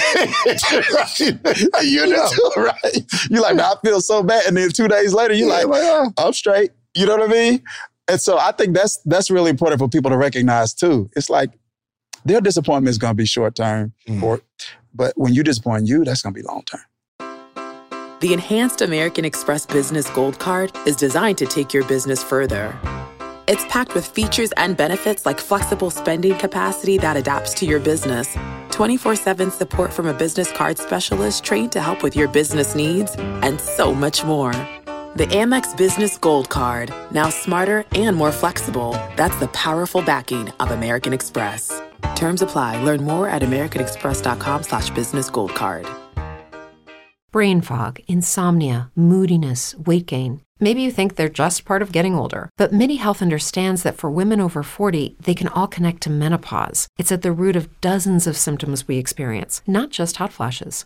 you 1.84 2.08
know, 2.08 2.30
right? 2.58 3.04
You're 3.30 3.42
like, 3.42 3.60
I 3.60 3.74
feel 3.84 4.02
so 4.02 4.24
bad. 4.24 4.46
And 4.48 4.58
then 4.58 4.70
two 4.72 4.88
days 4.88 5.14
later, 5.14 5.34
you're 5.34 5.48
Yeah, 5.48 5.64
like, 5.64 5.82
oh. 5.84 6.12
I'm 6.18 6.34
straight. 6.34 6.72
You 6.96 7.06
know 7.06 7.18
what 7.18 7.30
I 7.30 7.32
mean? 7.32 7.64
And 8.08 8.20
so 8.20 8.38
I 8.38 8.52
think 8.52 8.76
that's 8.76 8.98
that's 9.06 9.30
really 9.30 9.52
important 9.52 9.80
for 9.80 9.88
people 9.88 10.10
to 10.12 10.18
recognize 10.18 10.74
too. 10.74 11.10
It's 11.16 11.30
like 11.30 11.52
their 12.26 12.42
disappointment 12.42 12.90
is 12.90 12.98
gonna 12.98 13.14
be 13.14 13.26
short 13.28 13.56
term, 13.56 13.94
Mm. 14.08 14.24
or 14.24 14.42
but 14.94 15.14
when 15.16 15.34
you 15.34 15.44
disappoint 15.44 15.88
you, 15.88 16.04
that's 16.04 16.22
gonna 16.22 16.34
be 16.34 16.42
long 16.42 16.64
term. 16.64 16.82
The 18.22 18.34
Enhanced 18.34 18.82
American 18.82 19.24
Express 19.24 19.66
Business 19.66 20.10
Gold 20.10 20.40
Card 20.40 20.72
is 20.86 20.98
designed 20.98 21.38
to 21.38 21.46
take 21.46 21.74
your 21.74 21.86
business 21.86 22.22
further. 22.22 22.78
It's 23.48 23.66
packed 23.68 23.96
with 23.96 24.06
features 24.06 24.52
and 24.58 24.76
benefits 24.76 25.26
like 25.26 25.40
flexible 25.40 25.90
spending 25.90 26.36
capacity 26.36 26.98
that 26.98 27.18
adapts 27.18 27.54
to 27.56 27.66
your 27.66 27.80
business, 27.80 28.38
24 28.72 29.16
7 29.16 29.52
support 29.52 29.94
from 29.94 30.06
a 30.06 30.14
business 30.14 30.52
card 30.52 30.78
specialist 30.78 31.44
trained 31.44 31.72
to 31.72 31.82
help 31.82 32.04
with 32.04 32.16
your 32.16 32.28
business 32.28 32.76
needs, 32.76 33.16
and 33.18 33.60
so 33.60 33.96
much 33.96 34.24
more. 34.24 34.54
The 35.20 35.28
Amex 35.36 35.76
Business 35.76 36.18
Gold 36.18 36.48
Card, 36.48 36.94
now 37.12 37.30
smarter 37.30 37.84
and 37.92 38.16
more 38.16 38.32
flexible. 38.32 38.92
That's 39.18 39.36
the 39.42 39.50
powerful 39.50 40.02
backing 40.02 40.48
of 40.62 40.72
American 40.72 41.12
Express. 41.12 41.82
Terms 42.16 42.42
apply. 42.42 42.82
Learn 42.84 43.04
more 43.04 43.28
at 43.28 43.42
americanexpress.com 43.42 44.64
slash 44.64 44.90
business 44.92 45.30
gold 45.30 45.54
card. 45.54 45.86
Brain 47.34 47.60
fog, 47.60 48.00
insomnia, 48.08 48.92
moodiness, 48.96 49.76
weight 49.76 50.06
gain. 50.06 50.40
Maybe 50.58 50.82
you 50.82 50.90
think 50.90 51.16
they're 51.16 51.28
just 51.28 51.66
part 51.66 51.82
of 51.82 51.92
getting 51.92 52.16
older, 52.16 52.50
but 52.58 52.72
MIDI 52.72 52.96
Health 52.96 53.22
understands 53.22 53.84
that 53.84 53.98
for 53.98 54.10
women 54.10 54.40
over 54.40 54.64
40, 54.64 55.18
they 55.20 55.34
can 55.34 55.50
all 55.50 55.68
connect 55.68 56.00
to 56.04 56.10
menopause. 56.10 56.88
It's 56.98 57.12
at 57.12 57.24
the 57.24 57.34
root 57.34 57.58
of 57.58 57.82
dozens 57.82 58.26
of 58.26 58.38
symptoms 58.38 58.88
we 58.88 58.98
experience, 58.98 59.62
not 59.68 59.90
just 59.90 60.16
hot 60.16 60.32
flashes. 60.32 60.86